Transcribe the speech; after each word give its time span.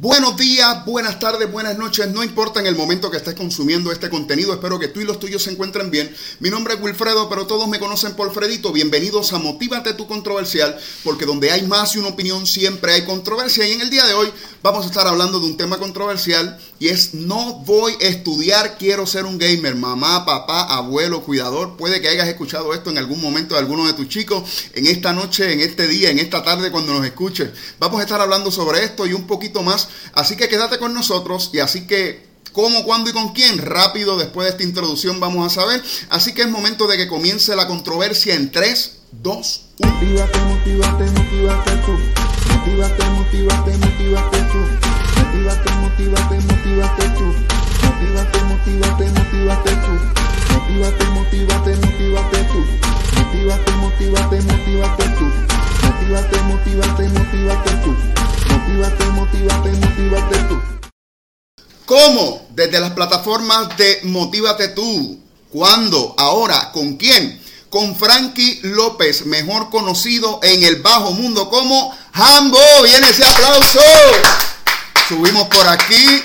Buenos 0.00 0.36
días, 0.36 0.84
buenas 0.86 1.20
tardes, 1.20 1.50
buenas 1.52 1.78
noches, 1.78 2.08
no 2.08 2.24
importa 2.24 2.58
en 2.58 2.66
el 2.66 2.74
momento 2.74 3.12
que 3.12 3.16
estés 3.16 3.34
consumiendo 3.34 3.92
este 3.92 4.10
contenido, 4.10 4.52
espero 4.52 4.76
que 4.76 4.88
tú 4.88 5.00
y 5.00 5.04
los 5.04 5.20
tuyos 5.20 5.44
se 5.44 5.52
encuentren 5.52 5.88
bien. 5.92 6.12
Mi 6.40 6.50
nombre 6.50 6.74
es 6.74 6.80
Wilfredo, 6.80 7.28
pero 7.28 7.46
todos 7.46 7.68
me 7.68 7.78
conocen 7.78 8.14
por 8.14 8.34
Fredito. 8.34 8.72
Bienvenidos 8.72 9.32
a 9.32 9.38
Motívate 9.38 9.94
tu 9.94 10.08
controversial, 10.08 10.76
porque 11.04 11.26
donde 11.26 11.52
hay 11.52 11.62
más 11.62 11.92
de 11.92 12.00
una 12.00 12.08
opinión 12.08 12.44
siempre 12.44 12.92
hay 12.92 13.04
controversia. 13.04 13.68
Y 13.68 13.72
en 13.72 13.82
el 13.82 13.90
día 13.90 14.04
de 14.04 14.14
hoy 14.14 14.32
vamos 14.64 14.84
a 14.84 14.88
estar 14.88 15.06
hablando 15.06 15.38
de 15.38 15.46
un 15.46 15.56
tema 15.56 15.78
controversial 15.78 16.58
y 16.78 16.88
es 16.88 17.14
no 17.14 17.62
voy 17.66 17.94
a 18.00 18.06
estudiar, 18.06 18.76
quiero 18.78 19.06
ser 19.06 19.24
un 19.24 19.38
gamer. 19.38 19.74
Mamá, 19.74 20.24
papá, 20.24 20.62
abuelo, 20.62 21.22
cuidador, 21.22 21.76
puede 21.76 22.00
que 22.00 22.08
hayas 22.08 22.28
escuchado 22.28 22.74
esto 22.74 22.90
en 22.90 22.98
algún 22.98 23.20
momento 23.20 23.54
de 23.54 23.60
alguno 23.60 23.86
de 23.86 23.92
tus 23.92 24.08
chicos, 24.08 24.42
en 24.74 24.86
esta 24.86 25.12
noche, 25.12 25.52
en 25.52 25.60
este 25.60 25.86
día, 25.86 26.10
en 26.10 26.18
esta 26.18 26.42
tarde 26.42 26.70
cuando 26.70 26.94
nos 26.94 27.06
escuches. 27.06 27.50
Vamos 27.78 28.00
a 28.00 28.02
estar 28.02 28.20
hablando 28.20 28.50
sobre 28.50 28.84
esto 28.84 29.06
y 29.06 29.12
un 29.12 29.26
poquito 29.26 29.62
más 29.62 29.88
Así 30.14 30.36
que 30.36 30.48
quédate 30.48 30.78
con 30.78 30.94
nosotros 30.94 31.50
y 31.52 31.58
así 31.58 31.86
que 31.86 32.26
cómo, 32.52 32.84
cuándo 32.84 33.10
y 33.10 33.12
con 33.12 33.32
quién. 33.32 33.58
Rápido, 33.58 34.16
después 34.16 34.46
de 34.46 34.52
esta 34.52 34.62
introducción 34.62 35.20
vamos 35.20 35.46
a 35.46 35.54
saber. 35.54 35.82
Así 36.08 36.34
que 36.34 36.42
es 36.42 36.48
momento 36.48 36.86
de 36.86 36.96
que 36.96 37.08
comience 37.08 37.54
la 37.56 37.66
controversia 37.66 38.34
en 38.34 38.50
3, 38.50 38.98
2, 39.12 39.62
1. 39.80 39.92
Motívate, 39.92 40.38
motívate, 40.40 41.04
motívate 41.10 41.70
tú. 41.84 41.92
Motívate, 42.52 43.04
motívate, 43.10 43.78
motívate 43.78 44.38
tú. 44.52 44.93
Motívate, 45.44 45.70
motívate, 45.72 46.40
motívate 46.40 47.08
tú. 47.18 47.24
Motívate, 47.84 48.40
motívate, 48.44 49.04
motívate 49.10 49.70
tú. 49.76 49.92
Motívate, 50.54 51.04
motívate, 51.04 51.76
motívate 51.76 52.44
tú. 52.44 52.60
Motívate, 53.14 53.72
motívate, 53.72 54.40
motívate 54.40 55.04
tú. 55.18 55.24
Motívate, 55.82 56.38
motívate, 56.44 57.08
motívate 57.10 57.70
tú. 57.84 57.94
Motívate, 58.48 59.04
motívate, 59.04 59.70
motívate 59.72 60.38
tú. 60.48 60.62
¿Cómo? 61.84 62.46
Desde 62.54 62.80
las 62.80 62.92
plataformas 62.92 63.76
de 63.76 64.00
Motívate 64.04 64.68
tú. 64.68 65.20
¿Cuándo? 65.50 66.14
¿Ahora? 66.16 66.72
¿Con 66.72 66.96
quién? 66.96 67.38
Con 67.68 67.94
Frankie 67.94 68.60
López, 68.62 69.26
mejor 69.26 69.68
conocido 69.68 70.40
en 70.42 70.64
el 70.64 70.76
bajo 70.80 71.10
mundo 71.10 71.50
como 71.50 71.94
Hambo. 72.14 72.58
Viene 72.82 73.10
ese 73.10 73.26
aplauso. 73.26 73.80
Subimos 75.08 75.48
por 75.48 75.66
aquí. 75.68 76.22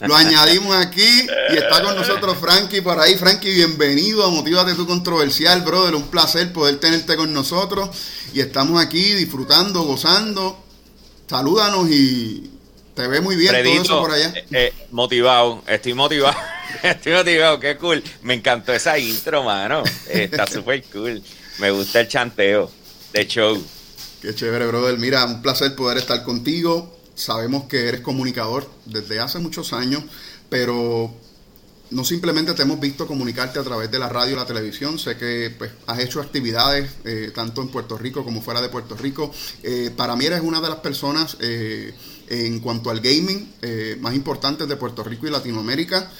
Lo 0.00 0.14
añadimos 0.14 0.76
aquí 0.76 1.26
y 1.50 1.56
está 1.56 1.82
con 1.82 1.96
nosotros 1.96 2.36
Frankie 2.38 2.80
por 2.80 3.00
ahí. 3.00 3.16
Frankie, 3.16 3.52
bienvenido 3.52 4.24
a 4.24 4.30
Motívate 4.30 4.74
tu 4.74 4.86
controversial, 4.86 5.62
brother. 5.62 5.96
Un 5.96 6.08
placer 6.08 6.52
poder 6.52 6.78
tenerte 6.78 7.16
con 7.16 7.32
nosotros. 7.32 7.90
Y 8.32 8.40
estamos 8.40 8.80
aquí 8.80 9.14
disfrutando, 9.14 9.82
gozando 9.82 10.64
salúdanos 11.28 11.90
y 11.90 12.50
te 12.94 13.06
ve 13.06 13.20
muy 13.20 13.36
bien 13.36 13.52
todo 13.52 13.82
eso 13.82 14.00
por 14.00 14.12
allá. 14.12 14.32
Eh, 14.34 14.46
eh, 14.50 14.74
motivado, 14.90 15.62
estoy 15.66 15.94
motivado. 15.94 16.36
estoy 16.82 17.12
motivado, 17.12 17.60
qué 17.60 17.76
cool. 17.76 18.02
Me 18.22 18.34
encantó 18.34 18.72
esa 18.72 18.98
intro, 18.98 19.44
mano. 19.44 19.82
Está 20.08 20.46
súper 20.50 20.84
cool. 20.84 21.22
Me 21.58 21.70
gusta 21.70 22.00
el 22.00 22.08
chanteo 22.08 22.70
de 23.12 23.26
show. 23.26 23.62
Qué 24.22 24.34
chévere, 24.34 24.66
brother. 24.66 24.98
Mira, 24.98 25.24
un 25.26 25.42
placer 25.42 25.76
poder 25.76 25.98
estar 25.98 26.24
contigo. 26.24 26.97
Sabemos 27.18 27.64
que 27.64 27.88
eres 27.88 28.00
comunicador 28.00 28.70
desde 28.84 29.18
hace 29.18 29.40
muchos 29.40 29.72
años, 29.72 30.04
pero 30.48 31.12
no 31.90 32.04
simplemente 32.04 32.54
te 32.54 32.62
hemos 32.62 32.78
visto 32.78 33.08
comunicarte 33.08 33.58
a 33.58 33.64
través 33.64 33.90
de 33.90 33.98
la 33.98 34.08
radio 34.08 34.34
y 34.34 34.36
la 34.36 34.46
televisión, 34.46 35.00
sé 35.00 35.16
que 35.16 35.52
pues, 35.56 35.72
has 35.86 35.98
hecho 35.98 36.20
actividades 36.20 36.88
eh, 37.04 37.32
tanto 37.34 37.60
en 37.60 37.68
Puerto 37.68 37.98
Rico 37.98 38.24
como 38.24 38.40
fuera 38.40 38.60
de 38.60 38.68
Puerto 38.68 38.96
Rico. 38.96 39.32
Eh, 39.64 39.90
para 39.96 40.14
mí 40.14 40.26
eres 40.26 40.42
una 40.42 40.60
de 40.60 40.68
las 40.68 40.78
personas 40.78 41.36
eh, 41.40 41.92
en 42.28 42.60
cuanto 42.60 42.90
al 42.90 43.00
gaming 43.00 43.48
más 44.00 44.14
importantes 44.14 44.68
de 44.68 44.76
Puerto 44.76 45.02
Rico 45.02 45.26
y 45.26 45.30
Latinoamérica. 45.30 46.10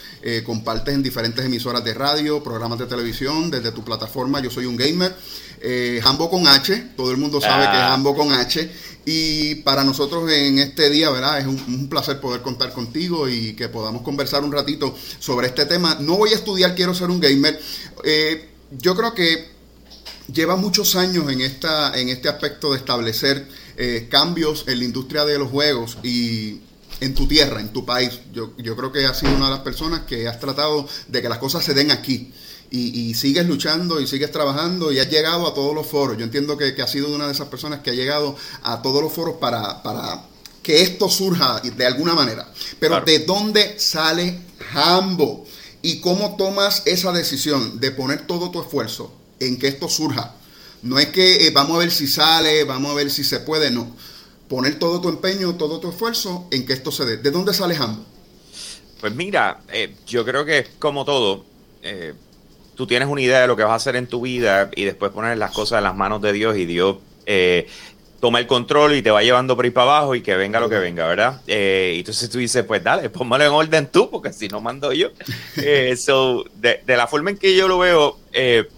compartes 0.45 0.95
en 0.95 1.03
diferentes 1.03 1.45
emisoras 1.45 1.85
de 1.85 1.93
radio, 1.93 2.43
programas 2.43 2.79
de 2.79 2.87
televisión, 2.87 3.51
desde 3.51 3.73
tu 3.73 3.85
plataforma 3.85 4.41
Yo 4.41 4.51
Soy 4.51 4.65
un 4.65 4.77
Gamer. 4.77 5.15
Jambo 6.03 6.31
con 6.31 6.47
H, 6.47 6.93
todo 6.97 7.11
el 7.11 7.17
mundo 7.17 7.41
sabe 7.41 7.65
que 7.65 7.77
es 7.77 7.89
Jambo 7.89 8.15
con 8.15 8.33
H. 8.33 8.71
Y 9.11 9.55
para 9.57 9.85
nosotros 9.85 10.31
en 10.31 10.59
este 10.59 10.91
día, 10.91 11.09
¿verdad? 11.09 11.39
Es 11.39 11.47
un, 11.47 11.89
placer 11.89 12.21
poder 12.21 12.43
contar 12.43 12.75
contigo 12.75 13.27
y 13.27 13.55
que 13.55 13.71
podamos 13.71 14.03
conversar 14.03 14.45
un 14.45 14.53
ratito 14.53 14.95
sobre 15.19 15.47
este 15.47 15.65
tema. 15.65 15.97
No 15.99 16.19
voy 16.19 16.33
a 16.33 16.35
estudiar, 16.35 16.75
quiero 16.75 16.93
ser 16.93 17.09
un 17.09 17.19
gamer. 17.19 17.59
Eh, 18.05 18.51
yo 18.71 18.95
creo 18.95 19.15
que 19.15 19.49
lleva 20.31 20.57
muchos 20.57 20.95
años 20.95 21.33
en, 21.33 21.41
esta, 21.41 21.99
en 21.99 22.11
este 22.11 22.29
aspecto 22.29 22.73
de 22.73 22.79
establecer 22.79 23.49
eh, 23.79 24.09
cambios 24.11 24.65
en 24.67 24.79
la 24.79 24.85
industria 24.85 25.25
de 25.25 25.39
los 25.39 25.51
juegos 25.51 25.97
y 26.03 26.61
en 27.01 27.15
tu 27.15 27.27
tierra, 27.27 27.61
en 27.61 27.73
tu 27.73 27.87
país. 27.87 28.21
Yo, 28.35 28.53
yo 28.59 28.77
creo 28.77 28.93
que 28.93 29.07
has 29.07 29.19
sido 29.19 29.35
una 29.35 29.47
de 29.47 29.53
las 29.53 29.61
personas 29.61 30.01
que 30.01 30.29
has 30.29 30.39
tratado 30.39 30.87
de 31.07 31.23
que 31.23 31.31
las 31.31 31.39
cosas 31.39 31.65
se 31.65 31.73
den 31.73 31.91
aquí 31.91 32.31
y, 32.71 33.15
sigues 33.15 33.47
luchando 33.47 34.01
y 34.01 34.07
sigues 34.07 34.31
trabajando 34.31 34.93
y 34.93 34.99
has 34.99 35.11
llegado 35.11 35.47
a 35.47 35.55
todos 35.55 35.75
los 35.75 35.87
foros. 35.87 36.19
Yo 36.19 36.25
entiendo 36.25 36.57
que, 36.57 36.75
que 36.75 36.83
has 36.83 36.91
sido 36.91 37.15
una 37.15 37.27
de 37.27 37.33
esas 37.33 37.49
personas 37.49 37.81
que 37.81 37.91
ha 37.91 37.95
llegado 37.95 38.37
a 38.63 38.83
todos 38.83 39.03
los 39.03 39.13
foros 39.13 39.37
para, 39.37 39.83
para 39.83 40.23
que 40.63 40.83
esto 40.83 41.09
surja 41.09 41.61
de 41.61 41.87
alguna 41.87 42.15
manera. 42.15 42.47
Pero 42.79 43.01
¿de 43.01 43.21
dónde 43.21 43.79
sale 43.79 44.39
Hambo? 44.75 45.47
¿Y 45.81 46.01
cómo 46.01 46.37
tomas 46.37 46.83
esa 46.85 47.13
decisión 47.13 47.81
de 47.81 47.91
poner 47.91 48.27
todo 48.27 48.51
tu 48.51 48.61
esfuerzo 48.61 49.13
en 49.41 49.59
que 49.59 49.69
esto 49.69 49.89
surja? 49.89 50.35
No 50.83 50.99
es 50.99 51.07
que 51.07 51.47
eh, 51.47 51.51
vamos 51.51 51.77
a 51.77 51.79
ver 51.81 51.91
si 51.91 52.07
sale, 52.07 52.65
vamos 52.65 52.93
a 52.93 52.95
ver 52.95 53.11
si 53.11 53.25
se 53.25 53.41
puede, 53.41 53.71
no. 53.71 53.97
Poner 54.49 54.79
todo 54.79 55.01
tu 55.01 55.09
empeño, 55.09 55.55
todo 55.57 55.81
tu 55.81 55.89
esfuerzo 55.89 56.47
en 56.51 56.67
que 56.67 56.73
esto 56.73 56.91
se 56.93 57.05
dé. 57.05 57.17
¿De 57.17 57.31
dónde 57.31 57.55
sale 57.55 57.77
Hambo? 57.77 58.05
Pues 59.01 59.15
mira, 59.15 59.63
eh, 59.73 59.95
yo 60.07 60.25
creo 60.25 60.45
que 60.45 60.67
como 60.79 61.05
todo, 61.05 61.45
eh, 61.83 62.15
tú 62.79 62.87
tienes 62.87 63.09
una 63.09 63.21
idea 63.21 63.41
de 63.41 63.49
lo 63.49 63.57
que 63.57 63.65
vas 63.65 63.73
a 63.73 63.75
hacer 63.75 63.97
en 63.97 64.07
tu 64.07 64.21
vida 64.21 64.71
y 64.77 64.85
después 64.85 65.11
pones 65.11 65.37
las 65.37 65.51
cosas 65.51 65.79
en 65.79 65.85
las 65.85 65.97
manos 65.97 66.23
de 66.23 66.33
Dios 66.33 66.57
y 66.57 66.65
Dios 66.65 66.99
eh, 67.27 67.67
toma 68.21 68.39
el 68.39 68.47
control 68.47 68.95
y 68.95 69.03
te 69.03 69.11
va 69.11 69.21
llevando 69.21 69.57
por 69.57 69.65
ahí 69.65 69.73
para 69.73 69.97
abajo 69.97 70.15
y 70.15 70.23
que 70.23 70.37
venga 70.37 70.61
lo 70.61 70.69
que 70.69 70.79
venga, 70.79 71.09
¿verdad? 71.09 71.41
Eh, 71.49 71.95
y 71.97 71.99
entonces 71.99 72.31
tú 72.31 72.39
dices, 72.39 72.65
pues 72.65 72.85
dale, 72.85 73.11
pónmelo 73.11 73.45
en 73.45 73.51
orden 73.51 73.89
tú, 73.89 74.09
porque 74.09 74.33
si 74.33 74.47
no 74.47 74.61
mando 74.61 74.93
yo. 74.93 75.09
eh, 75.57 75.97
de, 76.55 76.81
de, 76.87 76.97
la 76.97 77.09
forma 77.09 77.31
en 77.31 77.39
que 77.39 77.57
yo 77.57 77.67
lo 77.67 77.81
veo, 77.81 78.17
eh, 78.33 78.69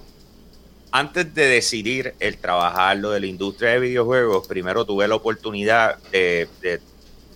antes 0.92 1.34
de 1.34 1.44
decidir 1.44 2.14
el 2.20 2.38
trabajar 2.38 2.96
lo 2.96 3.10
de 3.10 3.20
la 3.20 3.26
industria 3.26 3.72
de 3.72 3.80
videojuegos, 3.80 4.48
primero 4.48 4.86
tuve 4.86 5.06
la 5.08 5.16
oportunidad 5.16 5.98
de, 6.10 6.48
de 6.62 6.80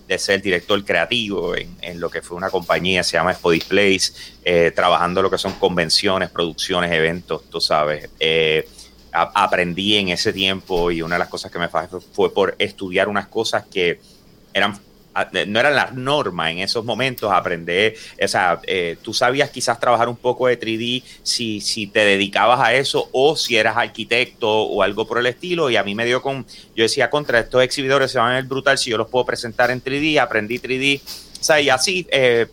de 0.06 0.18
ser 0.18 0.42
director 0.42 0.84
creativo 0.84 1.54
en, 1.56 2.00
lo 2.00 2.10
que 2.10 2.20
fue 2.20 2.36
una 2.36 2.50
compañía, 2.50 3.02
se 3.02 3.16
llama 3.16 3.32
Expo 3.32 3.50
Displays, 3.50 4.34
eh, 4.44 4.70
trabajando 4.74 5.22
lo 5.22 5.30
que 5.30 5.38
son 5.38 5.52
convenciones, 5.54 6.30
producciones, 6.30 6.92
eventos, 6.92 7.48
tú 7.50 7.60
sabes. 7.60 8.10
Eh, 8.20 8.68
aprendí 9.12 9.96
en 9.96 10.08
ese 10.08 10.32
tiempo 10.32 10.90
y 10.90 11.00
una 11.00 11.14
de 11.14 11.20
las 11.20 11.28
cosas 11.28 11.50
que 11.50 11.58
me 11.58 11.68
fue, 11.68 11.86
fue 12.12 12.34
por 12.34 12.56
estudiar 12.58 13.08
unas 13.08 13.28
cosas 13.28 13.64
que 13.64 14.00
eran 14.52 14.78
no 15.46 15.60
era 15.60 15.70
la 15.70 15.90
norma 15.92 16.50
en 16.50 16.58
esos 16.58 16.84
momentos 16.84 17.30
aprender, 17.32 17.94
o 18.22 18.28
sea, 18.28 18.60
eh, 18.66 18.96
tú 19.00 19.14
sabías 19.14 19.50
quizás 19.50 19.78
trabajar 19.78 20.08
un 20.08 20.16
poco 20.16 20.48
de 20.48 20.58
3D 20.58 21.02
si, 21.22 21.60
si 21.60 21.86
te 21.86 22.00
dedicabas 22.00 22.60
a 22.60 22.74
eso 22.74 23.08
o 23.12 23.36
si 23.36 23.56
eras 23.56 23.76
arquitecto 23.76 24.48
o 24.48 24.82
algo 24.82 25.06
por 25.06 25.18
el 25.18 25.26
estilo 25.26 25.70
y 25.70 25.76
a 25.76 25.84
mí 25.84 25.94
me 25.94 26.04
dio 26.04 26.20
con, 26.20 26.44
yo 26.74 26.82
decía, 26.82 27.10
contra 27.10 27.40
estos 27.40 27.62
exhibidores 27.62 28.10
se 28.10 28.18
van 28.18 28.32
a 28.32 28.34
ver 28.36 28.44
brutal 28.44 28.76
si 28.76 28.90
yo 28.90 28.98
los 28.98 29.08
puedo 29.08 29.24
presentar 29.24 29.70
en 29.70 29.82
3D, 29.82 30.18
aprendí 30.18 30.58
3D, 30.58 31.00
o 31.00 31.44
sea, 31.44 31.60
y 31.60 31.68
así... 31.68 32.06
Eh, 32.10 32.46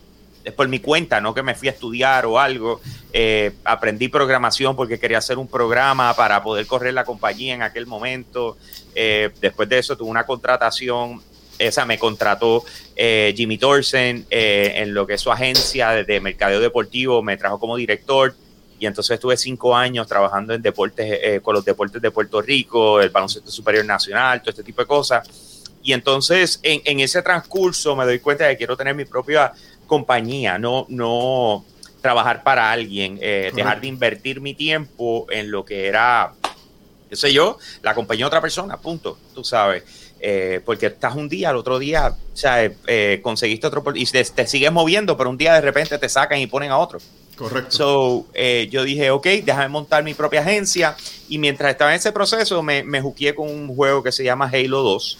por 0.56 0.66
mi 0.66 0.80
cuenta, 0.80 1.20
no 1.20 1.32
que 1.32 1.42
me 1.44 1.54
fui 1.54 1.68
a 1.68 1.70
estudiar 1.70 2.26
o 2.26 2.36
algo. 2.36 2.80
Eh, 3.12 3.52
aprendí 3.62 4.08
programación 4.08 4.74
porque 4.74 4.98
quería 4.98 5.18
hacer 5.18 5.38
un 5.38 5.46
programa 5.46 6.12
para 6.14 6.42
poder 6.42 6.66
correr 6.66 6.94
la 6.94 7.04
compañía 7.04 7.54
en 7.54 7.62
aquel 7.62 7.86
momento. 7.86 8.56
después 8.92 9.68
de 9.68 9.78
eso 9.78 9.96
tuve 9.96 10.10
una 10.10 10.26
contratación 10.26 11.22
esa 11.66 11.86
me 11.86 11.98
contrató 11.98 12.64
eh, 12.96 13.32
Jimmy 13.36 13.58
Thorsen 13.58 14.26
eh, 14.30 14.72
en 14.76 14.94
lo 14.94 15.06
que 15.06 15.14
es 15.14 15.20
su 15.20 15.30
agencia 15.30 15.90
de, 15.90 16.20
mercadeo 16.20 16.60
deportivo, 16.60 17.22
me 17.22 17.36
trajo 17.36 17.58
como 17.58 17.76
director 17.76 18.34
y 18.78 18.86
entonces 18.86 19.14
estuve 19.14 19.36
cinco 19.36 19.76
años 19.76 20.06
trabajando 20.08 20.54
en 20.54 20.62
deportes, 20.62 21.06
eh, 21.22 21.40
con 21.40 21.54
los 21.54 21.64
deportes 21.64 22.02
de 22.02 22.10
Puerto 22.10 22.42
Rico, 22.42 23.00
el 23.00 23.10
baloncesto 23.10 23.50
superior 23.50 23.84
nacional, 23.84 24.40
todo 24.40 24.50
este 24.50 24.64
tipo 24.64 24.82
de 24.82 24.88
cosas. 24.88 25.62
Y 25.84 25.92
entonces 25.92 26.60
en, 26.62 27.00
ese 27.00 27.22
transcurso 27.22 27.94
me 27.96 28.04
doy 28.04 28.18
cuenta 28.18 28.44
de 28.44 28.52
que 28.52 28.58
quiero 28.58 28.76
tener 28.76 28.94
mi 28.94 29.04
propia 29.04 29.52
compañía, 29.86 30.58
no, 30.58 30.86
no 30.88 31.64
trabajar 32.00 32.42
para 32.42 32.72
alguien, 32.72 33.16
dejar 33.18 33.80
de 33.80 33.86
invertir 33.86 34.40
mi 34.40 34.54
tiempo 34.54 35.26
en 35.30 35.50
lo 35.50 35.64
que 35.64 35.86
era, 35.86 36.34
qué 37.08 37.16
sé 37.16 37.32
yo, 37.32 37.58
la 37.82 37.94
compañía 37.94 38.24
de 38.24 38.28
otra 38.28 38.40
persona, 38.40 38.76
punto, 38.76 39.18
tú 39.34 39.44
sabes. 39.44 40.01
Eh, 40.24 40.60
porque 40.64 40.86
estás 40.86 41.16
un 41.16 41.28
día, 41.28 41.50
al 41.50 41.56
otro 41.56 41.80
día, 41.80 42.16
o 42.32 42.36
sea, 42.36 42.64
eh, 42.64 42.76
eh, 42.86 43.18
conseguiste 43.24 43.66
otro 43.66 43.82
y 43.92 44.06
te, 44.06 44.46
sigues 44.46 44.70
moviendo, 44.70 45.16
pero 45.16 45.28
un 45.28 45.36
día 45.36 45.52
de 45.54 45.60
repente 45.60 45.98
te 45.98 46.08
sacan 46.08 46.38
y 46.38 46.46
ponen 46.46 46.70
a 46.70 46.78
otro. 46.78 47.00
Correcto. 47.34 47.72
So, 47.72 48.26
yo 48.70 48.84
dije, 48.84 49.10
ok, 49.10 49.26
déjame 49.42 49.68
montar 49.68 50.04
mi 50.04 50.14
propia 50.14 50.42
agencia. 50.42 50.96
Y 51.28 51.38
mientras 51.38 51.72
estaba 51.72 51.90
en 51.90 51.96
ese 51.96 52.12
proceso, 52.12 52.62
me, 52.62 52.84
me 52.84 53.00
juqué 53.00 53.34
con 53.34 53.50
un 53.50 53.74
juego 53.74 54.04
que 54.04 54.12
se 54.12 54.22
llama 54.22 54.48
Halo 54.52 54.82
2. 54.82 55.18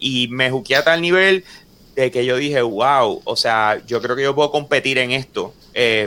y, 0.00 0.28
me 0.28 0.50
juqué 0.50 0.76
a 0.76 0.84
tal 0.84 1.00
nivel 1.00 1.42
de 1.94 2.10
que 2.10 2.26
yo 2.26 2.36
dije, 2.36 2.60
wow, 2.60 3.22
o 3.24 3.36
sea, 3.36 3.80
yo 3.86 4.02
creo 4.02 4.16
que 4.16 4.22
yo 4.22 4.34
puedo 4.34 4.50
competir 4.50 4.98
en 4.98 5.12
esto, 5.12 5.54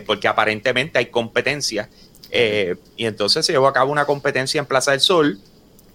porque 0.05 0.27
aparentemente 0.27 0.99
hay 0.99 1.07
competencia. 1.07 1.89
Y 2.31 3.05
entonces 3.05 3.43
se 3.43 3.53
llevó 3.53 3.67
a 3.67 3.73
cabo 3.73 3.91
una 3.91 4.05
competencia 4.05 4.59
en 4.59 4.67
Plaza 4.67 4.91
del 4.91 4.99
Sol 4.99 5.39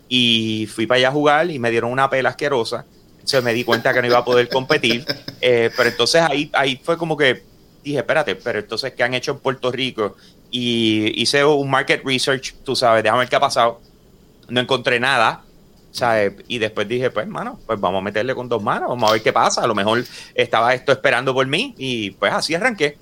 y 0.08 0.68
fui 0.72 0.86
para 0.86 0.98
allá 0.98 1.08
a 1.08 1.12
jugar 1.12 1.50
y 1.50 1.58
me 1.58 1.70
dieron 1.70 1.90
una 1.90 2.10
pela 2.10 2.30
asquerosa. 2.30 2.84
Entonces 3.14 3.42
me 3.42 3.54
di 3.54 3.64
cuenta 3.64 3.92
que 3.94 4.00
no 4.00 4.06
iba 4.06 4.18
a 4.18 4.24
poder 4.24 4.48
competir. 4.48 5.04
Eh, 5.40 5.70
pero 5.76 5.90
entonces 5.90 6.22
ahí, 6.22 6.50
ahí 6.54 6.80
fue 6.82 6.96
como 6.96 7.16
que 7.16 7.42
dije, 7.82 7.98
espérate, 7.98 8.34
pero 8.34 8.60
entonces, 8.60 8.94
¿qué 8.94 9.02
han 9.02 9.14
hecho 9.14 9.32
en 9.32 9.38
Puerto 9.38 9.70
Rico? 9.70 10.16
Y 10.50 11.20
hice 11.20 11.44
un 11.44 11.68
market 11.68 12.02
research, 12.04 12.54
tú 12.64 12.74
sabes, 12.74 13.02
déjame 13.02 13.20
ver 13.20 13.28
qué 13.28 13.36
ha 13.36 13.40
pasado. 13.40 13.80
No 14.48 14.60
encontré 14.60 14.98
nada. 14.98 15.44
¿sabes? 15.94 16.32
Y 16.48 16.58
después 16.58 16.88
dije, 16.88 17.10
pues, 17.10 17.26
mano, 17.28 17.60
pues 17.66 17.80
vamos 17.80 18.00
a 18.00 18.02
meterle 18.02 18.34
con 18.34 18.48
dos 18.48 18.60
manos, 18.60 18.88
vamos 18.88 19.08
a 19.08 19.12
ver 19.12 19.22
qué 19.22 19.32
pasa. 19.32 19.62
A 19.62 19.66
lo 19.66 19.76
mejor 19.76 20.04
estaba 20.34 20.74
esto 20.74 20.90
esperando 20.90 21.32
por 21.32 21.46
mí 21.46 21.74
y 21.78 22.10
pues 22.10 22.32
así 22.32 22.54
arranqué. 22.54 22.98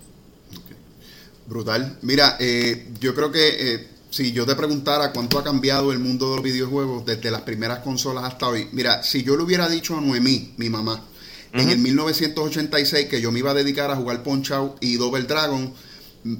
Brutal. 1.47 1.99
Mira, 2.03 2.37
eh, 2.39 2.89
yo 3.01 3.15
creo 3.15 3.33
que 3.33 3.75
eh, 3.75 3.89
si 4.12 4.31
yo 4.31 4.44
te 4.44 4.55
preguntara 4.55 5.11
cuánto 5.11 5.38
ha 5.38 5.43
cambiado 5.43 5.91
el 5.91 5.99
mundo 5.99 6.29
de 6.29 6.37
los 6.37 6.44
videojuegos 6.44 7.06
desde 7.06 7.31
las 7.31 7.41
primeras 7.41 7.79
consolas 7.79 8.25
hasta 8.25 8.47
hoy, 8.47 8.69
mira, 8.73 9.03
si 9.03 9.23
yo 9.23 9.38
le 9.38 9.43
hubiera 9.43 9.70
dicho 9.70 9.97
a 9.97 10.03
Noemí, 10.03 10.53
mi 10.59 10.69
mamá, 10.69 11.03
en 11.55 11.70
el 11.70 11.79
1986 11.79 13.06
que 13.09 13.23
yo 13.23 13.32
me 13.32 13.38
iba 13.38 13.53
a 13.53 13.55
dedicar 13.55 13.91
a 13.91 13.97
jugar 13.97 14.23
Punch 14.23 14.50
Out 14.50 14.76
y 14.85 14.97
Double 14.97 15.23
Dragon, 15.23 15.73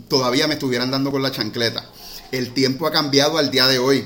todavía 0.07 0.47
me 0.47 0.55
estuvieran 0.55 0.91
dando 0.91 1.11
con 1.11 1.23
la 1.23 1.31
chancleta. 1.31 1.91
El 2.31 2.53
tiempo 2.53 2.87
ha 2.87 2.93
cambiado 2.93 3.39
al 3.39 3.51
día 3.51 3.67
de 3.67 3.79
hoy. 3.79 4.05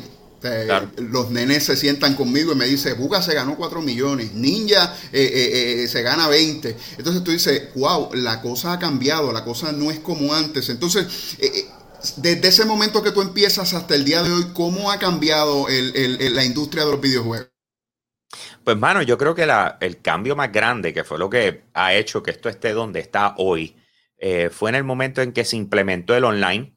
Los 0.98 1.30
nenes 1.30 1.64
se 1.64 1.76
sientan 1.76 2.14
conmigo 2.14 2.52
y 2.52 2.54
me 2.54 2.66
dicen, 2.66 2.96
Buga 2.96 3.20
se 3.20 3.34
ganó 3.34 3.56
4 3.56 3.82
millones, 3.82 4.32
Ninja 4.32 4.94
eh, 5.12 5.22
eh, 5.22 5.82
eh, 5.82 5.88
se 5.88 6.02
gana 6.02 6.28
20. 6.28 6.76
Entonces 6.98 7.24
tú 7.24 7.32
dices, 7.32 7.74
wow, 7.74 8.14
la 8.14 8.40
cosa 8.40 8.74
ha 8.74 8.78
cambiado, 8.78 9.32
la 9.32 9.42
cosa 9.42 9.72
no 9.72 9.90
es 9.90 9.98
como 9.98 10.34
antes. 10.34 10.68
Entonces, 10.68 11.06
desde 12.16 12.48
ese 12.48 12.64
momento 12.64 13.02
que 13.02 13.12
tú 13.12 13.22
empiezas 13.22 13.74
hasta 13.74 13.94
el 13.94 14.04
día 14.04 14.22
de 14.22 14.32
hoy, 14.32 14.52
¿cómo 14.52 14.90
ha 14.90 14.98
cambiado 14.98 15.66
la 15.68 16.44
industria 16.44 16.84
de 16.84 16.90
los 16.90 17.00
videojuegos? 17.00 17.50
Pues, 18.64 18.76
mano, 18.76 19.02
yo 19.02 19.16
creo 19.16 19.34
que 19.34 19.46
el 19.80 20.02
cambio 20.02 20.34
más 20.34 20.50
grande, 20.50 20.92
que 20.92 21.04
fue 21.04 21.18
lo 21.18 21.30
que 21.30 21.64
ha 21.72 21.94
hecho 21.94 22.22
que 22.22 22.32
esto 22.32 22.48
esté 22.48 22.72
donde 22.72 23.00
está 23.00 23.34
hoy, 23.38 23.76
eh, 24.18 24.50
fue 24.50 24.70
en 24.70 24.76
el 24.76 24.84
momento 24.84 25.22
en 25.22 25.32
que 25.32 25.44
se 25.44 25.56
implementó 25.56 26.16
el 26.16 26.24
online, 26.24 26.76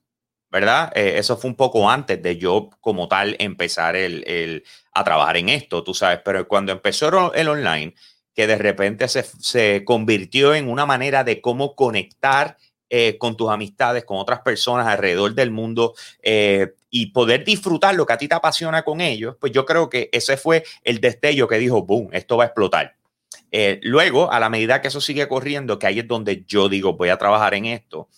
¿verdad? 0.52 0.92
Eh, 0.96 1.16
eso 1.18 1.38
fue 1.38 1.50
un 1.50 1.56
poco 1.56 1.90
antes 1.90 2.22
de 2.22 2.38
yo 2.38 2.70
como 2.80 3.08
tal 3.08 3.36
empezar 3.40 3.96
a 3.96 5.04
trabajar 5.04 5.38
en 5.38 5.50
esto, 5.50 5.84
tú 5.84 5.94
sabes, 5.94 6.20
pero 6.24 6.48
cuando 6.48 6.72
empezó 6.72 7.34
el 7.34 7.48
online, 7.48 7.96
que 8.36 8.48
de 8.48 8.58
repente 8.58 9.08
se, 9.08 9.24
se 9.24 9.84
convirtió 9.86 10.54
en 10.54 10.70
una 10.70 10.86
manera 10.86 11.24
de 11.24 11.42
cómo 11.42 11.76
conectar 11.76 12.58
eh, 12.92 13.20
con 13.20 13.38
tus 13.38 13.52
amistades, 13.52 14.04
con 14.04 14.18
otras 14.18 14.40
personas 14.40 14.88
alrededor 14.88 15.36
del 15.36 15.52
mundo 15.52 15.94
eh, 16.24 16.74
y 16.90 17.12
poder 17.12 17.46
disfrutar 17.46 17.94
lo 17.94 18.04
que 18.04 18.14
a 18.14 18.18
ti 18.18 18.28
te 18.28 18.34
apasiona 18.34 18.82
con 18.82 19.00
ellos, 19.00 19.36
pues 19.40 19.52
yo 19.52 19.64
creo 19.64 19.92
que 19.92 20.10
ese 20.12 20.38
fue 20.38 20.64
el 20.84 21.00
destello 21.00 21.48
que 21.48 21.60
dijo, 21.60 21.84
boom, 21.84 22.10
esto 22.14 22.36
va 22.36 22.46
a 22.46 22.48
explotar. 22.48 22.96
Eh, 23.52 23.80
luego, 23.84 24.32
a 24.32 24.40
la 24.40 24.50
medida 24.50 24.82
que 24.82 24.88
eso 24.88 25.02
sigue 25.02 25.28
corriendo, 25.28 25.78
que 25.78 25.86
ahí 25.86 26.00
es 26.00 26.08
donde 26.08 26.44
yo 26.48 26.68
digo, 26.68 26.94
voy 26.94 27.10
a 27.10 27.18
trabajar 27.18 27.54
en 27.54 27.66
esto, 27.66 28.10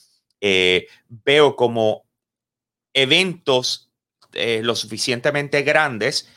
veo 1.10 1.58
como 1.58 2.06
eventos 2.94 3.92
lo 4.34 4.74
suficientemente 4.74 5.64
grandes 5.64 6.30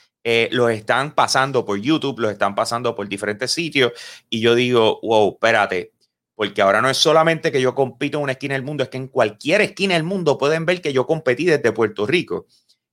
los 0.50 0.72
están 0.72 1.14
pasando 1.14 1.64
por 1.64 1.80
YouTube, 1.80 2.18
los 2.18 2.32
están 2.32 2.56
pasando 2.56 2.96
por 2.96 3.08
diferentes 3.08 3.52
sitios 3.52 3.92
y 4.28 4.40
yo 4.40 4.56
digo, 4.56 4.98
wow, 5.02 5.34
espérate, 5.34 5.93
porque 6.34 6.62
ahora 6.62 6.82
no 6.82 6.90
es 6.90 6.96
solamente 6.96 7.52
que 7.52 7.60
yo 7.60 7.74
compito 7.74 8.18
en 8.18 8.24
una 8.24 8.32
esquina 8.32 8.54
del 8.54 8.62
mundo, 8.62 8.82
es 8.82 8.90
que 8.90 8.96
en 8.96 9.08
cualquier 9.08 9.60
esquina 9.60 9.94
del 9.94 10.04
mundo 10.04 10.38
pueden 10.38 10.66
ver 10.66 10.80
que 10.80 10.92
yo 10.92 11.06
competí 11.06 11.44
desde 11.44 11.72
Puerto 11.72 12.06
Rico. 12.06 12.46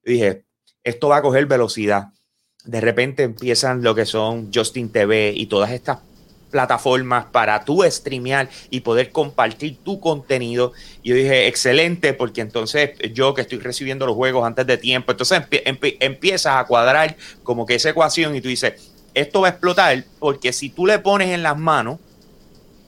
Dije, 0.04 0.46
esto 0.84 1.10
va 1.10 1.18
a 1.18 1.22
coger 1.22 1.46
velocidad. 1.46 2.10
De 2.64 2.82
repente 2.82 3.24
empiezan 3.24 3.82
lo 3.82 3.96
que 3.96 4.06
son 4.06 4.52
Justin 4.54 4.92
TV 4.92 5.34
y 5.36 5.48
todas 5.48 5.72
estas 5.72 6.00
plataformas 6.52 7.26
para 7.32 7.64
tú 7.66 7.82
streamear 7.90 8.50
y 8.70 8.82
poder 8.82 9.12
compartir 9.12 9.78
tu 9.84 10.00
contenido. 10.00 10.74
Y 11.02 11.10
yo 11.10 11.16
dije, 11.16 11.48
excelente, 11.48 12.14
porque 12.14 12.42
entonces 12.42 12.92
yo 13.14 13.34
que 13.34 13.42
estoy 13.42 13.60
recibiendo 13.60 14.06
los 14.06 14.16
juegos 14.16 14.46
antes 14.46 14.68
de 14.68 14.78
tiempo, 14.78 15.14
entonces 15.14 15.42
empiezas 16.00 16.58
a 16.58 16.66
cuadrar 16.66 17.16
como 17.42 17.66
que 17.66 17.76
esa 17.76 17.90
ecuación 17.90 18.36
y 18.36 18.42
tú 18.42 18.50
dices, 18.50 18.92
esto 19.14 19.42
va 19.42 19.48
a 19.48 19.52
explotar 19.52 20.04
porque 20.20 20.54
si 20.54 20.70
tú 20.70 20.86
le 20.86 21.00
pones 21.00 21.30
en 21.30 21.42
las 21.42 21.58
manos 21.58 22.00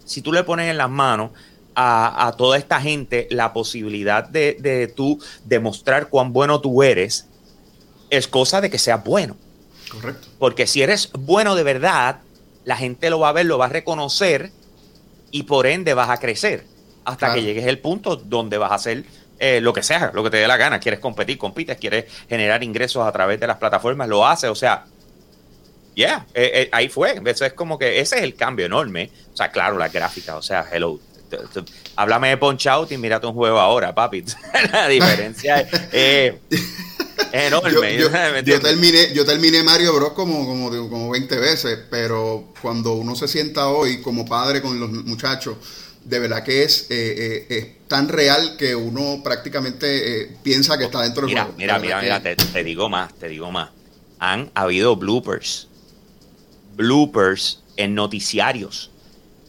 si 0.06 0.22
tú 0.22 0.32
le 0.32 0.44
pones 0.44 0.70
en 0.70 0.78
las 0.78 0.90
manos 0.90 1.32
a, 1.76 2.34
toda 2.38 2.58
esta 2.58 2.80
gente 2.80 3.28
la 3.32 3.54
posibilidad 3.54 4.28
de, 4.28 4.58
de 4.60 4.88
tú 4.88 5.20
demostrar 5.46 6.10
cuán 6.10 6.34
bueno 6.34 6.62
tú 6.62 6.84
eres, 6.84 7.28
es 8.10 8.28
cosa 8.28 8.62
de 8.62 8.70
que 8.70 8.78
seas 8.78 9.04
bueno. 9.04 9.36
Correcto. 9.92 10.28
Porque 10.40 10.68
si 10.68 10.82
eres 10.82 11.12
bueno 11.14 11.56
de 11.56 11.64
verdad, 11.64 12.20
la 12.66 12.78
gente 12.78 13.10
lo 13.10 13.20
va 13.20 13.30
a 13.30 13.34
ver, 13.34 13.46
lo 13.46 13.58
va 13.58 13.66
a 13.66 13.70
reconocer 13.70 14.52
y 15.32 15.44
por 15.44 15.66
ende 15.66 15.94
vas 15.94 16.10
a 16.10 16.18
crecer 16.18 16.66
hasta 17.06 17.34
que 17.34 17.42
llegues 17.42 17.68
al 17.68 17.80
punto 17.80 18.16
donde 18.16 18.58
vas 18.58 18.72
a 18.72 18.76
hacer 18.76 19.04
eh, 19.40 19.60
lo 19.62 19.74
que 19.74 19.84
sea, 19.84 20.12
lo 20.14 20.24
que 20.24 20.30
te 20.30 20.38
dé 20.38 20.48
la 20.48 20.58
gana. 20.58 20.80
Quieres 20.80 21.00
competir, 21.00 21.38
compites, 21.38 21.78
quieres 21.78 22.06
generar 22.30 22.64
ingresos 22.64 23.06
a 23.06 23.12
través 23.12 23.40
de 23.40 23.48
las 23.48 23.58
plataformas, 23.58 24.08
lo 24.08 24.26
haces. 24.26 24.50
O 24.50 24.56
sea, 24.56 24.86
yeah, 25.96 26.26
eh, 26.34 26.52
eh, 26.54 26.70
ahí 26.72 26.90
fue. 26.90 27.22
Eso 27.26 27.46
es 27.46 27.54
como 27.54 27.78
que 27.78 28.00
ese 28.00 28.18
es 28.18 28.24
el 28.24 28.36
cambio 28.36 28.66
enorme. 28.66 29.10
O 29.34 29.38
sea, 29.38 29.52
claro, 29.52 29.78
la 29.78 29.90
gráfica, 29.90 30.36
o 30.36 30.42
sea, 30.42 30.66
hello. 30.72 31.00
Háblame 31.96 32.30
de 32.30 32.38
Punch 32.38 32.68
Out 32.68 32.92
y 32.92 32.98
mírate 32.98 33.26
un 33.26 33.34
juego 33.34 33.60
ahora, 33.60 33.94
papi. 33.94 34.24
la 34.72 34.88
diferencia 34.88 35.62
es 35.92 36.36
enorme. 37.32 37.98
Yo, 37.98 38.60
terminé, 38.60 39.14
yo 39.14 39.26
terminé 39.26 39.64
Mario 39.64 39.96
Bros. 39.96 40.14
como, 40.14 40.46
como, 40.46 40.90
como 40.90 41.10
20 41.10 41.40
veces, 41.40 41.80
pero 41.90 42.54
cuando 42.62 42.94
uno 42.94 43.16
se 43.16 43.28
sienta 43.28 43.68
hoy 43.70 44.02
como 44.02 44.28
padre 44.28 44.62
con 44.62 44.80
los 44.80 44.92
muchachos, 44.92 45.58
de 46.04 46.20
verdad 46.20 46.44
que 46.44 46.64
es, 46.64 46.88
eh, 46.92 47.48
es 47.50 47.88
tan 47.88 48.10
real 48.10 48.56
que 48.58 48.76
uno 48.76 49.22
prácticamente 49.24 50.38
piensa 50.44 50.78
que 50.78 50.84
está 50.84 51.02
dentro 51.02 51.26
del 51.26 51.32
mira, 51.32 51.50
Mira, 51.58 51.80
mira, 51.80 52.02
mira, 52.02 52.22
te, 52.22 52.36
te 52.36 52.64
digo 52.64 52.90
más, 52.90 53.12
te 53.16 53.28
digo 53.28 53.52
más. 53.52 53.70
Han 54.20 54.52
habido 54.54 54.96
bloopers 54.96 55.68
bloopers 56.76 57.64
en 57.78 57.96
noticiarios 57.96 58.92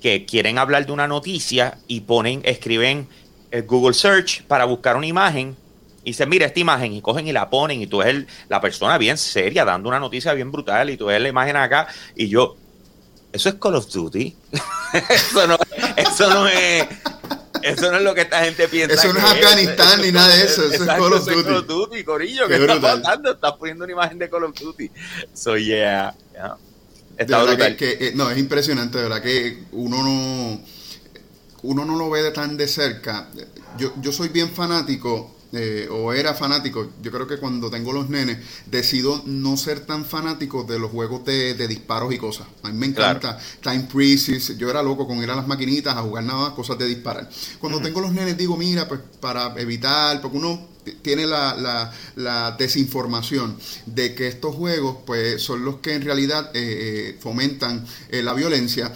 que 0.00 0.26
quieren 0.26 0.58
hablar 0.58 0.86
de 0.86 0.92
una 0.92 1.08
noticia 1.08 1.78
y 1.86 2.02
ponen, 2.02 2.42
escriben 2.44 3.08
el 3.50 3.62
Google 3.62 3.94
Search 3.94 4.42
para 4.44 4.64
buscar 4.66 4.96
una 4.96 5.06
imagen 5.06 5.56
y 6.02 6.10
dicen, 6.10 6.28
mira 6.28 6.44
esta 6.44 6.60
imagen 6.60 6.92
y 6.92 7.00
cogen 7.00 7.26
y 7.26 7.32
la 7.32 7.48
ponen 7.48 7.80
y 7.80 7.86
tú 7.86 8.02
eres 8.02 8.26
la 8.48 8.60
persona 8.60 8.98
bien 8.98 9.16
seria 9.16 9.64
dando 9.64 9.88
una 9.88 9.98
noticia 9.98 10.34
bien 10.34 10.52
brutal 10.52 10.90
y 10.90 10.98
tú 10.98 11.06
ves 11.06 11.22
la 11.22 11.28
imagen 11.28 11.56
acá 11.56 11.88
y 12.14 12.28
yo, 12.28 12.56
eso 13.32 13.48
es 13.48 13.54
Call 13.56 13.76
of 13.76 13.90
Duty. 13.90 14.36
eso, 15.08 15.46
no, 15.46 15.58
eso 15.96 16.30
no 16.30 16.46
es... 16.48 16.86
Eso 17.62 17.90
no 17.90 17.96
es 17.96 18.02
lo 18.02 18.14
que 18.14 18.20
esta 18.20 18.44
gente 18.44 18.68
piensa. 18.68 18.94
Eso 18.94 19.10
no 19.10 19.18
es 19.20 19.24
Afganistán 19.24 20.02
ni 20.02 20.12
nada 20.12 20.36
de 20.36 20.44
eso. 20.44 20.70
Eso 20.70 20.84
es 20.84 20.86
Call 20.86 21.14
of 21.14 21.24
Duty. 21.24 21.42
Call 21.44 21.56
of 21.56 21.66
Duty, 21.66 22.04
Corillo. 22.04 22.46
¿Qué, 22.46 22.56
está 22.56 22.78
pasando? 22.78 23.32
Estás 23.32 23.52
poniendo 23.52 23.84
una 23.84 23.92
imagen 23.94 24.18
de 24.18 24.28
Call 24.28 24.44
of 24.44 24.54
Duty. 24.54 24.90
So, 25.32 25.56
yeah. 25.56 26.14
yeah. 26.34 26.56
Que, 27.76 27.98
eh, 28.00 28.12
no, 28.14 28.30
es 28.30 28.38
impresionante, 28.38 28.98
de 28.98 29.04
verdad 29.04 29.22
que 29.22 29.64
uno 29.72 30.02
no, 30.02 30.60
uno 31.62 31.84
no 31.84 31.96
lo 31.96 32.10
ve 32.10 32.22
de 32.22 32.30
tan 32.30 32.56
de 32.56 32.68
cerca. 32.68 33.28
Yo, 33.78 33.92
yo 34.00 34.12
soy 34.12 34.28
bien 34.28 34.50
fanático, 34.50 35.34
eh, 35.56 35.88
o 35.88 36.12
era 36.12 36.34
fanático, 36.34 36.90
yo 37.00 37.12
creo 37.12 37.28
que 37.28 37.38
cuando 37.38 37.70
tengo 37.70 37.92
los 37.92 38.10
nenes, 38.10 38.38
decido 38.66 39.22
no 39.24 39.56
ser 39.56 39.80
tan 39.80 40.04
fanático 40.04 40.64
de 40.64 40.80
los 40.80 40.90
juegos 40.90 41.24
de, 41.24 41.54
disparos 41.68 42.12
y 42.12 42.18
cosas. 42.18 42.48
A 42.64 42.70
mí 42.70 42.78
me 42.78 42.86
encanta 42.86 43.38
Time 43.60 43.86
Crisis, 43.86 44.58
yo 44.58 44.68
era 44.68 44.82
loco 44.82 45.06
con 45.06 45.22
ir 45.22 45.30
a 45.30 45.36
las 45.36 45.46
maquinitas 45.46 45.96
a 45.96 46.02
jugar 46.02 46.24
nada 46.24 46.40
más 46.40 46.52
cosas 46.54 46.76
de 46.78 46.86
disparar. 46.86 47.28
Cuando 47.60 47.80
tengo 47.80 48.00
los 48.00 48.12
nenes 48.12 48.36
digo, 48.36 48.56
mira, 48.56 48.88
pues 48.88 49.00
para 49.20 49.54
evitar, 49.60 50.20
porque 50.20 50.38
uno 50.38 50.73
tiene 51.02 51.26
la, 51.26 51.92
la, 52.16 52.52
desinformación 52.52 53.56
de 53.86 54.14
que 54.14 54.28
estos 54.28 54.54
juegos 54.54 54.98
pues 55.06 55.42
son 55.42 55.64
los 55.64 55.76
que 55.76 55.94
en 55.94 56.02
realidad 56.02 56.50
eh, 56.54 57.12
eh, 57.14 57.18
fomentan 57.20 57.84
eh, 58.10 58.22
la 58.22 58.34
violencia. 58.34 58.92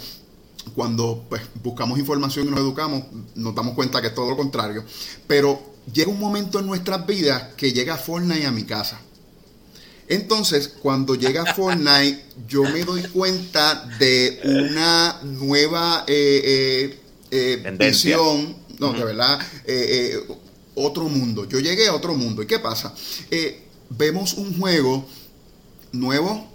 Cuando 0.75 1.25
pues, 1.29 1.41
buscamos 1.63 1.97
información 1.97 2.47
y 2.47 2.51
nos 2.51 2.59
educamos 2.59 3.03
nos 3.35 3.55
damos 3.55 3.73
cuenta 3.73 4.01
que 4.01 4.07
es 4.07 4.15
todo 4.15 4.29
lo 4.29 4.37
contrario. 4.37 4.83
Pero 5.25 5.59
llega 5.91 6.11
un 6.11 6.19
momento 6.19 6.59
en 6.59 6.67
nuestras 6.67 7.05
vidas 7.07 7.55
que 7.55 7.73
llega 7.73 7.97
Fortnite 7.97 8.45
a 8.45 8.51
mi 8.51 8.63
casa. 8.63 8.99
Entonces, 10.07 10.67
cuando 10.67 11.15
llega 11.15 11.53
Fortnite, 11.55 12.23
yo 12.47 12.63
me 12.63 12.83
doy 12.83 13.03
cuenta 13.03 13.87
de 13.99 14.41
una 14.43 15.19
nueva 15.23 16.05
visión, 17.79 18.55
no, 18.79 18.93
de 18.93 19.03
verdad, 19.03 19.39
otro 20.79 21.09
mundo. 21.09 21.45
Yo 21.45 21.59
llegué 21.59 21.87
a 21.87 21.93
otro 21.93 22.15
mundo. 22.15 22.41
¿Y 22.41 22.47
qué 22.47 22.59
pasa? 22.59 22.93
Eh, 23.31 23.63
vemos 23.89 24.33
un 24.33 24.57
juego 24.59 25.05
nuevo, 25.91 26.47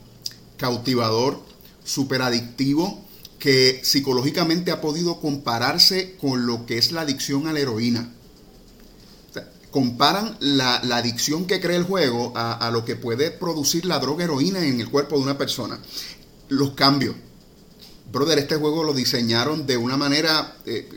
cautivador, 0.57 1.40
súper 1.85 2.23
adictivo 2.23 3.04
que 3.38 3.81
psicológicamente 3.85 4.71
ha 4.71 4.81
podido 4.81 5.21
compararse 5.21 6.16
con 6.16 6.47
lo 6.47 6.64
que 6.64 6.78
es 6.78 6.93
la 6.93 7.02
adicción 7.02 7.47
a 7.47 7.52
la 7.52 7.61
heroína. 7.61 8.11
comparan 9.71 10.37
la, 10.40 10.76
adicción 10.76 11.47
que 11.47 11.61
crea 11.61 11.76
el 11.76 11.83
juego 11.83 12.33
a, 12.37 12.71
lo 12.73 12.85
que 12.85 12.97
puede 12.97 13.31
producir 13.33 13.85
la 13.85 13.99
droga 13.99 14.25
heroína 14.25 14.64
en 14.64 14.81
el 14.81 14.88
cuerpo 14.88 15.16
de 15.16 15.25
una 15.25 15.37
persona. 15.37 15.78
Los 16.49 16.71
cambios. 16.71 17.16
Brother, 18.11 18.38
este 18.38 18.57
juego 18.57 18.85
lo 18.85 18.95
diseñaron 18.95 19.66
de 19.66 19.76
una 19.76 19.97
manera... 19.97 20.57
Eh, 20.64 20.88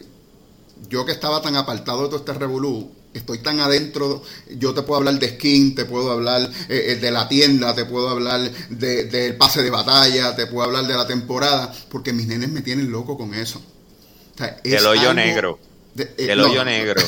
yo 0.90 1.06
que 1.06 1.12
estaba 1.12 1.42
tan 1.42 1.56
apartado 1.56 2.04
de 2.04 2.08
todo 2.08 2.20
este 2.20 2.34
revolú, 2.34 2.92
estoy 3.14 3.40
tan 3.40 3.60
adentro, 3.60 4.24
yo 4.50 4.74
te 4.74 4.84
puedo 4.84 5.00
hablar 5.00 5.20
de 5.20 5.30
skin, 5.30 5.76
te 5.76 5.86
puedo 5.86 6.12
hablar 6.12 6.42
eh, 6.70 6.86
eh, 6.92 6.96
de 6.96 7.12
la 7.12 7.28
tienda, 7.28 7.74
te 7.76 7.86
puedo 7.86 8.10
hablar 8.10 8.50
del 8.70 9.36
pase 9.36 9.64
de 9.64 9.70
batalla, 9.70 10.36
te 10.36 10.48
puedo 10.48 10.64
hablar 10.64 10.86
de 10.86 10.94
la 10.94 11.08
temporada, 11.08 11.74
porque 11.90 12.14
mis 12.14 12.28
nenes 12.28 12.50
me 12.50 12.62
tienen 12.62 12.92
loco 12.92 13.18
con 13.18 13.34
eso. 13.34 13.62
el 14.64 14.86
hoyo 14.86 15.14
negro. 15.14 15.60
Eh, 15.98 16.16
el 16.18 16.40
hoyo 16.42 16.64
negro. 16.64 17.02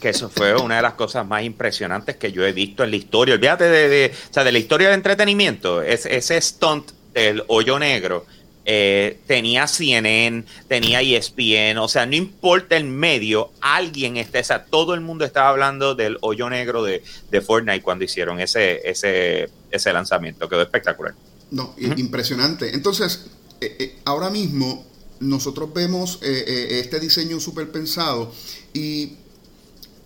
que 0.00 0.10
eso 0.10 0.30
fue 0.30 0.54
una 0.54 0.76
de 0.76 0.82
las 0.82 0.94
cosas 0.94 1.26
más 1.26 1.42
impresionantes 1.42 2.16
que 2.16 2.32
yo 2.32 2.46
he 2.46 2.52
visto 2.52 2.84
en 2.84 2.90
la 2.90 2.96
historia. 2.96 3.34
Olvídate 3.34 3.64
de, 3.64 3.88
de, 3.88 4.12
de 4.44 4.52
la 4.52 4.58
historia 4.58 4.88
del 4.88 4.96
entretenimiento, 4.96 5.82
es, 5.82 6.06
ese 6.06 6.40
stunt 6.40 6.92
del 7.12 7.42
hoyo 7.48 7.78
negro 7.78 8.24
eh, 8.72 9.18
tenía 9.26 9.66
CNN, 9.66 10.44
tenía 10.68 11.00
ESPN, 11.00 11.76
o 11.78 11.88
sea, 11.88 12.06
no 12.06 12.14
importa 12.14 12.76
el 12.76 12.84
medio, 12.84 13.50
alguien 13.60 14.16
está, 14.16 14.38
o 14.38 14.44
sea, 14.44 14.64
todo 14.64 14.94
el 14.94 15.00
mundo 15.00 15.24
estaba 15.24 15.48
hablando 15.48 15.96
del 15.96 16.18
hoyo 16.20 16.48
negro 16.48 16.84
de, 16.84 17.02
Fortnite 17.44 17.82
cuando 17.82 18.04
hicieron 18.04 18.38
ese, 18.38 18.88
ese, 18.88 19.50
ese 19.72 19.92
lanzamiento, 19.92 20.48
quedó 20.48 20.62
espectacular. 20.62 21.16
No, 21.50 21.74
impresionante. 21.78 22.72
Entonces, 22.72 23.26
eh, 23.60 23.74
eh, 23.80 23.98
ahora 24.04 24.30
mismo 24.30 24.86
nosotros 25.18 25.74
vemos 25.74 26.20
este 26.22 27.00
diseño 27.00 27.40
súper 27.40 27.72
pensado 27.72 28.32
y 28.72 29.14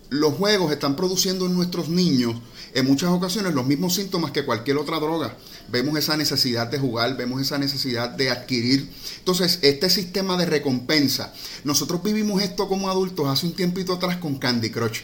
los 0.09 0.33
juegos 0.33 0.71
están 0.71 0.95
produciendo 0.95 1.45
en 1.45 1.53
nuestros 1.53 1.87
niños 1.87 2.35
en 2.73 2.87
muchas 2.87 3.11
ocasiones 3.11 3.53
los 3.53 3.65
mismos 3.67 3.93
síntomas 3.93 4.31
que 4.31 4.43
cualquier 4.43 4.77
otra 4.77 4.99
droga 4.99 5.37
vemos 5.69 5.97
esa 5.97 6.17
necesidad 6.17 6.67
de 6.67 6.79
jugar, 6.79 7.17
vemos 7.17 7.41
esa 7.41 7.57
necesidad 7.57 8.09
de 8.09 8.29
adquirir. 8.29 8.89
Entonces, 9.19 9.59
este 9.61 9.89
sistema 9.89 10.37
de 10.37 10.45
recompensa, 10.45 11.33
nosotros 11.63 12.03
vivimos 12.03 12.41
esto 12.41 12.67
como 12.67 12.89
adultos 12.89 13.27
hace 13.27 13.45
un 13.45 13.53
tiempito 13.53 13.93
atrás 13.93 14.17
con 14.17 14.35
Candy 14.37 14.69
Crush. 14.69 15.01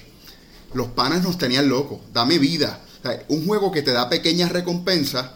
Los 0.73 0.87
panas 0.87 1.23
nos 1.23 1.37
tenían 1.37 1.69
locos, 1.69 1.99
dame 2.13 2.37
vida. 2.37 2.81
un 3.29 3.45
juego 3.45 3.71
que 3.71 3.81
te 3.81 3.91
da 3.91 4.09
pequeñas 4.09 4.51
recompensas, 4.51 5.31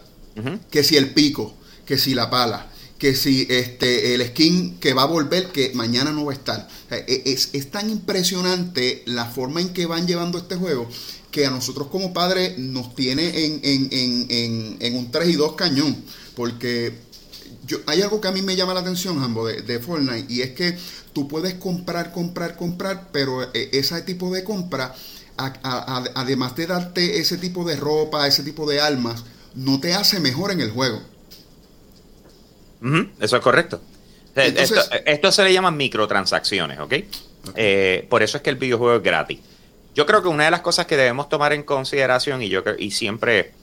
que 0.70 0.84
si 0.84 0.96
el 0.96 1.10
pico, 1.10 1.54
que 1.84 1.98
si 1.98 2.14
la 2.14 2.30
pala, 2.30 2.70
que 2.98 3.14
si 3.14 3.46
este, 3.50 4.14
el 4.14 4.26
skin 4.28 4.78
que 4.78 4.94
va 4.94 5.02
a 5.02 5.06
volver, 5.06 5.48
que 5.48 5.72
mañana 5.74 6.12
no 6.12 6.24
va 6.24 6.32
a 6.32 6.34
estar. 6.34 6.68
E, 6.90 7.22
es, 7.26 7.50
es, 7.52 7.70
tan 7.70 7.90
impresionante 7.90 9.02
la 9.06 9.26
forma 9.26 9.60
en 9.60 9.70
que 9.70 9.86
van 9.86 10.06
llevando 10.06 10.38
este 10.38 10.56
juego 10.56 10.88
que 11.36 11.44
a 11.44 11.50
nosotros 11.50 11.88
como 11.88 12.14
padres 12.14 12.56
nos 12.56 12.94
tiene 12.94 13.30
en, 13.62 14.96
un 14.96 15.10
3 15.10 15.28
y 15.28 15.32
2 15.34 15.52
cañón. 15.52 15.94
Porque 16.34 16.94
yo, 17.66 17.76
hay 17.84 18.00
algo 18.00 18.22
que 18.22 18.28
a 18.28 18.32
mí 18.32 18.40
me 18.40 18.56
llama 18.56 18.72
la 18.72 18.80
atención, 18.80 19.20
Jambo, 19.20 19.46
de, 19.46 19.60
de 19.60 19.78
Fortnite, 19.78 20.32
y 20.32 20.40
es 20.40 20.52
que 20.52 20.78
tú 21.12 21.28
puedes 21.28 21.52
comprar, 21.56 22.10
comprar, 22.10 22.56
comprar, 22.56 23.10
pero 23.12 23.42
eh, 23.52 23.68
ese 23.74 24.00
tipo 24.00 24.32
de 24.32 24.44
compra, 24.44 24.94
además 25.36 26.56
de 26.56 26.68
darte 26.68 27.18
ese 27.18 27.36
tipo 27.36 27.66
de 27.66 27.76
ropa, 27.76 28.26
ese 28.26 28.42
tipo 28.42 28.66
de 28.66 28.80
armas, 28.80 29.22
no 29.54 29.78
te 29.78 29.92
hace 29.92 30.20
mejor 30.20 30.52
en 30.52 30.62
el 30.62 30.70
juego. 30.70 31.02
eso 33.20 33.36
es 33.36 33.42
correcto. 33.42 33.82
esto, 34.34 35.32
se 35.32 35.44
le 35.44 35.52
llama 35.52 35.70
microtransacciones, 35.70 36.80
¿ok? 36.80 36.94
Eh, 37.56 38.06
por 38.08 38.22
eso 38.22 38.38
es 38.38 38.42
que 38.42 38.48
el 38.48 38.56
videojuego 38.56 38.96
es 38.96 39.02
gratis. 39.02 39.40
Yo 39.96 40.04
creo 40.04 40.20
que 40.20 40.28
una 40.28 40.44
de 40.44 40.50
las 40.50 40.60
cosas 40.60 40.84
que 40.84 40.94
debemos 40.94 41.30
tomar 41.30 41.54
en 41.54 41.62
consideración, 41.62 42.42
y 42.42 42.50
yo 42.50 42.62
y 42.78 42.90
siempre 42.90 43.54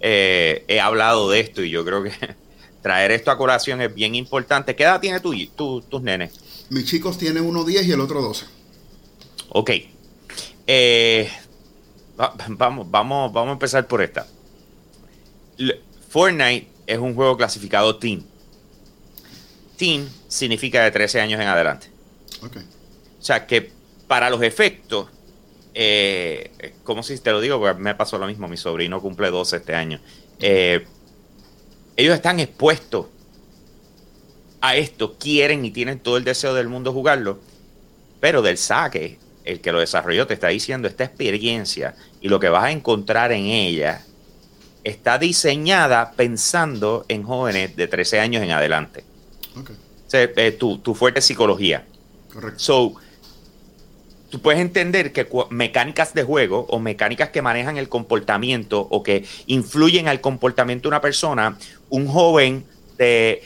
eh, 0.00 0.64
he 0.66 0.80
hablado 0.80 1.28
de 1.28 1.40
esto, 1.40 1.62
y 1.62 1.68
yo 1.68 1.84
creo 1.84 2.02
que 2.02 2.10
traer 2.82 3.10
esto 3.10 3.30
a 3.30 3.36
colación 3.36 3.82
es 3.82 3.94
bien 3.94 4.14
importante. 4.14 4.74
¿Qué 4.74 4.84
edad 4.84 4.98
tiene 4.98 5.20
tú, 5.20 5.82
tus 5.82 6.02
nenes? 6.02 6.32
Mis 6.70 6.86
chicos 6.86 7.18
tienen 7.18 7.44
uno 7.44 7.64
10 7.64 7.86
y 7.86 7.92
el 7.92 8.00
otro 8.00 8.22
12. 8.22 8.46
Ok. 9.50 9.70
Eh, 10.66 11.30
vamos, 12.48 12.90
vamos, 12.90 13.30
vamos 13.30 13.50
a 13.50 13.52
empezar 13.52 13.86
por 13.86 14.00
esta. 14.00 14.26
Fortnite 16.08 16.66
es 16.86 16.98
un 16.98 17.14
juego 17.14 17.36
clasificado 17.36 17.94
Teen. 17.96 18.24
Teen 19.76 20.08
significa 20.28 20.82
de 20.82 20.90
13 20.90 21.20
años 21.20 21.38
en 21.42 21.46
adelante. 21.46 21.88
Okay. 22.42 22.62
O 23.20 23.22
sea 23.22 23.46
que 23.46 23.70
para 24.06 24.30
los 24.30 24.40
efectos, 24.42 25.08
eh, 25.80 26.74
¿cómo 26.82 27.04
si 27.04 27.16
te 27.20 27.30
lo 27.30 27.40
digo? 27.40 27.60
Porque 27.60 27.80
me 27.80 27.94
pasó 27.94 28.18
lo 28.18 28.26
mismo, 28.26 28.48
mi 28.48 28.56
sobrino 28.56 29.00
cumple 29.00 29.30
12 29.30 29.58
este 29.58 29.76
año. 29.76 30.00
Eh, 30.40 30.84
ellos 31.96 32.16
están 32.16 32.40
expuestos 32.40 33.06
a 34.60 34.74
esto, 34.74 35.14
quieren 35.18 35.64
y 35.64 35.70
tienen 35.70 36.00
todo 36.00 36.16
el 36.16 36.24
deseo 36.24 36.52
del 36.52 36.66
mundo 36.66 36.92
jugarlo, 36.92 37.38
pero 38.18 38.42
del 38.42 38.58
saque, 38.58 39.20
el 39.44 39.60
que 39.60 39.70
lo 39.70 39.78
desarrolló 39.78 40.26
te 40.26 40.34
está 40.34 40.48
diciendo 40.48 40.88
esta 40.88 41.04
experiencia 41.04 41.94
y 42.20 42.28
lo 42.28 42.40
que 42.40 42.48
vas 42.48 42.64
a 42.64 42.72
encontrar 42.72 43.30
en 43.30 43.44
ella 43.44 44.04
está 44.82 45.16
diseñada 45.16 46.10
pensando 46.10 47.06
en 47.06 47.22
jóvenes 47.22 47.76
de 47.76 47.86
13 47.86 48.18
años 48.18 48.42
en 48.42 48.50
adelante. 48.50 49.04
Okay. 49.56 49.76
Eh, 50.12 50.56
tu, 50.58 50.78
tu, 50.78 50.92
fuerte 50.96 51.20
psicología. 51.20 51.86
Correcto. 52.32 52.58
So, 52.58 52.94
tú 54.30 54.40
puedes 54.40 54.60
entender 54.60 55.12
que 55.12 55.26
mecánicas 55.50 56.14
de 56.14 56.22
juego 56.22 56.66
o 56.68 56.78
mecánicas 56.78 57.30
que 57.30 57.42
manejan 57.42 57.76
el 57.76 57.88
comportamiento 57.88 58.86
o 58.90 59.02
que 59.02 59.24
influyen 59.46 60.08
al 60.08 60.20
comportamiento 60.20 60.84
de 60.84 60.88
una 60.88 61.00
persona, 61.00 61.58
un 61.88 62.06
joven 62.06 62.64
de 62.96 63.42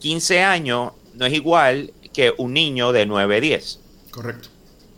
15 0.00 0.42
años 0.42 0.92
no 1.14 1.26
es 1.26 1.32
igual 1.32 1.92
que 2.12 2.32
un 2.36 2.52
niño 2.52 2.92
de 2.92 3.06
9, 3.06 3.40
10. 3.40 3.80
Correcto. 4.10 4.48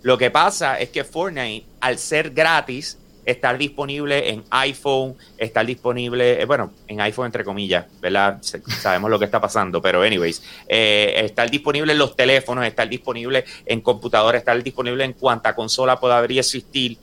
Lo 0.03 0.17
que 0.17 0.31
pasa 0.31 0.79
es 0.79 0.91
que 0.91 1.05
Fortnite, 1.05 1.67
al 1.81 1.99
ser 1.99 2.31
gratis, 2.31 2.99
estar 3.31 3.57
disponible 3.59 4.31
en 4.31 4.45
iPhone, 4.51 5.17
estar 5.39 5.65
disponible, 5.65 6.43
eh, 6.43 6.45
bueno, 6.45 6.73
en 6.87 7.01
iPhone 7.01 7.27
entre 7.27 7.45
comillas, 7.45 7.87
¿verdad? 8.01 8.39
Sabemos 8.43 9.11
lo 9.11 9.19
que 9.19 9.25
está 9.25 9.41
pasando, 9.41 9.81
pero 9.81 10.03
anyways, 10.03 10.43
eh, 10.69 11.23
estar 11.25 11.51
disponible 11.51 11.93
en 11.93 11.99
los 11.99 12.17
teléfonos, 12.17 12.65
estar 12.67 12.89
disponible 12.89 13.45
en 13.67 13.81
computadoras, 13.81 14.41
estar 14.41 14.63
disponible 14.63 15.05
en 15.05 15.13
cuanta 15.15 15.55
consola 15.55 15.99
pueda 15.99 16.19
haber 16.19 16.33
y 16.33 16.39
existir, 16.39 16.99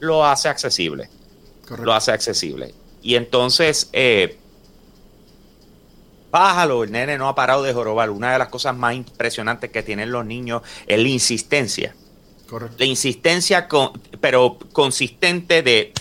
lo 0.00 0.24
hace 0.24 0.48
accesible. 0.48 1.08
Lo 1.82 1.94
hace 1.94 2.12
accesible. 2.12 2.74
Y 3.02 3.14
entonces, 3.14 3.88
eh, 3.92 4.36
bájalo, 6.30 6.84
el 6.84 6.92
nene 6.92 7.16
no 7.16 7.28
ha 7.28 7.34
parado 7.34 7.62
de 7.62 7.72
jorobar. 7.72 8.10
Una 8.10 8.32
de 8.32 8.38
las 8.38 8.48
cosas 8.48 8.76
más 8.76 8.94
impresionantes 8.94 9.70
que 9.70 9.82
tienen 9.82 10.10
los 10.12 10.26
niños 10.26 10.62
es 10.86 10.98
la 10.98 11.08
insistencia 11.08 11.94
la 12.78 12.84
insistencia, 12.84 13.68
con, 13.68 13.92
pero 14.20 14.58
consistente 14.72 15.62
de 15.62 15.92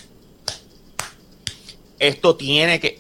esto 2.00 2.36
tiene 2.36 2.80
que 2.80 3.00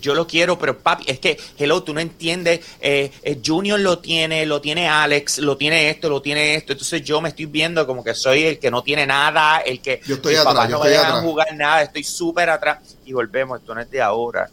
yo 0.00 0.14
lo 0.14 0.26
quiero, 0.26 0.58
pero 0.58 0.78
papi, 0.78 1.04
es 1.06 1.20
que, 1.20 1.38
hello, 1.56 1.82
tú 1.82 1.94
no 1.94 2.00
entiendes, 2.00 2.60
eh, 2.80 3.12
eh, 3.22 3.40
Junior 3.44 3.78
lo 3.78 3.98
tiene, 4.00 4.44
lo 4.44 4.60
tiene 4.60 4.88
Alex, 4.88 5.38
lo 5.38 5.56
tiene 5.56 5.88
esto, 5.88 6.08
lo 6.08 6.20
tiene 6.20 6.56
esto, 6.56 6.72
entonces 6.72 7.02
yo 7.02 7.20
me 7.20 7.28
estoy 7.28 7.46
viendo 7.46 7.86
como 7.86 8.02
que 8.02 8.14
soy 8.14 8.44
el 8.44 8.58
que 8.58 8.70
no 8.70 8.82
tiene 8.82 9.06
nada, 9.06 9.58
el 9.58 9.80
que 9.80 10.00
yo 10.04 10.16
estoy 10.16 10.34
atrás, 10.34 10.68
no 10.68 10.84
estoy 10.84 10.94
a 10.94 11.22
jugar 11.22 11.54
nada, 11.54 11.82
estoy 11.82 12.02
súper 12.02 12.50
atrás. 12.50 12.78
Y 13.04 13.12
volvemos, 13.12 13.60
esto 13.60 13.74
no 13.74 13.80
es 13.80 13.90
de 13.90 14.02
ahora, 14.02 14.50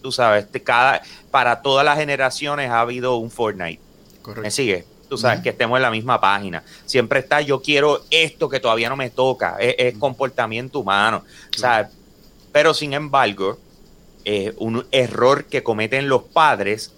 tú 0.00 0.10
sabes, 0.10 0.46
cada, 0.62 1.02
para 1.30 1.60
todas 1.60 1.84
las 1.84 1.98
generaciones 1.98 2.70
ha 2.70 2.80
habido 2.80 3.16
un 3.16 3.30
Fortnite, 3.30 3.80
Correcto. 4.22 4.42
¿me 4.42 4.50
sigue? 4.50 4.86
Tú 5.14 5.18
sabes, 5.18 5.40
que 5.40 5.50
estemos 5.50 5.76
en 5.76 5.82
la 5.82 5.90
misma 5.90 6.20
página. 6.20 6.62
Siempre 6.86 7.20
está, 7.20 7.40
yo 7.40 7.62
quiero 7.62 8.04
esto 8.10 8.48
que 8.48 8.60
todavía 8.60 8.88
no 8.88 8.96
me 8.96 9.10
toca, 9.10 9.56
es, 9.60 9.96
comportamiento 9.98 10.80
humano. 10.80 11.24
pero 12.52 12.74
sin 12.74 12.92
embargo, 12.92 13.58
eh, 14.24 14.54
un 14.58 14.86
error 14.90 15.44
que 15.44 15.62
cometen 15.62 16.08
los 16.08 16.22
padres 16.24 16.92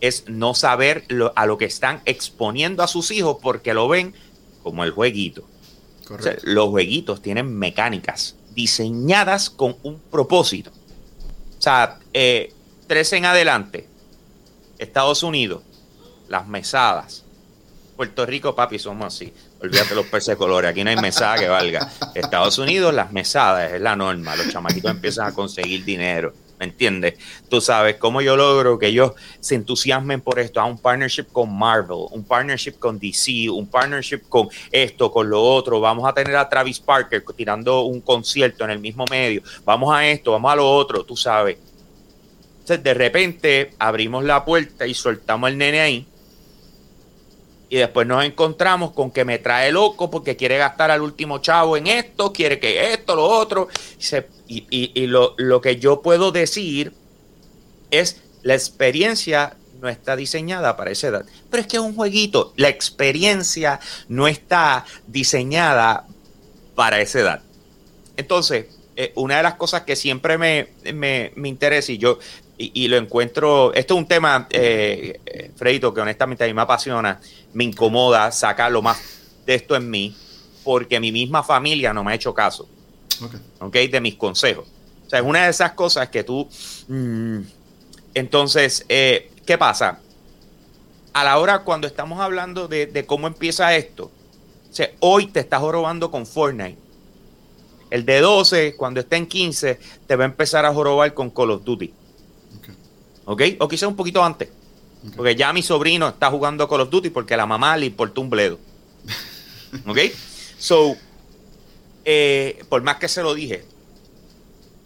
es 0.00 0.24
no 0.28 0.54
saber 0.54 1.04
a 1.34 1.46
lo 1.46 1.58
que 1.58 1.66
están 1.66 2.02
exponiendo 2.04 2.82
a 2.82 2.88
sus 2.88 3.10
hijos 3.10 3.38
porque 3.40 3.72
lo 3.72 3.88
ven 3.88 4.14
como 4.62 4.82
el 4.82 4.90
jueguito. 4.90 5.44
los 6.42 6.68
jueguitos 6.70 7.22
tienen 7.22 7.56
mecánicas 7.56 8.36
diseñadas 8.54 9.48
con 9.50 9.76
un 9.82 9.98
propósito. 10.10 10.70
O 11.58 11.62
sea, 11.62 11.98
eh, 12.12 12.52
tres 12.86 13.12
en 13.12 13.24
adelante, 13.24 13.88
Estados 14.78 15.22
Unidos, 15.22 15.62
las 16.28 16.46
mesadas, 16.46 17.23
Puerto 17.96 18.26
Rico, 18.26 18.54
papi, 18.54 18.78
somos 18.78 19.14
así. 19.14 19.32
Olvídate 19.60 19.94
los 19.94 20.06
peces 20.06 20.28
de 20.28 20.36
colores. 20.36 20.70
Aquí 20.70 20.82
no 20.82 20.90
hay 20.90 20.96
mesada 20.96 21.38
que 21.38 21.48
valga. 21.48 21.90
Estados 22.14 22.58
Unidos, 22.58 22.92
las 22.92 23.12
mesadas 23.12 23.72
es 23.72 23.80
la 23.80 23.94
norma. 23.94 24.34
Los 24.36 24.50
chamaquitos 24.50 24.90
empiezan 24.90 25.28
a 25.28 25.32
conseguir 25.32 25.84
dinero. 25.84 26.34
¿Me 26.58 26.66
entiendes? 26.66 27.14
Tú 27.48 27.60
sabes 27.60 27.96
cómo 27.96 28.20
yo 28.20 28.36
logro 28.36 28.78
que 28.78 28.86
ellos 28.86 29.12
se 29.40 29.54
entusiasmen 29.54 30.20
por 30.20 30.38
esto. 30.38 30.60
A 30.60 30.64
un 30.64 30.78
partnership 30.78 31.26
con 31.32 31.56
Marvel, 31.56 32.06
un 32.10 32.24
partnership 32.24 32.78
con 32.78 32.98
DC, 32.98 33.50
un 33.50 33.66
partnership 33.66 34.22
con 34.28 34.48
esto, 34.70 35.10
con 35.10 35.28
lo 35.28 35.42
otro. 35.42 35.80
Vamos 35.80 36.08
a 36.08 36.12
tener 36.12 36.36
a 36.36 36.48
Travis 36.48 36.80
Parker 36.80 37.24
tirando 37.36 37.82
un 37.82 38.00
concierto 38.00 38.64
en 38.64 38.70
el 38.70 38.78
mismo 38.78 39.04
medio. 39.10 39.42
Vamos 39.64 39.94
a 39.94 40.06
esto, 40.06 40.32
vamos 40.32 40.52
a 40.52 40.56
lo 40.56 40.68
otro, 40.68 41.04
tú 41.04 41.16
sabes. 41.16 41.58
Entonces, 42.60 42.82
de 42.82 42.94
repente 42.94 43.74
abrimos 43.78 44.24
la 44.24 44.44
puerta 44.44 44.86
y 44.86 44.94
soltamos 44.94 45.48
al 45.48 45.58
nene 45.58 45.80
ahí. 45.80 46.06
Y 47.68 47.76
después 47.76 48.06
nos 48.06 48.24
encontramos 48.24 48.92
con 48.92 49.10
que 49.10 49.24
me 49.24 49.38
trae 49.38 49.72
loco 49.72 50.10
porque 50.10 50.36
quiere 50.36 50.58
gastar 50.58 50.90
al 50.90 51.02
último 51.02 51.38
chavo 51.38 51.76
en 51.76 51.86
esto, 51.86 52.32
quiere 52.32 52.60
que 52.60 52.92
esto, 52.92 53.16
lo 53.16 53.24
otro. 53.24 53.68
Y, 54.46 55.06
lo, 55.06 55.34
lo 55.38 55.60
que 55.60 55.76
yo 55.76 56.02
puedo 56.02 56.30
decir 56.30 56.92
es 57.90 58.22
la 58.42 58.54
experiencia 58.54 59.56
no 59.80 59.88
está 59.88 60.16
diseñada 60.16 60.76
para 60.76 60.90
esa 60.90 61.08
edad. 61.08 61.26
Pero 61.50 61.60
es 61.62 61.66
que 61.66 61.76
es 61.76 61.82
un 61.82 61.94
jueguito. 61.94 62.52
La 62.56 62.68
experiencia 62.68 63.80
no 64.08 64.28
está 64.28 64.84
diseñada 65.06 66.06
para 66.74 67.00
esa 67.00 67.20
edad. 67.20 67.42
Entonces, 68.16 68.66
eh, 68.96 69.12
una 69.16 69.38
de 69.38 69.42
las 69.42 69.54
cosas 69.54 69.82
que 69.82 69.96
siempre 69.96 70.38
me, 70.38 70.68
me, 70.92 71.32
me 71.34 71.48
interesa 71.48 71.90
y 71.90 71.98
yo 71.98 72.18
y, 72.56 72.86
lo 72.88 72.96
encuentro, 72.96 73.74
esto 73.74 73.94
es 73.94 73.98
un 73.98 74.06
tema, 74.06 74.46
eh, 74.50 75.50
Fredito, 75.56 75.92
que 75.92 76.00
honestamente 76.00 76.44
a 76.44 76.46
mí 76.46 76.54
me 76.54 76.62
apasiona, 76.62 77.20
me 77.52 77.64
incomoda 77.64 78.30
sacar 78.30 78.70
lo 78.70 78.80
más 78.80 78.96
de 79.44 79.56
esto 79.56 79.74
en 79.74 79.90
mí, 79.90 80.16
porque 80.62 81.00
mi 81.00 81.10
misma 81.10 81.42
familia 81.42 81.92
no 81.92 82.04
me 82.04 82.12
ha 82.12 82.14
hecho 82.14 82.32
caso, 82.32 82.68
okay. 83.58 83.88
de 83.88 84.00
mis 84.00 84.14
consejos. 84.14 84.66
O 85.06 85.10
sea, 85.10 85.18
es 85.18 85.24
una 85.24 85.44
de 85.44 85.50
esas 85.50 85.72
cosas 85.72 86.08
que 86.08 86.22
tú... 86.22 86.48
Mm, 86.88 87.40
entonces, 88.14 88.86
eh, 88.88 89.32
¿qué 89.44 89.58
pasa? 89.58 89.98
A 91.12 91.24
la 91.24 91.38
hora 91.38 91.60
cuando 91.60 91.88
estamos 91.88 92.20
hablando 92.20 92.68
de, 92.68 92.86
de 92.86 93.04
cómo 93.04 93.26
empieza 93.26 93.74
esto, 93.74 94.04
o 94.04 94.76
sea, 94.76 94.90
hoy 95.00 95.26
te 95.26 95.40
estás 95.40 95.60
jorobando 95.60 96.10
con 96.10 96.24
Fortnite. 96.24 96.78
El 97.90 98.04
de 98.04 98.20
12, 98.20 98.76
cuando 98.76 99.00
esté 99.00 99.16
en 99.16 99.26
15, 99.26 99.78
te 100.06 100.16
va 100.16 100.24
a 100.24 100.26
empezar 100.26 100.64
a 100.64 100.72
jorobar 100.72 101.12
con 101.14 101.30
Call 101.30 101.50
of 101.50 101.64
Duty. 101.64 101.92
¿Ok? 103.24 103.42
O 103.58 103.68
quizá 103.68 103.88
un 103.88 103.96
poquito 103.96 104.22
antes. 104.22 104.48
Porque 105.16 105.36
ya 105.36 105.52
mi 105.52 105.62
sobrino 105.62 106.08
está 106.08 106.30
jugando 106.30 106.68
Call 106.68 106.80
of 106.80 106.90
Duty 106.90 107.10
porque 107.10 107.34
a 107.34 107.36
la 107.36 107.46
mamá 107.46 107.76
le 107.76 107.86
importó 107.86 108.20
un 108.20 108.30
bledo. 108.30 108.58
¿Ok? 109.86 109.98
So, 110.58 110.96
eh, 112.04 112.64
por 112.68 112.82
más 112.82 112.96
que 112.96 113.08
se 113.08 113.22
lo 113.22 113.34
dije, 113.34 113.64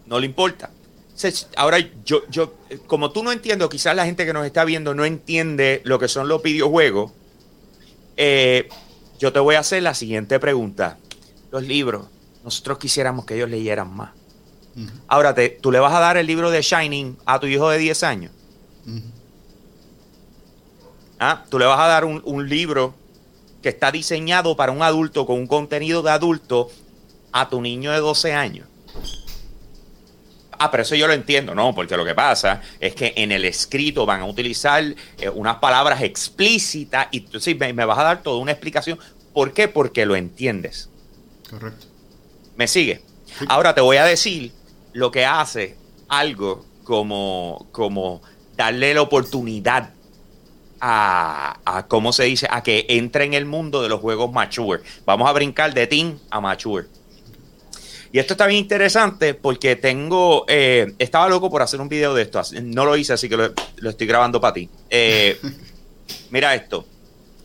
no 0.07 0.19
le 0.19 0.27
importa. 0.27 0.71
Ahora, 1.57 1.79
yo, 2.05 2.23
yo, 2.31 2.55
como 2.87 3.11
tú 3.11 3.23
no 3.23 3.33
entiendo, 3.33 3.69
quizás 3.69 3.95
la 3.97 4.07
gente 4.07 4.25
que 4.25 4.33
nos 4.33 4.47
está 4.47 4.65
viendo 4.65 4.95
no 4.95 5.05
entiende 5.05 5.81
lo 5.85 5.99
que 5.99 6.09
son 6.09 6.29
los 6.29 6.43
videojuegos, 6.43 7.13
eh, 8.17 8.69
yo 9.19 9.33
te 9.33 9.41
voy 9.41 9.57
a 9.57 9.61
hacer 9.61 9.83
la 9.83 9.95
siguiente 9.95 10.39
pregunta. 10.39 10.99
Los 11.51 11.65
libros, 11.65 12.07
nosotros 12.45 12.79
quisiéramos 12.79 13.25
que 13.25 13.35
ellos 13.35 13.51
leyeran 13.51 13.95
más. 13.95 14.11
Ahora, 15.07 15.35
te, 15.35 15.49
tú 15.49 15.71
le 15.73 15.79
vas 15.79 15.93
a 15.95 16.01
dar 16.01 16.17
el 16.17 16.27
libro 16.27 16.51
de 16.51 16.63
Shining 16.63 17.17
a 17.27 17.41
tu 17.41 17.47
hijo 17.47 17.69
de 17.71 17.79
10 17.79 18.03
años. 18.03 18.33
¿Ah? 21.19 21.45
Tú 21.49 21.59
le 21.59 21.65
vas 21.65 21.81
a 21.81 21.87
dar 21.87 22.05
un, 22.05 22.49
libro 22.49 22.95
que 23.63 23.71
está 23.71 23.91
diseñado 23.91 24.57
para 24.57 24.71
un 24.71 24.83
adulto 24.83 25.27
con 25.27 25.37
un 25.37 25.47
contenido 25.47 26.03
de 26.03 26.11
adulto 26.11 26.71
a 27.33 27.49
tu 27.49 27.61
niño 27.61 27.91
de 27.91 27.99
12 27.99 28.33
años. 28.35 28.67
Ah, 30.61 30.71
pero 30.71 30.83
eso 30.83 30.95
yo 30.95 31.07
lo 31.07 31.13
entiendo, 31.13 31.55
¿no? 31.55 31.75
Porque 31.75 31.97
lo 31.97 32.05
que 32.05 32.15
pasa 32.15 32.61
es 32.81 32.95
que 32.95 33.13
en 33.17 33.31
el 33.31 33.45
escrito 33.45 34.07
van 34.07 34.21
a 34.21 34.27
utilizar 34.27 34.83
eh, 35.19 35.29
unas 35.29 35.57
palabras 35.57 36.03
explícitas 36.03 37.07
y 37.13 37.21
tú 37.21 37.39
sí, 37.39 37.55
me, 37.55 37.73
vas 37.73 37.99
a 37.99 38.03
dar 38.03 38.23
toda 38.23 38.39
una 38.39 38.53
explicación. 38.53 38.99
¿Por 39.33 39.53
qué? 39.53 39.69
Porque 39.69 40.05
lo 40.05 40.17
entiendes. 40.17 40.89
Correcto. 41.49 41.87
¿Me 42.57 42.67
sigue? 42.67 43.03
Ahora 43.49 43.73
te 43.73 43.81
voy 43.81 43.99
a 43.99 44.05
decir 44.05 44.53
lo 44.93 45.11
que 45.11 45.25
hace 45.25 45.77
algo 46.09 46.65
como, 46.85 47.67
como 47.73 48.23
darle 48.57 48.95
la 48.95 49.03
oportunidad 49.03 49.91
a, 50.81 51.59
a, 51.65 51.87
¿cómo 51.87 52.13
se 52.13 52.25
dice? 52.25 52.47
A 52.51 52.63
que 52.63 52.87
entre 52.89 53.25
en 53.25 53.35
el 53.35 53.45
mundo 53.45 53.83
de 53.83 53.89
los 53.89 54.01
juegos 54.01 54.33
mature. 54.33 54.83
Vamos 55.05 55.29
a 55.29 55.33
brincar 55.33 55.75
de 55.75 55.87
teen 55.87 56.19
a 56.31 56.41
mature. 56.41 56.87
Y 58.11 58.19
esto 58.19 58.35
está 58.35 58.47
bien 58.47 58.61
interesante 58.61 59.35
porque 59.35 59.77
tengo, 59.77 60.47
eh, 60.49 60.95
estaba 60.99 61.29
loco 61.29 61.51
por 61.51 61.61
hacer 61.61 61.81
un 61.81 61.89
video 61.89 62.15
de 62.15 62.23
esto, 62.23 62.41
no 62.63 62.87
lo 62.87 62.97
hice, 62.97 63.13
así 63.13 63.29
que 63.29 63.37
lo, 63.37 63.91
estoy 63.91 64.07
grabando 64.07 64.41
para 64.41 64.55
ti. 64.55 64.71
Eh, 64.89 65.39
mira 66.31 66.55
esto, 66.55 66.87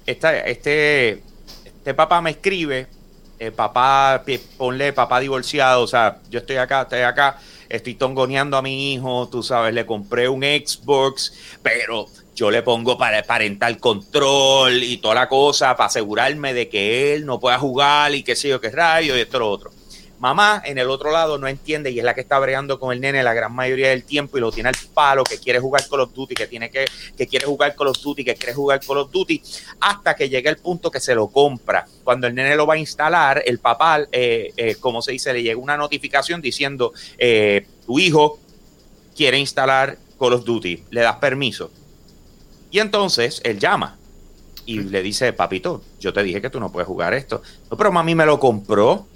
este, 0.06 1.22
este 1.66 1.94
papá 1.94 2.22
me 2.22 2.32
escribe 2.32 2.88
eh, 3.48 3.52
papá, 3.52 4.24
ponle 4.58 4.94
papá 4.94 5.20
divorciado, 5.20 5.82
o 5.82 5.88
sea, 5.88 6.20
yo 6.30 6.40
estoy 6.40 6.58
acá, 6.58 6.84
estoy 6.84 7.02
acá, 7.02 7.38
estoy 7.70 7.96
tongoneando 7.96 8.58
a 8.58 8.62
mi 8.62 8.94
hijo, 8.94 9.28
tú 9.30 9.44
sabes, 9.44 9.74
le 9.74 9.86
compré 9.86 10.30
un 10.30 10.44
Xbox, 10.44 11.34
pero 11.62 12.08
yo 12.36 12.50
le 12.50 12.64
pongo 12.64 12.98
para 12.98 13.22
parental 13.24 13.78
control 13.80 14.82
y 14.84 14.98
toda 14.98 15.16
la 15.16 15.30
cosa 15.30 15.76
para 15.76 15.88
asegurarme 15.88 16.54
de 16.54 16.70
que 16.70 17.14
él 17.14 17.26
no 17.26 17.40
pueda 17.40 17.60
jugar 17.60 18.14
y 18.16 18.24
qué 18.24 18.36
sé 18.36 18.50
yo, 18.50 18.62
qué 18.62 18.70
rayo 18.70 19.16
y 19.18 19.22
esto 19.22 19.40
lo 19.40 19.50
otro. 19.50 19.72
Mamá 20.24 20.64
en 20.64 20.78
el 20.78 20.90
otro 20.90 21.12
lado 21.12 21.38
no 21.38 21.50
entiende 21.50 21.92
y 21.92 22.00
es 22.00 22.06
la 22.06 22.14
que 22.14 22.22
está 22.22 22.40
bregando 22.40 22.80
con 22.80 22.94
el 22.94 23.02
nene 23.02 23.22
la 23.24 23.34
gran 23.34 23.54
mayoría 23.54 23.90
del 23.90 24.06
tiempo 24.06 24.38
y 24.38 24.40
lo 24.40 24.54
tiene 24.54 24.70
al 24.70 24.76
palo, 24.94 25.26
que 25.26 25.38
quiere 25.38 25.60
jugar 25.60 25.86
Call 25.90 26.00
of 26.00 26.14
Duty, 26.14 26.34
que 26.34 26.48
tiene 26.48 26.72
que, 26.72 26.86
que 27.18 27.28
quiere 27.28 27.46
jugar 27.46 27.76
Call 27.76 27.88
of 27.88 28.02
Duty, 28.02 28.24
que 28.24 28.34
quiere 28.36 28.54
jugar 28.54 28.80
Call 28.80 29.00
of 29.00 29.12
Duty, 29.12 29.44
hasta 29.82 30.16
que 30.16 30.30
llega 30.30 30.50
el 30.50 30.56
punto 30.56 30.90
que 30.90 31.02
se 31.02 31.14
lo 31.14 31.28
compra. 31.28 31.86
Cuando 32.06 32.28
el 32.28 32.36
nene 32.36 32.56
lo 32.56 32.66
va 32.66 32.76
a 32.76 32.78
instalar, 32.78 33.44
el 33.46 33.60
papá, 33.60 34.08
eh, 34.14 34.54
eh, 34.56 34.76
como 34.80 35.02
se 35.02 35.12
dice, 35.12 35.34
le 35.34 35.44
llega 35.44 35.60
una 35.60 35.76
notificación 35.76 36.42
diciendo, 36.42 36.94
eh, 37.18 37.68
tu 37.86 38.00
hijo 38.00 38.40
quiere 39.18 39.38
instalar 39.40 39.98
Call 40.18 40.32
of 40.32 40.46
Duty, 40.46 40.86
le 40.90 41.02
das 41.02 41.18
permiso. 41.18 41.70
Y 42.72 42.80
entonces 42.80 43.42
él 43.44 43.60
llama 43.60 43.98
y 44.66 44.80
le 44.84 45.02
dice, 45.02 45.34
papito, 45.34 45.84
yo 46.00 46.14
te 46.14 46.24
dije 46.24 46.42
que 46.42 46.50
tú 46.50 46.62
no 46.62 46.72
puedes 46.72 46.88
jugar 46.88 47.14
esto. 47.14 47.42
No, 47.70 47.76
pero 47.76 47.92
mami 47.92 48.16
me 48.16 48.26
lo 48.26 48.40
compró 48.40 49.08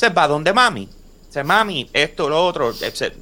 se 0.00 0.08
va 0.08 0.26
donde 0.26 0.54
mami. 0.54 0.88
Dice, 1.26 1.44
mami, 1.44 1.90
esto, 1.92 2.26
lo 2.26 2.42
otro. 2.42 2.72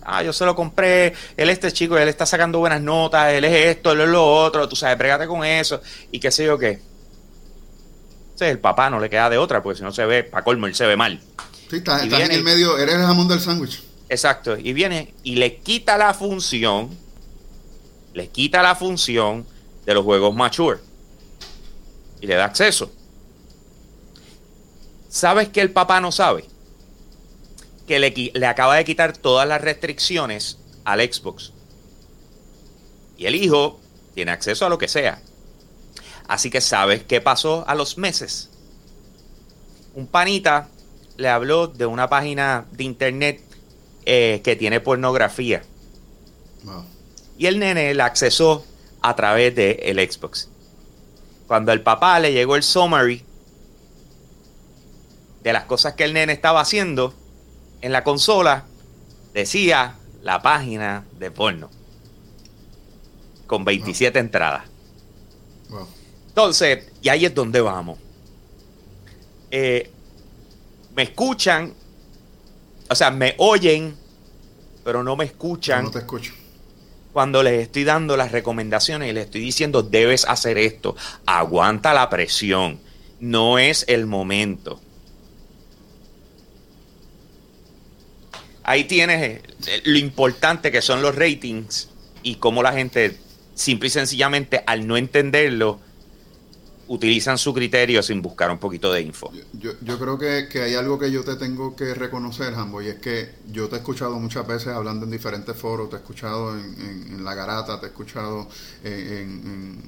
Ah, 0.03 0.23
yo 0.23 0.33
se 0.33 0.45
lo 0.45 0.55
compré. 0.55 1.13
Él, 1.37 1.51
este 1.51 1.73
chico, 1.73 1.99
él 1.99 2.09
está 2.09 2.25
sacando 2.25 2.61
buenas 2.61 2.81
notas. 2.81 3.33
Él 3.33 3.45
es 3.45 3.67
esto, 3.67 3.91
él 3.91 4.03
es 4.03 4.09
lo 4.09 4.25
otro. 4.25 4.69
Tú 4.69 4.77
sabes, 4.77 4.97
pregate 4.97 5.27
con 5.27 5.45
eso. 5.45 5.81
Y 6.13 6.21
qué 6.21 6.31
sé 6.31 6.45
yo 6.45 6.57
qué. 6.57 6.81
Entonces, 8.29 8.49
el 8.51 8.61
papá 8.61 8.91
no 8.91 9.01
le 9.01 9.11
queda 9.11 9.29
de 9.29 9.39
otra, 9.39 9.61
porque 9.61 9.79
si 9.79 9.83
no 9.83 9.91
se 9.91 10.07
ve, 10.07 10.23
para 10.23 10.45
colmo, 10.45 10.69
él 10.69 10.75
se 10.77 10.87
ve 10.87 10.97
mal. 10.97 11.21
Sí, 11.69 11.79
estás, 11.79 12.05
en 12.05 12.31
el 12.31 12.45
medio, 12.45 12.79
eres 12.79 12.95
el 12.95 13.03
jamón 13.03 13.27
del 13.27 13.41
sándwich. 13.41 13.83
Exacto. 14.09 14.57
Y 14.57 14.73
viene 14.73 15.15
y 15.25 15.35
le 15.35 15.57
quita 15.57 15.99
la 15.99 16.15
función. 16.15 16.97
Le 18.15 18.29
quita 18.29 18.63
la 18.63 18.77
función 18.77 19.45
de 19.85 19.95
los 19.95 20.05
juegos 20.05 20.33
mature. 20.33 20.79
Y 22.21 22.29
le 22.29 22.37
da 22.37 22.45
acceso. 22.45 22.93
¿Sabes 25.09 25.49
que 25.49 25.61
el 25.61 25.73
papá 25.73 26.01
no 26.01 26.13
sabe? 26.13 26.45
Que 27.89 27.99
le, 27.99 28.47
acaba 28.47 28.77
de 28.77 28.85
quitar 28.85 29.17
todas 29.17 29.49
las 29.49 29.61
restricciones 29.61 30.59
al 30.85 31.01
Xbox. 31.01 31.53
Y 33.17 33.27
el 33.27 33.35
hijo 33.35 33.81
tiene 34.15 34.31
acceso 34.31 34.65
a 34.65 34.69
lo 34.69 34.79
que 34.79 34.87
sea. 34.87 35.21
Así 36.29 36.51
que 36.51 36.61
sabes 36.61 37.03
qué 37.03 37.21
pasó 37.21 37.65
a 37.67 37.75
los 37.75 37.99
meses. 37.99 38.51
Un 39.95 40.07
panita 40.07 40.69
le 41.17 41.29
habló 41.29 41.67
de 41.67 41.87
una 41.87 42.09
página 42.09 42.67
de 42.71 42.85
internet 42.85 43.41
eh, 44.05 44.41
que 44.45 44.55
tiene 44.55 44.79
pornografía. 44.79 45.63
Y 47.37 47.47
el 47.47 47.59
nene 47.59 47.95
la 47.95 48.05
accesó 48.05 48.65
a 49.01 49.17
través 49.17 49.55
del 49.55 50.11
Xbox. 50.11 50.49
Cuando 51.47 51.73
el 51.73 51.81
papá 51.81 52.21
le 52.21 52.33
llegó 52.33 52.57
el 52.57 52.63
summary 52.63 53.25
de 55.43 55.53
las 55.53 55.65
cosas 55.65 55.95
que 55.95 56.05
el 56.05 56.13
nene 56.13 56.35
estaba 56.35 56.61
haciendo, 56.61 57.15
en 57.81 57.93
la 57.93 58.05
consola 58.05 58.65
decía 59.33 59.97
la 60.23 60.43
página 60.43 61.05
de 61.19 61.31
porno. 61.31 61.71
Con 63.47 63.65
27 63.65 64.19
entradas. 64.19 64.65
Entonces, 66.29 66.87
y 67.03 67.09
ahí 67.09 67.25
es 67.25 67.35
donde 67.35 67.61
vamos. 67.61 67.99
Eh, 69.51 69.91
me 70.95 71.03
escuchan, 71.05 71.73
o 72.91 72.95
sea, 72.95 73.11
me 73.11 73.35
oyen, 73.39 73.97
pero 74.85 75.03
no 75.03 75.17
me 75.17 75.25
escuchan. 75.25 75.85
No 75.85 75.91
te 75.91 76.01
escucho. 76.01 76.33
Cuando 77.13 77.43
les 77.43 77.63
estoy 77.63 77.85
dando 77.85 78.17
las 78.17 78.33
recomendaciones 78.33 79.11
y 79.11 79.13
les 79.13 79.27
estoy 79.27 79.41
diciendo, 79.41 79.83
debes 79.83 80.27
hacer 80.27 80.59
esto, 80.59 80.95
aguanta 81.25 81.95
la 81.95 82.11
presión, 82.11 82.79
no 83.19 83.59
es 83.59 83.85
el 83.89 84.07
momento. 84.07 84.81
Ahí 88.69 88.85
tienes 88.85 89.41
eh, 89.67 89.83
lo 89.85 89.97
importante 89.97 90.71
que 90.71 90.83
son 90.83 91.01
los 91.01 91.15
ratings 91.15 91.89
y 92.23 92.35
cómo 92.35 92.63
la 92.63 92.75
gente 92.75 93.17
simple 93.55 93.89
y 93.89 93.91
sencillamente 93.91 94.63
al 94.67 94.87
no 94.87 94.99
entenderlo 94.99 95.81
utilizan 96.87 97.39
su 97.39 97.55
criterio 97.55 98.03
sin 98.03 98.21
buscar 98.21 98.51
un 98.51 98.59
poquito 98.59 98.93
de 98.93 99.03
info. 99.03 99.33
Yo, 99.55 99.73
yo 99.81 99.99
creo 99.99 100.19
que, 100.19 100.63
hay 100.63 100.75
algo 100.75 100.99
que 100.99 101.11
yo 101.11 101.25
te 101.25 101.37
tengo 101.37 101.77
que 101.77 101.95
reconocer, 101.95 102.55
Jambo, 102.55 102.81
y 102.83 102.89
es 102.89 102.97
que 102.97 103.31
yo 103.51 103.69
te 103.69 103.77
he 103.77 103.79
escuchado 103.79 104.19
muchas 104.19 104.47
veces 104.47 104.69
hablando 104.69 105.05
en 105.05 105.13
diferentes 105.13 105.57
foros, 105.57 105.91
te 105.91 105.97
he 105.97 105.99
escuchado 105.99 106.55
en, 106.55 107.25
La 107.25 107.35
Garata, 107.35 107.81
te 107.81 107.87
he 107.87 107.89
escuchado 107.89 108.49
en, 108.85 109.83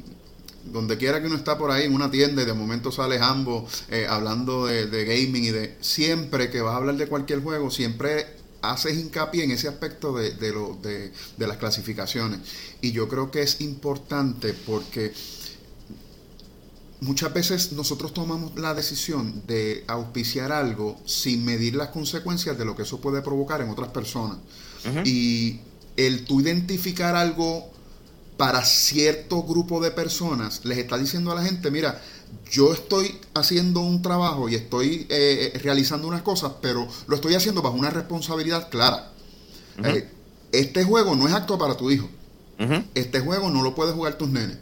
donde 0.65 0.99
quiera 0.99 1.21
que 1.21 1.27
uno 1.27 1.37
está 1.37 1.57
por 1.57 1.71
ahí, 1.71 1.85
en 1.85 1.95
una 1.95 2.11
tienda, 2.11 2.43
y 2.43 2.47
de 2.47 2.53
momento 2.53 2.93
sale 2.93 3.19
Jambo 3.19 3.67
eh, 3.89 4.07
hablando 4.09 4.67
de 4.67 5.05
gaming 5.05 5.45
y 5.45 5.51
de... 5.51 5.77
Siempre 5.81 6.51
que 6.51 6.61
vas 6.61 6.75
a 6.75 6.77
hablar 6.77 6.97
de 6.97 7.07
cualquier 7.07 7.43
juego, 7.43 7.71
siempre 7.71 8.40
haces 8.63 8.99
hincapié 8.99 9.45
en 9.45 9.53
ese 9.53 9.69
aspecto 9.69 10.17
de, 10.17 10.33
de, 10.33 10.53
lo, 10.53 10.79
de, 10.83 11.13
de 11.37 11.47
las 11.47 11.57
clasificaciones. 11.57 12.41
Y 12.81 12.93
yo 12.93 13.09
creo 13.09 13.31
que 13.31 13.43
es 13.43 13.61
importante 13.61 14.53
porque 14.53 15.13
muchas 17.01 17.33
veces 17.33 17.73
nosotros 17.73 18.13
tomamos 18.13 18.59
la 18.59 18.75
decisión 18.75 19.43
de 19.47 19.85
auspiciar 19.87 20.53
algo 20.53 21.01
sin 21.07 21.45
medir 21.45 21.75
las 21.75 21.89
consecuencias 21.89 22.59
de 22.59 22.65
lo 22.65 22.77
que 22.77 22.83
eso 22.83 23.01
puede 23.01 23.23
provocar 23.23 23.61
en 23.63 23.71
otras 23.71 23.89
personas. 23.89 24.39
Y 25.05 25.61
el 25.97 26.25
tú 26.25 26.41
identificar 26.41 27.15
algo 27.15 27.71
para 28.37 28.65
cierto 28.65 29.43
grupo 29.43 29.83
de 29.83 29.91
personas, 29.91 30.65
les 30.65 30.79
está 30.79 30.97
diciendo 30.97 31.31
a 31.31 31.35
la 31.35 31.43
gente, 31.43 31.71
mira, 31.71 32.01
yo 32.51 32.73
estoy 32.73 33.19
haciendo 33.35 33.81
un 33.81 34.03
trabajo 34.03 34.49
y 34.49 34.55
estoy 34.55 35.07
eh, 35.09 35.53
eh, 35.55 35.59
realizando 35.63 36.09
unas 36.09 36.23
cosas, 36.23 36.53
pero 36.61 36.87
lo 37.07 37.15
estoy 37.15 37.35
haciendo 37.35 37.63
bajo 37.63 37.77
una 37.77 37.91
responsabilidad 37.91 38.69
clara. 38.71 39.13
Eh, 39.85 40.09
este 40.53 40.85
juego 40.85 41.15
no 41.15 41.29
es 41.29 41.35
acto 41.35 41.59
para 41.59 41.77
tu 41.77 41.91
hijo. 41.91 42.09
Este 42.95 43.21
juego 43.21 43.51
no 43.51 43.63
lo 43.63 43.75
puedes 43.75 43.95
jugar 43.95 44.19
tus 44.19 44.29
nenes. 44.29 44.59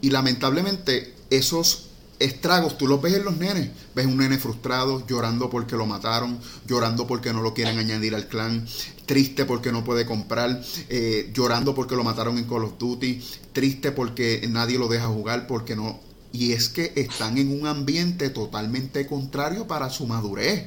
Y 0.00 0.10
lamentablemente 0.10 1.14
esos 1.28 1.86
estragos 2.18 2.78
tú 2.78 2.86
los 2.86 3.00
ves 3.00 3.14
en 3.14 3.24
los 3.24 3.36
nenes. 3.36 3.70
Ves 3.94 4.06
un 4.06 4.16
nene 4.16 4.38
frustrado, 4.38 5.06
llorando 5.06 5.50
porque 5.50 5.76
lo 5.76 5.86
mataron, 5.86 6.38
llorando 6.66 7.06
porque 7.06 7.32
no 7.32 7.42
lo 7.42 7.54
quieren 7.54 7.78
añadir 7.78 8.14
al 8.14 8.28
clan, 8.28 8.66
triste 9.06 9.44
porque 9.44 9.72
no 9.72 9.84
puede 9.84 10.06
comprar, 10.06 10.62
eh, 10.88 11.30
llorando 11.34 11.74
porque 11.74 11.96
lo 11.96 12.04
mataron 12.04 12.38
en 12.38 12.44
Call 12.44 12.64
of 12.64 12.78
Duty, 12.78 13.22
triste 13.52 13.92
porque 13.92 14.46
nadie 14.48 14.78
lo 14.78 14.88
deja 14.88 15.06
jugar, 15.06 15.46
porque 15.46 15.76
no... 15.76 16.00
Y 16.36 16.52
es 16.52 16.68
que 16.68 16.92
están 16.96 17.38
en 17.38 17.50
un 17.50 17.66
ambiente 17.66 18.28
totalmente 18.28 19.06
contrario 19.06 19.66
para 19.66 19.88
su 19.88 20.06
madurez. 20.06 20.66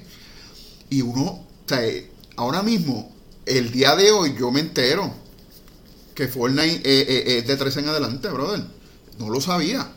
Y 0.89 1.03
uno, 1.03 1.21
o 1.23 1.45
sea, 1.67 1.79
ahora 2.37 2.63
mismo, 2.63 3.15
el 3.45 3.71
día 3.71 3.95
de 3.95 4.09
hoy 4.09 4.35
yo 4.35 4.49
me 4.49 4.61
entero 4.61 5.13
que 6.15 6.27
Fortnite 6.27 6.77
eh, 6.77 7.05
eh, 7.07 7.37
es 7.37 7.47
de 7.47 7.55
13 7.55 7.81
en 7.81 7.89
adelante, 7.89 8.29
brother. 8.29 8.63
No 9.19 9.29
lo 9.29 9.39
sabía 9.41 9.87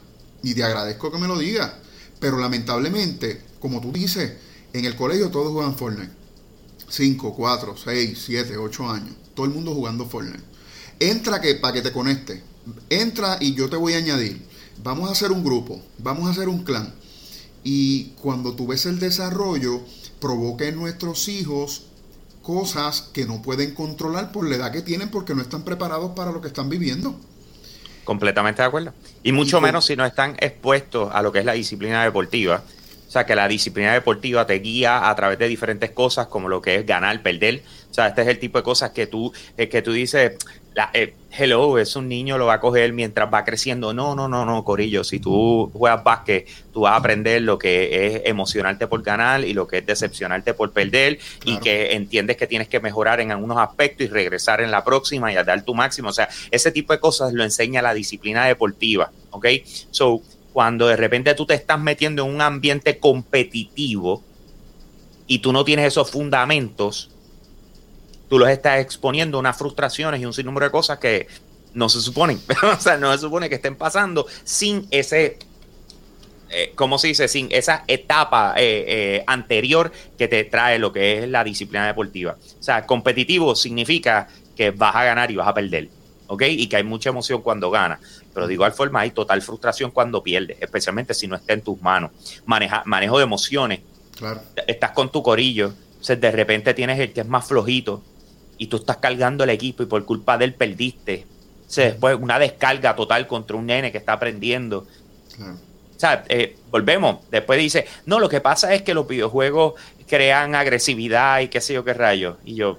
y 0.42 0.52
te 0.52 0.62
agradezco 0.62 1.10
que 1.10 1.16
me 1.16 1.26
lo 1.26 1.38
digas. 1.38 1.72
Pero 2.20 2.38
lamentablemente, 2.38 3.40
como 3.58 3.80
tú 3.80 3.92
dices, 3.92 4.30
en 4.74 4.84
el 4.84 4.94
colegio 4.94 5.30
todos 5.30 5.52
juegan 5.52 5.74
Fortnite. 5.74 6.12
5, 6.90 7.34
4, 7.34 7.76
6, 7.82 8.22
7, 8.26 8.58
8 8.58 8.90
años. 8.90 9.14
Todo 9.34 9.46
el 9.46 9.52
mundo 9.52 9.72
jugando 9.72 10.06
Fortnite. 10.06 10.44
Entra 11.00 11.40
que, 11.40 11.54
para 11.54 11.72
que 11.72 11.80
te 11.80 11.92
conectes. 11.92 12.42
Entra 12.90 13.38
y 13.40 13.54
yo 13.54 13.70
te 13.70 13.76
voy 13.76 13.94
a 13.94 13.96
añadir. 13.96 14.51
Vamos 14.82 15.08
a 15.08 15.12
hacer 15.12 15.32
un 15.32 15.44
grupo. 15.44 15.80
Vamos 15.98 16.26
a 16.26 16.30
hacer 16.30 16.48
un 16.48 16.64
clan. 16.64 16.92
Y 17.64 18.10
cuando 18.20 18.54
tú 18.54 18.66
ves 18.66 18.86
el 18.86 18.98
desarrollo, 18.98 19.80
provoca 20.20 20.66
en 20.66 20.76
nuestros 20.76 21.28
hijos 21.28 21.84
cosas 22.42 23.02
que 23.12 23.24
no 23.24 23.40
pueden 23.40 23.74
controlar 23.74 24.32
por 24.32 24.48
la 24.48 24.56
edad 24.56 24.72
que 24.72 24.82
tienen 24.82 25.10
porque 25.10 25.34
no 25.34 25.42
están 25.42 25.62
preparados 25.62 26.12
para 26.12 26.32
lo 26.32 26.40
que 26.40 26.48
están 26.48 26.68
viviendo. 26.68 27.18
Completamente 28.04 28.62
de 28.62 28.68
acuerdo. 28.68 28.92
Y 29.22 29.30
mucho 29.30 29.60
menos 29.60 29.86
si 29.86 29.94
no 29.94 30.04
están 30.04 30.36
expuestos 30.40 31.10
a 31.12 31.22
lo 31.22 31.30
que 31.30 31.38
es 31.38 31.44
la 31.44 31.52
disciplina 31.52 32.02
deportiva. 32.02 32.62
O 33.06 33.10
sea, 33.12 33.26
que 33.26 33.36
la 33.36 33.46
disciplina 33.46 33.92
deportiva 33.92 34.46
te 34.46 34.54
guía 34.54 35.08
a 35.08 35.14
través 35.14 35.38
de 35.38 35.46
diferentes 35.46 35.90
cosas, 35.90 36.26
como 36.26 36.48
lo 36.48 36.62
que 36.62 36.76
es 36.76 36.86
ganar, 36.86 37.22
perder. 37.22 37.62
O 37.92 37.94
sea, 37.94 38.06
este 38.06 38.22
es 38.22 38.28
el 38.28 38.38
tipo 38.38 38.56
de 38.56 38.64
cosas 38.64 38.90
que 38.92 39.06
tú, 39.06 39.30
eh, 39.58 39.68
que 39.68 39.82
tú 39.82 39.92
dices, 39.92 40.32
la, 40.72 40.88
eh, 40.94 41.12
hello, 41.30 41.76
es 41.76 41.94
un 41.94 42.08
niño, 42.08 42.38
lo 42.38 42.46
va 42.46 42.54
a 42.54 42.60
coger 42.60 42.94
mientras 42.94 43.30
va 43.30 43.44
creciendo. 43.44 43.92
No, 43.92 44.14
no, 44.14 44.28
no, 44.28 44.46
no, 44.46 44.64
Corillo. 44.64 45.04
Si 45.04 45.20
tú 45.20 45.70
juegas 45.74 46.02
básquet, 46.02 46.48
tú 46.72 46.80
vas 46.80 46.94
a 46.94 46.96
aprender 46.96 47.42
lo 47.42 47.58
que 47.58 48.06
es 48.06 48.22
emocionarte 48.24 48.86
por 48.86 49.02
ganar 49.02 49.44
y 49.44 49.52
lo 49.52 49.66
que 49.66 49.78
es 49.78 49.86
decepcionarte 49.86 50.54
por 50.54 50.72
perder 50.72 51.18
y 51.44 51.58
que 51.58 51.92
entiendes 51.92 52.38
que 52.38 52.46
tienes 52.46 52.68
que 52.68 52.80
mejorar 52.80 53.20
en 53.20 53.30
algunos 53.30 53.58
aspectos 53.58 54.06
y 54.06 54.08
regresar 54.08 54.62
en 54.62 54.70
la 54.70 54.82
próxima 54.82 55.30
y 55.30 55.36
a 55.36 55.44
dar 55.44 55.62
tu 55.62 55.74
máximo. 55.74 56.08
O 56.08 56.14
sea, 56.14 56.30
ese 56.50 56.72
tipo 56.72 56.94
de 56.94 56.98
cosas 56.98 57.34
lo 57.34 57.44
enseña 57.44 57.82
la 57.82 57.92
disciplina 57.92 58.46
deportiva. 58.46 59.12
¿Ok? 59.32 59.48
So, 59.90 60.22
cuando 60.54 60.86
de 60.86 60.96
repente 60.96 61.34
tú 61.34 61.44
te 61.44 61.52
estás 61.52 61.78
metiendo 61.78 62.24
en 62.24 62.34
un 62.34 62.40
ambiente 62.40 62.98
competitivo 62.98 64.22
y 65.26 65.40
tú 65.40 65.52
no 65.52 65.62
tienes 65.62 65.88
esos 65.88 66.10
fundamentos, 66.10 67.10
tú 68.32 68.38
los 68.38 68.48
estás 68.48 68.80
exponiendo 68.80 69.38
unas 69.38 69.58
frustraciones 69.58 70.18
y 70.18 70.24
un 70.24 70.32
sinnúmero 70.32 70.64
de 70.64 70.72
cosas 70.72 70.98
que 70.98 71.26
no 71.74 71.90
se 71.90 72.00
suponen, 72.00 72.40
o 72.62 72.80
sea, 72.80 72.96
no 72.96 73.12
se 73.12 73.18
supone 73.18 73.50
que 73.50 73.56
estén 73.56 73.76
pasando 73.76 74.26
sin 74.42 74.88
ese, 74.90 75.38
eh, 76.48 76.72
¿cómo 76.74 76.96
se 76.96 77.08
dice? 77.08 77.28
Sin 77.28 77.48
esa 77.52 77.84
etapa 77.86 78.54
eh, 78.56 78.84
eh, 78.88 79.24
anterior 79.26 79.92
que 80.16 80.28
te 80.28 80.44
trae 80.44 80.78
lo 80.78 80.94
que 80.94 81.18
es 81.18 81.28
la 81.28 81.44
disciplina 81.44 81.86
deportiva. 81.86 82.38
O 82.58 82.62
sea, 82.62 82.86
competitivo 82.86 83.54
significa 83.54 84.28
que 84.56 84.70
vas 84.70 84.96
a 84.96 85.04
ganar 85.04 85.30
y 85.30 85.36
vas 85.36 85.48
a 85.48 85.52
perder, 85.52 85.90
¿ok? 86.26 86.42
Y 86.48 86.68
que 86.68 86.76
hay 86.76 86.84
mucha 86.84 87.10
emoción 87.10 87.42
cuando 87.42 87.70
ganas. 87.70 88.00
Pero 88.32 88.46
de 88.46 88.54
igual 88.54 88.72
forma 88.72 89.00
hay 89.00 89.10
total 89.10 89.42
frustración 89.42 89.90
cuando 89.90 90.22
pierdes, 90.22 90.56
especialmente 90.58 91.12
si 91.12 91.26
no 91.26 91.36
está 91.36 91.52
en 91.52 91.60
tus 91.60 91.82
manos. 91.82 92.12
Maneja, 92.46 92.82
manejo 92.86 93.18
de 93.18 93.24
emociones. 93.24 93.80
Claro. 94.16 94.40
Estás 94.66 94.92
con 94.92 95.12
tu 95.12 95.22
corillo, 95.22 95.74
o 96.00 96.02
sea, 96.02 96.16
de 96.16 96.30
repente 96.30 96.72
tienes 96.72 96.98
el 96.98 97.12
que 97.12 97.20
es 97.20 97.28
más 97.28 97.46
flojito, 97.46 98.02
y 98.62 98.68
tú 98.68 98.76
estás 98.76 98.98
cargando 98.98 99.42
el 99.42 99.50
equipo 99.50 99.82
y 99.82 99.86
por 99.86 100.04
culpa 100.04 100.38
de 100.38 100.44
él 100.44 100.54
perdiste. 100.54 101.26
O 101.66 101.70
sea, 101.70 101.86
después 101.86 102.16
una 102.20 102.38
descarga 102.38 102.94
total 102.94 103.26
contra 103.26 103.56
un 103.56 103.66
nene 103.66 103.90
que 103.90 103.98
está 103.98 104.12
aprendiendo. 104.12 104.86
O 105.36 105.98
sea, 105.98 106.22
eh, 106.28 106.56
volvemos. 106.70 107.28
Después 107.28 107.58
dice, 107.58 107.86
no, 108.06 108.20
lo 108.20 108.28
que 108.28 108.40
pasa 108.40 108.72
es 108.72 108.82
que 108.82 108.94
los 108.94 109.08
videojuegos 109.08 109.74
crean 110.06 110.54
agresividad 110.54 111.40
y 111.40 111.48
qué 111.48 111.60
sé 111.60 111.74
yo 111.74 111.82
qué 111.82 111.92
rayos. 111.92 112.36
Y 112.44 112.54
yo, 112.54 112.78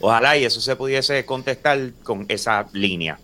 ojalá 0.00 0.38
y 0.38 0.46
eso 0.46 0.62
se 0.62 0.76
pudiese 0.76 1.26
contestar 1.26 1.90
con 2.02 2.24
esa 2.30 2.66
línea 2.72 3.18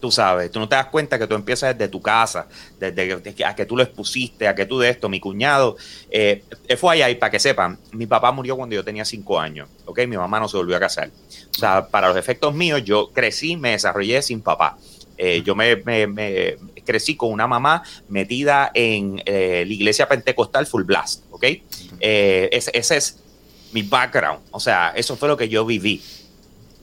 tú 0.00 0.10
sabes, 0.10 0.50
tú 0.50 0.58
no 0.60 0.68
te 0.68 0.76
das 0.76 0.86
cuenta 0.86 1.18
que 1.18 1.26
tú 1.26 1.34
empiezas 1.34 1.76
desde 1.76 1.90
tu 1.90 2.00
casa, 2.00 2.46
desde, 2.78 3.34
que 3.34 3.44
a 3.44 3.54
que 3.54 3.66
tú 3.66 3.76
lo 3.76 3.82
expusiste, 3.82 4.46
a 4.46 4.54
que 4.54 4.66
tú 4.66 4.78
de 4.78 4.90
esto, 4.90 5.08
mi 5.08 5.20
cuñado, 5.20 5.76
eh, 6.10 6.44
fue 6.76 6.94
allá 6.94 7.10
y 7.10 7.16
para 7.16 7.30
que 7.30 7.38
sepan, 7.38 7.78
mi 7.92 8.06
papá 8.06 8.32
murió 8.32 8.56
cuando 8.56 8.74
yo 8.74 8.84
tenía 8.84 9.04
cinco 9.04 9.40
años, 9.40 9.68
¿ok? 9.86 10.00
Mi 10.06 10.16
mamá 10.16 10.40
no 10.40 10.48
se 10.48 10.56
volvió 10.56 10.76
a 10.76 10.80
casar. 10.80 11.10
O 11.54 11.58
sea, 11.58 11.88
para 11.88 12.08
los 12.08 12.16
efectos 12.16 12.54
míos, 12.54 12.82
yo 12.84 13.10
crecí, 13.12 13.56
me 13.56 13.70
desarrollé 13.70 14.22
sin 14.22 14.40
papá. 14.40 14.78
Eh, 15.16 15.42
yo 15.44 15.56
me, 15.56 15.82
crecí 16.84 17.16
con 17.16 17.32
una 17.32 17.48
mamá 17.48 17.82
metida 18.08 18.70
en 18.72 19.20
eh, 19.26 19.64
la 19.66 19.72
iglesia 19.72 20.08
pentecostal 20.08 20.66
Full 20.66 20.84
Blast, 20.84 21.24
¿ok? 21.30 21.44
ese, 22.00 22.70
ese 22.72 22.96
es 22.96 23.18
mi 23.72 23.82
background, 23.82 24.40
o 24.52 24.60
sea, 24.60 24.92
eso 24.94 25.16
fue 25.16 25.28
lo 25.28 25.36
que 25.36 25.48
yo 25.48 25.66
viví 25.66 26.00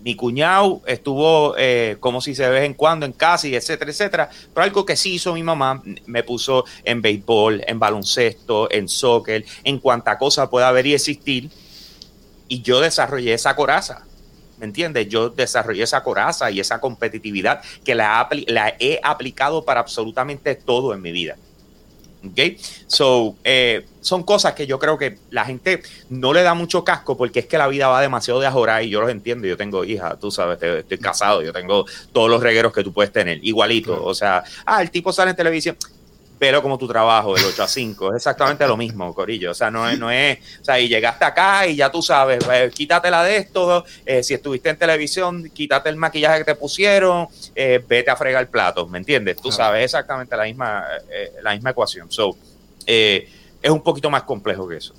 mi 0.05 0.15
cuñado 0.15 0.83
estuvo 0.85 1.55
eh, 1.57 1.97
como 1.99 2.21
si 2.21 2.35
se 2.35 2.43
de 2.43 2.49
vez 2.51 2.63
en 2.63 2.75
cuando 2.75 3.07
en 3.07 3.11
casa 3.11 3.47
y 3.47 3.55
etcétera, 3.55 3.89
etcétera. 3.89 4.29
Pero 4.53 4.63
algo 4.63 4.85
que 4.85 4.95
sí 4.95 5.15
hizo 5.15 5.33
mi 5.33 5.41
mamá, 5.41 5.81
me 6.05 6.21
puso 6.21 6.63
en 6.83 7.01
béisbol, 7.01 7.63
en 7.65 7.79
baloncesto, 7.79 8.69
en 8.69 8.87
soccer, 8.87 9.43
en 9.63 9.79
cuanta 9.79 10.19
cosa 10.19 10.47
pueda 10.47 10.67
haber 10.67 10.85
y 10.85 10.93
existir. 10.93 11.49
Y 12.47 12.61
yo 12.61 12.81
desarrollé 12.81 13.33
esa 13.33 13.55
coraza. 13.55 14.05
¿Me 14.59 14.67
entiendes? 14.67 15.09
Yo 15.09 15.31
desarrollé 15.31 15.81
esa 15.81 16.03
coraza 16.03 16.51
y 16.51 16.59
esa 16.59 16.79
competitividad 16.79 17.63
que 17.83 17.95
la, 17.95 18.29
la 18.45 18.75
he 18.79 18.99
aplicado 19.01 19.65
para 19.65 19.79
absolutamente 19.79 20.53
todo 20.53 20.93
en 20.93 21.01
mi 21.01 21.11
vida. 21.11 21.35
¿Ok? 22.31 22.59
So, 22.87 23.35
eh, 23.43 23.85
son 24.01 24.23
cosas 24.23 24.53
que 24.53 24.67
yo 24.67 24.77
creo 24.77 24.97
que 24.97 25.17
la 25.31 25.45
gente 25.45 25.81
no 26.09 26.31
le 26.31 26.43
da 26.43 26.53
mucho 26.53 26.83
casco 26.83 27.17
porque 27.17 27.39
es 27.39 27.45
que 27.47 27.57
la 27.57 27.67
vida 27.67 27.87
va 27.87 28.01
demasiado 28.01 28.39
de 28.39 28.47
ajorar 28.47 28.83
y 28.83 28.89
yo 28.89 29.01
los 29.01 29.09
entiendo. 29.09 29.47
Yo 29.47 29.57
tengo 29.57 29.83
hija, 29.83 30.17
tú 30.19 30.31
sabes, 30.31 30.61
estoy 30.61 30.97
casado, 30.99 31.41
yo 31.41 31.51
tengo 31.51 31.85
todos 32.13 32.29
los 32.29 32.41
regueros 32.41 32.71
que 32.71 32.83
tú 32.83 32.93
puedes 32.93 33.11
tener, 33.11 33.39
igualito. 33.43 34.03
O 34.03 34.13
sea, 34.13 34.43
ah, 34.65 34.81
el 34.81 34.91
tipo 34.91 35.11
sale 35.11 35.31
en 35.31 35.37
televisión 35.37 35.75
pero 36.37 36.61
como 36.61 36.77
tu 36.77 36.87
trabajo, 36.87 37.35
del 37.35 37.45
8 37.45 37.63
a 37.63 37.67
5. 37.67 38.09
Es 38.11 38.15
exactamente 38.17 38.67
lo 38.67 38.77
mismo, 38.77 39.13
Corillo. 39.13 39.51
O 39.51 39.53
sea, 39.53 39.71
no 39.71 39.89
es, 39.89 39.97
no 39.97 40.11
es, 40.11 40.39
o 40.61 40.65
sea, 40.65 40.79
y 40.79 40.87
llegaste 40.87 41.25
acá 41.25 41.67
y 41.67 41.75
ya 41.75 41.91
tú 41.91 42.01
sabes, 42.01 42.43
eh, 42.51 42.71
quítatela 42.73 43.23
de 43.23 43.37
esto, 43.37 43.85
eh, 44.05 44.23
si 44.23 44.33
estuviste 44.33 44.69
en 44.69 44.77
televisión, 44.77 45.49
quítate 45.53 45.89
el 45.89 45.95
maquillaje 45.95 46.39
que 46.39 46.45
te 46.45 46.55
pusieron, 46.55 47.27
eh, 47.55 47.83
vete 47.87 48.11
a 48.11 48.15
fregar 48.15 48.49
platos, 48.49 48.89
¿me 48.89 48.97
entiendes? 48.97 49.37
Tú 49.37 49.51
sabes 49.51 49.85
exactamente 49.85 50.35
la 50.35 50.43
misma, 50.43 50.83
la 51.41 51.53
misma 51.53 51.71
ecuación. 51.71 52.11
So, 52.11 52.37
es 52.85 53.69
un 53.69 53.81
poquito 53.81 54.09
más 54.09 54.23
complejo 54.23 54.67
que 54.67 54.77
eso. 54.77 54.93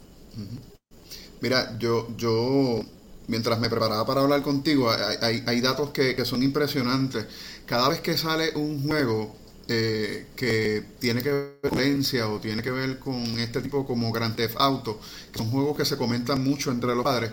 Mira, 1.40 1.76
yo, 1.78 2.08
yo 2.16 2.82
mientras 3.28 3.58
me 3.58 3.68
preparaba 3.68 4.06
para 4.06 4.22
hablar 4.22 4.42
contigo, 4.42 4.90
hay, 5.20 5.60
datos 5.60 5.90
que, 5.90 6.24
son 6.24 6.42
impresionantes. 6.42 7.26
Cada 7.66 7.88
vez 7.88 8.00
que 8.00 8.16
sale 8.16 8.52
un 8.54 8.82
juego 8.86 9.36
eh, 9.68 10.26
que 10.36 10.84
tiene 10.98 11.22
que 11.22 11.32
ver 11.32 11.58
con 11.62 11.70
violencia 11.78 12.28
o 12.28 12.38
tiene 12.38 12.62
que 12.62 12.70
ver 12.70 12.98
con 12.98 13.22
este 13.40 13.60
tipo 13.60 13.86
como 13.86 14.12
Grand 14.12 14.36
Theft 14.36 14.56
Auto, 14.58 15.00
que 15.32 15.38
son 15.38 15.50
juegos 15.50 15.76
que 15.76 15.84
se 15.84 15.96
comentan 15.96 16.42
mucho 16.42 16.70
entre 16.70 16.94
los 16.94 17.04
padres, 17.04 17.32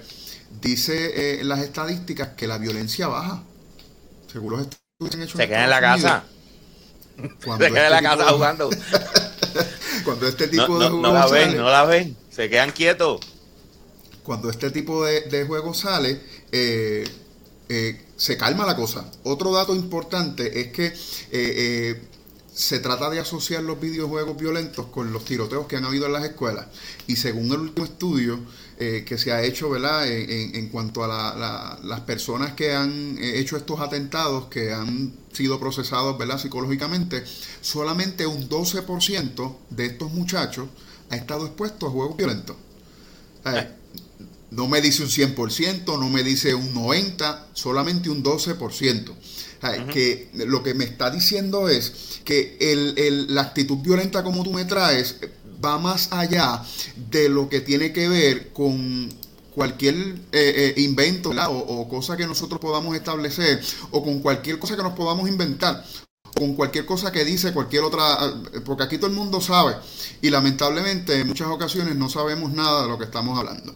dice 0.62 1.39
eh, 1.39 1.43
las 1.43 1.60
estadísticas 1.60 2.30
que 2.30 2.48
la 2.48 2.58
violencia 2.58 3.08
baja. 3.08 3.43
Según 4.32 4.54
los 4.54 4.62
estudios 4.62 5.32
Se 5.32 5.48
queda 5.48 5.65
en 5.65 5.69
la 5.69 5.82
casa. 5.82 6.24
se 7.17 7.48
queda 7.48 7.67
en 7.67 7.76
este 7.76 7.89
la 7.89 8.02
casa 8.02 8.26
jugando. 8.32 8.69
cuando 10.04 10.28
este 10.28 10.48
tipo 10.48 10.80
de 10.80 10.89
juegos 10.89 11.02
no 11.02 11.13
la 11.13 11.28
ven, 11.28 11.58
no 11.58 11.69
la 11.69 11.86
ven, 11.86 12.17
se 12.32 12.50
quedan 12.50 12.72
quietos. 12.72 13.19
Cuando 14.24 14.50
este 14.50 14.72
tipo 14.72 15.04
de, 15.04 15.22
de 15.22 15.46
juegos 15.46 15.80
sale, 15.80 16.19
eh, 16.52 17.04
eh, 17.69 18.06
se 18.15 18.38
calma 18.38 18.65
la 18.65 18.76
cosa. 18.76 19.10
Otro 19.24 19.52
dato 19.52 19.76
importante 19.76 20.62
es 20.62 20.67
que 20.67 20.93
eh, 21.32 22.02
se 22.54 22.80
trata 22.80 23.10
de 23.10 23.20
asociar 23.20 23.63
los 23.63 23.80
videojuegos 23.80 24.38
violentos 24.38 24.88
con 24.88 25.12
los 25.12 25.26
tiroteos 25.26 25.68
que 25.68 25.78
han 25.78 25.86
habido 25.86 26.06
en 26.06 26.13
las 26.13 26.24
escuelas. 26.24 26.68
Y 27.08 27.16
según 27.16 27.52
el 27.52 27.60
último 27.60 27.86
estudio 27.86 28.39
que 28.78 29.18
se 29.18 29.32
ha 29.32 29.42
hecho, 29.42 29.70
¿verdad? 29.70 30.06
En, 30.08 30.68
cuanto 30.70 31.04
a 31.04 31.80
las 31.84 32.02
personas 32.02 32.54
que 32.54 32.74
han 32.74 33.18
hecho 33.20 33.56
estos 33.56 33.80
atentados, 33.80 34.48
que 34.48 34.74
han 34.74 35.13
sido 35.32 35.60
procesados, 35.60 36.18
¿verdad? 36.18 36.38
Psicológicamente, 36.38 37.24
solamente 37.62 38.28
un 38.28 38.50
12% 38.50 39.56
de 39.70 39.86
estos 39.86 40.12
muchachos 40.12 40.68
ha 41.10 41.16
estado 41.16 41.46
expuesto 41.46 41.88
a 41.88 41.92
juegos 41.92 42.18
violentos. 42.18 42.58
No 44.52 44.68
me 44.68 44.82
dice 44.82 45.04
un 45.04 45.10
100%, 45.10 46.00
no 46.00 46.10
me 46.10 46.22
dice 46.22 46.54
un 46.54 46.74
90%, 46.74 47.46
solamente 47.54 48.10
un 48.10 48.24
12%. 48.24 49.13
Que 49.91 50.30
lo 50.34 50.62
que 50.62 50.73
me 50.73 50.84
está 50.84 51.10
diciendo 51.10 51.69
es 51.69 52.19
que 52.23 52.58
el, 52.60 53.34
la 53.34 53.41
actitud 53.41 53.78
violenta 53.78 54.23
como 54.23 54.43
tú 54.43 54.52
me 54.52 54.65
traes 54.65 55.17
va 55.63 55.78
más 55.78 56.12
allá 56.12 56.62
de 57.10 57.30
lo 57.30 57.47
que 57.47 57.62
tiene 57.62 57.93
que 57.93 58.10
ver 58.10 58.52
con 58.52 59.10
cualquier 59.56 59.95
eh, 59.95 60.73
eh, 60.76 60.82
invento 60.82 61.30
o, 61.30 61.58
o, 61.58 61.88
cosa 61.88 62.17
que 62.17 62.26
nosotros 62.26 62.60
podamos 62.60 62.95
establecer 62.95 63.62
o 63.91 64.04
con 64.04 64.19
cualquier 64.19 64.60
cosa 64.60 64.76
que 64.76 64.84
nos 64.84 64.93
podamos 64.93 65.30
inventar 65.30 65.84
con 66.36 66.56
cualquier 66.56 66.86
cosa 66.86 67.12
que 67.12 67.23
dice 67.23 67.54
cualquier 67.54 67.84
otra, 67.84 68.17
porque 68.65 68.84
aquí 68.84 68.97
todo 68.97 69.08
el 69.08 69.15
mundo 69.15 69.39
sabe 69.39 69.76
y 70.21 70.30
lamentablemente 70.30 71.19
en 71.19 71.28
muchas 71.28 71.47
ocasiones 71.47 71.95
no 71.95 72.10
sabemos 72.10 72.52
nada 72.52 72.84
de 72.84 72.88
lo 72.89 72.97
que 72.97 73.06
estamos 73.06 73.38
hablando. 73.38 73.76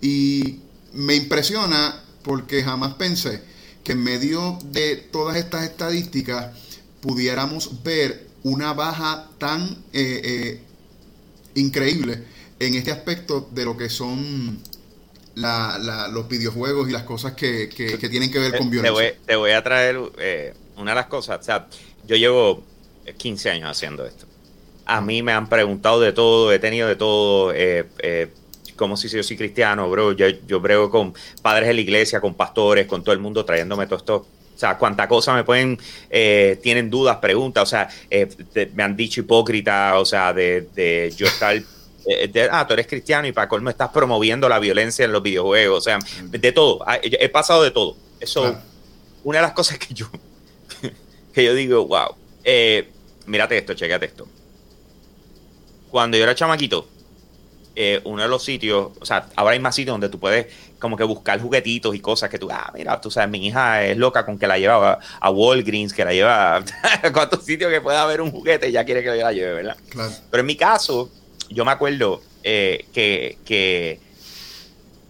Y 0.00 0.60
me 0.94 1.14
impresiona 1.14 2.02
porque 2.22 2.62
jamás 2.62 2.94
pensé 2.94 3.51
que 3.84 3.92
en 3.92 4.02
medio 4.02 4.58
de 4.64 4.96
todas 4.96 5.36
estas 5.36 5.64
estadísticas 5.64 6.56
pudiéramos 7.00 7.82
ver 7.82 8.26
una 8.44 8.72
baja 8.72 9.28
tan 9.38 9.62
eh, 9.92 10.20
eh, 10.24 10.60
increíble 11.54 12.22
en 12.58 12.74
este 12.74 12.92
aspecto 12.92 13.48
de 13.52 13.64
lo 13.64 13.76
que 13.76 13.88
son 13.88 14.60
los 15.34 16.28
videojuegos 16.28 16.88
y 16.88 16.92
las 16.92 17.04
cosas 17.04 17.32
que, 17.32 17.68
tienen 18.10 18.30
que 18.30 18.38
ver 18.38 18.56
con 18.56 18.70
violencia. 18.70 19.14
Te 19.26 19.36
voy, 19.36 19.50
a 19.50 19.62
traer 19.62 19.98
eh, 20.18 20.54
una 20.76 20.92
de 20.92 20.94
las 20.94 21.06
cosas. 21.06 21.40
O 21.40 21.42
sea, 21.42 21.66
yo 22.06 22.16
llevo 22.16 22.62
15 23.16 23.50
años 23.50 23.70
haciendo 23.70 24.04
esto. 24.04 24.26
A 24.84 25.00
mí 25.00 25.22
me 25.22 25.32
han 25.32 25.48
preguntado 25.48 26.00
de 26.00 26.12
todo, 26.12 26.52
he 26.52 26.58
tenido 26.58 26.88
de 26.88 26.96
todo. 26.96 27.52
Eh, 27.54 28.30
como 28.82 28.96
si 28.96 29.08
yo 29.08 29.22
soy 29.22 29.36
cristiano, 29.36 29.88
bro. 29.88 30.10
Yo, 30.10 30.26
yo 30.44 30.58
brego 30.58 30.90
con 30.90 31.14
padres 31.40 31.68
de 31.68 31.74
la 31.74 31.80
iglesia, 31.80 32.20
con 32.20 32.34
pastores, 32.34 32.88
con 32.88 33.04
todo 33.04 33.12
el 33.12 33.20
mundo 33.20 33.44
trayéndome 33.44 33.86
todo 33.86 33.96
esto. 33.96 34.16
O 34.16 34.58
sea, 34.58 34.76
cuánta 34.76 35.06
cosa 35.06 35.34
me 35.34 35.44
pueden, 35.44 35.78
eh, 36.10 36.58
tienen 36.60 36.90
dudas, 36.90 37.18
preguntas, 37.18 37.62
o 37.62 37.66
sea, 37.66 37.88
eh, 38.10 38.28
me 38.74 38.82
han 38.82 38.96
dicho 38.96 39.20
hipócrita, 39.20 40.00
o 40.00 40.04
sea, 40.04 40.32
de, 40.32 40.68
de 40.74 41.12
yo 41.16 41.26
estar 41.26 41.54
eh, 42.06 42.48
ah, 42.50 42.66
tú 42.66 42.74
eres 42.74 42.88
cristiano 42.88 43.28
y 43.28 43.32
para 43.32 43.48
colmo 43.48 43.70
estás 43.70 43.90
promoviendo 43.90 44.48
la 44.48 44.58
violencia 44.58 45.04
en 45.04 45.12
los 45.12 45.22
videojuegos, 45.22 45.78
o 45.78 45.80
sea, 45.80 46.00
de 46.24 46.52
todo, 46.52 46.80
ah, 46.84 46.98
he 47.00 47.28
pasado 47.28 47.62
de 47.62 47.70
todo. 47.70 47.96
Eso, 48.18 48.56
una 49.22 49.38
de 49.38 49.42
las 49.42 49.52
cosas 49.52 49.78
que 49.78 49.94
yo, 49.94 50.10
que 51.32 51.44
yo 51.44 51.54
digo, 51.54 51.86
wow, 51.86 52.16
mírate 53.26 53.58
esto, 53.58 53.74
chequate 53.74 54.06
esto. 54.06 54.26
Cuando 55.88 56.16
yo 56.16 56.24
era 56.24 56.34
chamaquito, 56.34 56.88
eh, 57.74 58.00
uno 58.04 58.22
de 58.22 58.28
los 58.28 58.44
sitios, 58.44 58.90
o 59.00 59.04
sea, 59.06 59.26
ahora 59.34 59.52
hay 59.52 59.60
más 59.60 59.74
sitios 59.74 59.94
donde 59.94 60.10
tú 60.10 60.18
puedes 60.18 60.46
como 60.78 60.96
que 60.96 61.04
buscar 61.04 61.40
juguetitos 61.40 61.94
y 61.94 62.00
cosas 62.00 62.28
que 62.28 62.38
tú, 62.38 62.48
ah, 62.50 62.70
mira, 62.74 63.00
tú 63.00 63.10
sabes, 63.10 63.30
mi 63.30 63.46
hija 63.46 63.84
es 63.84 63.96
loca 63.96 64.26
con 64.26 64.38
que 64.38 64.46
la 64.46 64.58
lleva 64.58 64.98
a, 65.20 65.30
Walgreens, 65.30 65.94
que 65.94 66.04
la 66.04 66.12
lleva 66.12 66.56
a 66.56 66.62
cuántos 67.12 67.44
sitios 67.44 67.70
que 67.70 67.80
pueda 67.80 68.02
haber 68.02 68.20
un 68.20 68.30
juguete 68.30 68.68
y 68.68 68.72
ya 68.72 68.84
quiere 68.84 69.00
que 69.00 69.06
yo 69.06 69.22
la 69.22 69.32
lleve, 69.32 69.54
¿verdad? 69.54 69.76
Pero 70.30 70.40
en 70.40 70.46
mi 70.46 70.56
caso, 70.56 71.10
yo 71.48 71.64
me 71.64 71.70
acuerdo 71.70 72.20
eh, 72.42 72.86
que, 72.92 74.00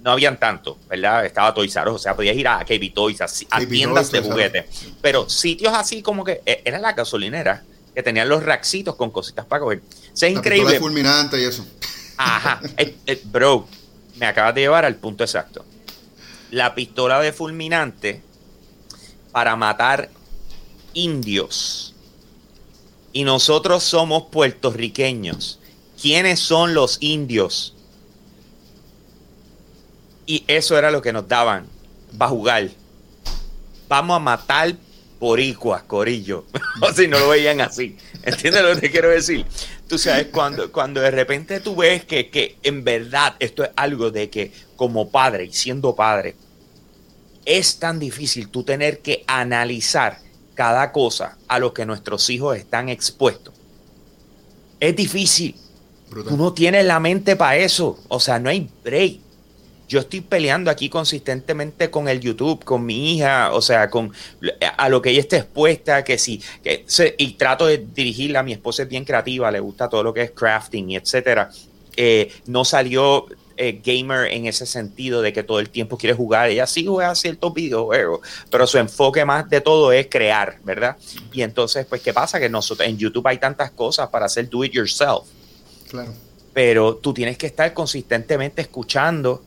no 0.05 0.11
habían 0.11 0.39
tanto, 0.39 0.79
¿verdad? 0.89 1.25
Estaba 1.25 1.55
Toys 1.55 1.75
R 1.75 1.91
Us, 1.91 1.97
o 1.97 1.99
sea, 1.99 2.15
podías 2.15 2.37
ir 2.37 2.47
a 2.49 2.65
KB 2.65 2.93
Toys, 2.93 3.21
a, 3.21 3.27
tiendas 3.67 4.11
de 4.11 4.21
juguetes. 4.21 4.67
Pero 5.01 5.29
sitios 5.29 5.73
así 5.75 6.03
como 6.03 6.25
que 6.25 6.43
eh, 6.45 6.61
era 6.65 6.79
la 6.79 6.93
gasolinera 6.93 7.63
que 7.95 8.03
tenían 8.03 8.29
los 8.29 8.43
raxitos 8.43 8.97
con 8.97 9.11
cositas 9.11 9.47
para 9.47 9.61
coger. 9.61 9.79
O 9.79 10.13
es 10.13 10.23
increíble. 10.23 10.79
fulminante 10.79 11.41
y 11.41 11.45
eso. 11.45 11.65
Ajá. 12.23 12.61
Eh, 12.77 12.97
eh, 13.07 13.23
bro, 13.25 13.67
me 14.17 14.27
acabas 14.27 14.55
de 14.55 14.63
llevar 14.63 14.85
al 14.85 14.97
punto 14.97 15.25
exacto. 15.25 15.65
La 16.51 16.75
pistola 16.75 17.21
de 17.21 17.33
fulminante 17.33 18.23
para 19.33 19.57
matar 19.57 20.11
indios. 20.95 21.95
Y 23.13 23.25
nosotros 23.25 23.83
somos 23.83 24.25
puertorriqueños. 24.31 25.59
¿Quiénes 26.01 26.41
son 26.41 26.75
los 26.75 26.99
indios? 27.01 27.75
Y 30.27 30.45
eso 30.47 30.79
era 30.79 30.91
lo 30.91 31.03
que 31.03 31.13
nos 31.13 31.29
daban 31.29 31.67
para 32.17 32.31
jugar. 32.31 32.71
Vamos 33.89 34.17
a 34.17 34.21
matar 34.21 34.75
boricuas, 35.19 35.83
corillo. 35.83 36.45
o 36.81 36.93
si 36.93 37.09
no 37.09 37.19
lo 37.19 37.29
veían 37.29 37.61
así. 37.61 37.97
¿Entiendes 38.23 38.63
lo 38.63 38.75
que 38.75 38.81
te 38.83 38.91
quiero 38.91 39.09
decir? 39.09 39.45
Tú 39.89 39.99
sabes, 39.99 40.29
cuando, 40.33 40.71
cuando 40.71 41.01
de 41.01 41.11
repente 41.11 41.61
tú 41.61 41.77
ves 41.77 42.05
que, 42.05 42.31
que 42.31 42.57
en 42.63 42.85
verdad 42.85 43.35
esto 43.39 43.65
es 43.65 43.71
algo 43.77 44.11
de 44.11 44.31
que 44.31 44.53
como 44.77 45.11
padre 45.11 45.45
y 45.45 45.53
siendo 45.53 45.95
padre, 45.95 46.37
es 47.45 47.79
tan 47.79 47.99
difícil 47.99 48.49
tú 48.49 48.63
tener 48.63 49.01
que 49.01 49.25
analizar 49.27 50.19
cada 50.55 50.93
cosa 50.93 51.39
a 51.49 51.59
lo 51.59 51.75
que 51.75 51.87
nuestros 51.87 52.31
hijos 52.31 52.57
están 52.57 52.89
expuestos. 52.89 53.55
Es 54.79 54.95
difícil. 54.95 55.57
Tú 56.11 56.37
no 56.37 56.53
tienes 56.53 56.85
la 56.85 57.01
mente 57.01 57.37
para 57.37 57.57
eso. 57.57 57.99
O 58.09 58.21
sea, 58.21 58.39
no 58.39 58.51
hay 58.51 58.69
break 58.85 59.21
yo 59.93 60.01
estoy 60.01 60.23
peleando 60.23 60.71
aquí 60.71 60.89
consistentemente 60.89 61.91
con 61.91 62.09
el 62.09 62.19
YouTube, 62.19 62.65
con 62.65 62.87
mi 62.87 63.13
hija, 63.15 63.53
o 63.53 63.61
sea, 63.61 63.91
con 63.91 64.11
a 64.79 64.89
lo 64.89 65.03
que 65.03 65.11
ella 65.11 65.21
está 65.21 65.37
expuesta, 65.37 66.03
que 66.03 66.17
sí, 66.17 66.41
que, 66.65 66.87
y 67.19 67.35
trato 67.35 67.67
de 67.67 67.77
dirigirla, 67.77 68.43
mi 68.43 68.55
esposa 68.55 68.85
es 68.85 68.89
bien 68.89 69.05
creativa, 69.05 69.51
le 69.51 69.61
gusta 69.61 69.91
todo 69.91 70.03
lo 70.03 70.15
que 70.15 70.23
es 70.23 70.31
crafting 70.31 70.93
y 70.93 70.97
etcétera. 70.97 71.51
Eh, 71.95 72.33
no 72.47 72.65
salió 72.65 73.27
eh, 73.59 73.83
gamer 73.85 74.33
en 74.33 74.47
ese 74.47 74.65
sentido 74.65 75.21
de 75.21 75.35
que 75.35 75.43
todo 75.43 75.61
el 75.61 75.69
tiempo 75.69 75.99
quiere 75.99 76.17
jugar. 76.17 76.49
Ella 76.49 76.67
sí 76.67 76.87
juega 76.87 77.15
ciertos 77.15 77.53
videojuegos, 77.53 78.27
pero 78.51 78.67
su 78.67 78.79
enfoque 78.79 79.27
más 79.27 79.51
de 79.51 79.61
todo 79.61 79.93
es 79.93 80.07
crear, 80.07 80.57
¿verdad? 80.65 80.97
Y 81.35 81.43
entonces, 81.43 81.85
pues, 81.85 82.01
¿qué 82.01 82.15
pasa? 82.15 82.41
Que 82.41 82.49
nosotros 82.49 82.89
en 82.89 82.97
YouTube 82.97 83.29
hay 83.29 83.37
tantas 83.37 83.73
cosas 83.73 84.09
para 84.09 84.25
hacer 84.25 84.49
do 84.49 84.65
it 84.65 84.73
yourself. 84.73 85.29
Claro. 85.91 86.15
Pero 86.55 86.97
tú 86.97 87.13
tienes 87.13 87.37
que 87.37 87.47
estar 87.47 87.75
consistentemente 87.75 88.63
escuchando 88.63 89.43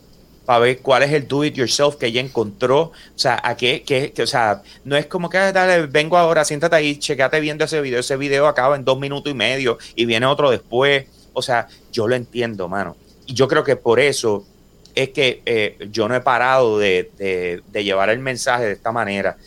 para 0.46 0.60
ver 0.60 0.80
cuál 0.80 1.04
es 1.04 1.12
el 1.12 1.28
do 1.28 1.44
it 1.44 1.56
yourself 1.56 1.96
que 1.96 2.08
ella 2.08 2.22
encontró. 2.22 2.82
O 2.82 2.94
sea, 3.16 3.40
a 3.44 3.58
qué, 3.58 3.84
qué, 3.84 4.14
o 4.22 4.28
sea, 4.28 4.62
no 4.84 4.96
es 4.96 5.08
como 5.08 5.30
que 5.30 5.38
dale, 5.38 5.88
vengo 5.88 6.18
ahora, 6.18 6.46
siéntate 6.46 6.76
ahí, 6.76 6.98
checate 6.98 7.40
viendo 7.40 7.66
ese 7.66 7.82
video. 7.82 8.00
Ese 8.00 8.16
video 8.18 8.48
acaba 8.48 8.76
en 8.76 8.86
dos 8.86 9.00
minutos 9.00 9.32
y 9.32 9.36
medio 9.36 9.78
y 9.96 10.06
viene 10.06 10.26
otro 10.26 10.52
después. 10.52 11.08
O 11.34 11.42
sea, 11.42 11.68
yo 11.92 12.08
lo 12.08 12.16
entiendo, 12.16 12.68
mano. 12.68 12.96
Y 13.26 13.34
yo 13.34 13.48
creo 13.48 13.64
que 13.64 13.76
por 13.76 14.00
eso 14.00 14.46
es 14.94 15.10
que 15.10 15.42
eh, 15.46 15.78
yo 15.92 16.08
no 16.08 16.16
he 16.16 16.22
parado 16.22 16.80
de, 16.80 17.62
llevar 17.74 18.10
el 18.10 18.20
mensaje 18.20 18.66
de 18.66 18.74
esta 18.74 18.92
manera. 18.92 19.38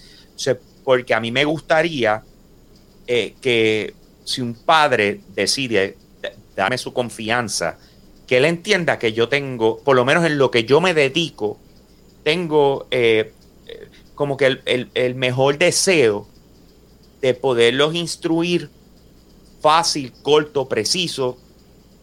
Porque 0.84 1.14
a 1.14 1.20
mí 1.20 1.30
me 1.30 1.44
gustaría 1.44 2.22
eh, 3.06 3.34
que 3.40 3.94
si 4.24 4.40
un 4.40 4.54
padre 4.54 5.20
decide 5.34 5.96
darme 6.54 6.76
su 6.76 6.92
confianza, 6.92 7.78
que 8.28 8.36
él 8.36 8.44
entienda 8.44 8.98
que 8.98 9.12
yo 9.12 9.28
tengo, 9.28 9.78
por 9.78 9.96
lo 9.96 10.04
menos 10.04 10.24
en 10.24 10.38
lo 10.38 10.50
que 10.50 10.64
yo 10.64 10.80
me 10.80 10.94
dedico, 10.94 11.58
tengo 12.22 12.86
eh, 12.90 13.32
como 14.14 14.36
que 14.36 14.58
el, 14.64 15.14
mejor 15.14 15.56
deseo 15.58 16.28
de 17.22 17.34
poderlos 17.34 17.94
instruir 17.94 18.70
fácil, 19.62 20.12
corto, 20.22 20.68
preciso, 20.68 21.38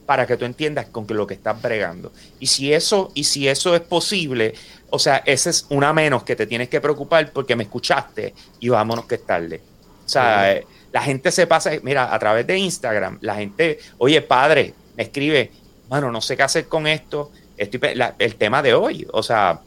para 0.08 0.26
que 0.26 0.36
tú 0.36 0.46
entiendas 0.46 0.88
con 0.88 1.06
lo 1.10 1.28
que 1.28 1.36
estás 1.36 1.62
bregando. 1.62 2.12
Y 2.40 2.48
si 2.48 2.74
eso, 2.74 3.12
y 3.14 3.26
si 3.26 3.48
eso 3.48 3.76
es 3.76 3.82
posible, 3.82 4.56
o 4.90 4.98
sea, 4.98 5.18
ese 5.26 5.52
es 5.52 5.68
una 5.70 5.94
menos 5.94 6.24
que 6.24 6.36
te 6.36 6.48
tienes 6.48 6.70
que 6.70 6.82
preocupar 6.82 7.32
porque 7.32 7.56
me 7.56 7.64
escuchaste 7.64 8.34
y 8.60 8.70
vámonos 8.70 9.06
que 9.06 9.16
es 9.16 9.26
tarde. 9.26 9.62
O 10.06 10.10
sea, 10.10 10.54
eh, 10.54 10.66
la 10.92 11.02
gente 11.02 11.32
se 11.32 11.46
pasa, 11.46 11.72
mira, 11.84 12.14
a 12.14 12.18
través 12.18 12.48
de 12.48 12.58
Instagram, 12.58 13.20
la 13.22 13.36
gente, 13.36 13.80
oye, 13.98 14.22
padre, 14.22 14.74
me 14.96 15.04
escribe, 15.04 15.52
bueno, 15.90 16.12
no 16.12 16.22
sé 16.22 16.36
qué 16.36 16.44
hacer 16.44 16.68
con 16.68 16.88
esto. 16.88 17.32
Estoy, 17.58 17.80
el 18.20 18.36
tema 18.36 18.62
de 18.62 18.74
hoy, 18.74 19.08
o 19.12 19.24
sea, 19.24 19.62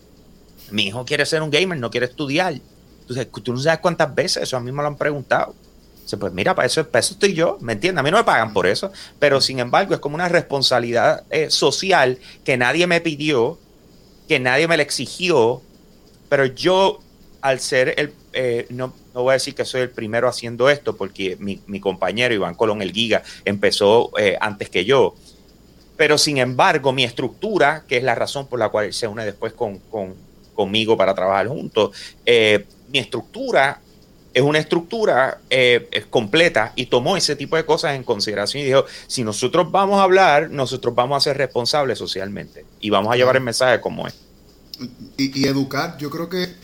mi 0.70 0.86
hijo 0.88 1.04
quiere 1.04 1.24
ser 1.26 1.42
un 1.42 1.50
gamer, 1.50 1.78
no 1.78 1.90
quiere 1.90 2.06
estudiar. 2.06 2.54
Entonces, 3.00 3.28
tú 3.42 3.52
no 3.54 3.60
sabes 3.60 3.80
cuántas 3.80 4.14
veces 4.14 4.42
eso 4.42 4.56
a 4.56 4.60
mí 4.60 4.70
me 4.70 4.82
lo 4.82 4.88
han 4.88 4.96
preguntado. 4.96 5.54
Pues 6.16 6.32
mira, 6.32 6.54
para 6.54 6.66
eso, 6.66 6.86
para 6.88 7.00
eso 7.00 7.14
estoy 7.14 7.34
yo, 7.34 7.58
¿me 7.60 7.74
entiendes? 7.74 8.00
A 8.00 8.02
mí 8.02 8.10
no 8.10 8.16
me 8.16 8.24
pagan 8.24 8.54
por 8.54 8.66
eso, 8.66 8.90
pero 9.18 9.42
sin 9.42 9.58
embargo 9.58 9.92
es 9.92 10.00
como 10.00 10.14
una 10.14 10.28
responsabilidad 10.28 11.24
eh, 11.28 11.50
social 11.50 12.18
que 12.44 12.56
nadie 12.56 12.86
me 12.86 13.02
pidió, 13.02 13.58
que 14.26 14.40
nadie 14.40 14.66
me 14.68 14.78
la 14.78 14.82
exigió, 14.84 15.60
pero 16.30 16.46
yo 16.46 17.00
al 17.42 17.60
ser 17.60 17.94
el, 17.98 18.14
eh, 18.32 18.66
no, 18.70 18.94
no, 19.14 19.22
voy 19.22 19.32
a 19.32 19.34
decir 19.34 19.54
que 19.54 19.66
soy 19.66 19.82
el 19.82 19.90
primero 19.90 20.28
haciendo 20.28 20.70
esto, 20.70 20.96
porque 20.96 21.36
mi, 21.40 21.60
mi 21.66 21.78
compañero 21.78 22.34
Iván 22.34 22.54
Colón, 22.54 22.80
el 22.80 22.92
Giga, 22.92 23.22
empezó 23.44 24.10
eh, 24.18 24.38
antes 24.40 24.70
que 24.70 24.86
yo, 24.86 25.14
pero 25.98 26.16
sin 26.16 26.38
embargo 26.38 26.92
mi 26.92 27.04
estructura, 27.04 27.84
que 27.86 27.98
es 27.98 28.02
la 28.02 28.14
razón 28.14 28.46
por 28.46 28.58
la 28.58 28.70
cual 28.70 28.94
se 28.94 29.06
une 29.06 29.26
después 29.26 29.52
con, 29.52 29.78
con 29.90 30.14
conmigo 30.54 30.96
para 30.96 31.14
trabajar 31.14 31.48
juntos, 31.48 31.94
mi 32.90 32.98
estructura 32.98 33.80
es 34.38 34.42
una 34.42 34.58
estructura 34.58 35.40
eh, 35.50 36.06
completa 36.10 36.72
y 36.76 36.86
tomó 36.86 37.16
ese 37.16 37.34
tipo 37.34 37.56
de 37.56 37.64
cosas 37.64 37.96
en 37.96 38.04
consideración 38.04 38.62
y 38.62 38.66
dijo, 38.66 38.84
si 39.06 39.24
nosotros 39.24 39.70
vamos 39.70 39.98
a 39.98 40.04
hablar, 40.04 40.50
nosotros 40.50 40.94
vamos 40.94 41.16
a 41.16 41.20
ser 41.20 41.36
responsables 41.36 41.98
socialmente 41.98 42.64
y 42.80 42.90
vamos 42.90 43.12
a 43.12 43.16
llevar 43.16 43.36
el 43.36 43.42
mensaje 43.42 43.80
como 43.80 44.06
es. 44.06 44.14
Y, 45.16 45.46
educar, 45.46 45.98
yo 45.98 46.08
creo 46.08 46.28
que 46.28 46.54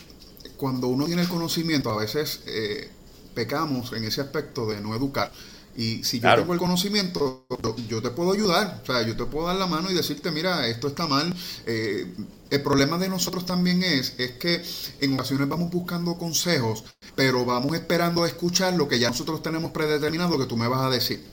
cuando 0.55 0.87
uno 0.87 1.05
tiene 1.05 1.23
el 1.23 1.27
conocimiento, 1.27 1.89
a 1.89 1.97
veces 1.97 2.43
eh, 2.47 2.89
pecamos 3.33 3.91
en 3.91 4.05
ese 4.05 4.21
aspecto 4.21 4.67
de 4.67 4.79
no 4.79 4.95
educar. 4.95 5.31
Y 5.77 6.03
si 6.03 6.19
yo 6.19 6.35
tengo 6.35 6.53
el 6.53 6.59
conocimiento, 6.59 7.45
yo 7.89 8.01
te 8.01 8.09
puedo 8.09 8.31
ayudar, 8.31 8.81
o 8.81 8.85
sea, 8.85 9.01
yo 9.01 9.15
te 9.17 9.25
puedo 9.25 9.47
dar 9.47 9.57
la 9.57 9.67
mano 9.67 9.91
y 9.91 9.93
decirte, 9.93 10.31
mira, 10.31 10.67
esto 10.67 10.87
está 10.87 11.05
mal. 11.07 11.33
Eh, 11.65 12.13
el 12.49 12.61
problema 12.61 12.97
de 12.97 13.09
nosotros 13.09 13.45
también 13.45 13.83
es, 13.83 14.13
es 14.17 14.31
que 14.31 14.63
en 15.01 15.13
ocasiones 15.15 15.49
vamos 15.49 15.71
buscando 15.71 16.17
consejos, 16.17 16.83
pero 17.15 17.43
vamos 17.43 17.75
esperando 17.75 18.23
a 18.23 18.27
escuchar 18.27 18.73
lo 18.73 18.87
que 18.87 18.99
ya 18.99 19.09
nosotros 19.09 19.43
tenemos 19.43 19.71
predeterminado 19.71 20.37
que 20.37 20.45
tú 20.45 20.55
me 20.55 20.67
vas 20.67 20.81
a 20.81 20.89
decir. 20.89 21.23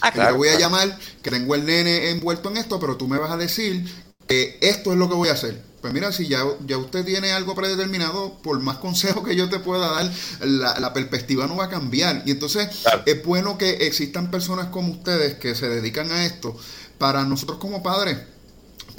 Ah, 0.00 0.10
claro, 0.10 0.32
te 0.32 0.38
voy 0.38 0.48
a 0.48 0.58
llamar, 0.58 0.98
que 1.22 1.30
tengo 1.30 1.54
el 1.54 1.66
nene 1.66 2.10
envuelto 2.10 2.48
en 2.50 2.56
esto, 2.56 2.80
pero 2.80 2.96
tú 2.96 3.06
me 3.06 3.18
vas 3.18 3.30
a 3.30 3.36
decir 3.36 3.84
que 4.30 4.58
esto 4.60 4.92
es 4.92 4.98
lo 4.98 5.08
que 5.08 5.16
voy 5.16 5.28
a 5.28 5.32
hacer. 5.32 5.60
Pues 5.80 5.92
mira, 5.92 6.12
si 6.12 6.28
ya, 6.28 6.44
ya 6.64 6.78
usted 6.78 7.04
tiene 7.04 7.32
algo 7.32 7.56
predeterminado, 7.56 8.38
por 8.42 8.60
más 8.60 8.76
consejo 8.76 9.24
que 9.24 9.34
yo 9.34 9.48
te 9.48 9.58
pueda 9.58 9.90
dar, 9.90 10.12
la, 10.40 10.92
perspectiva 10.92 11.48
no 11.48 11.56
va 11.56 11.64
a 11.64 11.68
cambiar. 11.68 12.22
Y 12.26 12.30
entonces 12.30 12.68
es 13.06 13.24
bueno 13.24 13.58
que 13.58 13.70
existan 13.86 14.30
personas 14.30 14.66
como 14.66 14.92
ustedes 14.92 15.34
que 15.34 15.56
se 15.56 15.68
dedican 15.68 16.12
a 16.12 16.24
esto 16.26 16.56
para 16.98 17.24
nosotros 17.24 17.58
como 17.58 17.82
padres 17.82 18.18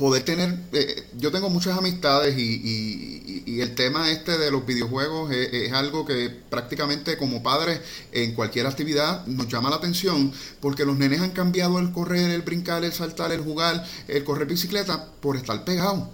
poder 0.02 0.24
tener, 0.24 0.58
eh, 0.74 1.04
yo 1.16 1.32
tengo 1.32 1.52
muchas 1.52 1.78
amistades 1.78 2.36
y, 2.36 3.44
y, 3.46 3.62
el 3.62 3.76
tema 3.76 4.10
este 4.10 4.40
de 4.40 4.50
los 4.50 4.66
videojuegos 4.66 5.32
es, 5.32 5.72
algo 5.74 6.04
que 6.04 6.32
prácticamente 6.50 7.18
como 7.18 7.44
padres 7.44 7.80
en 8.12 8.34
cualquier 8.34 8.66
actividad 8.66 9.24
nos 9.28 9.48
llama 9.48 9.70
la 9.70 9.76
atención 9.76 10.34
porque 10.60 10.86
los 10.86 10.98
nenes 10.98 11.22
han 11.22 11.30
cambiado 11.30 11.78
el 11.78 11.92
correr, 11.92 12.32
el 12.32 12.42
brincar, 12.42 12.84
el 12.84 12.92
saltar, 12.92 13.32
el 13.32 13.42
jugar, 13.42 13.86
el 14.08 14.24
correr 14.24 14.48
bicicleta 14.48 15.06
por 15.22 15.38
estar 15.38 15.64
pegado. 15.64 16.10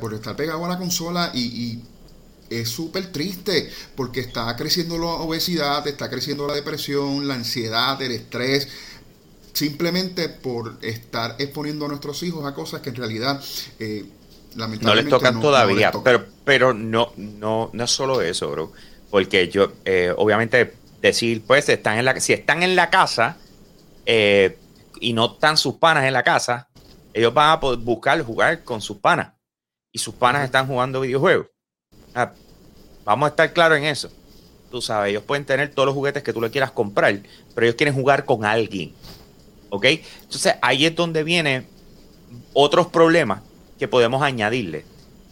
Por 0.00 0.12
estar 0.12 0.34
pegado 0.34 0.64
a 0.64 0.68
la 0.68 0.78
consola 0.78 1.30
y, 1.32 1.78
es 2.50 2.68
súper 2.68 3.12
triste 3.12 3.70
porque 3.94 4.18
está 4.18 4.56
creciendo 4.56 4.98
la 4.98 5.06
obesidad, 5.06 5.86
está 5.86 6.10
creciendo 6.10 6.48
la 6.48 6.54
depresión, 6.54 7.28
la 7.28 7.34
ansiedad, 7.34 8.02
el 8.02 8.10
estrés, 8.10 8.66
simplemente 9.52 10.28
por 10.28 10.78
estar 10.82 11.36
exponiendo 11.38 11.86
a 11.86 11.88
nuestros 11.88 12.22
hijos 12.22 12.44
a 12.44 12.54
cosas 12.54 12.80
que 12.80 12.90
en 12.90 12.96
realidad 12.96 13.42
eh, 13.78 14.04
lamentablemente 14.56 14.84
no 14.86 14.94
les 14.94 15.08
tocan 15.08 15.40
todavía, 15.40 15.92
pero 16.04 16.26
pero 16.44 16.74
no 16.74 17.12
no 17.16 17.70
no 17.72 17.84
es 17.84 17.90
solo 17.90 18.20
eso, 18.20 18.50
bro, 18.50 18.72
porque 19.10 19.48
yo 19.48 19.72
eh, 19.84 20.12
obviamente 20.16 20.74
decir 21.02 21.42
pues 21.46 21.68
están 21.68 21.98
en 21.98 22.04
la 22.04 22.20
si 22.20 22.32
están 22.32 22.62
en 22.62 22.76
la 22.76 22.90
casa 22.90 23.38
eh, 24.06 24.58
y 25.00 25.12
no 25.12 25.32
están 25.32 25.56
sus 25.56 25.74
panas 25.74 26.04
en 26.04 26.12
la 26.12 26.22
casa, 26.22 26.68
ellos 27.12 27.34
van 27.34 27.50
a 27.50 27.60
poder 27.60 27.78
buscar 27.78 28.22
jugar 28.22 28.64
con 28.64 28.80
sus 28.80 28.98
panas 28.98 29.32
y 29.92 29.98
sus 29.98 30.14
panas 30.14 30.44
están 30.44 30.66
jugando 30.66 31.00
videojuegos. 31.00 31.48
Ah, 32.14 32.32
vamos 33.04 33.26
a 33.26 33.30
estar 33.30 33.52
claros 33.52 33.78
en 33.78 33.84
eso. 33.84 34.10
Tú 34.70 34.80
sabes, 34.80 35.10
ellos 35.10 35.24
pueden 35.24 35.44
tener 35.44 35.74
todos 35.74 35.86
los 35.86 35.94
juguetes 35.94 36.22
que 36.22 36.32
tú 36.32 36.40
le 36.40 36.50
quieras 36.50 36.70
comprar, 36.70 37.20
pero 37.54 37.66
ellos 37.66 37.76
quieren 37.76 37.94
jugar 37.94 38.24
con 38.24 38.44
alguien. 38.44 38.94
¿Ok? 39.70 39.84
Entonces 39.84 40.54
ahí 40.62 40.86
es 40.86 40.94
donde 40.94 41.24
vienen 41.24 41.66
otros 42.52 42.88
problemas 42.88 43.42
que 43.78 43.88
podemos 43.88 44.22
añadirle. 44.22 44.84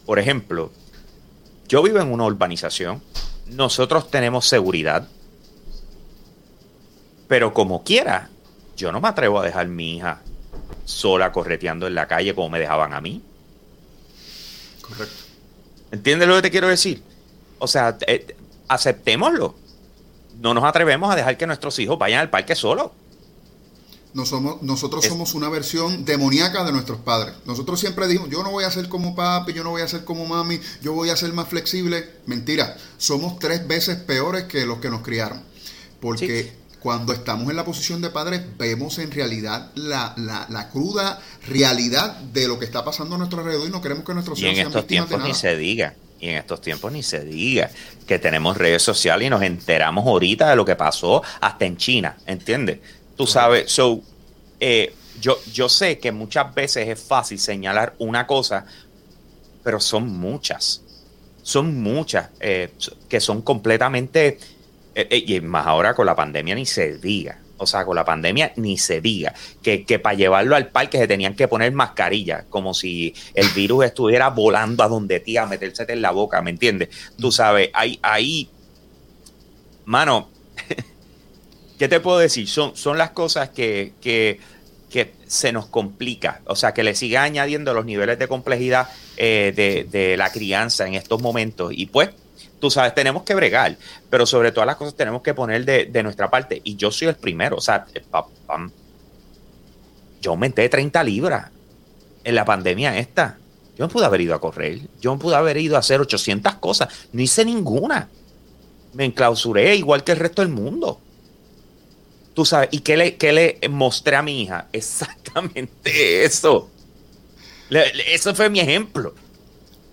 Por 0.05 0.17
ejemplo, 0.19 0.71
yo 1.67 1.83
vivo 1.83 1.99
en 1.99 2.11
una 2.11 2.25
urbanización, 2.25 3.01
nosotros 3.45 4.09
tenemos 4.09 4.47
seguridad, 4.47 5.07
pero 7.27 7.53
como 7.53 7.83
quiera, 7.83 8.29
yo 8.75 8.91
no 8.91 9.01
me 9.01 9.07
atrevo 9.07 9.39
a 9.39 9.45
dejar 9.45 9.67
mi 9.67 9.97
hija 9.97 10.21
sola 10.85 11.31
correteando 11.31 11.85
en 11.85 11.93
la 11.93 12.07
calle 12.07 12.33
como 12.33 12.49
me 12.49 12.59
dejaban 12.59 12.93
a 12.93 13.01
mí. 13.01 13.21
Correcto. 14.81 15.15
¿Entiendes 15.91 16.27
lo 16.27 16.35
que 16.37 16.41
te 16.43 16.51
quiero 16.51 16.67
decir? 16.67 17.03
O 17.59 17.67
sea, 17.67 17.97
eh, 18.07 18.35
aceptémoslo. 18.67 19.55
No 20.39 20.53
nos 20.53 20.63
atrevemos 20.63 21.11
a 21.11 21.15
dejar 21.15 21.37
que 21.37 21.45
nuestros 21.45 21.77
hijos 21.79 21.99
vayan 21.99 22.21
al 22.21 22.29
parque 22.29 22.55
solos. 22.55 22.91
Somos, 24.25 24.61
nosotros 24.63 25.05
somos 25.05 25.35
una 25.35 25.49
versión 25.49 26.03
demoníaca 26.03 26.63
de 26.63 26.71
nuestros 26.71 26.99
padres. 26.99 27.35
Nosotros 27.45 27.79
siempre 27.79 28.07
dijimos, 28.07 28.29
yo 28.29 28.43
no 28.43 28.51
voy 28.51 28.63
a 28.63 28.71
ser 28.71 28.89
como 28.89 29.15
papi, 29.15 29.53
yo 29.53 29.63
no 29.63 29.69
voy 29.69 29.83
a 29.83 29.87
ser 29.87 30.03
como 30.03 30.25
mami, 30.25 30.59
yo 30.81 30.93
voy 30.93 31.09
a 31.09 31.15
ser 31.15 31.31
más 31.33 31.47
flexible. 31.47 32.09
Mentira, 32.25 32.75
somos 32.97 33.37
tres 33.37 33.67
veces 33.67 33.97
peores 33.97 34.45
que 34.45 34.65
los 34.65 34.79
que 34.79 34.89
nos 34.89 35.01
criaron. 35.01 35.43
Porque 36.01 36.53
cuando 36.79 37.13
estamos 37.13 37.49
en 37.49 37.55
la 37.55 37.65
posición 37.65 38.01
de 38.01 38.09
padres, 38.09 38.41
vemos 38.57 38.97
en 38.99 39.11
realidad 39.11 39.71
la, 39.75 40.13
la, 40.17 40.69
cruda 40.69 41.21
realidad 41.47 42.17
de 42.17 42.47
lo 42.47 42.57
que 42.57 42.65
está 42.65 42.83
pasando 42.85 43.15
a 43.15 43.17
nuestro 43.17 43.39
alrededor 43.39 43.67
y 43.67 43.71
no 43.71 43.81
queremos 43.81 44.05
que 44.05 44.13
nuestros 44.13 44.39
hijos 44.39 44.55
y 44.55 44.59
en 44.59 44.67
estos 44.67 44.87
tiempos 44.87 45.21
ni 45.21 45.33
se 45.33 45.55
diga 45.55 45.93
y 46.19 46.29
en 46.29 46.35
estos 46.35 46.61
tiempos 46.61 46.91
ni 46.91 47.03
se 47.03 47.23
diga 47.23 47.69
que 48.07 48.19
tenemos 48.19 48.57
redes 48.57 48.81
sociales 48.81 49.27
y 49.27 49.29
nos 49.29 49.41
enteramos 49.41 50.05
ahorita 50.05 50.49
de 50.49 50.55
lo 50.55 50.65
que 50.65 50.75
pasó 50.75 51.21
hasta 51.41 51.65
en 51.65 51.77
China, 51.77 52.17
¿entiendes? 52.25 52.79
Tú 53.19 53.27
sabes, 53.27 53.69
so, 53.69 54.01
eh, 54.61 54.93
yo, 55.19 55.37
yo 55.51 55.67
sé 55.67 55.99
que 55.99 56.09
muchas 56.09 56.55
veces 56.55 56.87
es 56.87 57.03
fácil 57.03 57.37
señalar 57.37 57.93
una 57.99 58.25
cosa, 58.25 58.65
pero 59.61 59.81
son 59.81 60.07
muchas, 60.07 60.81
son 61.41 61.81
muchas 61.81 62.29
eh, 62.39 62.69
que 63.09 63.19
son 63.19 63.41
completamente 63.41 64.39
eh, 64.95 65.23
y 65.27 65.41
más 65.41 65.67
ahora 65.67 65.93
con 65.93 66.05
la 66.05 66.15
pandemia 66.15 66.55
ni 66.55 66.65
se 66.65 66.97
diga. 66.97 67.41
O 67.57 67.67
sea, 67.67 67.83
con 67.83 67.97
la 67.97 68.05
pandemia 68.05 68.53
ni 68.55 68.77
se 68.77 69.01
diga 69.01 69.33
que, 69.61 69.83
para 70.01 70.15
llevarlo 70.15 70.55
al 70.55 70.69
parque 70.69 70.97
se 70.97 71.05
tenían 71.05 71.35
que 71.35 71.49
poner 71.49 71.73
mascarilla, 71.73 72.45
como 72.49 72.73
si 72.73 73.13
el 73.33 73.49
virus 73.49 73.83
estuviera 73.83 74.29
volando 74.29 74.81
a 74.81 74.87
donde 74.87 75.19
ti 75.19 75.35
a 75.35 75.45
meterse 75.45 75.85
en 75.89 76.01
la 76.01 76.11
boca, 76.11 76.41
¿me 76.41 76.51
entiendes? 76.51 76.87
Tú 77.17 77.33
sabes, 77.33 77.69
ahí, 77.73 77.99
ahí, 78.01 78.49
mano, 79.83 80.29
¿qué 81.79 81.87
te 81.87 81.99
puedo 81.99 82.19
decir? 82.19 82.47
Son, 82.47 82.75
son 82.75 82.99
las 82.99 83.11
cosas 83.11 83.49
que, 83.49 83.93
que, 84.01 84.39
se 85.27 85.51
nos 85.51 85.67
complica, 85.67 86.41
o 86.45 86.55
sea, 86.55 86.73
que 86.73 86.83
le 86.83 86.95
sigue 86.95 87.17
añadiendo 87.17 87.75
los 87.75 87.85
niveles 87.85 88.17
de 88.17 88.27
complejidad 88.27 88.89
eh, 89.17 89.53
de, 89.55 89.83
de 89.83 90.17
la 90.17 90.31
crianza 90.31 90.87
en 90.87 90.95
estos 90.95 91.21
momentos. 91.21 91.71
Y 91.75 91.85
pues, 91.85 92.09
tú 92.59 92.71
sabes, 92.71 92.95
tenemos 92.95 93.23
que 93.23 93.35
bregar, 93.35 93.77
pero 94.09 94.25
sobre 94.25 94.51
todas 94.51 94.65
las 94.65 94.75
cosas 94.75 94.95
tenemos 94.95 95.21
que 95.21 95.35
poner 95.35 95.65
de, 95.65 96.03
nuestra 96.03 96.29
parte. 96.29 96.59
Y 96.63 96.75
yo 96.75 96.91
soy 96.91 97.07
el 97.07 97.15
primero, 97.15 97.57
o 97.57 97.61
sea, 97.61 97.85
eh, 97.93 98.01
yo 100.21 100.31
aumenté 100.31 100.67
30 100.67 101.03
libras 101.03 101.51
en 102.23 102.35
la 102.35 102.43
pandemia 102.43 102.97
esta. 102.97 103.37
Yo 103.77 103.85
no 103.85 103.89
pude 103.89 104.05
haber 104.05 104.21
ido 104.21 104.35
a 104.35 104.41
correr, 104.41 104.79
yo 104.99 105.13
no 105.13 105.19
pude 105.19 105.35
haber 105.35 105.57
ido 105.57 105.75
a 105.75 105.79
hacer 105.79 106.01
800 106.01 106.55
cosas, 106.55 106.89
no 107.13 107.21
hice 107.21 107.45
ninguna. 107.45 108.09
Me 108.93 109.05
enclausuré 109.05 109.75
igual 109.75 110.03
que 110.03 110.11
el 110.11 110.17
resto 110.17 110.41
del 110.41 110.51
mundo. 110.51 110.99
Tú 112.39 112.45
sabes, 112.45 112.69
¿y 112.71 112.79
qué 112.79 112.95
le, 112.95 113.17
qué 113.17 113.33
le 113.33 113.59
mostré 113.69 114.15
a 114.15 114.21
mi 114.21 114.43
hija? 114.43 114.67
Exactamente 114.71 116.23
eso. 116.23 116.69
eso 117.69 118.33
fue 118.33 118.49
mi 118.49 118.61
ejemplo. 118.61 119.13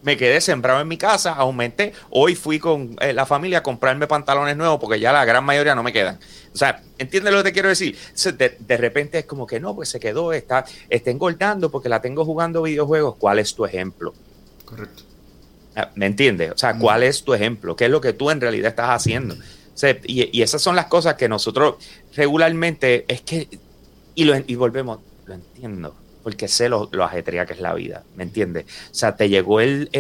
me 0.05 0.17
quedé 0.17 0.41
sembrado 0.41 0.81
en 0.81 0.87
mi 0.87 0.97
casa, 0.97 1.33
aumenté. 1.33 1.93
Hoy 2.09 2.37
fui 2.37 2.61
con 2.61 2.95
eh, 3.01 3.13
la 3.13 3.27
familia 3.27 3.59
a 3.59 3.63
comprarme 3.65 4.07
pantalones 4.07 4.57
nuevos 4.57 4.79
porque 4.79 5.01
ya 5.01 5.13
la 5.13 5.25
gran 5.25 5.43
mayoría 5.45 5.75
no 5.75 5.83
me 5.83 5.93
quedan. 5.93 6.21
O 6.55 6.57
sea, 6.57 6.85
¿entiendes 6.99 7.33
lo 7.33 7.39
que 7.41 7.49
te 7.49 7.53
quiero 7.53 7.69
decir? 7.69 7.99
De, 8.39 8.77
repente 8.77 9.19
es 9.19 9.25
como 9.25 9.45
que 9.45 9.59
no, 9.59 9.75
pues 9.75 9.89
se 9.89 9.99
quedó, 9.99 10.33
está, 10.33 10.65
está 10.89 11.11
engordando 11.11 11.73
porque 11.73 11.89
la 11.89 12.01
tengo 12.01 12.25
jugando 12.25 12.63
videojuegos. 12.63 13.17
¿Cuál 13.19 13.41
es 13.41 13.57
tu 13.57 13.65
ejemplo? 13.65 14.15
Correcto. 14.65 15.03
Ah, 15.75 15.91
¿Me 15.97 16.07
entiendes? 16.07 16.53
O 16.53 16.59
sea, 16.59 16.79
¿cuál 16.79 17.03
es 17.03 17.25
tu 17.25 17.35
ejemplo? 17.35 17.75
¿Qué 17.75 17.87
es 17.87 17.91
lo 17.91 18.01
que 18.01 18.13
tú 18.13 18.31
en 18.31 18.41
realidad 18.41 18.69
estás 18.69 18.91
haciendo? 18.91 19.35
y, 20.05 20.43
esas 20.43 20.63
son 20.63 20.77
las 20.77 20.87
cosas 20.87 21.15
que 21.15 21.29
nosotros 21.29 21.77
regularmente 22.17 23.05
es 23.09 23.21
que, 23.21 23.49
y, 24.15 24.25
lo, 24.25 24.35
y 24.47 24.55
volvemos, 24.55 24.99
lo 25.27 25.35
entiendo, 25.35 25.95
porque 26.23 26.49
sé 26.49 26.69
lo, 26.69 26.89
lo, 26.93 27.05
ajetrea 27.05 27.47
que 27.47 27.53
es 27.53 27.61
la 27.61 27.75
vida, 27.75 28.03
¿me 28.17 28.25
entiendes? 28.25 28.65
O 28.91 28.95
sea, 28.95 29.17
te 29.17 29.29
llegó 29.29 29.61
el, 29.61 29.91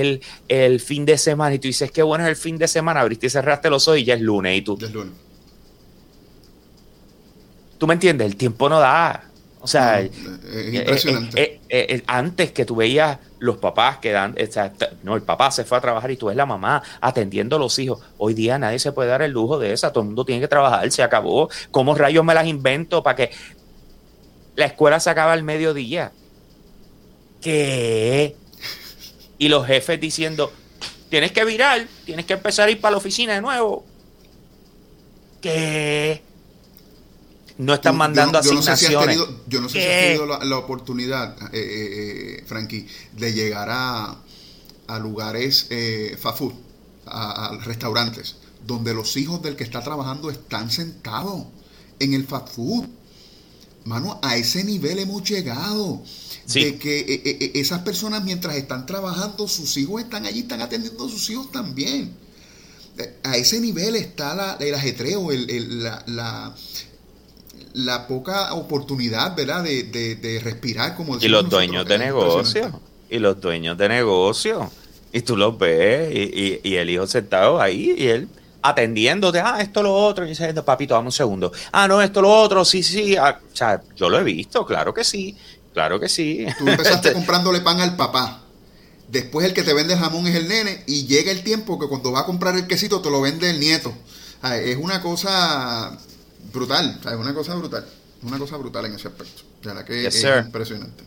el, 0.48 0.80
fin 0.80 1.04
de 1.04 1.18
semana 1.18 1.54
y 1.54 1.58
tú 1.58 1.68
dices, 1.68 1.90
qué 1.92 2.02
bueno 2.02 2.24
es 2.24 2.30
el 2.30 2.36
fin 2.36 2.58
de 2.58 2.66
semana, 2.66 3.00
abriste 3.00 3.26
y 3.26 3.30
cerraste 3.30 3.70
los 3.70 3.86
ojos 3.86 4.00
y 4.00 4.04
ya 4.04 4.14
es 4.14 4.20
lunes 4.20 4.58
y 4.58 4.62
tú... 4.62 4.78
es 4.80 4.92
lunes. 4.92 5.14
¿Tú 7.78 7.86
me 7.86 7.94
entiendes? 7.94 8.26
El 8.26 8.36
tiempo 8.36 8.68
no 8.68 8.80
da. 8.80 9.30
O 9.66 9.68
sea, 9.68 10.00
es 10.00 10.12
eh, 10.44 10.70
impresionante. 10.74 11.42
Eh, 11.42 11.60
eh, 11.68 12.02
antes 12.06 12.52
que 12.52 12.64
tú 12.64 12.76
veías 12.76 13.18
los 13.40 13.56
papás 13.56 13.98
que 13.98 14.12
dan, 14.12 14.36
no, 15.02 15.16
el 15.16 15.22
papá 15.22 15.50
se 15.50 15.64
fue 15.64 15.76
a 15.76 15.80
trabajar 15.80 16.08
y 16.12 16.16
tú 16.16 16.26
ves 16.26 16.36
la 16.36 16.46
mamá 16.46 16.84
atendiendo 17.00 17.56
a 17.56 17.58
los 17.58 17.76
hijos. 17.80 18.00
Hoy 18.16 18.32
día 18.32 18.60
nadie 18.60 18.78
se 18.78 18.92
puede 18.92 19.08
dar 19.08 19.22
el 19.22 19.32
lujo 19.32 19.58
de 19.58 19.72
esa, 19.72 19.92
todo 19.92 20.02
el 20.02 20.06
mundo 20.06 20.24
tiene 20.24 20.40
que 20.40 20.46
trabajar, 20.46 20.88
se 20.92 21.02
acabó. 21.02 21.50
¿Cómo 21.72 21.96
rayos 21.96 22.24
me 22.24 22.32
las 22.32 22.46
invento 22.46 23.02
para 23.02 23.16
que 23.16 23.32
la 24.54 24.66
escuela 24.66 25.00
se 25.00 25.10
acaba 25.10 25.32
al 25.32 25.42
mediodía? 25.42 26.12
¿Qué? 27.40 28.36
Y 29.36 29.48
los 29.48 29.66
jefes 29.66 30.00
diciendo, 30.00 30.52
tienes 31.10 31.32
que 31.32 31.44
virar, 31.44 31.88
tienes 32.04 32.24
que 32.24 32.34
empezar 32.34 32.68
a 32.68 32.70
ir 32.70 32.80
para 32.80 32.92
la 32.92 32.98
oficina 32.98 33.34
de 33.34 33.40
nuevo. 33.40 33.84
¿Qué? 35.40 36.22
No 37.58 37.74
están 37.74 37.96
mandando 37.96 38.38
asignaciones. 38.38 39.18
yo 39.46 39.60
no 39.60 39.68
sé 39.68 39.80
si 39.80 39.86
has 39.86 40.18
tenido, 40.18 40.26
la, 40.26 40.58
oportunidad, 40.58 41.36
eh, 41.54 41.58
eh, 41.58 42.38
eh, 42.38 42.44
Frankie, 42.46 42.86
de 43.16 43.32
llegar 43.32 43.68
a, 43.70 44.16
a 44.86 44.98
lugares 44.98 45.66
eh, 45.70 46.16
fast 46.20 46.38
food, 46.38 46.52
a, 47.06 47.56
restaurantes, 47.64 48.36
donde 48.66 48.92
los 48.92 49.16
hijos 49.16 49.42
del 49.42 49.56
que 49.56 49.64
está 49.64 49.82
trabajando 49.82 50.30
están 50.30 50.70
sentados 50.70 51.44
en 51.98 52.14
el 52.14 52.26
fast 52.26 52.48
food. 52.48 52.86
Mano, 53.84 54.18
a 54.22 54.36
ese 54.36 54.64
nivel 54.64 54.98
hemos 54.98 55.22
llegado. 55.22 56.02
De 56.52 56.78
que 56.78 57.52
esas 57.54 57.80
personas 57.80 58.22
mientras 58.22 58.54
están 58.56 58.86
trabajando, 58.86 59.48
sus 59.48 59.76
hijos 59.76 60.00
están 60.00 60.26
allí, 60.26 60.40
están 60.40 60.60
atendiendo 60.60 61.06
a 61.06 61.08
sus 61.08 61.28
hijos 61.30 61.50
también. 61.50 62.16
A 63.24 63.36
ese 63.36 63.60
nivel 63.60 63.96
está 63.96 64.56
el 64.60 64.74
ajetreo, 64.74 65.32
el, 65.32 65.82
la, 65.82 66.04
la 66.06 66.54
poca 68.08 68.54
oportunidad, 68.54 69.36
¿verdad?, 69.36 69.62
de, 69.62 69.84
de, 69.84 70.40
respirar 70.40 70.96
como 70.96 71.18
Y 71.18 71.28
los 71.28 71.48
dueños 71.48 71.86
de 71.86 71.98
negocio, 71.98 72.80
y 73.10 73.18
los 73.18 73.40
dueños 73.40 73.76
de 73.76 73.88
negocio, 73.88 74.70
y 75.12 75.20
tú 75.20 75.36
los 75.36 75.58
ves, 75.58 76.10
y, 76.14 76.60
y, 76.62 76.76
el 76.76 76.90
hijo 76.90 77.06
sentado 77.06 77.60
ahí, 77.60 77.94
y 77.96 78.06
él 78.08 78.28
atendiéndote, 78.62 79.40
ah, 79.40 79.58
esto, 79.60 79.82
lo 79.82 79.94
otro, 79.94 80.24
y 80.24 80.30
diciendo, 80.30 80.64
papito, 80.64 80.94
dame 80.94 81.06
un 81.06 81.12
segundo, 81.12 81.52
ah, 81.72 81.86
no, 81.86 82.02
esto, 82.02 82.20
lo 82.20 82.30
otro, 82.30 82.64
sí, 82.64 82.82
sí, 82.82 83.16
ah, 83.16 83.38
o 83.40 83.56
sea, 83.56 83.82
yo 83.94 84.08
lo 84.08 84.18
he 84.18 84.24
visto, 84.24 84.64
claro 84.66 84.92
que 84.92 85.04
sí, 85.04 85.36
claro 85.72 86.00
que 86.00 86.08
sí. 86.08 86.46
Tú 86.58 86.66
empezaste 86.66 87.12
comprándole 87.14 87.60
pan 87.60 87.80
al 87.80 87.96
papá. 87.96 88.42
Después 89.08 89.46
el 89.46 89.54
que 89.54 89.62
te 89.62 89.72
vende 89.72 89.94
el 89.94 90.00
jamón 90.00 90.26
es 90.26 90.34
el 90.34 90.48
nene 90.48 90.82
y 90.86 91.06
llega 91.06 91.30
el 91.30 91.44
tiempo 91.44 91.78
que 91.78 91.86
cuando 91.86 92.10
va 92.10 92.20
a 92.20 92.26
comprar 92.26 92.56
el 92.56 92.66
quesito 92.66 93.00
te 93.00 93.10
lo 93.10 93.20
vende 93.20 93.50
el 93.50 93.60
nieto. 93.60 93.92
Es 94.42 94.76
una 94.76 95.00
cosa 95.00 95.96
brutal, 96.52 97.00
es 97.04 97.12
una 97.12 97.34
cosa 97.34 97.54
brutal, 97.54 97.86
una 98.22 98.38
cosa 98.38 98.56
brutal 98.56 98.86
en 98.86 98.94
ese 98.94 99.08
aspecto. 99.08 99.42
De 99.62 99.74
la 99.74 99.84
que 99.84 100.06
es 100.06 100.24
impresionante. 100.44 101.04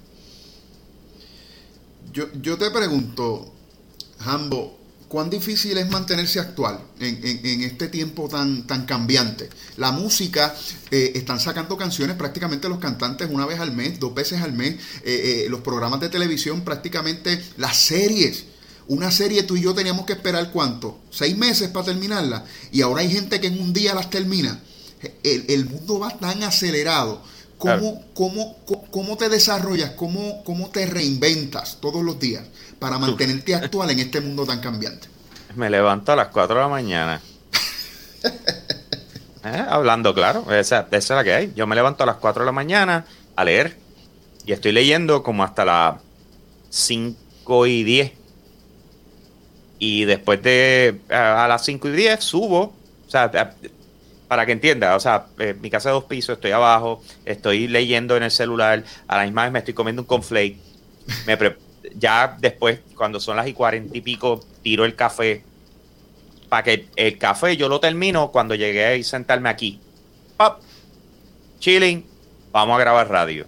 Yo, 2.11 2.27
yo 2.41 2.57
te 2.57 2.69
pregunto, 2.71 3.53
Hambo, 4.19 4.79
¿cuán 5.07 5.29
difícil 5.29 5.77
es 5.77 5.89
mantenerse 5.89 6.39
actual 6.39 6.79
en, 6.99 7.61
este 7.61 7.87
tiempo 7.87 8.27
tan, 8.27 8.65
tan 8.65 8.85
cambiante? 8.85 9.49
La 9.77 9.91
música, 9.91 10.55
eh, 10.91 11.11
están 11.15 11.39
sacando 11.39 11.77
canciones 11.77 12.15
prácticamente 12.15 12.67
los 12.67 12.79
cantantes 12.79 13.29
una 13.29 13.45
vez 13.45 13.59
al 13.59 13.73
mes, 13.73 13.99
dos 13.99 14.13
veces 14.13 14.41
al 14.41 14.53
mes, 14.53 14.75
eh, 15.03 15.45
eh, 15.45 15.47
los 15.49 15.61
programas 15.61 15.99
de 15.99 16.09
televisión 16.09 16.61
prácticamente, 16.61 17.43
las 17.57 17.77
series. 17.77 18.45
Una 18.87 19.11
serie 19.11 19.43
tú 19.43 19.55
y 19.55 19.61
yo 19.61 19.75
teníamos 19.75 20.05
que 20.05 20.13
esperar 20.13 20.51
cuánto? 20.51 20.99
Seis 21.11 21.37
meses 21.37 21.69
para 21.69 21.85
terminarla. 21.85 22.43
Y 22.71 22.81
ahora 22.81 23.01
hay 23.01 23.11
gente 23.11 23.39
que 23.39 23.47
en 23.47 23.59
un 23.59 23.71
día 23.71 23.93
las 23.93 24.09
termina 24.09 24.59
el, 25.23 25.65
mundo 25.65 25.99
va 25.99 26.09
tan 26.09 26.43
acelerado. 26.43 27.21
¿Cómo, 27.57 28.05
cómo, 28.13 28.57
cómo 28.89 29.17
te 29.17 29.27
desarrollas? 29.27 29.91
Cómo, 29.91 30.43
¿Cómo 30.45 30.69
te 30.69 30.85
reinventas 30.85 31.77
todos 31.81 32.03
los 32.03 32.17
días 32.17 32.43
para 32.79 32.97
mantenerte 32.97 33.53
actual 33.53 33.91
en 33.91 33.99
este 33.99 34.21
mundo 34.21 34.45
tan 34.45 34.61
cambiante? 34.61 35.09
Me 35.55 35.69
levanto 35.69 36.13
a 36.13 36.15
las 36.15 36.27
4 36.29 36.55
de 36.55 36.61
la 36.61 36.67
mañana. 36.67 37.21
Eh, 39.41 39.65
hablando 39.69 40.13
claro, 40.13 40.53
esa, 40.53 40.85
esa, 40.91 40.97
es 40.97 41.09
la 41.11 41.23
que 41.23 41.33
hay. 41.33 41.53
Yo 41.55 41.65
me 41.65 41.73
levanto 41.73 42.03
a 42.03 42.05
las 42.05 42.17
4 42.17 42.41
de 42.41 42.45
la 42.45 42.51
mañana 42.51 43.05
a 43.37 43.45
leer 43.45 43.77
y 44.45 44.51
estoy 44.51 44.73
leyendo 44.73 45.23
como 45.23 45.45
hasta 45.45 45.63
las 45.63 45.95
5 46.69 47.67
y 47.67 47.83
10. 47.85 48.11
Y 49.79 50.03
después 50.03 50.43
de 50.43 50.99
a, 51.09 51.45
a 51.45 51.47
las 51.47 51.63
5 51.63 51.87
y 51.87 51.91
10 51.93 52.19
subo. 52.21 52.73
O 53.07 53.09
sea, 53.09 53.31
para 54.29 54.45
que 54.45 54.51
entienda, 54.51 54.95
o 54.95 54.99
sea, 54.99 55.25
eh, 55.39 55.55
mi 55.59 55.71
casa 55.71 55.89
de 55.89 55.93
dos 55.93 56.03
pisos, 56.03 56.35
estoy 56.35 56.51
abajo, 56.51 57.01
estoy 57.25 57.67
leyendo 57.67 58.15
en 58.15 58.21
el 58.21 58.29
celular, 58.29 58.83
a 59.07 59.17
la 59.17 59.23
misma 59.23 59.43
vez 59.43 59.51
me 59.51 59.59
estoy 59.59 59.73
comiendo 59.73 60.03
un 60.03 60.07
conflate. 60.07 60.55
Me 61.25 61.35
ya 61.95 62.37
después, 62.39 62.79
cuando 62.95 63.19
son 63.19 63.37
las 63.37 63.47
y 63.47 63.53
cuarenta 63.53 63.97
y 63.97 64.01
pico, 64.01 64.45
tiro 64.61 64.85
el 64.85 64.95
café. 64.95 65.43
Para 66.47 66.61
que 66.61 66.87
el 66.95 67.17
café 67.17 67.57
yo 67.57 67.67
lo 67.69 67.79
termino 67.79 68.31
cuando 68.31 68.53
llegué 68.53 68.85
a 68.85 69.03
sentarme 69.03 69.49
aquí. 69.49 69.81
Pop, 70.37 70.59
chilling, 71.57 72.05
vamos 72.51 72.75
a 72.75 72.79
grabar 72.79 73.09
radio. 73.09 73.47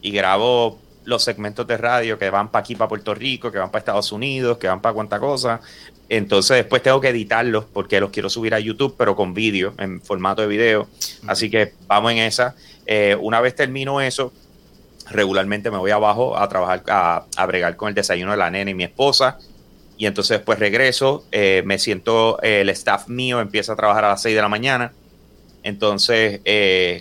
Y 0.00 0.12
grabo 0.12 0.78
los 1.04 1.24
segmentos 1.24 1.66
de 1.66 1.76
radio 1.76 2.18
que 2.18 2.30
van 2.30 2.50
para 2.50 2.60
aquí, 2.60 2.74
para 2.74 2.88
Puerto 2.88 3.14
Rico, 3.14 3.52
que 3.52 3.58
van 3.58 3.70
para 3.70 3.80
Estados 3.80 4.12
Unidos, 4.12 4.56
que 4.56 4.66
van 4.66 4.80
para 4.80 4.94
cuánta 4.94 5.20
cosa. 5.20 5.60
Entonces 6.08 6.58
después 6.58 6.82
tengo 6.82 7.00
que 7.00 7.08
editarlos 7.08 7.64
porque 7.64 8.00
los 8.00 8.10
quiero 8.10 8.30
subir 8.30 8.54
a 8.54 8.60
YouTube, 8.60 8.94
pero 8.96 9.16
con 9.16 9.34
vídeo, 9.34 9.74
en 9.78 10.00
formato 10.00 10.42
de 10.42 10.48
video. 10.48 10.88
Así 11.26 11.50
que 11.50 11.72
vamos 11.86 12.12
en 12.12 12.18
esa. 12.18 12.54
Eh, 12.86 13.16
una 13.20 13.40
vez 13.40 13.56
termino 13.56 14.00
eso, 14.00 14.32
regularmente 15.10 15.70
me 15.70 15.78
voy 15.78 15.90
abajo 15.90 16.38
a 16.38 16.48
trabajar, 16.48 16.84
a, 16.88 17.46
bregar 17.46 17.76
con 17.76 17.88
el 17.88 17.94
desayuno 17.94 18.30
de 18.30 18.36
la 18.36 18.50
nena 18.50 18.70
y 18.70 18.74
mi 18.74 18.84
esposa. 18.84 19.38
Y 19.98 20.06
entonces 20.06 20.38
después 20.38 20.58
regreso, 20.58 21.24
eh, 21.32 21.62
me 21.64 21.78
siento, 21.78 22.40
eh, 22.42 22.60
el 22.60 22.68
staff 22.68 23.08
mío 23.08 23.40
empieza 23.40 23.72
a 23.72 23.76
trabajar 23.76 24.04
a 24.04 24.08
las 24.10 24.22
6 24.22 24.36
de 24.36 24.42
la 24.42 24.48
mañana. 24.48 24.92
Entonces, 25.64 26.42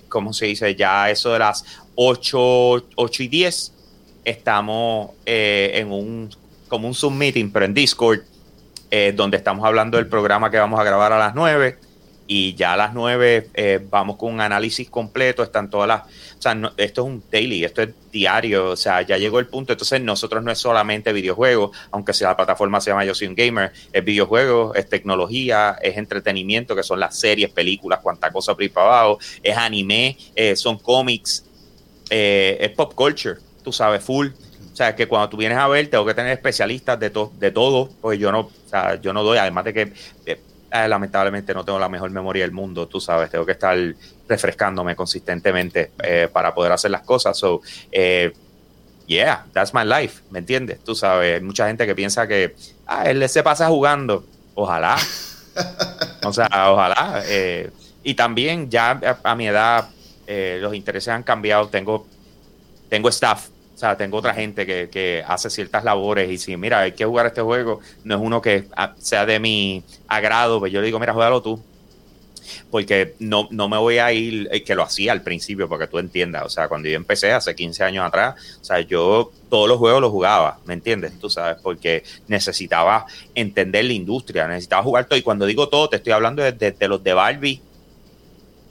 ¿cómo 0.09 0.33
se 0.33 0.47
dice? 0.47 0.73
Ya 0.73 1.11
eso 1.11 1.31
de 1.31 1.37
las 1.37 1.63
8, 1.93 2.85
8 2.95 3.23
y 3.23 3.27
10, 3.27 3.73
estamos 4.23 5.11
en 5.23 5.91
un, 5.91 6.35
como 6.67 6.87
un 6.87 6.95
Zoom 6.95 7.15
meeting, 7.15 7.51
pero 7.51 7.65
en 7.65 7.75
Discord 7.75 8.21
eh, 8.91 9.13
donde 9.15 9.37
estamos 9.37 9.65
hablando 9.65 9.97
del 9.97 10.07
programa 10.07 10.51
que 10.51 10.57
vamos 10.57 10.79
a 10.79 10.83
grabar 10.83 11.11
a 11.11 11.19
las 11.19 11.35
9 11.35 11.77
y 12.27 12.55
ya 12.55 12.73
a 12.73 12.77
las 12.77 12.93
9 12.93 13.49
eh, 13.53 13.85
vamos 13.89 14.17
con 14.17 14.33
un 14.33 14.41
análisis 14.41 14.89
completo, 14.89 15.43
están 15.43 15.69
todas 15.69 15.87
las, 15.87 16.01
o 16.03 16.41
sea, 16.41 16.53
esto 16.77 17.01
es 17.01 17.07
un 17.07 17.23
daily, 17.31 17.63
esto 17.63 17.81
es 17.83 17.89
diario, 18.11 18.71
o 18.71 18.75
sea, 18.75 19.01
ya 19.01 19.17
llegó 19.17 19.39
el 19.39 19.47
punto, 19.47 19.73
entonces 19.73 20.01
nosotros 20.01 20.43
no 20.43 20.51
es 20.51 20.57
solamente 20.57 21.13
videojuegos, 21.13 21.75
aunque 21.91 22.13
sea 22.13 22.29
la 22.29 22.37
plataforma 22.37 22.81
se 22.81 22.91
llama 22.91 23.05
Yo 23.05 23.13
Soy 23.13 23.27
un 23.27 23.35
Gamer, 23.35 23.71
es 23.91 24.03
videojuegos, 24.03 24.75
es 24.75 24.89
tecnología, 24.89 25.77
es 25.81 25.97
entretenimiento, 25.97 26.75
que 26.75 26.83
son 26.83 26.99
las 26.99 27.17
series, 27.19 27.51
películas, 27.51 27.99
cuanta 27.99 28.31
cosa 28.31 28.55
por 28.55 28.69
para 28.71 28.87
abajo, 28.87 29.19
es 29.43 29.55
anime, 29.55 30.17
eh, 30.35 30.55
son 30.55 30.77
cómics, 30.79 31.45
es 32.09 32.69
pop 32.71 32.93
culture, 32.93 33.39
tú 33.63 33.71
sabes, 33.71 34.03
full, 34.03 34.27
o 34.75 34.77
sea, 34.77 34.93
que 34.93 35.07
cuando 35.07 35.29
tú 35.29 35.37
vienes 35.37 35.57
a 35.57 35.69
ver, 35.69 35.89
tengo 35.89 36.05
que 36.05 36.13
tener 36.13 36.33
especialistas 36.33 36.99
de, 36.99 37.09
de 37.39 37.51
todo, 37.51 37.89
porque 38.01 38.17
yo 38.17 38.29
no, 38.29 38.51
yo 39.01 39.13
no 39.13 39.23
doy, 39.23 39.37
además 39.37 39.65
de 39.65 39.73
que 39.73 39.93
eh, 40.25 40.41
eh, 40.71 40.87
lamentablemente 40.87 41.53
no 41.53 41.63
tengo 41.63 41.79
la 41.79 41.89
mejor 41.89 42.09
memoria 42.11 42.43
del 42.43 42.51
mundo, 42.51 42.87
tú 42.87 42.99
sabes, 42.99 43.29
tengo 43.29 43.45
que 43.45 43.53
estar 43.53 43.77
refrescándome 44.27 44.95
consistentemente 44.95 45.91
eh, 46.03 46.27
para 46.31 46.53
poder 46.53 46.71
hacer 46.71 46.91
las 46.91 47.01
cosas. 47.01 47.37
So, 47.37 47.61
yeah, 49.07 49.45
that's 49.53 49.73
my 49.73 49.83
life, 49.83 50.23
¿me 50.31 50.39
entiendes? 50.39 50.79
Tú 50.83 50.95
sabes, 50.95 51.41
mucha 51.41 51.67
gente 51.67 51.85
que 51.85 51.95
piensa 51.95 52.27
que, 52.27 52.55
ah, 52.87 53.09
él 53.09 53.27
se 53.29 53.43
pasa 53.43 53.67
jugando. 53.67 54.25
Ojalá. 54.55 54.97
o 56.23 56.33
sea, 56.33 56.47
ojalá. 56.71 57.23
y 58.03 58.13
también 58.13 58.69
ya 58.69 58.99
a, 59.23 59.35
mi 59.35 59.47
edad 59.47 59.89
los 60.27 60.73
intereses 60.73 61.09
han 61.09 61.23
cambiado, 61.23 61.67
tengo, 61.67 62.07
tengo 62.89 63.09
staff 63.09 63.49
O 63.75 63.77
sea, 63.77 63.97
tengo 63.97 64.17
otra 64.17 64.33
gente 64.33 64.65
que, 64.65 64.87
que, 64.89 65.21
hace 65.27 65.49
ciertas 65.49 65.83
labores 65.83 66.31
y 66.31 66.37
si, 66.37 66.55
mira, 66.55 66.79
hay 66.79 66.93
que 66.93 67.03
jugar 67.03 67.25
este 67.25 67.41
juego, 67.41 67.81
no 68.05 68.15
es 68.15 68.21
uno 68.21 68.41
que 68.41 68.69
ah, 68.77 68.95
sea 68.97 69.25
de 69.25 69.37
mi 69.37 69.83
agrado, 70.07 70.59
pues 70.59 70.71
yo 70.71 70.79
le 70.79 70.85
digo, 70.85 70.97
mira, 70.97 71.13
juégalo 71.13 71.41
tú. 71.41 71.61
Porque 72.71 73.15
no, 73.19 73.49
no 73.51 73.67
me 73.67 73.77
voy 73.77 73.97
a 73.97 74.13
ir, 74.13 74.47
eh, 74.51 74.63
que 74.63 74.75
lo 74.75 74.83
hacía 74.83 75.11
al 75.11 75.23
principio, 75.23 75.67
porque 75.67 75.87
tú 75.87 75.99
entiendas, 75.99 76.43
o 76.45 76.49
sea, 76.49 76.69
cuando 76.69 76.87
yo 76.87 76.95
empecé 76.95 77.33
hace 77.33 77.53
15 77.53 77.83
años 77.83 78.05
atrás, 78.05 78.35
o 78.61 78.63
sea, 78.63 78.79
yo 78.79 79.31
todos 79.49 79.67
los 79.67 79.77
juegos 79.77 79.99
los 79.99 80.11
jugaba, 80.11 80.59
¿me 80.65 80.73
entiendes? 80.73 81.19
Tú 81.19 81.29
sabes, 81.29 81.57
porque 81.61 82.03
necesitaba 82.27 83.05
entender 83.33 83.83
la 83.83 83.93
industria, 83.93 84.47
necesitaba 84.47 84.83
jugar 84.83 85.05
todo. 85.05 85.19
Y 85.19 85.23
cuando 85.23 85.45
digo 85.45 85.67
todo, 85.67 85.89
te 85.89 85.97
estoy 85.97 86.13
hablando 86.13 86.41
de, 86.43 86.53
de 86.53 86.87
los 86.87 87.03
de 87.03 87.13
Barbie, 87.13 87.61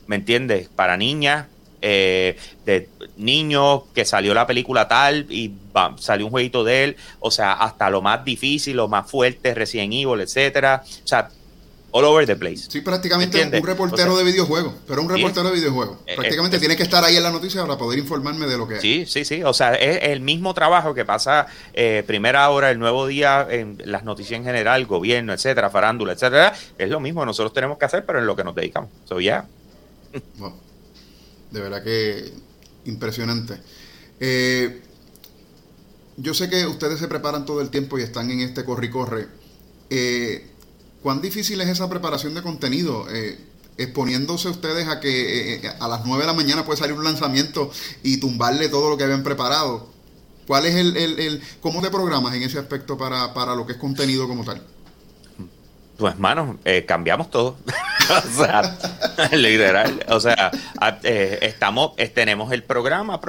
¿me 0.07 0.17
entiendes? 0.17 0.69
Para 0.69 0.97
niñas, 0.97 1.47
eh, 1.87 2.39
de 2.65 2.89
niños 3.19 3.83
que 3.95 4.07
salió 4.07 4.33
la 4.33 4.47
película 4.47 4.89
tal 4.89 5.27
y 5.29 5.53
salió 5.99 6.25
un 6.25 6.33
jueguito 6.33 6.65
de 6.65 6.85
él, 6.85 6.97
o 7.21 7.31
sea, 7.31 7.53
hasta 7.53 7.91
lo 7.91 8.01
más 8.01 8.25
difícil, 8.25 8.77
lo 8.77 8.89
más 8.89 9.11
fuerte, 9.11 9.53
Resident 9.53 9.93
Evil, 9.93 10.21
etcétera, 10.23 10.83
o 10.83 11.07
sea, 11.07 11.29
all 11.91 12.05
over 12.07 12.27
the 12.27 12.37
place. 12.37 12.71
Sí, 12.71 12.81
prácticamente 12.81 13.45
un 13.45 13.67
reportero 13.67 14.17
de 14.17 14.25
videojuegos, 14.25 14.73
pero 14.89 15.03
un 15.03 15.11
reportero 15.11 15.51
de 15.51 15.57
videojuegos. 15.57 15.99
Eh, 16.07 16.15
prácticamente 16.17 16.59
tiene 16.59 16.75
que 16.75 16.85
estar 16.85 17.05
ahí 17.05 17.17
en 17.17 17.23
la 17.23 17.31
noticia 17.31 17.61
para 17.61 17.77
poder 17.77 17.99
informarme 17.99 18.47
de 18.47 18.57
lo 18.57 18.67
que 18.67 18.81
Sí, 18.81 19.05
sí, 19.07 19.27
sí, 19.27 19.43
o 19.45 19.53
sea, 19.53 19.75
es 19.75 20.05
el 20.05 20.21
mismo 20.21 20.55
trabajo 20.55 20.95
que 20.95 21.05
pasa 21.05 21.47
eh, 21.75 22.03
primera 22.07 22.49
hora, 22.49 22.71
el 22.71 22.79
nuevo 22.79 23.07
día, 23.07 23.47
en 23.51 23.77
las 23.85 24.05
noticias 24.05 24.39
en 24.39 24.45
general, 24.45 24.87
gobierno, 24.87 25.35
etcétera, 25.35 25.69
farándula, 25.69 26.15
etcétera, 26.15 26.55
es 26.79 26.89
lo 26.89 26.99
mismo 26.99 27.21
que 27.21 27.27
nosotros 27.27 27.53
tenemos 27.53 27.77
que 27.77 27.85
hacer, 27.85 28.07
pero 28.07 28.21
en 28.21 28.27
lo 28.27 28.35
que 28.35 28.43
nos 28.43 28.55
dedicamos. 28.55 28.89
So, 29.05 29.21
yeah. 29.21 29.47
De 31.55 31.61
verdad 31.61 31.85
que 31.85 32.33
impresionante. 32.85 33.61
Eh, 34.19 34.83
yo 36.17 36.35
sé 36.35 36.51
que 36.51 36.67
ustedes 36.67 36.99
se 36.99 37.07
preparan 37.07 37.47
todo 37.47 37.61
el 37.61 37.71
tiempo 37.71 37.97
y 37.97 38.03
están 38.03 38.29
en 38.33 38.41
este 38.41 38.65
corre-corre. 38.65 39.29
Eh, 39.89 40.51
¿Cuán 41.01 41.21
difícil 41.21 41.61
es 41.61 41.69
esa 41.69 41.89
preparación 41.89 42.35
de 42.35 42.43
contenido? 42.43 43.07
Eh, 43.09 43.39
exponiéndose 43.79 44.49
ustedes 44.49 44.89
a 44.89 44.99
que 44.99 45.71
a 45.79 45.87
las 45.87 46.05
9 46.05 46.23
de 46.23 46.27
la 46.27 46.33
mañana 46.33 46.65
puede 46.65 46.79
salir 46.79 46.97
un 46.97 47.05
lanzamiento 47.05 47.71
y 48.03 48.17
tumbarle 48.17 48.69
todo 48.69 48.91
lo 48.91 48.97
que 48.97 49.05
habían 49.05 49.23
preparado. 49.23 49.93
¿Cuál 50.49 50.67
es 50.67 50.75
el, 50.75 50.97
el, 50.97 51.41
cómo 51.61 51.83
te 51.83 51.91
programas 51.91 52.35
en 52.35 52.43
ese 52.43 52.59
aspecto 52.59 52.99
para, 52.99 53.33
para 53.33 53.55
lo 53.55 53.65
que 53.65 53.75
es 53.75 53.79
contenido 53.79 54.27
como 54.27 54.45
tal? 54.45 54.61
Pues, 55.99 56.19
mano, 56.19 56.59
cambiamos 56.85 57.31
todo. 57.31 57.57
o 58.11 58.45
sea, 58.45 58.79
literal. 59.33 60.05
O 60.09 60.21
sea, 60.21 60.51
eh, 61.03 61.39
estamos, 61.43 61.95
tenemos 62.15 62.53
el 62.53 62.63
programa 62.63 63.21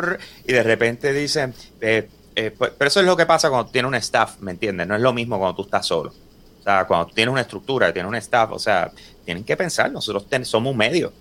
y 0.46 0.54
de 0.54 0.64
repente 0.64 1.14
dicen, 1.14 1.54
eh, 1.82 2.10
eh, 2.36 2.52
pues, 2.52 2.72
pero 2.78 2.88
eso 2.88 3.00
es 3.00 3.06
lo 3.06 3.16
que 3.16 3.26
pasa 3.26 3.50
cuando 3.50 3.72
tienes 3.72 3.88
un 3.88 3.96
staff, 3.96 4.40
¿me 4.40 4.52
entiendes? 4.52 4.88
No 4.88 4.96
es 4.96 5.02
lo 5.02 5.14
mismo 5.14 5.38
cuando 5.38 5.56
tú 5.56 5.64
estás 5.64 5.86
solo. 5.86 6.14
O 6.60 6.64
sea, 6.64 6.86
cuando 6.86 7.14
tienes 7.14 7.32
una 7.32 7.42
estructura, 7.42 7.94
tienes 7.94 8.10
un 8.10 8.16
staff, 8.16 8.52
o 8.52 8.60
sea, 8.60 8.92
tienen 9.24 9.44
que 9.44 9.56
pensar, 9.56 9.92
nosotros 9.92 10.26
somos 10.48 10.72
un 10.72 10.78
medio. 10.78 11.14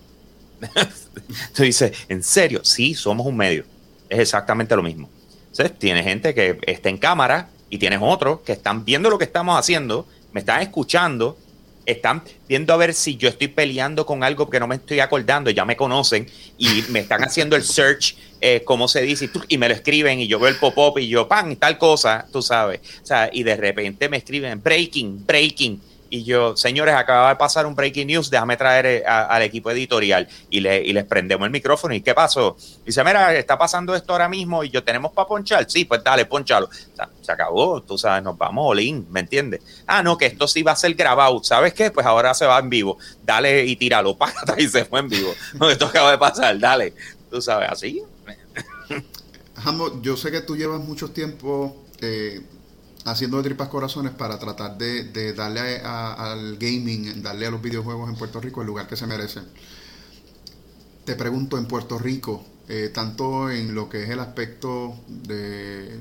tú 1.55 1.63
dices, 1.63 1.91
¿en 2.09 2.23
serio? 2.23 2.61
Sí, 2.63 2.95
somos 2.95 3.25
un 3.25 3.37
medio. 3.37 3.65
Es 4.09 4.19
exactamente 4.19 4.75
lo 4.75 4.83
mismo. 4.83 5.09
Entonces, 5.51 5.77
tienes 5.77 6.03
gente 6.03 6.33
que 6.33 6.59
está 6.65 6.89
en 6.89 6.97
cámara 6.97 7.49
y 7.69 7.77
tienes 7.77 7.99
otros 8.01 8.41
que 8.41 8.53
están 8.53 8.83
viendo 8.83 9.09
lo 9.09 9.17
que 9.17 9.25
estamos 9.25 9.57
haciendo, 9.57 10.07
me 10.33 10.41
están 10.41 10.61
escuchando 10.61 11.37
están 11.85 12.23
viendo 12.47 12.73
a 12.73 12.77
ver 12.77 12.93
si 12.93 13.17
yo 13.17 13.29
estoy 13.29 13.47
peleando 13.47 14.05
con 14.05 14.23
algo 14.23 14.49
que 14.49 14.59
no 14.59 14.67
me 14.67 14.75
estoy 14.75 14.99
acordando, 14.99 15.49
ya 15.49 15.65
me 15.65 15.75
conocen 15.75 16.27
y 16.57 16.83
me 16.89 16.99
están 16.99 17.23
haciendo 17.23 17.55
el 17.55 17.63
search, 17.63 18.15
eh, 18.41 18.63
como 18.65 18.87
se 18.87 19.01
dice, 19.01 19.29
y, 19.47 19.57
me 19.57 19.69
lo 19.69 19.75
escriben 19.75 20.19
y 20.19 20.27
yo 20.27 20.39
veo 20.39 20.49
el 20.49 20.57
pop-up 20.57 20.99
y 20.99 21.07
yo, 21.07 21.27
pan, 21.27 21.55
tal 21.55 21.77
cosa, 21.77 22.25
tú 22.31 22.41
sabes. 22.41 22.79
O 23.01 23.05
sea, 23.05 23.29
y 23.31 23.43
de 23.43 23.55
repente 23.55 24.09
me 24.09 24.17
escriben 24.17 24.61
breaking, 24.61 25.25
breaking 25.25 25.81
y 26.15 26.23
yo, 26.23 26.55
señores, 26.55 26.95
acaba 26.95 27.29
de 27.29 27.35
pasar 27.35 27.65
un 27.65 27.75
breaking 27.75 28.07
news, 28.07 28.29
déjame 28.29 28.55
traer 28.55 28.85
eh, 28.85 29.03
al 29.05 29.41
equipo 29.41 29.69
editorial 29.69 30.27
y, 30.49 30.61
le, 30.61 30.81
y 30.81 30.93
les 30.93 31.03
prendemos 31.03 31.45
el 31.45 31.51
micrófono. 31.51 31.93
¿Y 31.93 32.01
qué 32.01 32.13
pasó? 32.13 32.55
Dice, 32.85 33.03
mira, 33.03 33.35
está 33.35 33.57
pasando 33.57 33.93
esto 33.93 34.13
ahora 34.13 34.29
mismo 34.29 34.63
y 34.63 34.69
yo 34.69 34.81
tenemos 34.83 35.11
para 35.11 35.27
ponchar. 35.27 35.69
Sí, 35.69 35.83
pues 35.83 36.01
dale, 36.03 36.25
ponchalo. 36.25 36.69
se 37.21 37.31
acabó, 37.31 37.81
tú 37.81 37.97
sabes, 37.97 38.23
nos 38.23 38.37
vamos, 38.37 38.65
Olin, 38.65 39.05
¿me 39.09 39.19
entiendes? 39.19 39.61
Ah, 39.85 40.01
no, 40.01 40.17
que 40.17 40.27
esto 40.27 40.47
sí 40.47 40.63
va 40.63 40.71
a 40.71 40.77
ser 40.77 40.93
grabado. 40.93 41.43
¿Sabes 41.43 41.73
qué? 41.73 41.91
Pues 41.91 42.05
ahora 42.05 42.33
se 42.33 42.45
va 42.45 42.59
en 42.59 42.69
vivo. 42.69 42.97
Dale 43.23 43.65
y 43.65 43.75
tíralo, 43.75 44.17
pata 44.17 44.55
y 44.57 44.69
se 44.69 44.85
fue 44.85 45.01
en 45.01 45.09
vivo. 45.09 45.33
esto 45.69 45.87
acaba 45.87 46.11
de 46.11 46.17
pasar, 46.17 46.57
dale. 46.57 46.93
Tú 47.29 47.41
sabes, 47.41 47.69
así. 47.69 48.01
Jambo, 49.57 50.01
yo 50.01 50.15
sé 50.15 50.31
que 50.31 50.41
tú 50.41 50.55
llevas 50.55 50.79
mucho 50.79 51.11
tiempo 51.11 51.85
eh, 52.01 52.41
haciendo 53.05 53.37
de 53.37 53.43
tripas 53.43 53.69
corazones 53.69 54.13
para 54.13 54.39
tratar 54.39 54.77
de, 54.77 55.33
darle 55.33 55.79
al 55.79 56.57
gaming, 56.57 57.21
darle 57.21 57.45
a 57.45 57.51
los 57.51 57.61
videojuegos 57.61 58.09
en 58.09 58.15
Puerto 58.15 58.41
Rico 58.41 58.61
el 58.61 58.67
lugar 58.67 58.87
que 58.87 58.95
se 58.95 59.05
merecen. 59.05 59.45
Te 61.05 61.15
pregunto, 61.15 61.57
en 61.59 61.67
Puerto 61.67 61.99
Rico, 61.99 62.43
eh, 62.67 62.89
tanto 62.91 63.51
en 63.51 63.75
lo 63.75 63.89
que 63.89 64.03
es 64.03 64.09
el 64.09 64.19
aspecto 64.19 64.95
de 65.07 65.99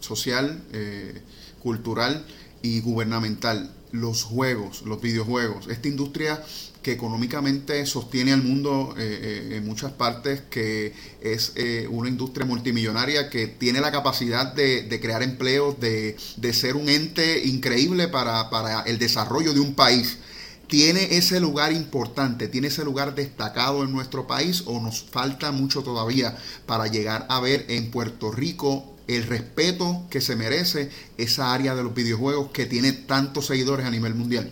social, 0.00 0.64
eh, 0.72 1.22
cultural 1.62 2.26
y 2.60 2.80
gubernamental, 2.80 3.72
los 3.92 4.24
juegos, 4.24 4.82
los 4.82 5.00
videojuegos, 5.00 5.68
esta 5.68 5.86
industria 5.86 6.42
que 6.82 6.92
económicamente 6.92 7.86
sostiene 7.86 8.32
al 8.32 8.42
mundo 8.42 8.94
eh, 8.98 9.50
eh, 9.52 9.56
en 9.56 9.64
muchas 9.66 9.92
partes, 9.92 10.42
que 10.50 10.92
es 11.20 11.52
eh, 11.54 11.86
una 11.88 12.08
industria 12.08 12.44
multimillonaria 12.44 13.30
que 13.30 13.46
tiene 13.46 13.80
la 13.80 13.92
capacidad 13.92 14.52
de, 14.52 14.98
crear 15.00 15.22
empleos, 15.22 15.78
de, 15.78 16.16
ser 16.52 16.76
un 16.76 16.88
ente 16.88 17.46
increíble 17.46 18.08
para, 18.08 18.50
para 18.50 18.82
el 18.82 18.98
desarrollo 18.98 19.54
de 19.54 19.60
un 19.60 19.74
país. 19.74 20.18
¿Tiene 20.66 21.16
ese 21.16 21.38
lugar 21.38 21.72
importante, 21.72 22.48
tiene 22.48 22.68
ese 22.68 22.84
lugar 22.84 23.14
destacado 23.14 23.84
en 23.84 23.92
nuestro 23.92 24.26
país 24.26 24.62
o 24.66 24.80
nos 24.80 25.02
falta 25.02 25.52
mucho 25.52 25.82
todavía 25.82 26.36
para 26.66 26.86
llegar 26.86 27.26
a 27.28 27.40
ver 27.40 27.66
en 27.68 27.90
Puerto 27.90 28.32
Rico 28.32 28.96
el 29.06 29.24
respeto 29.24 30.06
que 30.10 30.20
se 30.20 30.34
merece 30.34 30.90
esa 31.18 31.52
área 31.52 31.74
de 31.74 31.82
los 31.82 31.94
videojuegos 31.94 32.50
que 32.52 32.66
tiene 32.66 32.92
tantos 32.92 33.46
seguidores 33.46 33.84
a 33.84 33.90
nivel 33.90 34.14
mundial? 34.14 34.50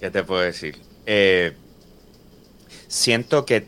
¿Qué 0.00 0.10
te 0.10 0.22
puedo 0.22 0.42
decir? 0.42 0.76
Eh, 1.06 1.54
siento 2.88 3.46
que 3.46 3.66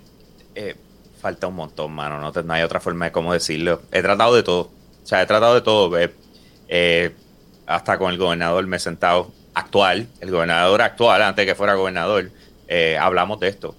eh, 0.54 0.76
falta 1.20 1.46
un 1.46 1.54
montón, 1.54 1.92
mano. 1.92 2.20
No, 2.20 2.52
hay 2.52 2.62
otra 2.62 2.80
forma 2.80 3.06
de 3.06 3.12
cómo 3.12 3.32
decirlo. 3.32 3.82
He 3.92 4.02
tratado 4.02 4.34
de 4.34 4.42
todo. 4.42 4.70
O 5.02 5.06
sea, 5.06 5.22
he 5.22 5.26
tratado 5.26 5.54
de 5.54 5.62
todo. 5.62 5.98
Eh, 6.68 7.14
hasta 7.66 7.98
con 7.98 8.12
el 8.12 8.18
gobernador 8.18 8.66
me 8.66 8.76
he 8.76 8.80
sentado 8.80 9.32
actual, 9.54 10.06
el 10.20 10.30
gobernador 10.30 10.82
actual, 10.82 11.22
antes 11.22 11.44
de 11.44 11.52
que 11.52 11.54
fuera 11.54 11.74
gobernador, 11.74 12.30
hablamos 13.00 13.40
de 13.40 13.48
esto. 13.48 13.74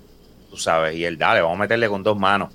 Tú 0.49 0.57
sabes, 0.57 0.95
y 0.95 1.05
él, 1.05 1.17
dale, 1.17 1.41
vamos 1.41 1.57
a 1.57 1.61
meterle 1.61 1.87
con 1.87 2.03
dos 2.03 2.17
manos. 2.17 2.51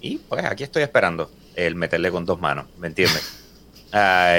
Y 0.00 0.18
pues 0.18 0.44
aquí 0.44 0.62
estoy 0.62 0.82
esperando 0.82 1.30
el 1.56 1.74
meterle 1.74 2.10
con 2.10 2.24
dos 2.24 2.40
manos, 2.40 2.66
¿me 2.78 2.88
entiendes? 2.88 3.38
Ah, 3.94 4.34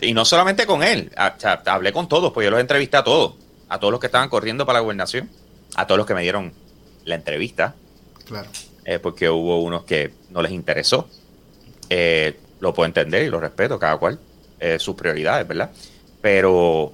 y 0.00 0.14
no 0.14 0.24
solamente 0.24 0.64
con 0.64 0.84
él, 0.84 1.10
ah, 1.16 1.34
hablé 1.66 1.92
con 1.92 2.08
todos, 2.08 2.32
pues 2.32 2.44
yo 2.44 2.52
los 2.52 2.60
entrevisté 2.60 2.96
a 2.96 3.02
todos 3.02 3.34
a 3.68 3.78
todos 3.78 3.90
los 3.90 4.00
que 4.00 4.06
estaban 4.06 4.28
corriendo 4.28 4.66
para 4.66 4.78
la 4.78 4.82
gobernación, 4.82 5.30
a 5.74 5.86
todos 5.86 5.98
los 5.98 6.06
que 6.06 6.14
me 6.14 6.22
dieron 6.22 6.52
la 7.04 7.14
entrevista. 7.14 7.74
Claro. 8.26 8.48
Eh, 8.84 8.98
porque 8.98 9.30
hubo 9.30 9.62
unos 9.62 9.84
que 9.84 10.12
no 10.30 10.42
les 10.42 10.52
interesó. 10.52 11.08
Eh, 11.90 12.38
lo 12.60 12.72
puedo 12.72 12.86
entender 12.86 13.24
y 13.24 13.30
lo 13.30 13.40
respeto, 13.40 13.78
cada 13.78 13.96
cual 13.98 14.18
eh, 14.60 14.78
sus 14.78 14.94
prioridades, 14.94 15.46
¿verdad? 15.46 15.70
Pero 16.20 16.92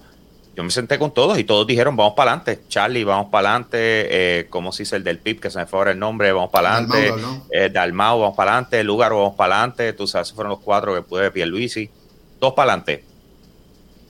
yo 0.57 0.65
me 0.65 0.71
senté 0.71 0.99
con 0.99 1.13
todos 1.13 1.39
y 1.39 1.45
todos 1.45 1.67
dijeron, 1.67 1.97
vamos 1.97 2.15
para 2.15 2.33
adelante. 2.33 2.63
Charlie, 2.69 3.05
vamos 3.05 3.31
para 3.31 3.51
adelante. 3.51 3.79
Eh, 3.81 4.47
¿Cómo 4.51 4.73
se 4.73 4.83
dice 4.83 4.97
el 4.97 5.05
del 5.05 5.19
PIB? 5.19 5.41
Que 5.41 5.51
se 5.51 5.59
me 5.59 5.67
fue 5.67 5.79
ahora 5.79 5.93
el 5.93 5.99
nombre, 5.99 6.33
vamos 6.33 6.51
para 6.51 6.77
adelante. 6.77 7.13
Dalmau, 7.73 8.21
vamos 8.21 8.37
para 8.37 8.53
adelante. 8.53 8.83
Lugar, 8.83 9.13
vamos 9.13 9.35
para 9.37 9.57
adelante. 9.57 9.93
Tú 9.93 10.07
sabes, 10.07 10.33
fueron 10.33 10.51
los 10.51 10.61
cuatro 10.61 10.95
que 10.95 11.03
pude, 11.03 11.31
Pierluisi. 11.31 11.91
Todos 12.41 12.55
para 12.55 12.73
adelante. 12.73 13.05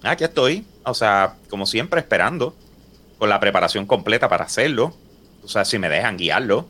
Aquí 0.03 0.25
estoy, 0.25 0.65
o 0.85 0.95
sea, 0.95 1.35
como 1.49 1.66
siempre, 1.66 2.01
esperando 2.01 2.55
con 3.18 3.28
la 3.28 3.39
preparación 3.41 3.87
completa 3.87 4.28
para 4.28 4.45
hacerlo. 4.45 4.95
O 5.45 5.49
sea, 5.49 5.64
si 5.64 5.78
me 5.78 5.89
dejan 5.89 6.16
guiarlo, 6.16 6.66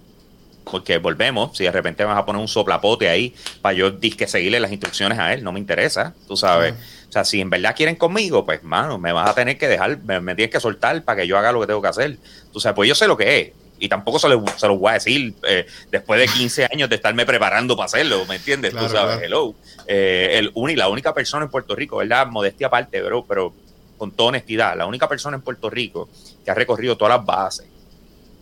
porque 0.71 0.99
volvemos, 0.99 1.57
si 1.57 1.65
de 1.65 1.73
repente 1.73 2.05
vas 2.05 2.19
a 2.19 2.25
poner 2.25 2.41
un 2.41 2.49
soplapote 2.49 3.09
ahí 3.09 3.35
para 3.61 3.73
yo 3.73 3.91
disque 3.91 4.27
seguirle 4.27 4.61
las 4.61 4.71
instrucciones 4.71 5.19
a 5.19 5.33
él, 5.33 5.43
no 5.43 5.53
me 5.53 5.59
interesa, 5.59 6.15
tú 6.29 6.37
sabes. 6.37 6.75
O 7.09 7.13
sea, 7.13 7.25
si 7.25 7.41
en 7.41 7.51
verdad 7.51 7.75
quieren 7.75 7.97
conmigo, 7.97 8.45
pues, 8.45 8.63
mano, 8.63 8.99
me 8.99 9.13
vas 9.13 9.29
a 9.29 9.35
tener 9.35 9.59
que 9.59 9.67
dejar, 9.67 9.99
me, 10.03 10.35
tienes 10.35 10.53
que 10.53 10.61
soltar 10.61 11.03
para 11.03 11.23
que 11.23 11.27
yo 11.27 11.37
haga 11.39 11.53
lo 11.53 11.61
que 11.61 11.67
tengo 11.67 11.83
que 11.83 11.89
hacer. 11.89 12.19
Tú 12.53 12.61
sabes, 12.61 12.77
pues 12.77 12.89
yo 12.89 12.95
sé 12.95 13.09
lo 13.09 13.17
que 13.17 13.41
es. 13.41 13.53
Y 13.81 13.89
tampoco 13.89 14.19
se 14.19 14.29
lo, 14.29 14.45
se 14.57 14.67
lo 14.67 14.77
voy 14.77 14.91
a 14.91 14.95
decir 14.95 15.35
eh, 15.49 15.67
después 15.91 16.21
de 16.21 16.27
15 16.29 16.69
años 16.71 16.89
de 16.91 16.97
estarme 16.97 17.25
preparando 17.25 17.75
para 17.77 17.87
hacerlo, 17.87 18.27
¿me 18.27 18.37
entiendes? 18.37 18.75
tú 18.75 18.89
sabes, 18.89 19.23
hello. 19.23 19.55
Eh, 19.87 20.39
el 20.39 20.77
la 20.77 20.89
única 20.89 21.15
persona 21.15 21.47
en 21.47 21.51
Puerto 21.51 21.75
Rico, 21.75 21.97
¿verdad? 21.97 22.27
Modestia 22.27 22.67
aparte, 22.67 23.01
bro, 23.01 23.25
pero 23.27 23.55
con 24.01 24.13
toda 24.13 24.31
honestidad, 24.31 24.79
la 24.79 24.87
única 24.87 25.07
persona 25.07 25.37
en 25.37 25.43
Puerto 25.43 25.69
Rico 25.69 26.09
que 26.43 26.51
ha 26.51 26.55
recorrido 26.55 26.97
todas 26.97 27.19
las 27.19 27.27
bases 27.27 27.67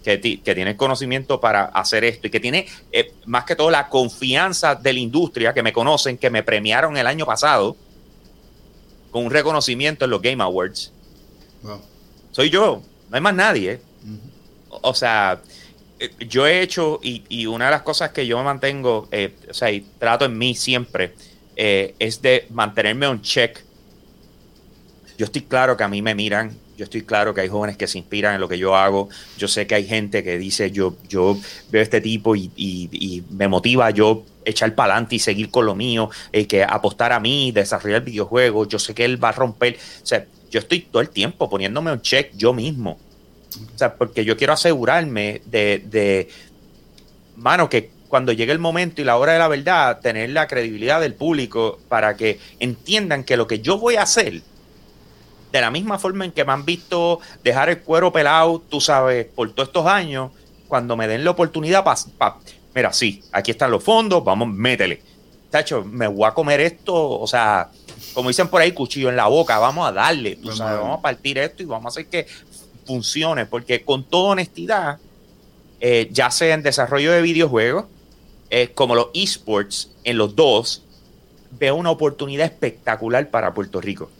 que, 0.04 0.18
tiene 0.18 0.76
conocimiento 0.76 1.40
para 1.40 1.64
hacer 1.64 2.04
esto 2.04 2.28
y 2.28 2.30
que 2.30 2.38
tiene 2.38 2.68
eh, 2.92 3.12
más 3.26 3.44
que 3.44 3.56
todo 3.56 3.68
la 3.68 3.88
confianza 3.88 4.76
de 4.76 4.92
la 4.92 5.00
industria 5.00 5.52
que 5.52 5.64
me 5.64 5.72
conocen, 5.72 6.16
que 6.16 6.30
me 6.30 6.44
premiaron 6.44 6.96
el 6.96 7.08
año 7.08 7.26
pasado 7.26 7.76
con 9.10 9.24
un 9.24 9.32
reconocimiento 9.32 10.04
en 10.04 10.12
los 10.12 10.22
Game 10.22 10.40
Awards. 10.40 10.92
Soy 12.30 12.50
yo, 12.50 12.80
no 13.10 13.16
hay 13.16 13.20
más 13.20 13.34
nadie. 13.34 13.80
o, 14.70 14.94
sea, 14.94 15.42
eh, 15.98 16.10
yo 16.20 16.46
he 16.46 16.62
hecho, 16.62 17.00
y, 17.02 17.46
una 17.46 17.64
de 17.64 17.72
las 17.72 17.82
cosas 17.82 18.10
que 18.10 18.28
yo 18.28 18.40
mantengo, 18.44 19.08
eh, 19.10 19.34
o 19.50 19.54
sea, 19.54 19.72
y 19.72 19.80
trato 19.98 20.24
en 20.24 20.38
mí 20.38 20.54
siempre, 20.54 21.16
es 21.56 22.22
de 22.22 22.46
mantenerme 22.50 23.08
un 23.08 23.20
check. 23.20 23.67
Yo 25.18 25.26
estoy 25.26 25.42
claro 25.42 25.76
que 25.76 25.84
a 25.84 25.88
mí 25.88 26.00
me 26.00 26.14
miran 26.14 26.56
yo 26.78 26.84
estoy 26.84 27.02
claro 27.02 27.34
que 27.34 27.40
hay 27.40 27.48
jóvenes 27.48 27.76
que 27.76 27.88
se 27.88 27.98
inspiran 27.98 28.36
en 28.36 28.40
lo 28.40 28.48
que 28.48 28.56
yo 28.56 28.76
hago. 28.76 29.08
Yo 29.36 29.48
sé 29.48 29.66
que 29.66 29.74
hay 29.74 29.84
gente 29.84 30.22
que 30.22 30.38
dice, 30.38 30.70
yo, 30.70 30.96
yo 31.08 31.36
veo 31.70 31.82
este 31.82 32.00
tipo 32.00 32.36
y, 32.36 33.24
me 33.30 33.48
motiva 33.48 33.90
yo 33.90 34.22
echar 34.44 34.72
para 34.76 34.94
adelante 34.94 35.16
y 35.16 35.18
seguir 35.18 35.50
con 35.50 35.66
lo 35.66 35.74
mío, 35.74 36.08
eh, 36.32 36.46
que 36.46 36.62
apostar 36.62 37.12
a 37.12 37.18
mí, 37.18 37.50
desarrollar 37.50 38.04
videojuegos. 38.04 38.68
Yo 38.68 38.78
sé 38.78 38.94
que 38.94 39.04
él 39.04 39.22
va 39.22 39.30
a 39.30 39.32
romper. 39.32 39.76
O 40.02 40.06
sea, 40.06 40.24
yo 40.52 40.60
estoy 40.60 40.82
todo 40.82 41.02
el 41.02 41.08
tiempo 41.08 41.50
poniéndome 41.50 41.90
un 41.90 42.00
check 42.00 42.30
yo 42.36 42.52
mismo. 42.54 42.96
O 43.74 43.76
sea, 43.76 43.96
porque 43.96 44.24
yo 44.24 44.36
quiero 44.36 44.52
asegurarme 44.52 45.42
de, 45.46 45.82
de, 45.84 46.28
mano, 47.34 47.68
que 47.68 47.90
cuando 48.06 48.30
llegue 48.30 48.52
el 48.52 48.60
momento 48.60 49.02
y 49.02 49.04
la 49.04 49.16
hora 49.16 49.32
de 49.32 49.40
la 49.40 49.48
verdad, 49.48 49.98
tener 50.00 50.30
la 50.30 50.46
credibilidad 50.46 51.00
del 51.00 51.14
público 51.14 51.80
para 51.88 52.16
que 52.16 52.38
entiendan 52.60 53.24
que 53.24 53.36
lo 53.36 53.48
que 53.48 53.58
yo 53.58 53.78
voy 53.78 53.96
a 53.96 54.02
hacer 54.02 54.42
de 55.52 55.60
la 55.60 55.70
misma 55.70 55.98
forma 55.98 56.24
en 56.24 56.32
que 56.32 56.44
me 56.44 56.52
han 56.52 56.64
visto 56.64 57.20
dejar 57.42 57.68
el 57.68 57.80
cuero 57.80 58.12
pelado, 58.12 58.62
tú 58.68 58.80
sabes, 58.80 59.26
por 59.26 59.50
todos 59.52 59.68
estos 59.68 59.86
años, 59.86 60.30
cuando 60.66 60.96
me 60.96 61.08
den 61.08 61.24
la 61.24 61.30
oportunidad 61.30 61.84
para... 61.84 62.36
mira, 62.74 62.92
sí, 62.92 63.22
aquí 63.32 63.50
están 63.50 63.70
los 63.70 63.82
fondos, 63.82 64.22
vamos, 64.22 64.48
métele. 64.48 65.02
Tacho, 65.50 65.82
me 65.84 66.06
voy 66.06 66.26
a 66.26 66.34
comer 66.34 66.60
esto, 66.60 67.18
o 67.18 67.26
sea, 67.26 67.70
como 68.12 68.28
dicen 68.28 68.48
por 68.48 68.60
ahí, 68.60 68.72
cuchillo 68.72 69.08
en 69.08 69.16
la 69.16 69.26
boca, 69.28 69.58
vamos 69.58 69.88
a 69.88 69.92
darle, 69.92 70.36
tú 70.36 70.52
sabes, 70.52 70.78
vamos 70.78 70.98
a 70.98 71.02
partir 71.02 71.38
esto 71.38 71.62
y 71.62 71.66
vamos 71.66 71.86
a 71.86 71.88
hacer 71.88 72.06
que 72.06 72.26
funcione, 72.84 73.46
porque 73.46 73.82
con 73.82 74.04
toda 74.04 74.32
honestidad, 74.32 74.98
eh, 75.80 76.08
ya 76.10 76.30
sea 76.30 76.54
en 76.54 76.62
desarrollo 76.62 77.12
de 77.12 77.22
videojuegos, 77.22 77.86
eh, 78.50 78.70
como 78.74 78.94
los 78.94 79.08
esports, 79.14 79.90
en 80.04 80.18
los 80.18 80.36
dos, 80.36 80.82
veo 81.52 81.76
una 81.76 81.90
oportunidad 81.90 82.46
espectacular 82.46 83.30
para 83.30 83.54
Puerto 83.54 83.80
Rico. 83.80 84.10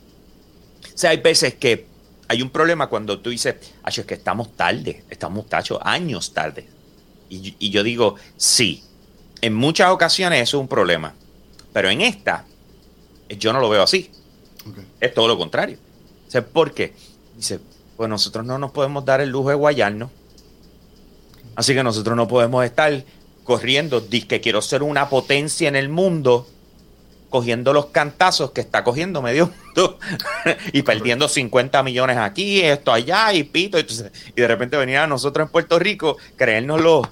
O 0.99 1.01
sea, 1.01 1.11
hay 1.11 1.18
veces 1.18 1.55
que 1.55 1.86
hay 2.26 2.42
un 2.42 2.51
problema 2.51 2.88
cuando 2.88 3.20
tú 3.20 3.30
dices, 3.30 3.55
es 3.86 4.05
que 4.05 4.14
estamos 4.14 4.57
tarde, 4.57 5.05
estamos 5.09 5.49
tachos, 5.49 5.78
años 5.80 6.34
tarde. 6.34 6.66
Y, 7.30 7.70
yo 7.70 7.84
digo, 7.84 8.16
sí, 8.36 8.82
en 9.40 9.55
muchas 9.55 9.92
ocasiones 9.92 10.42
eso 10.42 10.57
es 10.57 10.61
un 10.61 10.66
problema, 10.66 11.14
pero 11.72 11.88
en 11.88 12.01
esta 12.01 12.46
yo 13.28 13.53
no 13.53 13.61
lo 13.61 13.68
veo 13.68 13.84
así. 13.84 14.11
Es 14.99 15.14
todo 15.14 15.28
lo 15.28 15.38
contrario. 15.38 15.78
O 16.34 16.42
¿Por 16.42 16.74
qué? 16.74 16.94
Dice, 17.36 17.61
pues 17.96 18.11
nosotros 18.11 18.44
no 18.44 18.59
nos 18.59 18.72
podemos 18.72 19.05
dar 19.05 19.20
el 19.20 19.30
lujo 19.30 19.51
de 19.51 19.55
guayarnos. 19.55 20.11
Así 21.55 21.74
que 21.74 21.84
nosotros 21.84 22.16
no 22.16 22.26
podemos 22.26 22.64
estar 22.64 23.05
corriendo, 23.44 24.05
que 24.09 24.40
quiero 24.40 24.61
ser 24.62 24.82
una 24.82 25.09
potencia 25.09 25.68
en 25.68 25.76
el 25.76 25.90
mundo 25.90 26.49
cogiendo 27.31 27.72
los 27.72 27.87
cantazos 27.87 28.53
que 28.53 28.61
está 28.61 28.85
cogiendo 28.85 29.20
medio 29.20 29.51
y 30.72 30.83
perdiendo 30.83 31.29
50 31.29 31.83
millones 31.83 32.16
aquí, 32.16 32.61
esto 32.61 32.93
allá 32.93 33.33
y 33.33 33.45
pito. 33.45 33.79
Y, 33.79 33.85
de 34.35 34.49
repente 34.49 34.76
venía 34.76 35.05
a 35.05 35.07
nosotros 35.07 35.47
en 35.47 35.53
Puerto 35.53 35.79
Rico 35.79 36.16
creérnoslo, 36.37 37.03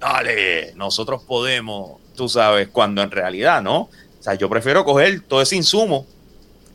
dale, 0.00 0.72
nosotros 0.74 1.22
podemos, 1.22 2.00
tú 2.16 2.28
sabes, 2.28 2.68
cuando 2.68 3.02
en 3.02 3.10
realidad 3.10 3.62
no. 3.62 3.80
O 3.80 4.22
sea, 4.24 4.34
yo 4.34 4.48
prefiero 4.48 4.84
coger 4.84 5.20
todo 5.20 5.42
ese 5.42 5.56
insumo 5.56 6.06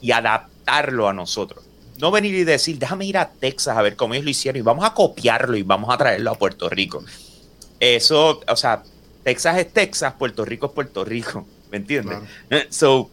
y 0.02 0.12
adaptarlo 0.12 1.08
a 1.10 1.14
nosotros. 1.14 1.66
No 1.98 2.12
venir 2.12 2.36
y 2.36 2.44
decir, 2.44 2.78
déjame 2.78 3.06
ir 3.06 3.18
a 3.18 3.30
Texas 3.30 3.76
a 3.76 3.82
ver 3.82 3.96
cómo 3.96 4.14
ellos 4.14 4.24
lo 4.24 4.32
hicieron 4.32 4.60
y 4.60 4.62
vamos 4.62 4.86
a 4.86 4.94
copiarlo 4.94 5.58
y 5.58 5.64
vamos 5.64 5.94
a 5.94 5.98
traerlo 5.98 6.32
a 6.32 6.36
Puerto 6.36 6.70
Rico. 6.70 7.04
Eso, 7.80 8.42
o 8.48 8.56
sea, 8.56 8.84
Texas 9.24 9.58
es 9.58 9.74
Texas, 9.74 10.14
Puerto 10.18 10.46
Rico 10.46 10.68
es 10.68 10.72
Puerto 10.74 11.04
Rico. 11.04 11.46
¿Me 11.72 11.78
entiendes? 11.78 12.18
Eh, 12.50 12.68
so, 12.70 13.10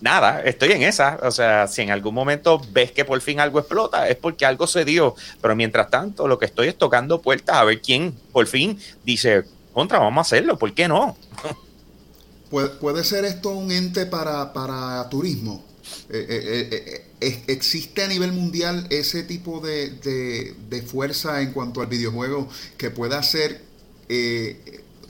nada, 0.00 0.42
estoy 0.42 0.72
en 0.72 0.82
esa. 0.82 1.18
O 1.22 1.30
sea, 1.30 1.66
si 1.66 1.82
en 1.82 1.90
algún 1.90 2.14
momento 2.14 2.60
ves 2.72 2.92
que 2.92 3.04
por 3.04 3.20
fin 3.20 3.40
algo 3.40 3.58
explota, 3.58 4.08
es 4.08 4.16
porque 4.16 4.46
algo 4.46 4.66
se 4.66 4.84
dio. 4.84 5.14
Pero 5.40 5.56
mientras 5.56 5.90
tanto, 5.90 6.28
lo 6.28 6.38
que 6.38 6.46
estoy 6.46 6.68
es 6.68 6.78
tocando 6.78 7.20
puertas 7.20 7.56
a 7.56 7.64
ver 7.64 7.80
quién 7.80 8.14
por 8.32 8.46
fin 8.46 8.78
dice, 9.04 9.44
contra, 9.72 9.98
vamos 9.98 10.18
a 10.18 10.22
hacerlo, 10.22 10.58
¿por 10.58 10.72
qué 10.74 10.88
no? 10.88 11.16
¿Puede, 12.80 13.02
ser 13.02 13.24
esto 13.24 13.50
un 13.50 13.72
ente 13.72 14.06
para, 14.06 15.08
turismo? 15.10 15.64
Eh, 16.08 17.04
eh, 17.20 17.42
¿Existe 17.48 18.04
a 18.04 18.08
nivel 18.08 18.32
mundial 18.32 18.86
ese 18.90 19.24
tipo 19.24 19.60
de, 19.60 20.54
de, 20.68 20.82
fuerza 20.82 21.42
en 21.42 21.52
cuanto 21.52 21.80
al 21.80 21.88
videojuego 21.88 22.48
que 22.76 22.90
pueda 22.90 23.22
ser 23.24 23.62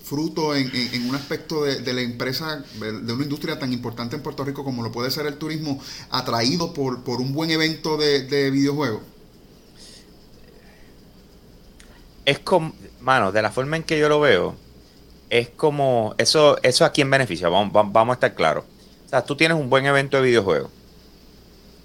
fruto 0.06 0.54
en, 0.54 0.70
un 1.08 1.16
aspecto 1.16 1.64
de, 1.64 1.92
la 1.92 2.00
empresa, 2.00 2.62
de 2.78 3.12
una 3.12 3.24
industria 3.24 3.58
tan 3.58 3.72
importante 3.72 4.14
en 4.14 4.22
Puerto 4.22 4.44
Rico 4.44 4.62
como 4.62 4.84
lo 4.84 4.92
puede 4.92 5.10
ser 5.10 5.26
el 5.26 5.36
turismo, 5.36 5.82
atraído 6.10 6.72
por, 6.72 7.02
por 7.02 7.20
un 7.20 7.32
buen 7.32 7.50
evento 7.50 7.96
de, 7.96 8.50
videojuegos? 8.52 9.02
Es 12.24 12.38
como, 12.38 12.72
mano, 13.00 13.32
de 13.32 13.42
la 13.42 13.50
forma 13.50 13.76
en 13.76 13.82
que 13.82 13.98
yo 13.98 14.08
lo 14.08 14.20
veo, 14.20 14.54
es 15.28 15.48
como, 15.48 16.14
eso, 16.18 16.56
eso 16.62 16.84
a 16.84 16.92
quién 16.92 17.10
beneficia, 17.10 17.48
vamos, 17.48 17.72
vamos 17.72 18.12
a 18.12 18.14
estar 18.14 18.34
claros. 18.36 18.64
O 19.06 19.08
sea, 19.08 19.24
tú 19.24 19.34
tienes 19.34 19.58
un 19.58 19.68
buen 19.68 19.86
evento 19.86 20.18
de 20.18 20.22
videojuegos 20.22 20.70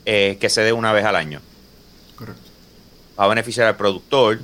eh, 0.06 0.38
que 0.40 0.50
se 0.50 0.62
dé 0.62 0.74
una 0.74 0.94
vez 0.94 1.06
al 1.06 1.16
año. 1.16 1.42
Correcto. 2.16 2.52
Va 3.20 3.26
a 3.26 3.28
beneficiar 3.30 3.66
al 3.66 3.78
productor, 3.78 4.42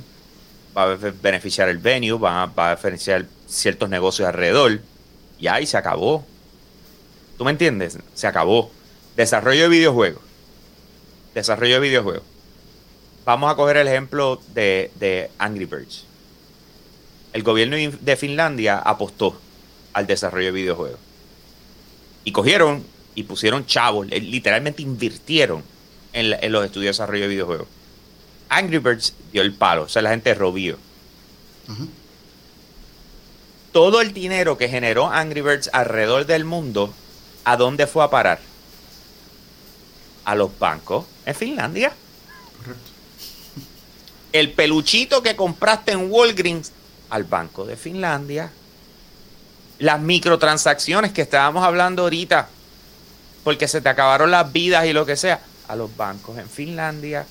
va 0.78 0.92
a 0.92 0.96
beneficiar 0.96 1.68
el 1.68 1.78
venue, 1.78 2.18
va 2.18 2.42
a, 2.42 2.46
va 2.46 2.74
beneficiar 2.76 3.26
ciertos 3.46 3.88
negocios 3.88 4.28
alrededor. 4.28 4.80
Y 5.38 5.46
ahí 5.48 5.66
se 5.66 5.76
acabó. 5.76 6.24
¿Tú 7.36 7.44
me 7.44 7.50
entiendes? 7.50 7.98
Se 8.14 8.26
acabó. 8.26 8.70
Desarrollo 9.16 9.62
de 9.62 9.68
videojuegos. 9.68 10.22
Desarrollo 11.34 11.74
de 11.74 11.80
videojuegos. 11.80 12.24
Vamos 13.24 13.52
a 13.52 13.56
coger 13.56 13.76
el 13.78 13.88
ejemplo 13.88 14.40
de, 14.54 15.30
Angry 15.38 15.66
Birds. 15.66 16.04
El 17.32 17.42
gobierno 17.42 17.76
de 18.00 18.16
Finlandia 18.16 18.78
apostó 18.78 19.38
al 19.92 20.06
desarrollo 20.06 20.46
de 20.46 20.52
videojuegos. 20.52 21.00
Y 22.24 22.32
cogieron 22.32 22.84
y 23.14 23.24
pusieron 23.24 23.66
chavos, 23.66 24.06
literalmente 24.06 24.80
invirtieron 24.82 25.62
en, 26.12 26.52
los 26.52 26.64
estudios 26.64 26.96
de 26.96 27.02
desarrollo 27.02 27.24
de 27.24 27.28
videojuegos. 27.28 27.68
Angry 28.48 28.78
Birds 28.78 29.14
dio 29.32 29.42
el 29.42 29.54
palo, 29.54 29.82
o 29.82 29.88
sea, 29.88 30.02
la 30.02 30.10
gente 30.10 30.34
robó 30.34 30.56
todo 33.72 34.00
el 34.00 34.12
dinero 34.12 34.56
que 34.56 34.68
generó 34.68 35.10
Angry 35.10 35.40
Birds 35.40 35.70
alrededor 35.72 36.26
del 36.26 36.44
mundo, 36.44 36.92
¿a 37.44 37.56
dónde 37.56 37.86
fue 37.86 38.02
a 38.02 38.10
parar? 38.10 38.40
A 40.24 40.34
los 40.34 40.58
bancos 40.58 41.06
en 41.26 41.34
Finlandia. 41.34 41.92
Correcto. 42.58 42.90
El 44.32 44.52
peluchito 44.52 45.22
que 45.22 45.36
compraste 45.36 45.92
en 45.92 46.10
Walgreens 46.10 46.72
al 47.10 47.24
banco 47.24 47.64
de 47.64 47.76
Finlandia. 47.76 48.50
Las 49.78 50.00
microtransacciones 50.00 51.12
que 51.12 51.22
estábamos 51.22 51.64
hablando 51.64 52.02
ahorita, 52.02 52.48
porque 53.44 53.68
se 53.68 53.80
te 53.80 53.88
acabaron 53.88 54.30
las 54.30 54.52
vidas 54.52 54.86
y 54.86 54.92
lo 54.92 55.06
que 55.06 55.16
sea, 55.16 55.40
a 55.68 55.76
los 55.76 55.96
bancos 55.96 56.36
en 56.38 56.48
Finlandia. 56.48 57.26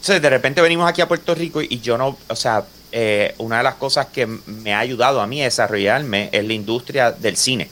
Entonces, 0.00 0.22
de 0.22 0.30
repente 0.30 0.62
venimos 0.62 0.88
aquí 0.88 1.02
a 1.02 1.08
Puerto 1.08 1.34
Rico 1.34 1.60
y 1.60 1.78
yo 1.80 1.98
no, 1.98 2.16
o 2.26 2.34
sea, 2.34 2.64
eh, 2.90 3.34
una 3.36 3.58
de 3.58 3.64
las 3.64 3.74
cosas 3.74 4.06
que 4.06 4.24
me 4.26 4.72
ha 4.72 4.78
ayudado 4.78 5.20
a 5.20 5.26
mí 5.26 5.42
a 5.42 5.44
desarrollarme 5.44 6.30
es 6.32 6.42
la 6.42 6.54
industria 6.54 7.12
del 7.12 7.36
cine. 7.36 7.68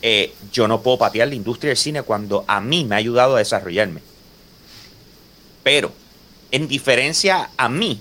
Eh, 0.00 0.32
yo 0.52 0.68
no 0.68 0.80
puedo 0.80 0.96
patear 0.98 1.26
la 1.26 1.34
industria 1.34 1.70
del 1.70 1.76
cine 1.76 2.02
cuando 2.02 2.44
a 2.46 2.60
mí 2.60 2.84
me 2.84 2.94
ha 2.94 2.98
ayudado 2.98 3.34
a 3.34 3.40
desarrollarme. 3.40 4.00
Pero, 5.64 5.90
en 6.52 6.68
diferencia 6.68 7.50
a 7.56 7.68
mí, 7.68 8.00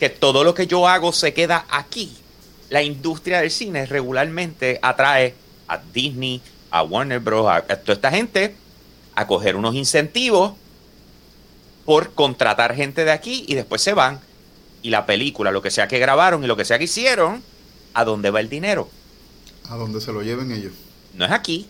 que 0.00 0.10
todo 0.10 0.42
lo 0.42 0.54
que 0.54 0.66
yo 0.66 0.88
hago 0.88 1.12
se 1.12 1.32
queda 1.32 1.66
aquí, 1.70 2.12
la 2.68 2.82
industria 2.82 3.42
del 3.42 3.50
cine 3.52 3.86
regularmente 3.86 4.80
atrae 4.82 5.36
a 5.68 5.78
Disney, 5.78 6.42
a 6.72 6.82
Warner 6.82 7.20
Bros., 7.20 7.48
a 7.48 7.62
toda 7.62 7.92
esta 7.92 8.10
gente 8.10 8.56
a 9.14 9.28
coger 9.28 9.54
unos 9.54 9.76
incentivos 9.76 10.54
por 11.90 12.14
contratar 12.14 12.76
gente 12.76 13.04
de 13.04 13.10
aquí 13.10 13.44
y 13.48 13.56
después 13.56 13.82
se 13.82 13.94
van 13.94 14.20
y 14.80 14.90
la 14.90 15.06
película, 15.06 15.50
lo 15.50 15.60
que 15.60 15.72
sea 15.72 15.88
que 15.88 15.98
grabaron 15.98 16.44
y 16.44 16.46
lo 16.46 16.56
que 16.56 16.64
sea 16.64 16.78
que 16.78 16.84
hicieron, 16.84 17.42
¿a 17.94 18.04
dónde 18.04 18.30
va 18.30 18.38
el 18.38 18.48
dinero? 18.48 18.88
A 19.68 19.74
dónde 19.74 20.00
se 20.00 20.12
lo 20.12 20.22
lleven 20.22 20.52
ellos. 20.52 20.72
No 21.14 21.24
es 21.24 21.32
aquí. 21.32 21.66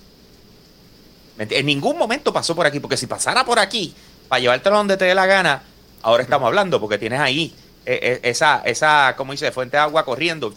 En 1.39 1.65
ningún 1.65 1.97
momento 1.97 2.35
pasó 2.35 2.55
por 2.55 2.67
aquí, 2.67 2.81
porque 2.81 2.99
si 2.99 3.07
pasara 3.07 3.47
por 3.47 3.59
aquí, 3.59 3.95
para 4.29 4.41
llevártelo 4.41 4.77
donde 4.77 4.99
te 4.99 5.07
dé 5.07 5.15
la 5.15 5.25
gana, 5.25 5.63
ahora 6.03 6.23
estamos 6.23 6.49
hablando, 6.49 6.79
porque 6.83 6.99
tienes 6.99 7.19
ahí 7.19 7.55
eh, 7.87 7.99
eh, 8.03 8.21
esa, 8.25 8.61
esa, 8.67 9.15
como 9.17 9.33
dice, 9.33 9.51
fuente 9.53 9.79
de 9.79 9.85
agua 9.85 10.05
corriendo 10.05 10.53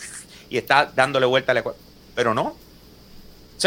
y 0.50 0.58
está 0.58 0.92
dándole 0.94 1.26
vuelta 1.26 1.54
al 1.54 1.64
Pero 2.14 2.34
no. 2.34 2.58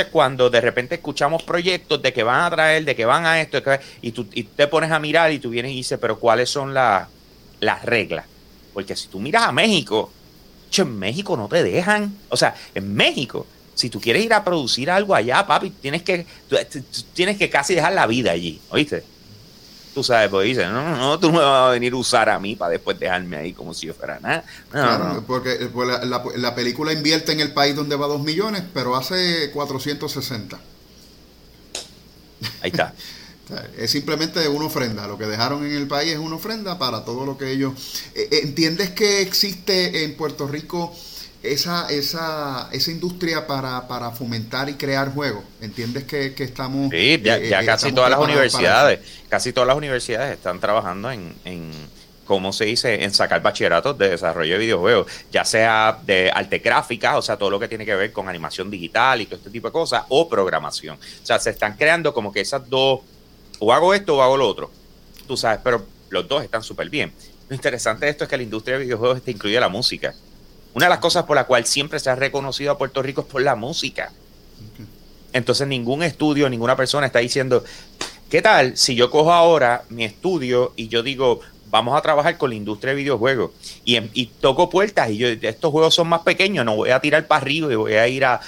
Cuando 0.04 0.50
de 0.50 0.60
repente 0.60 0.96
escuchamos 0.96 1.42
proyectos 1.42 2.02
de 2.02 2.12
que 2.12 2.22
van 2.22 2.42
a 2.42 2.50
traer, 2.50 2.84
de 2.84 2.94
que 2.94 3.04
van 3.04 3.26
a 3.26 3.40
esto, 3.40 3.58
y 4.02 4.12
tú 4.12 4.26
y 4.32 4.44
te 4.44 4.66
pones 4.66 4.90
a 4.90 4.98
mirar 4.98 5.32
y 5.32 5.38
tú 5.38 5.50
vienes 5.50 5.72
y 5.72 5.76
dices, 5.76 5.98
pero 6.00 6.18
¿cuáles 6.18 6.50
son 6.50 6.74
las 6.74 7.08
reglas? 7.84 8.26
Porque 8.72 8.94
si 8.94 9.08
tú 9.08 9.18
miras 9.18 9.44
a 9.44 9.52
México, 9.52 10.12
en 10.82 10.98
México 10.98 11.36
no 11.36 11.48
te 11.48 11.62
dejan. 11.62 12.16
O 12.28 12.36
sea, 12.36 12.54
en 12.74 12.94
México, 12.94 13.46
si 13.74 13.90
tú 13.90 14.00
quieres 14.00 14.24
ir 14.24 14.32
a 14.32 14.44
producir 14.44 14.90
algo 14.90 15.14
allá, 15.14 15.46
papi, 15.46 15.70
tienes 15.70 16.02
que, 16.02 16.26
tienes 17.14 17.36
que 17.36 17.50
casi 17.50 17.74
dejar 17.74 17.92
la 17.92 18.06
vida 18.06 18.32
allí, 18.32 18.60
¿oíste? 18.70 19.04
Tú 19.96 20.04
sabes, 20.04 20.28
pues 20.28 20.46
dice, 20.46 20.66
no, 20.66 20.94
no, 20.94 21.18
tú 21.18 21.32
no 21.32 21.38
me 21.38 21.44
vas 21.44 21.68
a 21.68 21.70
venir 21.70 21.94
a 21.94 21.96
usar 21.96 22.28
a 22.28 22.38
mí 22.38 22.54
para 22.54 22.72
después 22.72 23.00
dejarme 23.00 23.38
ahí 23.38 23.54
como 23.54 23.72
si 23.72 23.86
yo 23.86 23.94
fuera 23.94 24.20
nada. 24.20 24.44
claro, 24.70 25.24
porque 25.26 25.52
eh, 25.52 25.70
pues, 25.72 25.88
la, 26.04 26.54
película 26.54 26.92
invierte 26.92 27.32
en 27.32 27.40
el 27.40 27.54
país 27.54 27.74
donde 27.74 27.96
va 27.96 28.06
dos 28.06 28.20
millones, 28.20 28.62
pero 28.74 28.94
hace 28.94 29.50
460. 29.52 30.60
Ahí 32.60 32.70
está. 32.70 32.92
Es 33.78 33.92
simplemente 33.92 34.46
una 34.48 34.66
ofrenda. 34.66 35.06
Lo 35.06 35.16
que 35.16 35.24
dejaron 35.24 35.64
en 35.64 35.72
el 35.72 35.86
país 35.86 36.12
es 36.12 36.18
una 36.18 36.34
ofrenda 36.34 36.78
para 36.78 37.04
todo 37.04 37.24
lo 37.24 37.38
que 37.38 37.52
ellos. 37.52 37.72
Eh, 38.14 38.28
eh, 38.30 38.40
¿Entiendes 38.42 38.90
que 38.90 39.22
existe 39.22 40.04
en 40.04 40.14
Puerto 40.16 40.46
Rico 40.46 40.94
esa, 41.52 41.88
esa, 41.88 42.68
esa 42.72 42.90
industria 42.90 43.46
para, 43.46 43.86
para 43.88 44.10
fomentar 44.10 44.68
y 44.68 44.74
crear 44.74 45.12
juegos? 45.12 45.44
¿Entiendes 45.60 46.04
que, 46.04 46.34
estamos... 46.38 46.90
Sí, 46.90 47.20
ya, 47.22 47.36
eh, 47.38 47.66
casi 47.66 47.92
todas 47.92 48.10
las 48.10 48.20
universidades, 48.20 49.00
casi 49.28 49.52
todas 49.52 49.66
las 49.66 49.76
universidades 49.76 50.36
están 50.36 50.60
trabajando 50.60 51.10
en, 51.10 51.34
en, 51.44 51.70
¿cómo 52.24 52.52
se 52.52 52.66
dice?, 52.66 53.04
en 53.04 53.12
sacar 53.12 53.40
bachilleratos 53.40 53.96
de 53.96 54.10
desarrollo 54.10 54.54
de 54.54 54.58
videojuegos, 54.58 55.10
ya 55.30 55.44
sea 55.44 55.98
de 56.04 56.30
arte 56.30 56.58
gráfica, 56.58 57.16
o 57.16 57.22
sea, 57.22 57.36
todo 57.36 57.50
lo 57.50 57.58
que 57.58 57.68
tiene 57.68 57.86
que 57.86 57.94
ver 57.94 58.12
con 58.12 58.28
animación 58.28 58.70
digital 58.70 59.20
y 59.20 59.26
todo 59.26 59.36
este 59.36 59.50
tipo 59.50 59.68
de 59.68 59.72
cosas, 59.72 60.04
o 60.08 60.28
programación. 60.28 60.96
O 60.96 61.26
sea, 61.26 61.38
se 61.38 61.50
están 61.50 61.76
creando 61.76 62.12
como 62.12 62.32
que 62.32 62.40
esas 62.40 62.68
dos, 62.68 63.00
o 63.58 63.72
hago 63.72 63.94
esto 63.94 64.16
o 64.16 64.22
hago 64.22 64.36
lo 64.36 64.48
otro, 64.48 64.70
tú 65.26 65.36
sabes, 65.36 65.60
pero 65.62 65.86
los 66.10 66.28
dos 66.28 66.42
están 66.42 66.62
súper 66.62 66.90
bien. 66.90 67.12
Lo 67.48 67.54
interesante 67.54 68.06
de 68.06 68.10
esto 68.10 68.24
es 68.24 68.30
que 68.30 68.36
la 68.36 68.42
industria 68.42 68.76
de 68.76 68.84
videojuegos 68.84 69.22
te 69.22 69.30
incluye 69.30 69.58
la 69.60 69.68
música. 69.68 70.14
Una 70.76 70.84
de 70.84 70.90
las 70.90 70.98
cosas 70.98 71.24
por 71.24 71.36
la 71.36 71.44
cual 71.44 71.64
siempre 71.64 71.98
se 71.98 72.10
ha 72.10 72.16
reconocido 72.16 72.70
a 72.70 72.76
Puerto 72.76 73.00
Rico 73.00 73.22
es 73.22 73.26
por 73.26 73.40
la 73.40 73.56
música. 73.56 74.12
Entonces 75.32 75.66
ningún 75.66 76.02
estudio, 76.02 76.50
ninguna 76.50 76.76
persona 76.76 77.06
está 77.06 77.20
diciendo, 77.20 77.64
¿qué 78.28 78.42
tal 78.42 78.76
si 78.76 78.94
yo 78.94 79.10
cojo 79.10 79.32
ahora 79.32 79.84
mi 79.88 80.04
estudio 80.04 80.74
y 80.76 80.88
yo 80.88 81.02
digo, 81.02 81.40
vamos 81.70 81.96
a 81.96 82.02
trabajar 82.02 82.36
con 82.36 82.50
la 82.50 82.56
industria 82.56 82.90
de 82.90 82.96
videojuegos 82.96 83.52
y, 83.86 83.96
y, 84.12 84.26
toco 84.26 84.68
puertas 84.68 85.08
y 85.08 85.16
yo 85.16 85.28
estos 85.28 85.72
juegos 85.72 85.94
son 85.94 86.08
más 86.08 86.20
pequeños, 86.20 86.66
no 86.66 86.76
voy 86.76 86.90
a 86.90 87.00
tirar 87.00 87.26
para 87.26 87.40
arriba 87.40 87.72
y 87.72 87.76
voy 87.76 87.94
a 87.94 88.06
ir 88.06 88.26
a, 88.26 88.38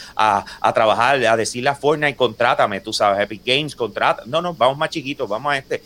trabajar, 0.75 1.25
a 1.25 1.35
decirle 1.35 1.71
a 1.71 1.75
Fortnite, 1.77 2.15
contrátame, 2.15 2.83
tú 2.83 2.93
sabes, 2.93 3.23
Epic 3.23 3.41
Games, 3.43 3.75
contrata. 3.75 4.25
No, 4.27 4.43
no, 4.43 4.53
vamos 4.53 4.77
más 4.77 4.91
chiquitos, 4.91 5.27
vamos 5.27 5.55
a 5.55 5.57
este 5.57 5.83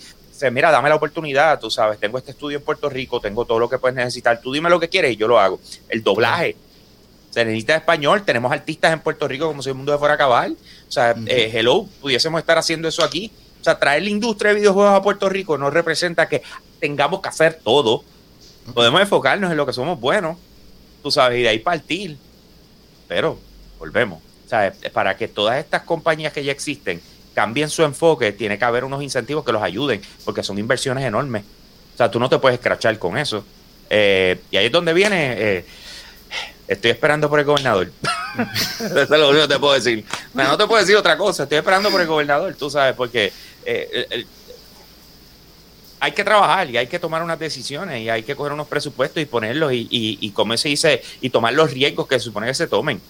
mira, 0.51 0.71
dame 0.71 0.89
la 0.89 0.97
oportunidad, 0.97 1.61
tú 1.61 1.71
sabes, 1.71 1.99
tengo 1.99 2.19
este 2.19 2.33
estudio 2.33 2.59
en 2.59 2.65
Puerto 2.65 2.89
Rico, 2.89 3.21
tengo 3.21 3.45
todo 3.45 3.59
lo 3.59 3.69
que 3.69 3.79
puedes 3.79 3.95
necesitar, 3.95 4.41
tú 4.41 4.53
dime 4.53 4.71
lo 4.71 4.81
que 4.81 4.89
quieres 4.89 5.13
y 5.13 5.17
yo 5.17 5.29
lo 5.29 5.39
hago. 5.39 5.61
El 5.89 6.03
doblaje, 6.03 6.57
se 7.31 7.45
necesita 7.45 7.77
español, 7.77 8.25
tenemos 8.25 8.53
artistas 8.53 8.93
en 8.93 9.01
Puerto 9.01 9.27
Rico 9.27 9.47
como 9.47 9.63
si 9.63 9.71
el 9.71 9.75
mundo 9.75 9.93
de 9.93 9.99
fuera 9.99 10.15
a 10.15 10.17
acabar. 10.17 10.51
O 10.51 10.93
sea, 10.93 11.15
eh, 11.27 11.51
hello, 11.55 11.87
pudiésemos 12.01 12.39
estar 12.39 12.59
haciendo 12.59 12.89
eso 12.89 13.03
aquí. 13.03 13.33
O 13.61 13.65
sea, 13.65 13.79
traer 13.79 14.03
la 14.03 14.11
industria 14.11 14.51
de 14.51 14.61
videojuegos 14.61 14.93
a 14.93 15.03
Puerto 15.03 15.29
Rico 15.29 15.57
no 15.57 15.71
representa 15.71 16.29
que 16.29 16.43
tengamos 16.81 17.21
que 17.21 17.29
hacer 17.29 17.61
todo. 17.63 18.05
Podemos 18.75 19.01
enfocarnos 19.01 19.51
en 19.51 19.57
lo 19.57 19.65
que 19.65 19.73
somos 19.73 19.99
buenos, 19.99 20.37
tú 21.03 21.11
sabes, 21.11 21.39
y 21.39 21.43
de 21.43 21.49
ahí 21.49 21.59
partir. 21.61 22.19
Pero, 23.09 23.39
volvemos. 23.79 24.21
O 24.45 24.49
sea, 24.49 24.73
para 24.93 25.17
que 25.17 25.29
todas 25.29 25.59
estas 25.59 25.83
compañías 25.83 26.33
que 26.33 26.45
ya 26.45 26.53
existen 26.53 27.01
cambien 27.35 27.69
su 27.71 27.83
enfoque, 27.83 28.33
tiene 28.33 28.59
que 28.59 28.65
haber 28.65 28.85
unos 28.85 29.03
incentivos 29.03 29.45
que 29.45 29.53
los 29.53 29.63
ayuden, 29.63 30.03
porque 30.25 30.43
son 30.43 30.59
inversiones 30.59 31.05
enormes. 31.05 31.45
O 31.95 31.97
sea, 31.97 32.11
tú 32.11 32.19
no 32.19 32.29
te 32.29 32.39
puedes 32.39 32.59
escrachar 32.59 32.99
con 32.99 33.19
eso. 33.19 33.45
Eh, 33.91 34.41
y 34.51 34.57
ahí 34.57 34.67
es 34.67 34.73
donde 34.73 34.93
viene. 34.93 35.35
Eh, 35.39 35.65
estoy 36.67 36.91
esperando 36.91 37.29
por 37.29 37.39
el 37.39 37.45
gobernador. 37.45 37.91
eso 38.81 39.03
es 39.03 39.11
lo 39.11 39.31
único 39.31 39.47
que 39.47 39.55
te 39.55 39.61
puedo 39.61 39.75
decir. 39.75 40.05
No, 40.33 40.57
te 40.57 40.67
puedo 40.67 40.81
decir 40.81 40.97
otra 40.97 41.17
cosa. 41.19 41.43
Estoy 41.43 41.59
esperando 41.59 41.91
por 41.91 42.01
el 42.01 42.07
gobernador, 42.07 42.55
tú 42.55 42.71
sabes, 42.71 42.95
porque 42.95 43.33
eh, 43.65 44.27
hay 46.01 46.13
que 46.13 46.25
trabajar 46.25 46.71
y 46.71 46.79
hay 46.79 46.87
que 46.87 46.99
tomar 46.99 47.23
unas 47.23 47.39
decisiones 47.39 48.01
y 48.01 48.09
hay 48.09 48.23
que 48.23 48.35
coger 48.35 48.53
unos 48.53 48.67
presupuestos 48.67 49.23
y 49.23 49.27
ponerlos 49.27 49.73
y, 49.73 49.87
y, 49.91 50.19
y 50.21 50.31
como 50.31 50.57
se 50.57 50.71
dice, 50.71 51.03
y 51.21 51.31
tomar 51.31 51.53
los 51.53 51.71
riesgos 51.71 52.07
que 52.07 52.19
se 52.19 52.25
supone 52.25 52.47
que 52.47 52.55
se 52.55 52.67
tomen. 52.67 53.01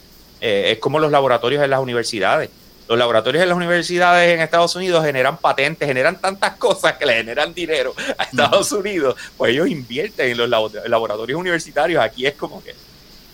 es 0.41 0.79
como 0.79 0.99
los 0.99 1.12
laboratorios 1.12 1.62
en 1.62 1.70
las 1.70 1.81
universidades 1.81 2.51
los 2.93 2.99
laboratorios 2.99 3.43
en 3.43 3.49
las 3.49 3.57
universidades 3.57 4.34
en 4.34 4.40
Estados 4.40 4.76
Unidos 4.76 5.03
generan 5.03 5.38
patentes, 5.38 5.88
generan 5.88 6.20
tantas 6.20 6.57
cosas 6.57 6.99
que 6.99 7.07
le 7.07 7.14
generan 7.14 7.55
dinero 7.55 7.95
a 8.18 8.24
Estados 8.24 8.70
Unidos, 8.72 9.16
pues 9.36 9.53
ellos 9.53 9.68
invierten 9.68 10.30
en 10.30 10.36
los 10.36 10.49
laboratorios 10.49 11.40
universitarios. 11.40 12.03
Aquí 12.03 12.26
es 12.26 12.34
como 12.34 12.62
que... 12.62 12.74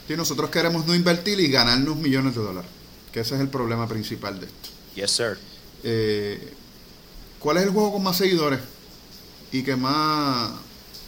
Sí, 0.06 0.16
nosotros 0.16 0.48
queremos 0.50 0.86
no 0.86 0.94
invertir 0.94 1.40
y 1.40 1.50
ganarnos 1.50 1.96
millones 1.96 2.36
de 2.36 2.40
dólares, 2.40 2.70
que 3.12 3.20
ese 3.20 3.34
es 3.34 3.40
el 3.40 3.48
problema 3.48 3.88
principal 3.88 4.38
de 4.38 4.46
esto. 4.46 4.68
Yes, 4.94 5.10
sir. 5.10 5.38
Eh, 5.82 6.54
¿Cuál 7.40 7.56
es 7.56 7.64
el 7.64 7.70
juego 7.70 7.92
con 7.94 8.04
más 8.04 8.16
seguidores 8.16 8.60
y 9.50 9.62
que 9.62 9.74
más, 9.74 10.52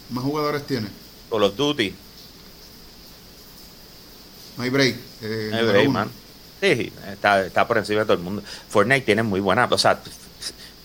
más 0.09 0.23
jugadores 0.23 0.67
tiene? 0.67 0.87
Call 1.29 1.43
of 1.43 1.55
Duty. 1.55 1.95
My 4.57 4.69
break. 4.69 4.97
Eh, 5.21 5.49
no 5.51 5.67
break, 5.67 5.89
man. 5.89 6.11
Sí, 6.61 6.93
está, 7.11 7.67
por 7.67 7.79
encima 7.79 8.01
de 8.01 8.05
todo 8.05 8.17
el 8.17 8.23
mundo. 8.23 8.43
Fortnite 8.69 9.01
tiene 9.01 9.23
muy 9.23 9.39
buena, 9.39 9.67
o 9.69 9.77
sea, 9.79 9.99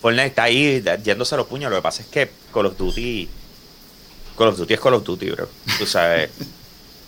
Fortnite 0.01 0.27
está 0.27 0.43
ahí 0.43 0.83
yéndose 1.03 1.37
los 1.37 1.45
puños. 1.45 1.69
Lo 1.69 1.77
que 1.77 1.83
pasa 1.83 2.01
es 2.01 2.07
que 2.07 2.31
Call 2.51 2.65
of 2.65 2.77
Duty, 2.77 3.29
Call 4.35 4.47
of 4.47 4.57
Duty 4.57 4.73
es 4.73 4.79
Call 4.79 4.95
of 4.95 5.03
Duty, 5.03 5.29
bro. 5.31 5.49
Tú 5.77 5.85
sabes. 5.85 6.31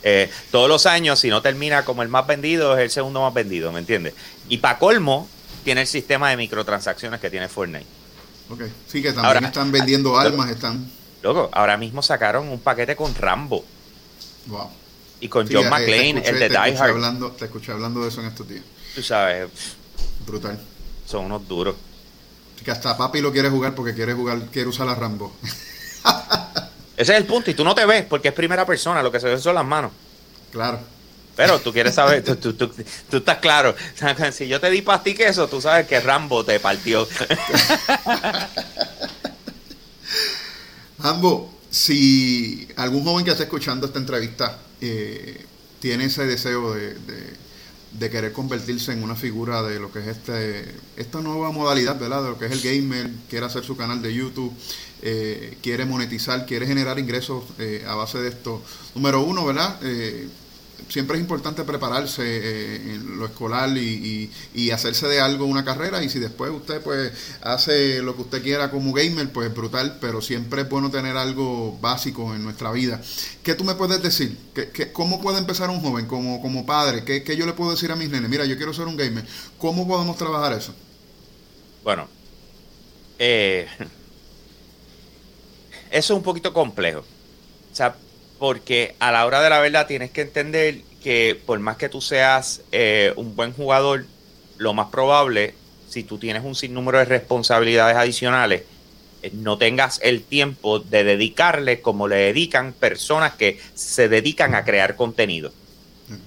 Eh, 0.01 0.31
todos 0.49 0.69
los 0.69 0.85
años, 0.85 1.19
si 1.19 1.29
no 1.29 1.41
termina 1.41 1.83
como 1.83 2.03
el 2.03 2.07
más 2.07 2.25
vendido, 2.25 2.77
es 2.77 2.83
el 2.83 2.89
segundo 2.89 3.19
más 3.19 3.33
vendido, 3.33 3.73
¿me 3.73 3.79
entiendes? 3.79 4.13
Y 4.47 4.59
para 4.59 4.79
colmo, 4.79 5.27
tiene 5.65 5.81
el 5.81 5.87
sistema 5.87 6.29
de 6.29 6.37
microtransacciones 6.37 7.19
que 7.19 7.29
tiene 7.29 7.49
Fortnite. 7.49 7.85
Ok, 8.49 8.61
sí, 8.87 9.01
que 9.01 9.11
también 9.11 9.43
están 9.43 9.73
vendiendo 9.73 10.17
almas, 10.17 10.51
están. 10.51 10.89
Loco, 11.21 11.49
ahora 11.51 11.75
mismo 11.75 12.01
sacaron 12.01 12.47
un 12.47 12.61
paquete 12.61 12.95
con 12.95 13.13
Rambo. 13.13 13.65
Wow 14.45 14.69
y 15.19 15.27
con 15.27 15.47
John 15.51 15.65
eh, 15.65 15.69
McClane, 15.69 16.21
el 16.25 16.39
de 16.39 16.49
Die 16.49 16.57
Hard. 16.57 16.91
Hablando, 16.91 17.31
te 17.31 17.45
escuché 17.45 17.71
hablando 17.71 18.01
de 18.01 18.09
eso 18.09 18.21
en 18.21 18.27
estos 18.27 18.47
días. 18.47 18.63
Tú 18.95 19.03
sabes. 19.03 19.49
Brutal. 20.25 20.59
Son 21.05 21.25
unos 21.25 21.47
duros. 21.47 21.75
Que 22.63 22.71
hasta 22.71 22.97
papi 22.97 23.21
lo 23.21 23.31
quiere 23.31 23.49
jugar 23.49 23.73
porque 23.73 23.93
quiere 23.93 24.13
jugar, 24.13 24.39
quiere 24.51 24.69
usar 24.69 24.85
la 24.85 24.95
Rambo. 24.95 25.33
Ese 26.97 27.13
es 27.13 27.17
el 27.17 27.25
punto. 27.25 27.49
Y 27.49 27.53
tú 27.53 27.63
no 27.63 27.73
te 27.73 27.85
ves 27.85 28.05
porque 28.05 28.29
es 28.29 28.33
primera 28.33 28.65
persona, 28.65 29.01
lo 29.01 29.11
que 29.11 29.19
se 29.19 29.27
ven 29.27 29.39
son 29.39 29.55
las 29.55 29.65
manos. 29.65 29.91
Claro. 30.51 30.79
Pero 31.35 31.59
tú 31.59 31.71
quieres 31.71 31.95
saber, 31.95 32.23
tú, 32.25 32.35
tú, 32.35 32.53
tú, 32.53 32.69
tú, 33.09 33.17
estás 33.17 33.37
claro. 33.37 33.75
Si 34.33 34.47
yo 34.47 34.59
te 34.59 34.69
di 34.69 34.81
pastique 34.81 35.27
eso, 35.27 35.47
tú 35.47 35.61
sabes 35.61 35.87
que 35.87 35.99
Rambo 36.01 36.43
te 36.43 36.59
partió. 36.59 37.07
Rambo, 40.97 41.58
si 41.69 42.67
algún 42.75 43.03
joven 43.03 43.25
que 43.25 43.31
esté 43.31 43.43
escuchando 43.43 43.85
esta 43.85 43.99
entrevista 43.99 44.59
eh, 44.81 45.45
tiene 45.79 46.05
ese 46.05 46.25
deseo 46.25 46.73
de, 46.73 46.95
de, 47.93 48.09
querer 48.09 48.33
convertirse 48.33 48.91
en 48.91 49.03
una 49.03 49.15
figura 49.15 49.61
de 49.61 49.79
lo 49.79 49.91
que 49.91 49.99
es 49.99 50.07
este 50.07 50.75
esta 50.97 51.21
nueva 51.21 51.51
modalidad, 51.51 51.99
¿verdad? 51.99 52.23
De 52.23 52.29
lo 52.29 52.39
que 52.39 52.47
es 52.47 52.51
el 52.51 52.61
gamer, 52.61 53.09
quiere 53.29 53.45
hacer 53.45 53.63
su 53.63 53.77
canal 53.77 54.01
de 54.01 54.13
YouTube, 54.13 54.53
eh, 55.01 55.57
quiere 55.61 55.85
monetizar, 55.85 56.45
quiere 56.45 56.65
generar 56.65 56.97
ingresos 56.97 57.43
eh, 57.59 57.85
a 57.87 57.95
base 57.95 58.19
de 58.19 58.29
esto. 58.29 58.61
Número 58.95 59.21
uno, 59.21 59.45
¿verdad? 59.45 59.79
Siempre 60.89 61.17
es 61.17 61.21
importante 61.21 61.63
prepararse 61.63 62.23
eh, 62.25 62.95
en 62.95 63.19
lo 63.19 63.25
escolar 63.25 63.69
y, 63.77 64.31
hacerse 64.71 65.07
de 65.07 65.19
algo 65.19 65.45
una 65.45 65.65
carrera 65.65 66.03
y 66.03 66.09
si 66.09 66.19
después 66.19 66.51
usted 66.51 66.79
pues 66.81 67.11
hace 67.41 68.03
lo 68.03 68.15
que 68.15 68.21
usted 68.21 68.43
quiera 68.43 68.69
como 68.69 68.93
gamer 68.93 69.31
pues 69.31 69.49
es 69.49 69.55
brutal 69.55 69.97
pero 69.99 70.21
siempre 70.21 70.61
es 70.61 70.69
bueno 70.69 70.91
tener 70.91 71.17
algo 71.17 71.75
básico 71.81 72.35
en 72.35 72.43
nuestra 72.43 72.71
vida 72.71 73.01
¿qué 73.41 73.55
tú 73.55 73.63
me 73.63 73.73
puedes 73.73 74.01
decir? 74.03 74.37
¿Qué, 74.53 74.91
cómo 74.91 75.19
puede 75.21 75.39
empezar 75.39 75.71
un 75.71 75.81
joven 75.81 76.05
como, 76.05 76.39
como 76.41 76.67
padre? 76.67 77.03
¿Qué, 77.03 77.23
¿Qué 77.23 77.35
yo 77.35 77.47
le 77.47 77.53
puedo 77.53 77.71
decir 77.71 77.91
a 77.91 77.95
mis 77.95 78.09
nenes? 78.09 78.29
mira 78.29 78.45
yo 78.45 78.57
quiero 78.57 78.73
ser 78.73 78.85
un 78.85 78.95
gamer 78.95 79.25
¿cómo 79.57 79.87
podemos 79.87 80.15
trabajar 80.17 80.53
eso? 80.53 80.73
bueno 81.83 82.07
eh, 83.17 83.67
eso 85.89 86.13
es 86.13 86.17
un 86.17 86.23
poquito 86.23 86.53
complejo 86.53 86.99
o 86.99 87.75
sea 87.75 87.95
porque 88.39 88.95
a 88.99 89.11
la 89.11 89.25
hora 89.25 89.41
de 89.41 89.49
la 89.49 89.59
verdad 89.59 89.85
tienes 89.85 90.11
que 90.11 90.21
entender 90.21 90.81
que 91.03 91.39
por 91.45 91.59
más 91.59 91.77
que 91.77 91.89
tú 91.89 92.01
seas 92.01 92.61
eh, 92.71 93.13
un 93.15 93.35
buen 93.35 93.53
jugador, 93.53 94.05
lo 94.57 94.73
más 94.73 94.87
probable, 94.87 95.53
si 95.89 96.03
tú 96.03 96.17
tienes 96.17 96.43
un 96.43 96.55
sinnúmero 96.55 96.97
de 96.99 97.05
responsabilidades 97.05 97.97
adicionales, 97.97 98.63
eh, 99.21 99.31
no 99.33 99.57
tengas 99.57 99.99
el 100.03 100.23
tiempo 100.23 100.79
de 100.79 101.03
dedicarle 101.03 101.81
como 101.81 102.07
le 102.07 102.15
dedican 102.15 102.73
personas 102.73 103.33
que 103.33 103.59
se 103.73 104.07
dedican 104.07 104.55
a 104.55 104.63
crear 104.63 104.95
contenido. 104.95 105.51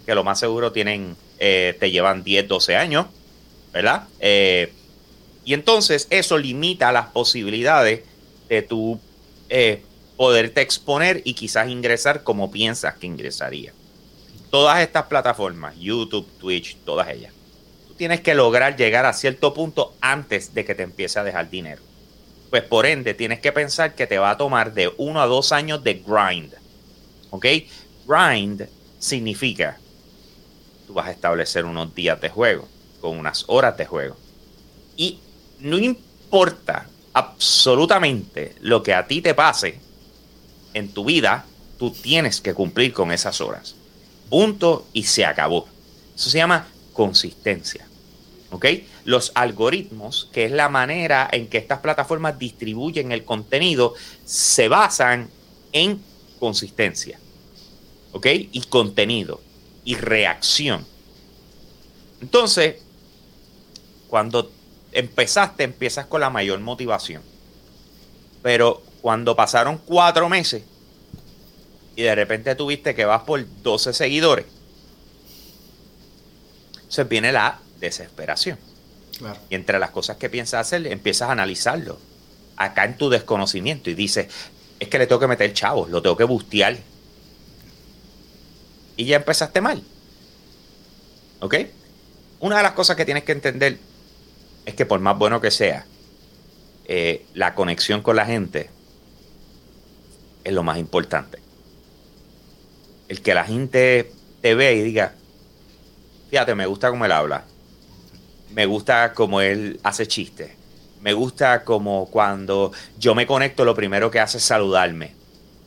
Que 0.07 0.15
lo 0.15 0.23
más 0.23 0.39
seguro 0.39 0.71
tienen, 0.71 1.17
eh, 1.41 1.77
te 1.81 1.91
llevan 1.91 2.23
10, 2.23 2.47
12 2.47 2.77
años, 2.77 3.07
¿verdad? 3.73 4.05
Eh, 4.21 4.73
y 5.45 5.55
entonces 5.55 6.07
eso 6.11 6.39
limita 6.39 6.93
las 6.93 7.07
posibilidades 7.07 8.03
de 8.49 8.63
tu 8.63 9.01
poderte 10.17 10.61
exponer 10.61 11.23
y 11.25 11.35
quizás 11.35 11.69
ingresar 11.69 12.23
como 12.23 12.51
piensas 12.51 12.97
que 12.97 13.07
ingresaría. 13.07 13.73
Todas 14.51 14.81
estas 14.81 15.05
plataformas, 15.07 15.75
YouTube, 15.79 16.29
Twitch, 16.39 16.77
todas 16.85 17.09
ellas, 17.09 17.33
tú 17.89 17.95
tienes 17.95 18.21
que 18.21 18.35
lograr 18.35 18.77
llegar 18.77 19.07
a 19.07 19.13
cierto 19.13 19.55
punto 19.55 19.95
antes 20.01 20.55
de 20.55 20.65
que 20.65 20.75
te 20.75 20.83
empiece 20.83 21.19
a 21.19 21.25
dejar 21.25 21.49
dinero 21.49 21.83
pues 22.53 22.65
por 22.65 22.85
ende 22.85 23.15
tienes 23.15 23.41
que 23.41 23.51
pensar 23.51 23.95
que 23.95 24.07
te 24.07 24.19
va 24.19 24.29
a 24.29 24.37
tomar 24.37 24.75
de 24.75 24.93
uno 24.99 25.23
a 25.23 25.27
dos 25.27 25.53
años 25.53 25.83
de 25.83 26.05
grind. 26.07 26.53
¿Ok? 27.31 27.47
Grind 28.07 28.69
significa, 28.99 29.79
tú 30.87 30.93
vas 30.93 31.07
a 31.07 31.13
establecer 31.13 31.65
unos 31.65 31.95
días 31.95 32.21
de 32.21 32.29
juego, 32.29 32.69
con 33.01 33.17
unas 33.17 33.47
horas 33.47 33.79
de 33.79 33.87
juego. 33.87 34.19
Y 34.99 35.19
no 35.61 35.79
importa 35.79 36.91
absolutamente 37.15 38.55
lo 38.61 38.83
que 38.83 38.93
a 38.93 39.07
ti 39.07 39.23
te 39.23 39.33
pase 39.33 39.81
en 40.75 40.89
tu 40.89 41.05
vida, 41.05 41.47
tú 41.79 41.91
tienes 41.91 42.41
que 42.41 42.55
cumplir 42.55 42.93
con 42.93 43.13
esas 43.13 43.41
horas. 43.41 43.75
Punto 44.29 44.87
y 44.93 45.05
se 45.05 45.25
acabó. 45.25 45.67
Eso 46.15 46.31
se 46.31 46.39
llama 46.39 46.67
consistencia. 46.93 47.87
¿Ok? 48.51 48.67
Los 49.05 49.33
algoritmos, 49.35 50.29
que 50.33 50.45
es 50.45 50.53
la 50.53 50.69
manera 50.69 51.29
en 51.33 51.49
que 51.49 51.59
estas 51.59 51.81
plataformas 51.81 52.39
distribuyen 52.39 53.11
el 53.13 53.25
contenido, 53.25 53.95
se 54.25 54.69
basan 54.69 55.31
en 55.73 56.01
consistencia. 56.39 57.19
¿Ok? 58.13 58.27
Y 58.53 58.61
contenido. 58.69 59.41
Y 59.85 59.97
reacción. 59.97 60.87
Entonces, 62.21 62.77
cuando 64.09 64.53
empezaste, 64.93 65.65
empiezas 65.65 66.07
con 66.07 66.21
la 66.21 66.31
mayor 66.31 66.61
motivación. 66.61 67.23
Pero 68.43 68.83
cuando 69.03 69.35
pasaron 69.35 69.79
cuatro 69.79 70.29
meses 70.29 70.63
y 71.97 72.03
de 72.03 72.15
repente 72.15 72.55
tuviste 72.55 72.95
que 72.95 73.05
vas 73.05 73.23
por 73.23 73.45
12 73.63 73.93
seguidores, 73.93 74.47
se 76.89 77.05
viene 77.05 77.33
la 77.33 77.59
desesperación. 77.81 78.59
Y 79.51 79.55
entre 79.55 79.79
las 79.79 79.91
cosas 79.91 80.17
que 80.17 80.31
piensas 80.31 80.67
hacer, 80.67 80.87
empiezas 80.87 81.29
a 81.29 81.33
analizarlo. 81.33 81.99
Acá 82.57 82.85
en 82.85 82.97
tu 82.97 83.11
desconocimiento 83.11 83.91
y 83.91 83.95
dices, 83.95 84.29
es 84.81 84.89
que 84.89 84.99
le 84.99 85.07
tengo 85.07 85.21
que 85.21 85.27
meter 85.27 85.53
chavos, 85.53 85.91
lo 85.91 86.01
tengo 86.01 86.17
que 86.17 86.25
bustear. 86.25 86.79
Y 88.97 89.05
ya 89.05 89.17
empezaste 89.17 89.61
mal. 89.61 89.83
¿Ok? 91.41 91.57
Una 92.41 92.57
de 92.59 92.63
las 92.63 92.73
cosas 92.73 92.97
que 92.97 93.05
tienes 93.05 93.25
que 93.25 93.33
entender 93.33 93.79
es 94.65 94.75
que 94.75 94.87
por 94.87 95.01
más 95.01 95.19
bueno 95.19 95.41
que 95.41 95.51
sea, 95.51 95.87
eh, 96.87 97.27
la 97.35 97.55
conexión 97.55 98.03
con 98.03 98.17
la 98.17 98.27
gente 98.27 98.71
es 100.45 100.53
lo 100.53 100.63
más 100.63 100.79
importante. 100.79 101.39
El 103.09 103.23
que 103.23 103.35
la 103.35 103.45
gente 103.45 104.13
te 104.41 104.55
ve 104.55 104.75
y 104.75 104.83
diga, 104.83 105.15
fíjate, 106.31 106.55
me 106.55 106.67
gusta 106.67 106.91
cómo 106.91 107.05
él 107.05 107.13
habla, 107.13 107.45
me 108.51 108.67
gusta 108.67 109.13
como 109.13 109.41
él 109.41 109.81
hace 109.83 110.07
chistes. 110.07 110.51
Me 111.01 111.15
gusta 111.15 111.65
como 111.65 112.07
cuando 112.11 112.71
yo 112.97 113.15
me 113.15 113.27
conecto, 113.27 113.65
lo 113.65 113.75
primero 113.75 114.11
que 114.11 114.21
hace 114.21 114.39
es 114.39 114.45
saludarme. 114.45 115.15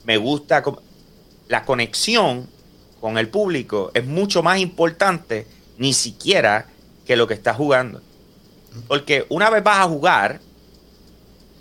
Me 0.05 0.17
gusta 0.17 0.63
como... 0.63 0.82
La 1.47 1.65
conexión 1.65 2.47
con 3.01 3.17
el 3.17 3.30
público 3.30 3.91
es 3.93 4.05
mucho 4.05 4.41
más 4.41 4.59
importante 4.59 5.45
ni 5.78 5.93
siquiera 5.93 6.67
que 7.05 7.15
lo 7.15 7.28
que 7.28 7.34
estás 7.34 7.57
jugando. 7.57 8.01
Porque 8.88 9.26
una 9.30 9.49
vez 9.49 9.61
vas 9.61 9.80
a 9.80 9.89
jugar, 9.89 10.39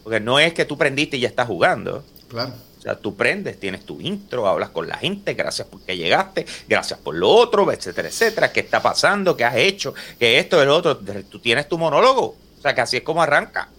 porque 0.04 0.20
no 0.20 0.38
es 0.38 0.54
que 0.54 0.64
tú 0.64 0.78
prendiste 0.78 1.16
y 1.16 1.20
ya 1.20 1.28
estás 1.28 1.48
jugando. 1.48 2.04
Claro 2.28 2.54
sea, 2.84 2.96
tú 2.96 3.16
prendes, 3.16 3.58
tienes 3.58 3.86
tu 3.86 3.98
intro, 4.00 4.46
hablas 4.46 4.68
con 4.68 4.86
la 4.86 4.98
gente, 4.98 5.32
gracias 5.32 5.66
por 5.66 5.80
que 5.80 5.96
llegaste, 5.96 6.44
gracias 6.68 6.98
por 7.00 7.14
lo 7.14 7.30
otro, 7.30 7.72
etcétera, 7.72 8.08
etcétera, 8.08 8.52
qué 8.52 8.60
está 8.60 8.82
pasando, 8.82 9.34
qué 9.36 9.44
has 9.44 9.56
hecho, 9.56 9.94
qué 10.18 10.38
esto, 10.38 10.62
el 10.62 10.68
otro. 10.68 10.98
Tú 10.98 11.38
tienes 11.38 11.66
tu 11.66 11.78
monólogo. 11.78 12.36
O 12.58 12.60
sea, 12.60 12.74
que 12.74 12.82
así 12.82 12.98
es 12.98 13.02
como 13.02 13.22
arranca. 13.22 13.70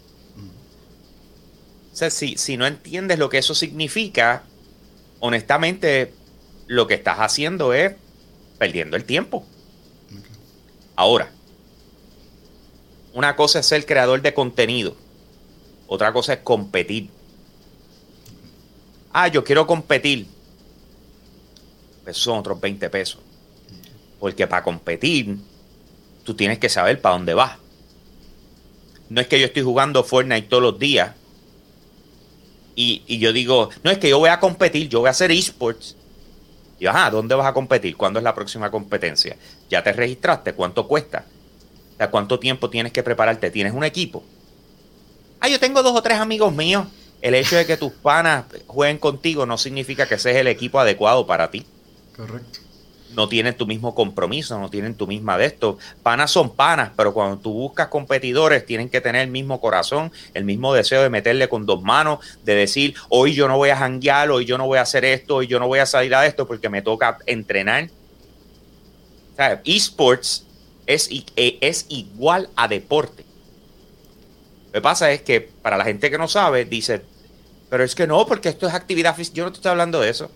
O 1.93 1.95
sea, 1.95 2.09
si, 2.09 2.35
si 2.37 2.57
no 2.57 2.65
entiendes 2.65 3.19
lo 3.19 3.29
que 3.29 3.37
eso 3.37 3.53
significa, 3.53 4.43
honestamente, 5.19 6.11
lo 6.65 6.87
que 6.87 6.95
estás 6.95 7.19
haciendo 7.19 7.73
es 7.73 7.93
perdiendo 8.57 8.97
el 8.97 9.05
tiempo. 9.05 9.45
Ahora, 10.95 11.31
una 13.13 13.35
cosa 13.35 13.59
es 13.59 13.67
ser 13.67 13.85
creador 13.85 14.23
de 14.23 14.33
contenido, 14.33 14.95
otra 15.87 16.11
cosa 16.11 16.33
es 16.33 16.39
competir 16.39 17.09
ah, 19.15 19.29
yo 19.29 19.43
quiero 19.45 19.65
competir. 19.65 20.27
Pues 22.03 22.17
son 22.17 22.39
otros 22.39 22.59
20 22.59 22.89
pesos. 22.89 23.21
Porque 24.19 24.45
para 24.45 24.61
competir, 24.61 25.37
tú 26.25 26.35
tienes 26.35 26.59
que 26.59 26.67
saber 26.67 26.99
para 26.99 27.15
dónde 27.15 27.33
vas. 27.33 27.57
No 29.09 29.21
es 29.21 29.27
que 29.27 29.39
yo 29.39 29.45
estoy 29.45 29.63
jugando 29.63 30.03
Fortnite 30.03 30.49
todos 30.49 30.63
los 30.63 30.77
días. 30.77 31.13
Y, 32.75 33.17
yo 33.17 33.31
digo, 33.31 33.69
no 33.83 33.91
es 33.91 33.99
que 33.99 34.09
yo 34.09 34.19
voy 34.19 34.29
a 34.29 34.41
competir, 34.41 34.89
yo 34.89 34.99
voy 34.99 35.07
a 35.07 35.11
hacer 35.11 35.31
esports. 35.31 35.95
Y 36.77 36.85
ajá, 36.85 37.09
¿dónde 37.09 37.35
vas 37.35 37.47
a 37.47 37.53
competir? 37.53 37.95
¿Cuándo 37.95 38.19
es 38.19 38.23
la 38.23 38.35
próxima 38.35 38.69
competencia? 38.69 39.37
¿Ya 39.69 39.81
te 39.81 39.93
registraste? 39.93 40.51
¿Cuánto 40.53 40.89
cuesta? 40.89 41.23
O 41.97 42.11
¿cuánto 42.11 42.37
tiempo 42.37 42.69
tienes 42.69 42.91
que 42.91 43.01
prepararte? 43.01 43.49
¿Tienes 43.49 43.71
un 43.71 43.85
equipo? 43.85 44.25
Ah, 45.39 45.47
yo 45.47 45.57
tengo 45.57 45.81
dos 45.81 45.95
o 45.95 46.01
tres 46.01 46.19
amigos 46.19 46.53
míos 46.53 46.85
el 47.25 47.33
hecho 47.33 47.55
de 47.55 47.65
que 47.65 47.75
tus 47.75 47.91
panas 47.91 48.45
jueguen 48.67 48.99
contigo 48.99 49.47
no 49.47 49.57
significa 49.57 50.07
que 50.07 50.13
ese 50.13 50.29
es 50.29 50.37
el 50.37 50.45
equipo 50.45 50.79
adecuado 50.79 51.25
para 51.25 51.49
ti. 51.49 51.65
Correcto. 52.15 52.59
No 53.15 53.27
tienen 53.27 53.57
tu 53.57 53.65
mismo 53.65 53.95
compromiso, 53.95 54.59
no 54.59 54.69
tienen 54.69 54.93
tu 54.93 55.07
misma 55.07 55.35
de 55.35 55.47
esto. 55.47 55.79
Panas 56.03 56.29
son 56.29 56.55
panas, 56.55 56.91
pero 56.95 57.15
cuando 57.15 57.39
tú 57.39 57.51
buscas 57.51 57.87
competidores, 57.87 58.63
tienen 58.63 58.89
que 58.89 59.01
tener 59.01 59.23
el 59.23 59.31
mismo 59.31 59.59
corazón, 59.59 60.11
el 60.35 60.45
mismo 60.45 60.71
deseo 60.75 61.01
de 61.01 61.09
meterle 61.09 61.49
con 61.49 61.65
dos 61.65 61.81
manos, 61.81 62.19
de 62.43 62.53
decir, 62.53 62.93
hoy 63.09 63.33
yo 63.33 63.47
no 63.47 63.57
voy 63.57 63.71
a 63.71 63.77
janguear, 63.77 64.29
hoy 64.29 64.45
yo 64.45 64.59
no 64.59 64.67
voy 64.67 64.77
a 64.77 64.83
hacer 64.83 65.03
esto, 65.03 65.37
hoy 65.37 65.47
yo 65.47 65.59
no 65.59 65.65
voy 65.65 65.79
a 65.79 65.87
salir 65.87 66.13
a 66.13 66.27
esto 66.27 66.45
porque 66.45 66.69
me 66.69 66.83
toca 66.83 67.17
entrenar. 67.25 67.89
O 69.33 69.35
sea, 69.35 69.63
esports 69.65 70.45
es, 70.85 71.09
e, 71.09 71.57
es 71.59 71.87
igual 71.89 72.49
a 72.55 72.67
deporte. 72.67 73.25
Lo 74.67 74.73
que 74.73 74.81
pasa 74.81 75.11
es 75.11 75.23
que 75.23 75.41
para 75.41 75.75
la 75.75 75.85
gente 75.85 76.11
que 76.11 76.19
no 76.19 76.27
sabe, 76.27 76.65
dice, 76.65 77.14
pero 77.69 77.83
es 77.83 77.95
que 77.95 78.07
no, 78.07 78.25
porque 78.25 78.49
esto 78.49 78.67
es 78.67 78.73
actividad 78.73 79.15
física. 79.15 79.37
Yo 79.37 79.45
no 79.45 79.51
te 79.51 79.57
estoy 79.57 79.71
hablando 79.71 79.99
de 79.99 80.09
eso. 80.09 80.29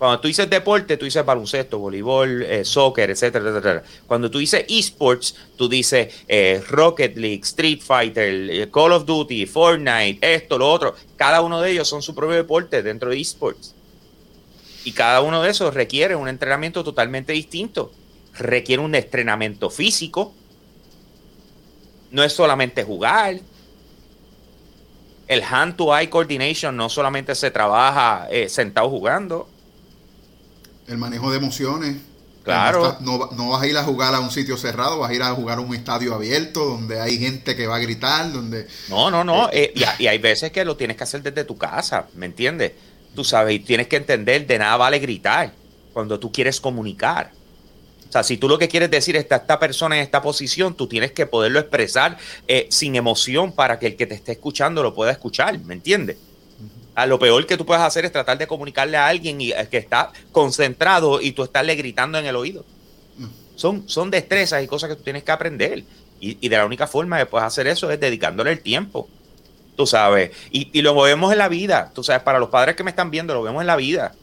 Cuando 0.00 0.18
tú 0.20 0.28
dices 0.28 0.48
deporte, 0.48 0.96
tú 0.96 1.04
dices 1.04 1.22
baloncesto, 1.26 1.78
voleibol, 1.78 2.42
eh, 2.42 2.64
soccer, 2.64 3.10
etcétera, 3.10 3.50
etcétera. 3.50 3.82
Cuando 4.06 4.30
tú 4.30 4.38
dices 4.38 4.64
esports, 4.66 5.34
tú 5.56 5.68
dices 5.68 6.24
eh, 6.26 6.62
Rocket 6.70 7.18
League, 7.18 7.42
Street 7.42 7.82
Fighter, 7.82 8.50
eh, 8.50 8.70
Call 8.72 8.92
of 8.92 9.04
Duty, 9.04 9.44
Fortnite, 9.44 10.18
esto, 10.22 10.56
lo 10.56 10.72
otro. 10.72 10.94
Cada 11.16 11.42
uno 11.42 11.60
de 11.60 11.72
ellos 11.72 11.86
son 11.86 12.00
su 12.00 12.14
propio 12.14 12.36
deporte 12.36 12.82
dentro 12.82 13.10
de 13.10 13.20
esports. 13.20 13.74
Y 14.84 14.92
cada 14.92 15.20
uno 15.20 15.42
de 15.42 15.50
esos 15.50 15.74
requiere 15.74 16.16
un 16.16 16.28
entrenamiento 16.28 16.82
totalmente 16.82 17.34
distinto. 17.34 17.92
Requiere 18.38 18.80
un 18.80 18.94
entrenamiento 18.94 19.68
físico. 19.68 20.32
No 22.10 22.24
es 22.24 22.32
solamente 22.32 22.84
jugar, 22.84 23.38
el 25.30 25.44
hand-to-eye 25.44 26.10
coordination 26.10 26.76
no 26.76 26.88
solamente 26.88 27.36
se 27.36 27.52
trabaja 27.52 28.26
eh, 28.32 28.48
sentado 28.48 28.90
jugando. 28.90 29.48
El 30.88 30.98
manejo 30.98 31.30
de 31.30 31.38
emociones. 31.38 31.98
Claro. 32.42 32.96
No, 33.00 33.48
vas 33.50 33.62
a 33.62 33.66
ir 33.68 33.76
a 33.76 33.84
jugar 33.84 34.12
a 34.12 34.18
un 34.18 34.32
sitio 34.32 34.56
cerrado, 34.56 34.98
vas 34.98 35.10
a 35.10 35.14
ir 35.14 35.22
a 35.22 35.30
jugar 35.30 35.58
a 35.58 35.60
un 35.60 35.72
estadio 35.72 36.16
abierto 36.16 36.64
donde 36.64 37.00
hay 37.00 37.16
gente 37.16 37.54
que 37.54 37.68
va 37.68 37.76
a 37.76 37.78
gritar, 37.78 38.32
donde... 38.32 38.66
No, 38.88 39.08
no, 39.08 39.22
no. 39.22 39.48
Eh, 39.52 39.72
y, 39.72 40.02
y, 40.02 40.08
hay 40.08 40.18
veces 40.18 40.50
que 40.50 40.64
lo 40.64 40.76
tienes 40.76 40.96
que 40.96 41.04
hacer 41.04 41.22
desde 41.22 41.44
tu 41.44 41.56
casa, 41.56 42.06
¿me 42.14 42.26
entiendes? 42.26 42.72
Tú 43.14 43.22
sabes, 43.22 43.54
y 43.54 43.60
tienes 43.60 43.86
que 43.86 43.98
entender, 43.98 44.48
de 44.48 44.58
nada 44.58 44.76
vale 44.78 44.98
gritar 44.98 45.52
cuando 45.92 46.18
tú 46.18 46.32
quieres 46.32 46.60
comunicar. 46.60 47.30
O 48.10 48.12
sea, 48.12 48.24
si 48.24 48.38
tú 48.38 48.48
lo 48.48 48.58
que 48.58 48.66
quieres 48.66 48.90
decir 48.90 49.14
es 49.14 49.26
que 49.26 49.36
esta 49.36 49.60
persona 49.60 49.96
en 49.96 50.02
esta 50.02 50.20
posición, 50.20 50.74
tú 50.74 50.88
tienes 50.88 51.12
que 51.12 51.26
poderlo 51.26 51.60
expresar 51.60 52.18
eh, 52.48 52.66
sin 52.68 52.96
emoción 52.96 53.52
para 53.52 53.78
que 53.78 53.86
el 53.86 53.94
que 53.96 54.04
te 54.04 54.16
esté 54.16 54.32
escuchando 54.32 54.82
lo 54.82 54.92
pueda 54.92 55.12
escuchar, 55.12 55.56
¿me 55.60 55.74
entiendes? 55.74 56.16
A 56.96 57.06
lo 57.06 57.20
peor 57.20 57.46
que 57.46 57.56
tú 57.56 57.64
puedes 57.64 57.84
hacer 57.84 58.04
es 58.04 58.10
tratar 58.10 58.36
de 58.36 58.48
comunicarle 58.48 58.96
a 58.96 59.06
alguien 59.06 59.40
y, 59.40 59.52
eh, 59.52 59.68
que 59.70 59.76
está 59.76 60.10
concentrado 60.32 61.20
y 61.20 61.30
tú 61.30 61.44
estarle 61.44 61.76
gritando 61.76 62.18
en 62.18 62.26
el 62.26 62.34
oído. 62.34 62.64
Son, 63.54 63.88
son 63.88 64.10
destrezas 64.10 64.64
y 64.64 64.66
cosas 64.66 64.90
que 64.90 64.96
tú 64.96 65.04
tienes 65.04 65.22
que 65.22 65.30
aprender. 65.30 65.84
Y, 66.18 66.36
y 66.40 66.48
de 66.48 66.56
la 66.56 66.66
única 66.66 66.88
forma 66.88 67.16
de 67.16 67.26
puedes 67.26 67.46
hacer 67.46 67.68
eso 67.68 67.92
es 67.92 68.00
dedicándole 68.00 68.50
el 68.50 68.60
tiempo. 68.60 69.08
tú 69.76 69.86
sabes. 69.86 70.32
Y, 70.50 70.68
y 70.76 70.82
lo 70.82 71.00
vemos 71.00 71.30
en 71.30 71.38
la 71.38 71.48
vida, 71.48 71.92
tú 71.94 72.02
sabes, 72.02 72.22
para 72.24 72.40
los 72.40 72.48
padres 72.48 72.74
que 72.74 72.82
me 72.82 72.90
están 72.90 73.12
viendo, 73.12 73.34
lo 73.34 73.42
vemos 73.44 73.60
en 73.60 73.68
la 73.68 73.76
vida. 73.76 74.16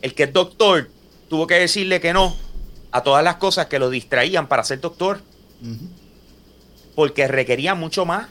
El 0.00 0.14
que 0.14 0.22
es 0.22 0.32
doctor 0.32 0.88
tuvo 1.28 1.46
que 1.46 1.56
decirle 1.56 2.00
que 2.00 2.14
no 2.14 2.34
a 2.92 3.02
todas 3.02 3.24
las 3.24 3.36
cosas 3.36 3.66
que 3.66 3.78
lo 3.78 3.90
distraían 3.90 4.46
para 4.46 4.62
ser 4.62 4.80
doctor. 4.80 5.20
Porque 6.94 7.26
requería 7.26 7.74
mucho 7.74 8.04
más. 8.04 8.28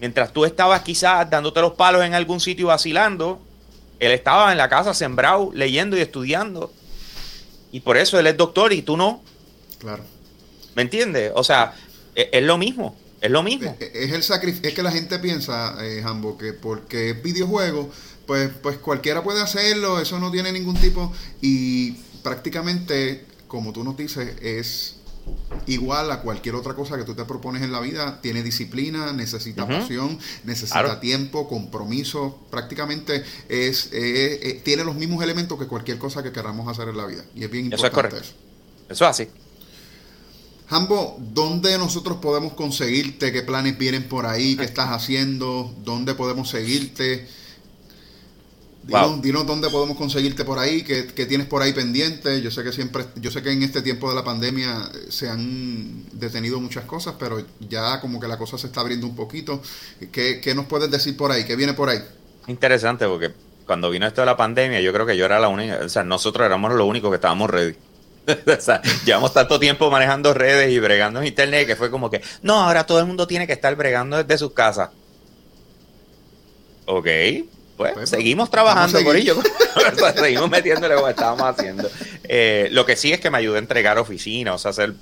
Mientras 0.00 0.32
tú 0.32 0.44
estabas 0.44 0.82
quizás 0.82 1.28
dándote 1.28 1.60
los 1.60 1.74
palos 1.74 2.04
en 2.04 2.14
algún 2.14 2.40
sitio 2.40 2.68
vacilando, 2.68 3.40
él 4.00 4.12
estaba 4.12 4.52
en 4.52 4.58
la 4.58 4.68
casa 4.68 4.94
sembrado, 4.94 5.50
leyendo 5.52 5.96
y 5.96 6.00
estudiando. 6.00 6.72
Y 7.72 7.80
por 7.80 7.96
eso 7.96 8.18
él 8.18 8.26
es 8.26 8.36
doctor 8.36 8.72
y 8.72 8.82
tú 8.82 8.96
no. 8.96 9.22
Claro. 9.78 10.02
¿Me 10.74 10.82
entiendes? 10.82 11.32
O 11.34 11.44
sea, 11.44 11.74
e, 12.14 12.30
es, 12.32 12.42
lo 12.42 12.56
mismo. 12.56 12.96
Es 13.20 13.30
lo 13.30 13.42
mismo. 13.42 13.76
Es, 13.80 14.12
el 14.12 14.22
sacrificio. 14.22 14.68
Es 14.68 14.74
que 14.74 14.82
la 14.82 14.92
gente 14.92 15.18
piensa, 15.18 15.76
eh, 15.84 16.00
Jambo, 16.02 16.38
que 16.38 16.52
porque 16.52 17.10
es 17.10 17.22
videojuego, 17.22 17.90
pues, 18.26 18.50
pues 18.62 18.78
cualquiera 18.78 19.22
puede 19.22 19.42
hacerlo, 19.42 20.00
eso 20.00 20.18
no 20.20 20.30
tiene 20.30 20.52
ningún 20.52 20.76
tipo. 20.76 21.12
Y 21.42 21.96
prácticamente, 22.28 23.24
como 23.46 23.72
tú 23.72 23.82
nos 23.82 23.96
dices, 23.96 24.36
es 24.42 24.96
igual 25.66 26.10
a 26.10 26.20
cualquier 26.20 26.56
otra 26.56 26.74
cosa 26.74 26.98
que 26.98 27.04
tú 27.04 27.14
te 27.14 27.24
propones 27.24 27.62
en 27.62 27.72
la 27.72 27.80
vida, 27.80 28.20
tiene 28.20 28.42
disciplina, 28.42 29.14
necesita 29.14 29.66
pasión, 29.66 30.18
necesita 30.44 31.00
tiempo, 31.00 31.48
compromiso, 31.48 32.38
prácticamente 32.50 33.24
es, 33.48 33.88
eh, 33.92 34.60
tiene 34.62 34.84
los 34.84 34.94
mismos 34.94 35.24
elementos 35.24 35.58
que 35.58 35.66
cualquier 35.66 35.96
cosa 35.96 36.22
que 36.22 36.32
queramos 36.32 36.68
hacer 36.68 36.88
en 36.90 36.98
la 36.98 37.06
vida. 37.06 37.24
Y 37.34 37.44
es 37.44 37.50
bien 37.50 37.64
importante 37.64 37.96
eso. 37.96 38.08
Es 38.10 38.10
correcto. 38.10 38.18
Eso, 38.18 38.92
eso 38.92 39.04
es 39.04 39.10
así. 39.10 39.28
Jambo, 40.68 41.16
¿dónde 41.18 41.78
nosotros 41.78 42.18
podemos 42.18 42.52
conseguirte? 42.52 43.32
¿Qué 43.32 43.40
planes 43.40 43.78
vienen 43.78 44.06
por 44.06 44.26
ahí? 44.26 44.54
¿Qué 44.54 44.64
estás 44.72 44.90
haciendo? 44.90 45.74
¿Dónde 45.82 46.14
podemos 46.14 46.50
seguirte? 46.50 47.26
Dinos, 49.20 49.46
dónde 49.46 49.68
podemos 49.68 49.98
conseguirte 49.98 50.46
por 50.46 50.58
ahí, 50.58 50.82
qué, 50.82 51.26
tienes 51.26 51.46
por 51.46 51.60
ahí 51.60 51.74
pendiente. 51.74 52.40
Yo 52.40 52.50
sé 52.50 52.64
que 52.64 52.72
siempre, 52.72 53.04
yo 53.16 53.30
sé 53.30 53.42
que 53.42 53.52
en 53.52 53.62
este 53.62 53.82
tiempo 53.82 54.08
de 54.08 54.14
la 54.14 54.24
pandemia 54.24 54.88
eh, 54.94 55.06
se 55.10 55.28
han 55.28 56.06
detenido 56.12 56.58
muchas 56.58 56.84
cosas, 56.84 57.14
pero 57.18 57.44
ya 57.60 58.00
como 58.00 58.18
que 58.18 58.26
la 58.26 58.38
cosa 58.38 58.56
se 58.56 58.68
está 58.68 58.80
abriendo 58.80 59.06
un 59.06 59.14
poquito. 59.14 59.60
¿Qué, 60.10 60.40
qué 60.40 60.54
nos 60.54 60.66
puedes 60.66 60.90
decir 60.90 61.18
por 61.18 61.30
ahí? 61.30 61.44
¿Qué 61.44 61.54
viene 61.54 61.74
por 61.74 61.90
ahí? 61.90 62.02
Interesante, 62.46 63.06
porque 63.06 63.30
cuando 63.66 63.90
vino 63.90 64.06
esto 64.06 64.22
de 64.22 64.26
la 64.26 64.38
pandemia, 64.38 64.80
yo 64.80 64.90
creo 64.94 65.04
que 65.04 65.18
yo 65.18 65.26
era 65.26 65.38
la 65.38 65.48
única, 65.48 65.80
o 65.84 65.88
sea, 65.90 66.02
nosotros 66.02 66.46
éramos 66.46 66.72
los 66.72 66.88
únicos 66.88 67.10
que 67.10 67.16
estábamos 67.16 67.50
ready. 67.50 67.76
o 68.26 68.60
sea, 68.60 68.80
llevamos 69.04 69.34
tanto 69.34 69.60
tiempo 69.60 69.90
manejando 69.90 70.32
redes 70.32 70.72
y 70.72 70.78
bregando 70.78 71.20
en 71.20 71.26
internet 71.26 71.66
que 71.66 71.76
fue 71.76 71.90
como 71.90 72.10
que, 72.10 72.22
no, 72.40 72.54
ahora 72.54 72.86
todo 72.86 73.00
el 73.00 73.06
mundo 73.06 73.26
tiene 73.26 73.46
que 73.46 73.52
estar 73.52 73.76
bregando 73.76 74.16
desde 74.16 74.38
sus 74.38 74.52
casas. 74.52 74.88
Ok, 76.86 77.06
pues, 77.78 77.92
pues 77.94 78.10
seguimos 78.10 78.50
trabajando 78.50 79.02
por 79.02 79.16
ello. 79.16 79.36
seguimos 80.16 80.50
metiéndole 80.50 80.96
como 80.96 81.08
estábamos 81.08 81.44
haciendo. 81.44 81.88
Eh, 82.24 82.68
lo 82.72 82.84
que 82.84 82.96
sí 82.96 83.12
es 83.12 83.20
que 83.20 83.30
me 83.30 83.38
ayuda 83.38 83.56
a 83.56 83.60
entregar 83.60 83.98
oficinas, 83.98 84.56
o 84.56 84.58
sea, 84.58 84.72
hacer, 84.72 84.94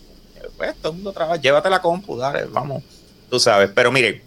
pues 0.56 0.76
todo 0.76 0.92
el 0.92 0.96
mundo 0.96 1.12
trabaja, 1.12 1.40
llévate 1.40 1.70
la 1.70 1.80
compu, 1.80 2.16
dale, 2.18 2.44
vamos, 2.44 2.84
tú 3.30 3.40
sabes. 3.40 3.70
Pero 3.74 3.90
mire, 3.90 4.22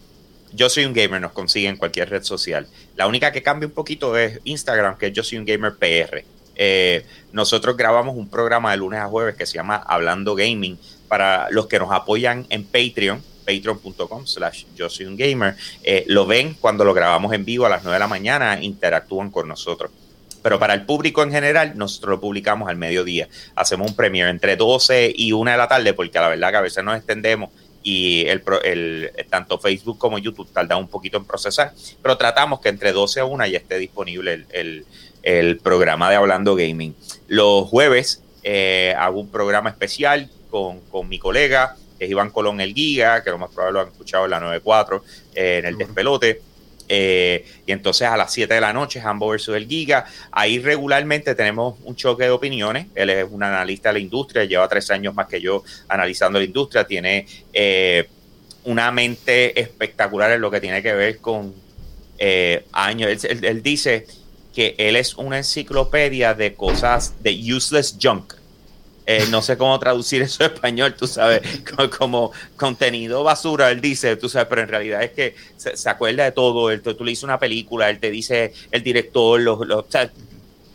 yo 0.51 0.67
soy 0.67 0.85
un 0.85 0.93
gamer, 0.93 1.21
nos 1.21 1.31
consigue 1.31 1.67
en 1.67 1.77
cualquier 1.77 2.09
red 2.09 2.23
social. 2.23 2.67
La 2.95 3.07
única 3.07 3.31
que 3.31 3.43
cambia 3.43 3.67
un 3.67 3.73
poquito 3.73 4.17
es 4.17 4.39
Instagram, 4.43 4.97
que 4.97 5.07
es 5.07 5.13
yo 5.13 5.23
soy 5.23 5.37
un 5.37 5.45
gamer 5.45 5.75
PR. 5.75 6.25
Eh, 6.55 7.05
nosotros 7.31 7.77
grabamos 7.77 8.17
un 8.17 8.29
programa 8.29 8.71
de 8.71 8.77
lunes 8.77 8.99
a 8.99 9.05
jueves 9.05 9.35
que 9.35 9.45
se 9.45 9.53
llama 9.53 9.77
Hablando 9.77 10.35
Gaming 10.35 10.77
para 11.07 11.49
los 11.51 11.67
que 11.67 11.79
nos 11.79 11.91
apoyan 11.91 12.47
en 12.49 12.65
Patreon 12.65 13.23
patreon.com 13.49 14.25
slash 14.25 14.65
yo 14.75 14.89
soy 14.89 15.05
un 15.05 15.17
gamer 15.17 15.55
eh, 15.83 16.03
lo 16.07 16.25
ven 16.25 16.55
cuando 16.59 16.83
lo 16.85 16.93
grabamos 16.93 17.33
en 17.33 17.45
vivo 17.45 17.65
a 17.65 17.69
las 17.69 17.83
9 17.83 17.95
de 17.95 17.99
la 17.99 18.07
mañana 18.07 18.61
interactúan 18.61 19.31
con 19.31 19.47
nosotros 19.47 19.91
pero 20.41 20.57
para 20.57 20.73
el 20.73 20.85
público 20.85 21.21
en 21.21 21.31
general, 21.31 21.73
nosotros 21.75 22.11
lo 22.11 22.21
publicamos 22.21 22.69
al 22.69 22.77
mediodía. 22.77 23.27
Hacemos 23.55 23.89
un 23.89 23.95
premiere 23.97 24.29
entre 24.29 24.55
12 24.55 25.11
y 25.13 25.33
1 25.33 25.51
de 25.51 25.57
la 25.57 25.67
tarde, 25.67 25.93
porque 25.93 26.17
la 26.17 26.29
verdad 26.29 26.51
que 26.51 26.55
a 26.55 26.61
veces 26.61 26.81
nos 26.81 26.95
extendemos 26.95 27.49
y 27.83 28.25
el, 28.25 29.11
tanto 29.29 29.59
Facebook 29.59 29.97
como 29.97 30.17
YouTube 30.17 30.49
tardan 30.53 30.77
un 30.77 30.87
poquito 30.87 31.17
en 31.17 31.25
procesar, 31.25 31.73
pero 32.01 32.15
tratamos 32.17 32.61
que 32.61 32.69
entre 32.69 32.93
12 32.93 33.19
a 33.19 33.25
1 33.25 33.47
ya 33.47 33.57
esté 33.57 33.77
disponible 33.77 34.45
el, 34.51 34.85
el 35.23 35.57
programa 35.57 36.09
de 36.09 36.15
Hablando 36.15 36.55
Gaming. 36.55 36.95
Los 37.27 37.67
jueves 37.67 38.23
eh, 38.43 38.95
hago 38.97 39.19
un 39.19 39.29
programa 39.29 39.69
especial 39.69 40.29
con, 40.49 40.81
mi 41.07 41.19
colega, 41.19 41.75
que 41.99 42.05
es 42.05 42.11
Iván 42.11 42.31
Colón 42.31 42.61
el 42.61 42.73
Giga, 42.73 43.21
que 43.23 43.29
lo 43.29 43.37
más 43.37 43.51
probable 43.51 43.73
lo 43.73 43.81
han 43.81 43.87
escuchado 43.89 44.25
en 44.25 44.31
la 44.31 44.39
94, 44.39 45.03
eh, 45.35 45.57
en 45.59 45.65
el 45.65 45.77
despelote. 45.77 46.41
Eh, 46.91 47.45
y 47.67 47.71
entonces 47.71 48.07
a 48.07 48.17
las 48.17 48.33
7 48.33 48.51
de 48.51 48.61
la 48.61 48.73
noche, 48.73 48.99
Hambo 48.99 49.29
versus 49.29 49.55
el 49.55 49.67
Giga. 49.67 50.05
Ahí 50.31 50.57
regularmente 50.57 51.35
tenemos 51.35 51.75
un 51.83 51.95
choque 51.95 52.23
de 52.23 52.31
opiniones. 52.31 52.87
Él 52.95 53.09
es 53.11 53.27
un 53.29 53.43
analista 53.43 53.89
de 53.89 53.93
la 53.93 53.99
industria, 53.99 54.45
lleva 54.45 54.67
tres 54.67 54.89
años 54.89 55.13
más 55.13 55.27
que 55.27 55.39
yo 55.39 55.63
analizando 55.89 56.39
la 56.39 56.45
industria. 56.45 56.87
Tiene 56.87 57.27
una 58.63 58.91
mente 58.91 59.59
espectacular 59.59 60.31
en 60.31 60.41
lo 60.41 60.49
que 60.49 60.61
tiene 60.61 60.81
que 60.81 60.93
ver 60.93 61.19
con 61.19 61.53
años. 62.71 63.23
él 63.23 63.61
dice 63.61 64.07
que 64.53 64.75
él 64.77 64.95
es 64.95 65.15
una 65.15 65.37
enciclopedia 65.37 66.33
de 66.33 66.53
cosas 66.53 67.13
de 67.21 67.53
useless 67.53 67.95
junk. 68.01 68.38
Eh, 69.11 69.25
no 69.31 69.41
sé 69.41 69.57
cómo 69.57 69.79
traducir 69.79 70.21
eso 70.21 70.43
en 70.43 70.51
español, 70.53 70.93
tú 70.93 71.07
sabes, 71.07 71.41
como, 71.97 72.31
contenido 72.55 73.23
basura, 73.23 73.71
él 73.71 73.81
dice, 73.81 74.15
tú 74.17 74.29
sabes, 74.29 74.47
pero 74.47 74.61
en 74.61 74.67
realidad 74.67 75.01
es 75.01 75.09
que 75.13 75.35
se, 75.57 75.89
acuerda 75.89 76.25
de 76.25 76.31
todo, 76.31 76.69
él, 76.69 76.83
tú, 76.83 76.95
le 77.03 77.09
dices 77.09 77.23
una 77.23 77.39
película, 77.39 77.89
él 77.89 77.99
te 77.99 78.11
dice 78.11 78.53
el 78.69 78.83
director, 78.83 79.39
los, 79.39 79.65
los 79.65 79.85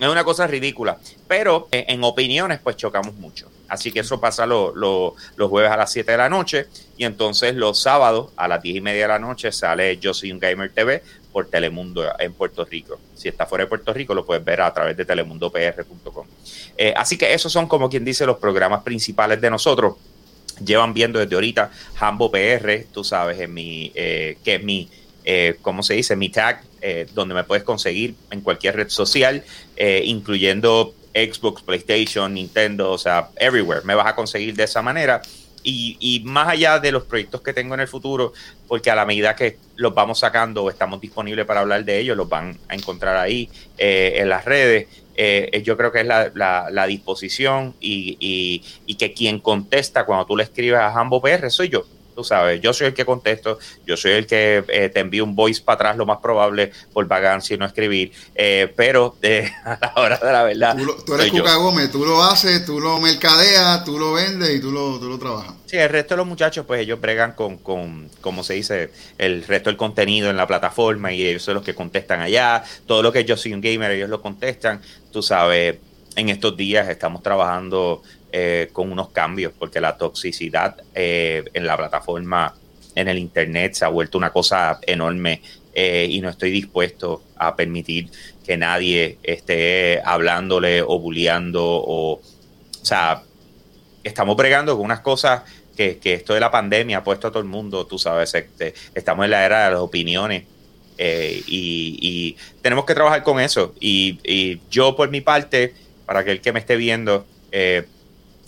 es 0.01 0.09
una 0.09 0.24
cosa 0.24 0.49
ridícula, 0.49 0.99
pero 1.28 1.68
eh, 1.70 1.85
en 1.87 2.03
opiniones 2.03 2.59
pues 2.59 2.76
chocamos 2.76 3.14
mucho. 3.14 3.49
Así 3.68 3.93
que 3.93 4.01
eso 4.01 4.20
pasa 4.20 4.47
los 4.47 5.14
jueves 5.39 5.70
a 5.70 5.76
las 5.76 5.93
7 5.93 6.11
de 6.11 6.18
la 6.18 6.28
noche 6.28 6.66
y 6.97 7.05
entonces 7.05 7.55
los 7.55 7.80
sábados 7.80 8.32
a 8.35 8.49
las 8.49 8.61
10 8.61 8.76
y 8.76 8.80
media 8.80 9.03
de 9.03 9.09
la 9.09 9.18
noche 9.20 9.53
sale 9.53 9.97
Yo 9.99 10.12
Soy 10.12 10.32
un 10.32 10.41
Gamer 10.41 10.72
TV 10.72 11.05
por 11.35 11.49
Telemundo 11.49 12.05
en 12.16 12.32
Puerto 12.32 12.64
Rico. 12.64 12.97
Si 13.16 13.28
está 13.28 13.45
fuera 13.45 13.64
de 13.64 13.68
Puerto 13.68 13.93
Rico, 13.93 14.14
lo 14.14 14.24
puedes 14.24 14.45
ver 14.45 14.61
a 14.61 14.72
través 14.72 14.97
de 14.97 15.05
telemundopr.com. 15.05 16.26
Eh, 16.78 16.95
así 16.97 17.18
que 17.18 17.35
esos 17.35 17.53
son, 17.53 17.66
como 17.66 17.91
quien 17.91 18.05
dice, 18.05 18.24
los 18.24 18.39
programas 18.39 18.85
principales 18.85 19.41
de 19.41 19.51
nosotros. 19.51 19.97
Llevan 20.64 20.95
viendo 20.95 21.18
desde 21.18 21.35
ahorita 21.35 21.72
Hambo 21.99 22.30
PR, 22.30 22.87
tú 22.93 23.03
sabes, 23.03 23.41
en 23.41 23.53
mi, 23.53 23.91
eh, 23.97 24.39
que 24.45 24.55
es 24.55 24.62
mi, 24.62 24.89
eh, 25.24 25.57
¿cómo 25.61 25.82
se 25.82 25.95
dice? 25.95 26.14
Mi 26.14 26.28
tag, 26.28 26.62
eh, 26.80 27.09
donde 27.12 27.35
me 27.35 27.43
puedes 27.43 27.64
conseguir 27.64 28.14
en 28.30 28.41
cualquier 28.41 28.76
red 28.76 28.89
social, 28.89 29.43
incluyendo 29.76 30.95
Xbox, 31.12 31.62
PlayStation, 31.62 32.32
Nintendo, 32.32 32.93
o 32.93 32.99
sea, 32.99 33.30
everywhere. 33.35 33.82
Me 33.85 33.97
vas 33.97 34.07
a 34.07 34.14
conseguir 34.14 34.55
de 34.55 34.62
esa 34.62 34.82
manera 34.82 35.20
y, 35.65 36.23
más 36.25 36.49
allá 36.49 36.79
de 36.79 36.93
los 36.93 37.05
proyectos 37.05 37.41
que 37.41 37.53
tengo 37.53 37.75
en 37.75 37.81
el 37.81 37.89
futuro, 37.89 38.33
porque 38.69 38.91
a 38.91 38.95
la 38.95 39.07
medida 39.07 39.35
que 39.35 39.59
los 39.77 39.95
vamos 39.95 40.19
sacando 40.19 40.62
o 40.62 40.71
estamos 40.71 41.01
disponibles 41.01 41.47
para 41.47 41.61
hablar 41.61 41.85
de 41.85 41.99
ellos, 41.99 42.17
los 42.17 42.29
van 42.29 42.59
a 42.69 42.75
encontrar 42.75 43.17
ahí 43.17 43.49
eh, 43.79 44.15
en 44.17 44.29
las 44.29 44.45
redes. 44.45 44.89
Eh, 45.17 45.62
yo 45.65 45.77
creo 45.77 45.93
que 45.93 46.01
es 46.01 46.07
la, 46.07 46.87
disposición 46.87 47.75
y, 47.81 48.62
y, 48.87 48.95
que 48.97 49.12
quien 49.12 49.39
contesta 49.39 50.05
cuando 50.05 50.27
tú 50.27 50.37
le 50.37 50.43
escribes 50.43 50.81
a 50.81 50.93
Jambo 50.93 51.23
PR 51.23 51.51
soy 51.51 51.71
yo. 51.71 51.85
Tú 52.15 52.25
sabes, 52.25 52.61
yo 52.61 52.73
soy 52.73 52.89
el 52.89 52.95
que 52.95 53.05
contesto, 53.05 53.59
yo 53.87 53.97
soy 53.97 54.12
el 54.12 54.27
que 54.27 54.65
eh, 54.69 54.89
te 54.89 55.01
envío 55.01 55.25
un 55.25 55.35
voice 55.35 55.62
para 55.62 55.75
atrás, 55.75 55.97
lo 55.97 56.07
más 56.07 56.19
probable, 56.19 56.73
por 56.93 57.09
si 57.41 57.57
no 57.57 57.67
escribir. 57.67 58.12
Eh, 58.35 58.73
pero 58.77 59.17
a 59.65 59.79
la 59.81 59.93
hora 59.97 60.19
de 60.19 60.33
la 60.33 60.43
verdad. 60.45 60.77
Tú, 61.05 61.15
eres 61.15 61.31
Cuca 61.31 61.57
Gómez, 61.57 61.91
tú 61.91 62.05
lo 62.05 62.23
haces, 62.23 62.65
tú 62.65 62.81
lo 62.81 63.01
mercadeas, 63.01 63.85
tú 63.85 63.99
lo 63.99 64.12
vendes 64.12 64.55
y 64.55 64.61
tú 64.61 64.71
lo, 64.71 64.99
tú 64.99 65.09
lo 65.09 65.19
trabajas. 65.19 65.55
Sí, 65.67 65.77
el 65.77 65.89
resto 65.89 66.15
de 66.15 66.19
los 66.19 66.27
muchachos, 66.27 66.65
pues 66.67 66.81
ellos 66.81 67.01
bregan 67.01 67.33
con, 67.33 67.57
con, 67.59 68.09
como 68.21 68.45
se 68.45 68.55
dice, 68.55 68.91
el 69.19 69.45
resto 69.45 69.71
del 69.71 69.77
contenido 69.77 70.31
en 70.31 70.37
la 70.37 70.47
plataforma 70.47 71.12
y 71.12 71.27
ellos 71.27 71.43
son 71.43 71.55
los 71.55 71.65
que 71.65 71.75
contestan 71.75 72.21
allá. 72.21 72.62
Todo 72.87 73.03
lo 73.03 73.12
que 73.12 73.25
yo 73.25 73.37
soy 73.37 73.55
un 73.55 73.61
gamer, 73.61 73.91
ellos 73.91 74.09
lo 74.09 74.21
contestan. 74.23 74.81
Tú 75.11 75.23
sabes, 75.23 75.77
en 76.17 76.29
estos 76.29 76.57
días 76.57 76.89
estamos 76.89 77.23
trabajando 77.23 78.03
eh, 78.37 78.70
con 78.72 78.91
unos 78.91 79.11
cambios, 79.11 79.53
porque 79.57 79.80
la 79.80 79.97
toxicidad 79.97 80.74
eh, 80.93 81.45
en 81.55 81.64
la 81.64 81.76
plataforma, 81.76 82.53
en 82.97 83.07
el 83.07 83.16
Internet, 83.16 83.74
se 83.74 83.85
ha 83.85 83.89
vuelto 83.89 84.18
una 84.18 84.32
cosa 84.32 84.80
enorme 84.82 85.41
eh, 85.72 86.09
y 86.11 86.20
no 86.20 86.30
estoy 86.30 86.51
dispuesto 86.51 87.22
a 87.37 87.55
permitir 87.55 88.11
que 88.45 88.57
nadie 88.57 89.18
esté 89.22 90.03
hablándole 90.05 90.82
o 90.82 90.99
bulleando 90.99 91.62
o, 91.64 92.14
o 92.14 92.20
sea, 92.82 93.22
estamos 94.03 94.37
bregando 94.37 94.74
con 94.74 94.85
unas 94.85 94.99
cosas 94.99 95.43
que, 95.76 96.01
esto 96.03 96.35
de 96.35 96.41
la 96.41 96.51
pandemia 96.51 96.99
ha 96.99 97.05
puesto 97.05 97.28
a 97.28 97.30
todo 97.30 97.41
el 97.41 97.49
mundo, 97.49 97.87
tú 97.87 98.01
sabes, 98.01 98.35
este, 98.35 98.74
estamos 98.97 99.26
en 99.26 99.30
la 99.30 99.47
era 99.47 99.66
de 99.66 99.70
las 99.74 99.80
opiniones 99.80 100.43
y, 100.99 102.37
tenemos 102.62 102.85
que 102.85 102.95
trabajar 102.95 103.22
con 103.22 103.39
eso. 103.39 103.76
Y, 103.78 104.59
yo 104.72 104.97
por 104.97 105.09
mi 105.09 105.20
parte, 105.20 105.72
para 106.05 106.18
aquel 106.18 106.41
que 106.41 106.53
me 106.53 106.59
esté 106.59 106.74
viendo, 106.74 107.26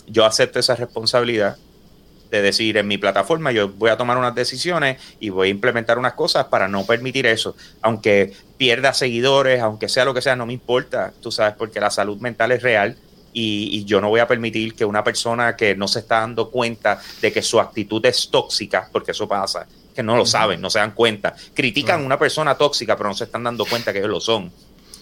yo 0.07 0.25
acepto 0.25 0.59
esa 0.59 0.75
responsabilidad 0.75 1.57
de 2.31 2.41
decir 2.41 2.77
en 2.77 2.87
mi 2.87 2.97
plataforma 2.97 3.51
yo 3.51 3.69
voy 3.69 3.89
a 3.89 3.97
tomar 3.97 4.17
unas 4.17 4.35
decisiones 4.35 4.99
y 5.19 5.29
voy 5.29 5.47
a 5.47 5.51
implementar 5.51 5.97
unas 5.97 6.13
cosas 6.13 6.45
para 6.45 6.67
no 6.67 6.85
permitir 6.85 7.25
eso, 7.25 7.55
aunque 7.81 8.33
pierda 8.57 8.93
seguidores, 8.93 9.61
aunque 9.61 9.89
sea 9.89 10.05
lo 10.05 10.13
que 10.13 10.21
sea, 10.21 10.35
no 10.35 10.45
me 10.45 10.53
importa, 10.53 11.13
tú 11.21 11.31
sabes, 11.31 11.55
porque 11.57 11.79
la 11.79 11.89
salud 11.89 12.19
mental 12.19 12.51
es 12.51 12.61
real 12.61 12.97
y, 13.33 13.85
yo 13.85 14.01
no 14.01 14.09
voy 14.09 14.19
a 14.19 14.27
permitir 14.27 14.73
que 14.73 14.83
una 14.83 15.03
persona 15.03 15.55
que 15.55 15.75
no 15.75 15.87
se 15.87 15.99
está 15.99 16.21
dando 16.21 16.49
cuenta 16.49 16.99
de 17.21 17.31
que 17.31 17.43
su 17.43 17.59
actitud 17.59 18.03
es 18.05 18.29
tóxica, 18.31 18.89
porque 18.91 19.11
eso 19.11 19.27
pasa, 19.27 19.67
que 19.93 20.01
no 20.01 20.17
lo 20.17 20.25
saben, 20.25 20.59
no 20.59 20.71
se 20.71 20.79
dan 20.79 20.91
cuenta, 20.91 21.35
critican 21.53 22.01
a 22.01 22.05
una 22.05 22.17
persona 22.17 22.55
tóxica, 22.55 22.97
pero 22.97 23.09
no 23.09 23.15
se 23.15 23.25
están 23.25 23.43
dando 23.43 23.65
cuenta 23.65 23.93
que 23.93 23.99
ellos 23.99 24.09
lo 24.09 24.19
son, 24.19 24.51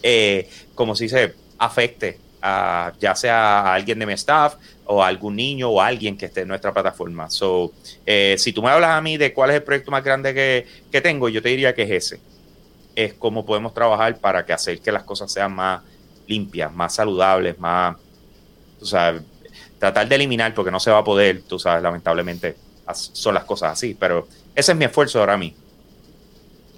eh, 0.03 0.49
como 0.73 0.95
si 0.95 1.07
se 1.07 1.33
afecte 1.57 2.19
ya 2.99 3.15
sea 3.15 3.59
a 3.61 3.73
alguien 3.73 3.99
de 3.99 4.05
mi 4.05 4.13
staff 4.13 4.55
o 4.85 5.03
a 5.03 5.07
algún 5.07 5.35
niño 5.35 5.69
o 5.69 5.81
alguien 5.81 6.17
que 6.17 6.27
esté 6.27 6.41
en 6.41 6.47
nuestra 6.47 6.73
plataforma. 6.73 7.29
So, 7.29 7.71
eh, 8.05 8.35
si 8.37 8.53
tú 8.53 8.61
me 8.61 8.69
hablas 8.69 8.91
a 8.91 9.01
mí 9.01 9.17
de 9.17 9.33
cuál 9.33 9.49
es 9.51 9.57
el 9.57 9.63
proyecto 9.63 9.91
más 9.91 10.03
grande 10.03 10.33
que, 10.33 10.67
que 10.91 11.01
tengo, 11.01 11.29
yo 11.29 11.41
te 11.41 11.49
diría 11.49 11.73
que 11.73 11.83
es 11.83 11.91
ese. 11.91 12.19
Es 12.95 13.13
cómo 13.13 13.45
podemos 13.45 13.73
trabajar 13.73 14.17
para 14.17 14.45
que 14.45 14.53
hacer 14.53 14.79
que 14.79 14.91
las 14.91 15.03
cosas 15.03 15.31
sean 15.31 15.53
más 15.53 15.81
limpias, 16.27 16.73
más 16.73 16.95
saludables, 16.95 17.57
más 17.59 17.97
tú 18.79 18.85
sabes, 18.85 19.21
tratar 19.79 20.07
de 20.07 20.15
eliminar 20.15 20.53
porque 20.53 20.71
no 20.71 20.79
se 20.79 20.91
va 20.91 20.99
a 20.99 21.03
poder, 21.03 21.41
tú 21.43 21.59
sabes, 21.59 21.81
lamentablemente 21.81 22.55
son 22.93 23.33
las 23.33 23.45
cosas 23.45 23.73
así, 23.73 23.95
pero 23.99 24.27
ese 24.53 24.71
es 24.71 24.77
mi 24.77 24.85
esfuerzo 24.85 25.19
ahora 25.19 25.37
mismo. 25.37 25.57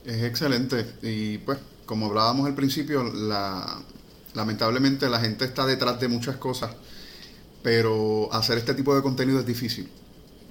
Es 0.06 0.24
excelente 0.24 0.86
y 1.02 1.38
pues 1.40 1.60
como 1.86 2.08
hablábamos 2.08 2.48
al 2.48 2.56
principio, 2.56 3.04
la, 3.04 3.82
lamentablemente 4.38 5.10
la 5.10 5.20
gente 5.20 5.46
está 5.46 5.66
detrás 5.66 6.00
de 6.00 6.08
muchas 6.08 6.38
cosas, 6.38 6.70
pero 7.64 8.30
hacer 8.32 8.60
este 8.60 8.76
tipo 8.76 8.96
de 8.96 9.02
contenido 9.02 9.40
es 9.40 9.46
difícil. 9.46 9.90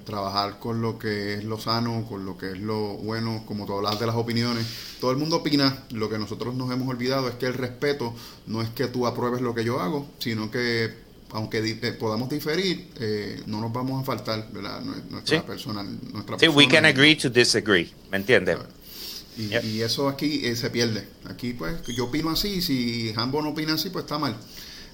Trabajar 0.04 0.58
con 0.58 0.82
lo 0.82 0.98
que 0.98 1.34
es 1.34 1.44
lo 1.44 1.58
sano, 1.58 2.04
con 2.08 2.26
lo 2.26 2.36
que 2.36 2.52
es 2.52 2.58
lo 2.58 2.94
bueno, 2.98 3.44
como 3.46 3.64
tú 3.64 3.74
hablas 3.74 3.98
de 3.98 4.06
las 4.06 4.16
opiniones. 4.16 4.66
Todo 5.00 5.12
el 5.12 5.16
mundo 5.16 5.36
opina, 5.36 5.84
lo 5.90 6.08
que 6.08 6.18
nosotros 6.18 6.54
nos 6.54 6.70
hemos 6.72 6.88
olvidado 6.88 7.28
es 7.28 7.36
que 7.36 7.46
el 7.46 7.54
respeto 7.54 8.12
no 8.46 8.60
es 8.60 8.68
que 8.70 8.88
tú 8.88 9.06
apruebes 9.06 9.40
lo 9.40 9.54
que 9.54 9.64
yo 9.64 9.80
hago, 9.80 10.06
sino 10.18 10.50
que 10.50 11.06
aunque 11.30 11.58
eh, 11.58 11.92
podamos 11.92 12.28
diferir, 12.28 12.88
eh, 13.00 13.42
no 13.46 13.60
nos 13.60 13.72
vamos 13.72 14.00
a 14.00 14.04
faltar, 14.04 14.48
¿verdad? 14.52 14.80
Nuestra 15.10 15.44
persona. 15.44 15.82
Nuestra 15.82 16.38
sí, 16.38 16.48
we 16.48 16.68
can 16.68 16.84
agree 16.84 17.16
to 17.16 17.28
disagree, 17.30 17.92
¿me 18.10 18.16
entiendes? 18.18 18.58
Y, 19.36 19.82
eso 19.82 20.08
aquí 20.08 20.46
eh, 20.46 20.56
se 20.56 20.70
pierde. 20.70 21.06
Aquí, 21.28 21.52
pues, 21.52 21.82
yo 21.86 22.06
opino 22.06 22.30
así, 22.30 22.62
si 22.62 23.12
Hambo 23.16 23.42
no 23.42 23.50
opina 23.50 23.74
así, 23.74 23.90
pues 23.90 24.04
está 24.04 24.18
mal. 24.18 24.36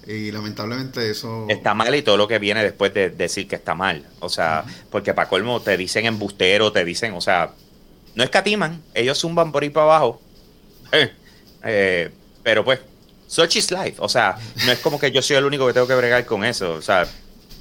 Y 0.07 0.33
lamentablemente 0.33 1.11
eso... 1.11 1.47
Está 1.49 1.75
mal 1.75 1.95
y 1.95 2.03
todo 2.03 2.17
lo 2.17 2.27
que 2.27 2.41
viene 2.41 2.63
después 2.63 2.93
de 2.93 3.11
decir 3.11 3.47
que 3.47 3.55
está 3.55 3.75
mal. 3.75 4.05
O 4.19 4.29
sea, 4.29 4.65
porque 4.91 5.15
para 5.15 5.29
colmo 5.29 5.61
te 5.61 5.77
dicen 5.77 6.07
embustero, 6.07 6.73
te 6.73 6.85
dicen, 6.85 7.15
o 7.15 7.21
sea, 7.21 7.53
no 8.17 8.25
escatiman, 8.25 8.83
ellos 8.95 9.19
zumban 9.19 9.53
por 9.53 9.63
ahí 9.63 9.71
para 9.71 9.85
abajo. 9.85 10.21
pero 12.43 12.65
pues, 12.65 12.81
Such 13.33 13.57
is 13.57 13.71
life. 13.71 13.95
O 13.97 14.11
sea, 14.11 14.37
no 14.67 14.73
es 14.73 14.79
como 14.81 15.01
que 15.01 15.11
yo 15.11 15.23
soy 15.23 15.37
el 15.37 15.47
único 15.47 15.67
que 15.67 15.73
tengo 15.73 15.87
que 15.87 15.95
bregar 15.95 16.27
con 16.27 16.45
eso. 16.45 16.75
O 16.75 16.83
sea, 16.83 17.07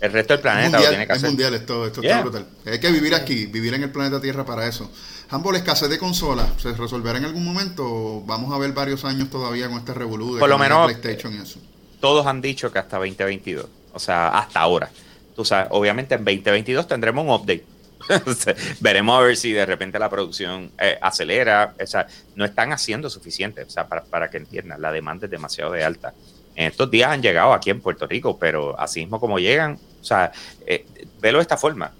el 0.02 0.12
resto 0.12 0.34
del 0.34 0.42
planeta 0.42 0.80
lo 0.80 0.90
tiene 0.90 1.08
que 1.08 1.14
hacer. 1.14 1.26
Es 1.26 1.32
mundial 1.32 1.54
esto, 1.54 1.86
esto 1.86 2.02
está 2.02 2.22
brutal. 2.22 2.48
Hay 2.66 2.80
que 2.80 2.92
vivir 2.92 3.16
aquí, 3.16 3.46
vivir 3.46 3.74
en 3.74 3.84
el 3.84 3.92
planeta 3.92 4.20
Tierra 4.20 4.46
para 4.46 4.68
eso. 4.68 4.92
Humble, 5.32 5.58
escasez 5.58 5.90
de 5.90 5.98
consolas, 5.98 6.48
¿se 6.58 6.74
resolverá 6.74 7.18
en 7.18 7.26
algún 7.26 7.46
momento? 7.46 8.22
Vamos 8.26 8.54
a 8.54 8.58
ver 8.58 8.74
varios 8.74 9.06
años 9.06 9.30
todavía 9.30 9.70
con 9.70 9.78
este 9.78 9.94
revolú 9.94 10.38
Por 10.38 10.50
lo 10.50 10.58
menos, 10.58 10.92
PlayStation 10.92 11.34
y 11.34 11.38
eso. 11.38 11.60
Todos 12.02 12.26
han 12.28 12.42
dicho 12.42 12.72
que 12.72 12.80
hasta 12.80 12.98
2022. 12.98 13.66
O 13.94 14.00
sea, 14.00 14.30
hasta 14.30 14.60
ahora. 14.60 14.90
Tú 15.36 15.46
sabes, 15.46 15.68
obviamente 15.72 16.16
en 16.16 16.26
2022 16.26 16.88
tendremos 16.88 17.24
un 17.24 17.32
update 17.32 17.66
Veremos 18.80 19.18
a 19.18 19.22
ver 19.22 19.38
si 19.38 19.52
de 19.52 19.66
repente 19.66 20.00
la 20.00 20.10
producción 20.10 20.72
eh, 20.80 20.98
acelera. 21.02 21.74
O 21.82 21.88
sea, 21.88 22.08
no 22.36 22.46
están 22.46 22.74
haciendo 22.74 23.10
suficiente, 23.10 23.64
o 23.64 23.70
sea, 23.70 23.88
para, 23.88 24.30
que 24.30 24.38
entiendan, 24.38 24.82
la 24.82 24.92
demanda 24.92 25.26
es 25.26 25.32
demasiado 25.32 25.72
de 25.72 25.84
alta. 25.84 26.14
En 26.56 26.68
estos 26.68 26.92
días 26.92 27.12
han 27.12 27.22
llegado 27.22 27.54
aquí 27.54 27.70
en 27.70 27.82
Puerto 27.82 28.08
Rico, 28.08 28.38
pero 28.38 28.78
así 28.80 29.02
mismo 29.02 29.20
como 29.20 29.40
llegan, 29.40 29.80
o 30.02 30.04
sea, 30.04 30.32
eh, 30.66 30.86
velo 31.22 31.38
de 31.38 31.44
esta 31.44 31.58
forma. 31.58 31.94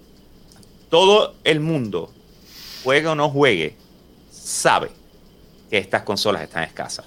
Todo 0.90 1.36
el 1.44 1.60
mundo, 1.60 2.12
juegue 2.84 3.08
o 3.08 3.16
no 3.16 3.30
juegue, 3.30 3.78
sabe 4.32 4.92
que 5.70 5.78
estas 5.78 6.04
consolas 6.04 6.42
están 6.42 6.64
escasas. 6.64 7.06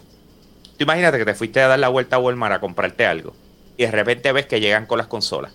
Tú 0.76 0.84
imagínate 0.84 1.18
que 1.18 1.24
te 1.24 1.34
fuiste 1.34 1.61
a 1.61 1.68
dar 1.68 1.78
la 1.78 1.88
vuelta 1.88 2.16
a 2.16 2.18
Walmart 2.18 2.55
a 2.55 2.61
comprarte 2.61 3.07
algo 3.07 3.34
y 3.76 3.84
de 3.84 3.90
repente 3.90 4.32
ves 4.32 4.47
que 4.47 4.61
llegan 4.61 4.86
con 4.86 4.99
las 4.99 5.07
consolas 5.07 5.53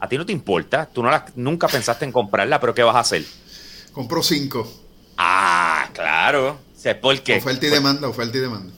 a 0.00 0.08
ti 0.08 0.16
no 0.16 0.26
te 0.26 0.32
importa, 0.32 0.88
tú 0.90 1.02
no 1.02 1.10
nunca 1.36 1.68
pensaste 1.68 2.06
en 2.06 2.12
comprarla, 2.12 2.58
pero 2.58 2.74
¿qué 2.74 2.82
vas 2.82 2.96
a 2.96 3.00
hacer? 3.00 3.24
Compro 3.92 4.22
cinco. 4.22 4.66
Ah, 5.16 5.88
claro. 5.92 6.58
Qué. 6.82 6.92
Oferta 6.92 7.34
y 7.34 7.40
pues 7.42 7.60
demanda, 7.60 8.08
oferta 8.08 8.38
y 8.38 8.40
demanda. 8.40 8.72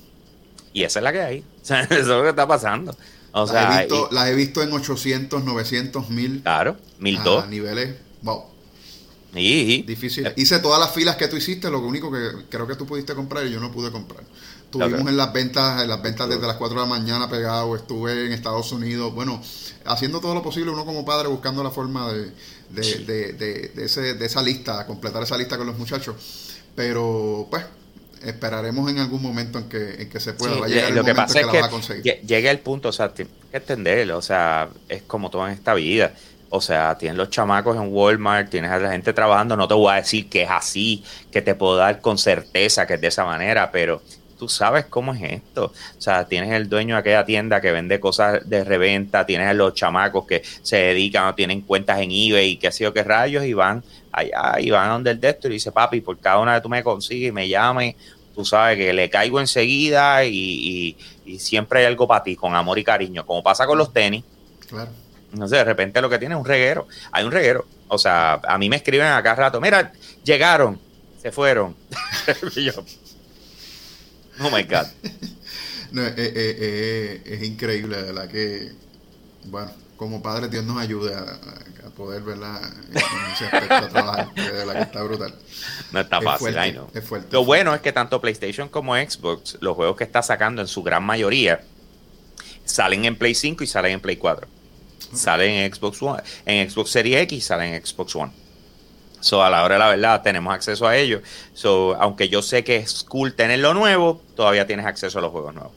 Y 0.73 0.83
esa 0.83 0.99
es 0.99 1.03
la 1.05 1.13
que 1.13 1.21
hay. 1.21 1.45
eso 1.63 1.77
es 1.77 2.07
lo 2.07 2.23
que 2.25 2.31
está 2.31 2.49
pasando. 2.49 2.97
O 3.33 3.41
las, 3.41 3.51
sea, 3.51 3.79
he 3.79 3.87
visto, 3.87 4.09
las 4.13 4.29
he 4.29 4.35
visto 4.35 4.63
en 4.63 4.73
800, 4.73 5.45
900, 5.45 6.11
1000. 6.11 6.43
Claro, 6.43 6.77
1002. 6.99 7.45
A 7.45 7.47
niveles, 7.47 7.97
wow. 8.23 8.45
Y, 9.35 9.83
Difícil. 9.83 10.27
Eh. 10.27 10.35
Hice 10.37 10.59
todas 10.59 10.79
las 10.79 10.93
filas 10.93 11.17
que 11.17 11.29
tú 11.29 11.37
hiciste, 11.37 11.71
lo 11.71 11.81
único 11.81 12.13
que 12.13 12.19
creo 12.51 12.67
que 12.67 12.77
tú 12.77 12.87
pudiste 12.87 13.15
comprar 13.15 13.47
y 13.47 13.51
yo 13.51 13.61
no 13.61 13.73
pude 13.73 13.91
comprar. 13.91 14.23
Estuvimos 14.65 15.09
en 15.09 15.17
las 15.17 15.33
ventas, 15.33 15.83
en 15.83 15.89
las 15.89 16.03
ventas 16.03 16.29
desde 16.29 16.47
las 16.47 16.57
4 16.57 16.75
de 16.75 16.87
la 16.87 16.89
mañana 16.89 17.29
pegado, 17.29 17.77
estuve 17.77 18.27
en 18.27 18.33
Estados 18.33 18.73
Unidos, 18.73 19.15
bueno, 19.15 19.43
haciendo 19.85 20.21
todo 20.21 20.35
lo 20.35 20.43
posible 20.43 20.71
uno 20.71 20.87
como 20.87 21.05
padre 21.05 21.29
buscando 21.29 21.63
la 21.63 21.71
forma 21.71 22.11
de, 22.13 22.33
de, 22.71 23.33
de, 23.35 23.85
ese, 23.85 24.15
de 24.15 24.27
esa 24.27 24.43
lista, 24.43 24.87
completar 24.87 25.23
esa 25.23 25.37
lista 25.37 25.59
con 25.59 25.67
los 25.67 25.79
muchachos. 25.79 26.17
Pero 26.75 27.49
pues 27.51 27.65
esperaremos 28.25 28.91
en 28.91 28.99
algún 28.99 29.23
momento 29.23 29.59
en 29.59 29.69
que, 29.69 30.03
en 30.03 30.09
que 30.09 30.21
se 30.21 30.33
pueda. 30.33 30.57
lo 30.91 31.05
que 31.05 31.15
pasa 31.15 31.41
es 31.41 31.47
que, 32.03 32.21
llegue 32.27 32.51
el 32.51 32.59
punto, 32.61 32.89
o 32.89 32.93
sea, 32.93 33.13
tienes 33.13 33.33
que 33.51 33.57
entenderlo, 33.57 34.19
o 34.19 34.23
sea, 34.23 34.69
es 34.89 35.03
como 35.03 35.31
todo 35.31 35.47
en 35.47 35.55
esta 35.55 35.75
vida. 35.75 36.13
O 36.55 36.61
sea, 36.61 36.99
tienes 36.99 37.17
los 37.17 37.31
chamacos 37.31 37.77
en 37.77 37.89
Walmart, 37.91 38.51
tienes 38.51 38.71
a 38.71 38.79
la 38.79 38.91
gente 38.91 39.15
trabajando, 39.15 39.57
no 39.57 39.67
te 39.67 39.73
voy 39.73 39.91
a 39.91 39.97
decir 39.97 40.29
que 40.29 40.43
es 40.43 40.51
así, 40.51 41.03
que 41.31 41.41
te 41.41 41.55
puedo 41.55 41.77
dar 41.77 42.03
con 42.03 42.19
certeza 42.19 42.87
que 42.87 42.95
es 42.95 43.01
de 43.01 43.07
esa 43.07 43.25
manera, 43.25 43.73
pero 43.73 44.03
tú 44.43 44.49
sabes 44.49 44.87
cómo 44.87 45.15
es 45.15 45.23
esto. 45.23 45.67
O 45.67 46.01
sea, 46.01 46.27
tienes 46.27 46.51
el 46.51 46.69
dueño 46.69 46.97
de 46.97 47.01
aquella 47.01 47.25
tienda 47.25 47.61
que 47.61 47.71
vende 47.71 48.01
cosas 48.01 48.41
de 48.45 48.65
reventa, 48.65 49.25
tienes 49.25 49.47
a 49.47 49.55
los 49.55 49.73
chamacos 49.73 50.27
que 50.27 50.43
se 50.63 50.79
dedican 50.79 51.29
o 51.29 51.35
tienen 51.37 51.61
cuentas 51.61 52.01
en 52.01 52.11
eBay 52.11 52.51
y 52.51 52.57
qué 52.57 52.67
ha 52.67 52.73
sido 52.73 52.93
qué 52.93 53.05
rayos 53.05 53.45
y 53.45 53.53
van 53.53 53.85
allá 54.11 54.59
y 54.59 54.71
van 54.71 54.89
a 54.89 54.93
donde 54.95 55.13
el 55.13 55.21
de 55.21 55.39
y 55.45 55.49
dice, 55.49 55.71
papi, 55.71 56.01
por 56.01 56.19
cada 56.19 56.41
una 56.41 56.55
de 56.55 56.61
tú 56.61 56.69
me 56.69 56.83
consigues 56.83 57.29
y 57.29 57.33
me 57.33 57.49
llames, 57.49 57.95
tú 58.35 58.45
sabes 58.45 58.79
que 58.79 58.93
le 58.93 59.09
caigo 59.09 59.39
enseguida 59.39 60.25
y, 60.25 60.97
siempre 61.39 61.79
hay 61.79 61.87
algo 61.87 62.09
para 62.09 62.25
ti, 62.25 62.35
con 62.35 62.57
amor 62.57 62.81
y 62.81 62.83
cariño, 62.83 63.25
como 63.25 63.45
pasa 63.45 63.65
con 63.65 63.79
los 63.79 63.93
tenis. 63.93 64.25
Claro. 64.69 64.91
No 65.35 65.47
sé, 65.47 65.55
de 65.55 65.65
repente 65.65 66.01
lo 66.01 66.11
que 66.11 66.19
tiene 66.19 66.35
es 66.35 66.41
un 66.41 66.45
reguero. 66.45 66.89
Hay 67.13 67.25
un 67.25 67.31
reguero. 67.31 67.65
O 67.87 67.97
sea, 67.97 68.41
a 68.45 68.59
mí 68.59 68.69
me 68.69 68.75
escriben 68.75 69.07
acá 69.07 69.37
rato, 69.37 69.61
mira, 69.61 69.93
llegaron, 70.25 70.81
se 71.23 71.31
fueron. 71.31 71.77
Oh 74.41 74.51
my 74.51 74.63
God. 74.63 74.87
no, 75.93 76.03
eh, 76.03 76.15
eh, 76.17 76.33
eh, 76.37 77.23
es 77.25 77.43
increíble, 77.43 77.97
de 77.97 78.03
verdad 78.03 78.29
que, 78.29 78.73
bueno, 79.45 79.71
como 79.97 80.23
padre 80.23 80.49
Dios 80.49 80.65
nos 80.65 80.79
ayude 80.79 81.15
a, 81.15 81.39
poder, 81.97 82.23
¿verdad? 82.23 82.59
En 82.91 82.97
ese 83.33 83.45
aspecto 83.45 83.89
trabajar, 83.89 84.35
de 84.35 84.51
verdad 84.51 84.73
que 84.73 84.83
está 84.83 85.03
brutal. 85.03 85.35
No 85.93 86.01
está 86.01 86.23
fácil, 86.23 86.55
fuerte, 86.55 86.73
no. 86.73 86.89
Es 86.95 87.05
fuerte. 87.05 87.29
Lo 87.33 87.45
bueno 87.45 87.75
es 87.75 87.83
que 87.83 87.93
tanto 87.93 88.19
PlayStation 88.19 88.71
como 88.71 88.97
Xbox, 88.97 89.59
los 89.61 89.77
juegos 89.77 89.99
que 89.99 90.05
está 90.05 90.23
sacando 90.23 90.63
en 90.63 90.69
su 90.69 90.83
gran 90.83 91.05
mayoría, 91.05 91.63
salen 92.65 93.05
en 93.05 93.17
Play 93.17 93.35
5 93.35 93.63
y 93.63 93.67
salen 93.67 93.93
en 93.93 94.01
Play 94.01 94.17
4. 94.17 94.49
Salen 95.13 95.51
en 95.51 95.75
Xbox 95.75 96.01
One, 96.01 96.23
en 96.47 96.71
Xbox 96.71 96.91
Series 96.91 97.21
X 97.25 97.39
y 97.39 97.41
salen 97.43 97.75
en 97.75 97.85
Xbox 97.85 98.17
One. 98.17 98.33
So, 99.23 99.43
a 99.43 99.49
la 99.51 99.63
hora 99.63 99.77
de 99.77 99.79
la 99.79 99.89
verdad, 99.89 100.23
tenemos 100.23 100.53
acceso 100.53 100.87
a 100.87 100.97
ellos. 100.97 101.23
So, 101.55 101.95
aunque 102.01 102.29
yo 102.29 102.43
sé 102.43 102.65
que 102.65 102.77
es 102.77 103.05
cool 103.05 103.35
tener 103.35 103.61
lo 103.61 103.73
nuevo, 103.73 104.21
todavía 104.35 104.67
tienes 104.67 104.85
acceso 104.85 105.21
a 105.21 105.23
los 105.23 105.31
juegos 105.31 105.55
nuevos. 105.55 105.73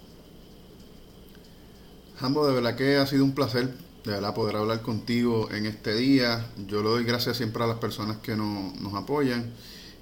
Jambo, 2.20 2.48
de 2.48 2.56
verdad 2.56 2.76
que 2.76 2.98
ha 2.98 3.06
sido 3.06 3.24
un 3.24 3.36
placer, 3.36 3.68
de 4.04 4.12
verdad, 4.12 4.34
poder 4.34 4.56
hablar 4.56 4.82
contigo 4.82 5.52
en 5.52 5.68
este 5.68 5.94
día. 5.94 6.48
Yo 6.66 6.82
le 6.82 6.90
doy 6.90 7.04
gracias 7.04 7.38
siempre 7.38 7.64
a 7.64 7.68
las 7.68 7.78
personas 7.78 8.18
que 8.18 8.36
nos 8.36 8.96
apoyan. 8.96 9.54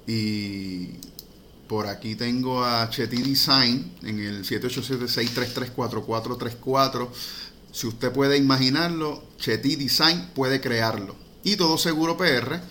Y 0.07 0.91
por 1.68 1.88
aquí 1.88 2.15
tengo 2.15 2.64
a 2.64 2.90
Chetty 2.90 3.24
Design 3.24 3.91
en 4.03 4.20
el 4.20 4.45
787-633-4434. 4.45 7.10
Si 7.74 7.88
usted 7.88 8.14
puede 8.14 8.38
imaginarlo, 8.38 9.22
Chetty 9.38 9.76
Design 9.76 10.30
puede 10.34 10.61
crearlo. 10.61 11.18
Y 11.44 11.57
todo 11.57 11.78
seguro 11.78 12.15
PR 12.15 12.61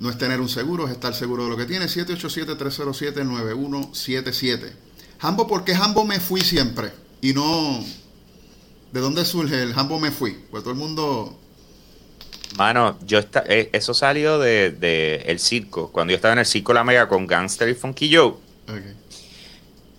no 0.00 0.10
es 0.10 0.18
tener 0.18 0.40
un 0.40 0.48
seguro, 0.48 0.86
es 0.86 0.92
estar 0.92 1.14
seguro 1.14 1.44
de 1.44 1.50
lo 1.50 1.58
que 1.58 1.66
tiene. 1.66 1.84
787-307-9177. 1.84 4.72
Jambo, 5.20 5.46
¿por 5.46 5.62
qué 5.64 5.76
Jambo 5.76 6.06
me 6.06 6.18
fui 6.18 6.40
siempre? 6.40 6.90
Y 7.20 7.34
no... 7.34 7.84
¿De 8.92 9.00
dónde 9.00 9.26
surge 9.26 9.62
el 9.62 9.74
Jambo 9.74 10.00
me 10.00 10.10
fui? 10.10 10.38
Pues 10.50 10.64
todo 10.64 10.72
el 10.72 10.78
mundo... 10.78 11.38
Mano, 12.56 12.98
yo 13.06 13.18
está, 13.18 13.44
eh, 13.46 13.68
eso 13.72 13.92
salió 13.94 14.38
de, 14.38 15.22
el 15.26 15.38
circo, 15.38 15.92
cuando 15.92 16.12
yo 16.12 16.16
estaba 16.16 16.32
en 16.32 16.38
el 16.40 16.46
circo 16.46 16.72
La 16.72 16.82
Mega 16.82 17.06
con 17.06 17.26
Gangster 17.26 17.68
y 17.68 17.74
Funky 17.74 18.10
Joe. 18.12 18.32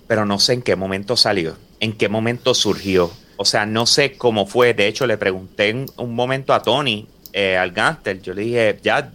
Pero 0.07 0.25
no 0.25 0.39
sé 0.39 0.53
en 0.53 0.63
qué 0.63 0.75
momento 0.75 1.15
salió, 1.15 1.55
en 1.79 1.93
qué 1.93 2.09
momento 2.09 2.55
surgió. 2.55 3.11
O 3.37 3.45
sea, 3.45 3.65
no 3.65 3.85
sé 3.85 4.17
cómo 4.17 4.45
fue. 4.47 4.73
De 4.73 4.87
hecho, 4.87 5.07
le 5.07 5.17
pregunté 5.17 5.69
en 5.69 5.85
un 5.95 6.13
momento 6.13 6.53
a 6.53 6.61
Tony, 6.61 7.07
eh, 7.31 7.55
al 7.55 7.71
Gangster, 7.71 8.21
yo 8.21 8.33
le 8.33 8.41
dije, 8.41 8.77
ya 8.83 9.09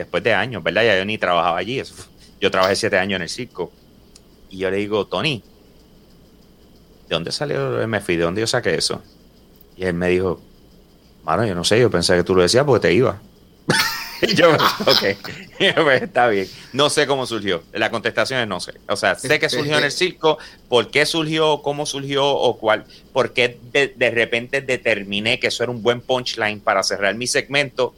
después 0.00 0.22
de 0.22 0.34
años, 0.34 0.62
¿verdad? 0.62 0.84
Ya 0.84 0.98
yo 0.98 1.04
ni 1.04 1.18
trabajaba 1.18 1.58
allí. 1.58 1.82
yo 2.40 2.50
trabajé 2.50 2.76
siete 2.76 2.98
años 2.98 3.16
en 3.16 3.22
el 3.22 3.28
circo. 3.28 3.72
Y 4.48 4.58
yo 4.58 4.70
le 4.70 4.78
digo, 4.78 5.06
Tony, 5.06 5.42
¿de 7.08 7.14
dónde 7.14 7.32
salió 7.32 7.80
el 7.80 7.88
MFI? 7.88 8.16
¿De 8.16 8.24
dónde 8.24 8.40
yo 8.40 8.46
saqué 8.46 8.74
eso? 8.74 9.02
Y 9.76 9.84
él 9.84 9.94
me 9.94 10.08
dijo, 10.08 10.40
Mano, 11.24 11.46
yo 11.46 11.54
no 11.54 11.64
sé, 11.64 11.78
yo 11.78 11.90
pensé 11.90 12.16
que 12.16 12.24
tú 12.24 12.34
lo 12.34 12.42
decías 12.42 12.64
porque 12.64 12.88
te 12.88 12.94
iba. 12.94 13.20
y 14.22 14.34
yo, 14.34 14.52
ok, 14.52 15.18
pues, 15.84 16.02
está 16.02 16.28
bien. 16.28 16.48
No 16.72 16.88
sé 16.88 17.06
cómo 17.06 17.26
surgió. 17.26 17.62
La 17.72 17.90
contestación 17.90 18.40
es 18.40 18.48
no 18.48 18.60
sé. 18.60 18.74
O 18.88 18.96
sea, 18.96 19.14
sé 19.14 19.38
que 19.38 19.48
surgió 19.48 19.78
en 19.78 19.84
el 19.84 19.92
circo, 19.92 20.38
por 20.68 20.90
qué 20.90 21.04
surgió, 21.04 21.62
cómo 21.62 21.84
surgió 21.86 22.26
o 22.26 22.58
cuál, 22.58 22.84
por 23.12 23.32
qué 23.32 23.58
de, 23.72 24.10
repente 24.10 24.60
determiné 24.60 25.38
que 25.38 25.48
eso 25.48 25.62
era 25.62 25.70
un 25.70 25.82
buen 25.82 26.00
punchline 26.00 26.60
para 26.60 26.82
cerrar 26.82 27.14
mi 27.14 27.26
segmento. 27.26 27.94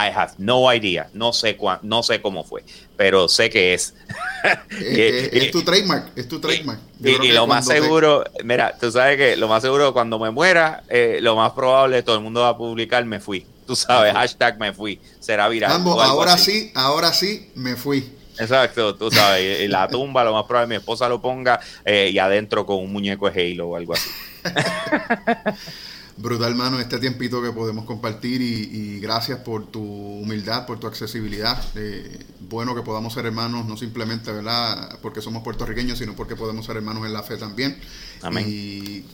I 0.00 0.10
have 0.14 0.32
no 0.38 0.72
idea. 0.72 1.08
No 1.12 1.32
sé, 1.32 1.58
no 1.82 2.02
sé 2.02 2.20
cómo 2.20 2.44
fue, 2.44 2.64
pero 2.96 3.28
sé 3.28 3.50
que 3.50 3.74
es. 3.74 3.94
es, 4.70 5.50
tu 5.50 5.62
trademark, 5.62 6.12
es 6.16 6.28
tu 6.28 6.40
trademark. 6.40 6.80
y, 7.02 7.32
lo 7.32 7.46
más 7.46 7.66
seguro, 7.66 8.24
mira, 8.44 8.76
tú 8.80 8.90
sabes 8.90 9.16
que 9.16 9.36
lo 9.36 9.48
más 9.48 9.62
seguro 9.62 9.92
cuando 9.92 10.18
me 10.18 10.30
muera, 10.30 10.84
eh, 10.88 11.18
lo 11.20 11.36
más 11.36 11.52
probable 11.52 12.02
todo 12.02 12.16
el 12.16 12.22
mundo 12.22 12.40
va 12.40 12.50
a 12.50 12.56
publicar 12.56 13.04
me 13.04 13.20
fui. 13.20 13.46
Tú 13.66 13.76
sabes, 13.76 14.12
hashtag 14.14 14.58
me 14.58 14.72
fui. 14.72 15.00
Será 15.20 15.48
viral. 15.48 15.70
ahora 15.70 16.36
sí, 16.38 16.72
ahora 16.74 17.12
sí 17.12 17.50
me 17.54 17.76
fui. 17.76 18.16
Exacto, 18.38 18.94
tú 18.94 19.10
sabes, 19.10 19.60
y, 19.60 19.68
la 19.68 19.86
tumba 19.86 20.24
lo 20.24 20.32
más 20.32 20.44
probable 20.44 20.68
mi 20.68 20.76
esposa 20.76 21.08
lo 21.10 21.20
ponga 21.20 21.60
eh, 21.84 22.10
y 22.10 22.18
adentro 22.18 22.64
con 22.64 22.78
un 22.78 22.90
muñeco 22.90 23.30
de 23.30 23.52
Halo 23.52 23.68
o 23.68 23.76
algo 23.76 23.92
así. 23.92 24.08
Brutal, 26.20 26.54
mano, 26.54 26.78
este 26.78 26.98
tiempito 26.98 27.42
que 27.42 27.50
podemos 27.50 27.86
compartir 27.86 28.42
y, 28.42 29.00
gracias 29.00 29.38
por 29.38 29.70
tu 29.70 29.82
humildad, 29.82 30.66
por 30.66 30.78
tu 30.78 30.86
accesibilidad. 30.86 31.58
Eh, 31.76 32.26
bueno 32.40 32.74
que 32.74 32.82
podamos 32.82 33.14
ser 33.14 33.24
hermanos, 33.24 33.64
no 33.64 33.78
simplemente, 33.78 34.30
¿verdad? 34.30 34.98
Porque 35.00 35.22
somos 35.22 35.42
puertorriqueños, 35.42 35.98
sino 35.98 36.14
porque 36.14 36.36
podemos 36.36 36.66
ser 36.66 36.76
hermanos 36.76 37.06
en 37.06 37.14
la 37.14 37.22
fe 37.22 37.38
también. 37.38 37.80
Amén. 38.20 38.44
Y 38.46 39.04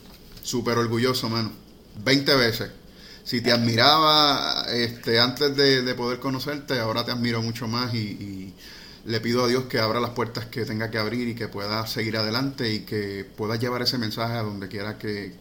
súper 0.43 0.79
orgulloso, 0.79 1.29
mano. 1.31 1.53
Veinte 2.05 2.35
veces. 2.35 2.71
Si 3.23 3.41
te 3.41 3.53
admiraba 3.53 4.67
este, 4.73 5.21
antes 5.21 5.57
de, 5.57 5.95
poder 5.95 6.19
conocerte, 6.19 6.81
ahora 6.81 7.05
te 7.05 7.13
admiro 7.13 7.41
mucho 7.41 7.69
más 7.69 7.95
y 7.95 8.53
le 9.07 9.21
pido 9.21 9.45
a 9.45 9.49
Dios 9.49 9.65
que 9.65 9.79
abra 9.79 10.01
las 10.01 10.11
puertas 10.11 10.47
que 10.47 10.65
tenga 10.65 10.91
que 10.91 10.99
abrir 10.99 11.29
y 11.29 11.35
que 11.35 11.49
pueda 11.49 11.87
seguir 11.87 12.17
adelante 12.17 12.73
y 12.73 12.81
que 12.81 13.25
pueda 13.25 13.57
llevar 13.57 13.83
ese 13.83 13.99
mensaje 13.99 14.35
a 14.35 14.43
donde 14.43 14.69
quiera 14.69 14.99
que, 14.99 15.37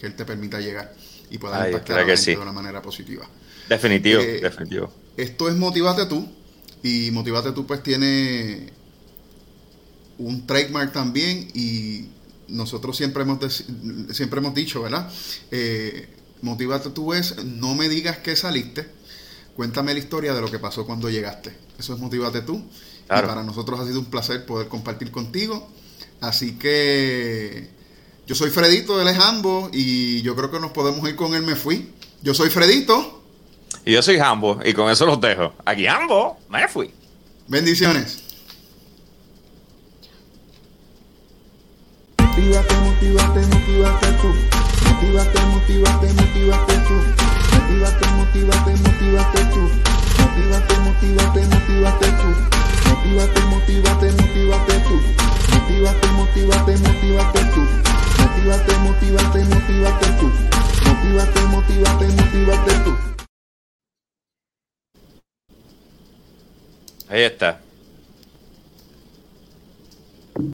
Él 0.00 0.14
te 0.14 0.24
permita 0.24 0.60
llegar 0.60 0.94
y 1.30 1.38
pueda 1.38 1.66
impactar 1.66 1.98
a 1.98 2.06
la 2.06 2.16
gente 2.16 2.30
de 2.30 2.38
una 2.38 2.52
manera 2.52 2.80
positiva. 2.80 3.28
Definitivo, 3.68 4.20
eh, 4.20 4.40
definitivo. 4.40 4.92
Esto 5.16 5.48
es 5.48 5.56
Motivate 5.56 6.06
tú 6.06 6.28
y 6.82 7.10
Motivate 7.10 7.52
tú 7.52 7.66
pues 7.66 7.82
tiene 7.82 8.72
un 10.18 10.46
trademark 10.46 10.92
también 10.92 11.48
y 11.54 12.08
nosotros 12.48 12.96
siempre 12.96 13.22
hemos, 13.22 13.64
siempre 14.12 14.38
hemos 14.38 14.54
dicho, 14.54 14.82
¿verdad? 14.82 15.10
Eh, 15.50 16.08
Motivate 16.42 16.90
tú 16.90 17.14
es, 17.14 17.42
no 17.44 17.74
me 17.74 17.88
digas 17.88 18.18
que 18.18 18.36
saliste, 18.36 18.86
cuéntame 19.56 19.92
la 19.92 20.00
historia 20.00 20.34
de 20.34 20.40
lo 20.40 20.50
que 20.50 20.58
pasó 20.58 20.84
cuando 20.86 21.08
llegaste. 21.10 21.52
Eso 21.78 21.94
es 21.94 22.00
Motivate 22.00 22.42
tú 22.42 22.62
y 23.18 23.26
para 23.26 23.42
nosotros 23.42 23.80
ha 23.80 23.86
sido 23.86 24.00
un 24.00 24.06
placer 24.06 24.46
poder 24.46 24.68
compartir 24.68 25.10
contigo. 25.10 25.68
Así 26.20 26.58
que 26.58 27.68
yo 28.26 28.34
soy 28.34 28.50
Fredito, 28.50 29.00
él 29.00 29.08
es 29.08 29.16
Jambo 29.16 29.68
y 29.72 30.22
yo 30.22 30.36
creo 30.36 30.50
que 30.50 30.60
nos 30.60 30.70
podemos 30.70 31.06
ir 31.08 31.16
con 31.16 31.34
él 31.34 31.42
me 31.42 31.56
fui. 31.56 31.92
Yo 32.22 32.32
soy 32.34 32.50
Fredito. 32.50 33.22
Y 33.84 33.92
yo 33.92 34.02
soy 34.02 34.18
Jambo 34.18 34.60
y 34.64 34.72
con 34.72 34.90
eso 34.90 35.04
los 35.04 35.20
dejo. 35.20 35.52
Aquí 35.64 35.84
Jambo, 35.84 36.38
me 36.48 36.68
fui. 36.68 36.90
Bendiciones. 37.48 38.22
Motívate, 42.18 42.74
motívate, 42.76 43.40
motívate 43.40 44.12
tú. 44.22 44.28
Motívate, 44.88 45.40
motívate, 45.46 46.12
motívate 46.12 46.74
tú. 46.86 46.94
Motívate, 47.52 48.06
motívate, 48.06 48.76
motívate 48.76 49.44
tú. 49.52 49.91
Motívate, 50.32 50.76
motívate, 50.80 51.40
motívate 51.44 52.08
tú. 52.16 52.28
Motívate, 52.88 53.40
motívate, 53.52 54.12
motívate 54.16 54.76
tú. 54.88 54.96
Motívate, 55.52 56.08
motívate, 56.16 56.72
motívate 56.80 57.42
tú. 57.52 57.62
Motívate, 58.16 58.74
motívate, 58.80 59.44
motívate 59.44 60.08
tú. 60.18 60.28
Motívate, 60.88 61.40
motívate, 61.52 62.06
motívate 62.16 62.72
tú. 62.84 62.92
Ahí 67.10 67.24
está. 67.24 67.60